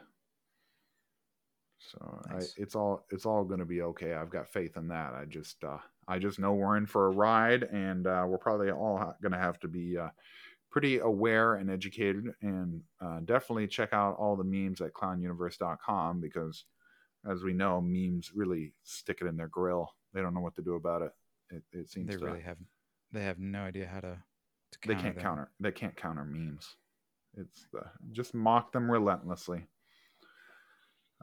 so 1.91 2.21
Nice. 2.31 2.53
I, 2.57 2.61
it's 2.61 2.75
all 2.75 3.05
it's 3.11 3.25
all 3.25 3.43
going 3.43 3.59
to 3.59 3.65
be 3.65 3.81
okay 3.81 4.13
i've 4.13 4.29
got 4.29 4.47
faith 4.47 4.77
in 4.77 4.87
that 4.89 5.13
i 5.13 5.25
just 5.25 5.63
uh, 5.63 5.77
i 6.07 6.19
just 6.19 6.39
know 6.39 6.53
we're 6.53 6.77
in 6.77 6.85
for 6.85 7.07
a 7.07 7.11
ride 7.11 7.63
and 7.63 8.07
uh, 8.07 8.25
we're 8.27 8.37
probably 8.37 8.71
all 8.71 8.97
ha- 8.97 9.15
going 9.21 9.31
to 9.31 9.37
have 9.37 9.59
to 9.61 9.67
be 9.67 9.97
uh, 9.97 10.09
pretty 10.71 10.99
aware 10.99 11.55
and 11.55 11.69
educated 11.69 12.25
and 12.41 12.81
uh, 13.01 13.19
definitely 13.25 13.67
check 13.67 13.93
out 13.93 14.17
all 14.17 14.35
the 14.35 14.43
memes 14.43 14.81
at 14.81 14.93
clownuniverse.com 14.93 16.19
because 16.19 16.65
as 17.29 17.43
we 17.43 17.53
know 17.53 17.79
memes 17.81 18.31
really 18.35 18.73
stick 18.83 19.19
it 19.21 19.27
in 19.27 19.37
their 19.37 19.47
grill 19.47 19.89
they 20.13 20.21
don't 20.21 20.33
know 20.33 20.41
what 20.41 20.55
to 20.55 20.61
do 20.61 20.75
about 20.75 21.01
it 21.01 21.11
it, 21.49 21.63
it 21.71 21.89
seems 21.89 22.07
they 22.07 22.17
to, 22.17 22.25
really 22.25 22.41
have 22.41 22.57
they 23.11 23.23
have 23.23 23.39
no 23.39 23.61
idea 23.61 23.87
how 23.87 23.99
to. 23.99 24.17
to 24.71 24.87
they 24.87 24.95
can't 24.95 25.15
them. 25.15 25.23
counter 25.23 25.51
they 25.59 25.71
can't 25.71 25.95
counter 25.95 26.25
memes 26.25 26.75
it's 27.37 27.67
the, 27.71 27.81
just 28.11 28.33
mock 28.33 28.71
them 28.71 28.89
relentlessly 28.89 29.65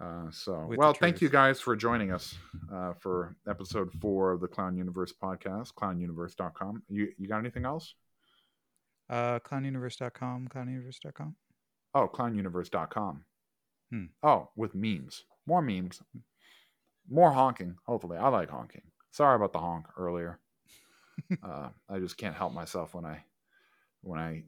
uh, 0.03 0.31
so 0.31 0.67
With 0.69 0.79
well 0.79 0.93
thank 0.95 1.21
you 1.21 1.29
guys 1.29 1.61
for 1.61 1.77
joining 1.77 2.11
us 2.13 2.35
uh, 2.73 2.93
for 3.01 3.37
episode 3.49 3.93
four 4.01 4.33
of 4.33 4.41
the 4.41 4.49
clown 4.49 4.77
universe 4.77 5.13
podcast 5.13 5.73
clownuniverse.com 5.75 6.83
you 6.89 7.09
you 7.19 7.29
got 7.29 7.39
anything 7.39 7.65
else? 7.65 7.95
Uh, 9.09 9.39
clownuniverse.com, 9.41 10.49
clownuniverse.com. 10.49 11.37
oh 11.95 12.09
clownuniverse.com 12.09 13.25
Hmm. 13.91 14.05
oh 14.23 14.49
with 14.57 14.75
memes. 14.75 15.25
More 15.47 15.61
memes. 15.63 16.01
More 17.11 17.31
honking 17.33 17.77
hopefully. 17.87 18.17
I 18.17 18.29
like 18.29 18.49
honking. 18.49 18.83
Sorry 19.11 19.37
about 19.37 19.53
the 19.53 19.59
honk 19.61 19.87
earlier. 19.97 20.39
Uh, 21.43 21.69
i 21.91 21.99
just 21.99 22.17
can't 22.17 22.35
help 22.35 22.53
myself 22.55 22.95
when 22.95 23.05
i 23.05 23.23
when 24.03 24.19
i 24.19 24.43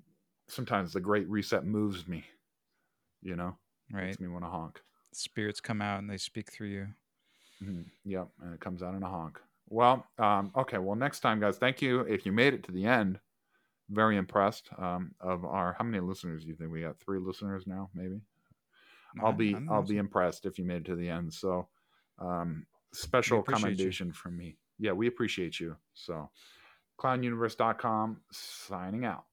sometimes 0.49 0.93
the 0.93 1.01
great 1.01 1.29
reset 1.29 1.65
moves 1.65 2.09
me 2.09 2.25
you 3.23 3.37
know? 3.37 3.55
Right. 3.93 4.07
makes 4.07 4.21
me 4.21 4.29
want 4.29 4.45
to 4.45 4.51
honk 4.51 4.81
Spirits 5.17 5.61
come 5.61 5.81
out 5.81 5.99
and 5.99 6.11
they 6.11 6.17
speak 6.17 6.51
through 6.51 6.69
you. 6.69 6.89
Mhm. 7.63 7.85
Yep, 8.05 8.29
and 8.41 8.55
it 8.55 8.61
comes 8.61 8.83
out 8.83 8.95
in 8.95 9.03
a 9.03 9.09
honk. 9.09 9.41
Well, 9.69 10.07
um, 10.19 10.53
okay. 10.57 10.79
Well, 10.79 10.97
next 10.97 11.21
time, 11.21 11.41
guys. 11.41 11.57
Thank 11.57 11.81
you 11.81 12.01
if 12.01 12.27
you 12.27 12.33
made 12.33 12.55
it 12.55 12.65
to 12.65 12.73
the 12.73 12.85
end. 12.85 13.19
Very 13.91 14.17
impressed 14.17 14.69
um, 14.79 15.15
of 15.21 15.45
our. 15.45 15.75
How 15.75 15.85
many 15.85 16.01
listeners 16.01 16.43
do 16.43 16.49
you 16.49 16.57
think 16.57 16.71
we 16.71 16.83
got? 16.83 16.99
Three 16.99 17.19
listeners 17.19 17.67
now, 17.67 17.91
maybe. 17.95 18.21
I'll 19.23 19.33
be 19.33 19.57
I'll 19.71 19.83
be 19.83 19.99
impressed 19.99 20.47
if 20.47 20.59
you 20.59 20.65
made 20.65 20.79
it 20.79 20.85
to 20.87 20.97
the 20.97 21.09
end. 21.09 21.33
So, 21.33 21.69
um, 22.19 22.67
special 22.93 23.41
appreciate 23.41 23.61
you. 23.61 23.65
commendation 23.65 24.13
from 24.13 24.37
me. 24.37 24.57
Yeah, 24.79 24.93
we 24.93 25.07
appreciate 25.07 25.61
you. 25.61 25.77
So, 25.95 26.31
clownuniverse.com 26.99 28.21
signing 28.33 29.05
out. 29.05 29.25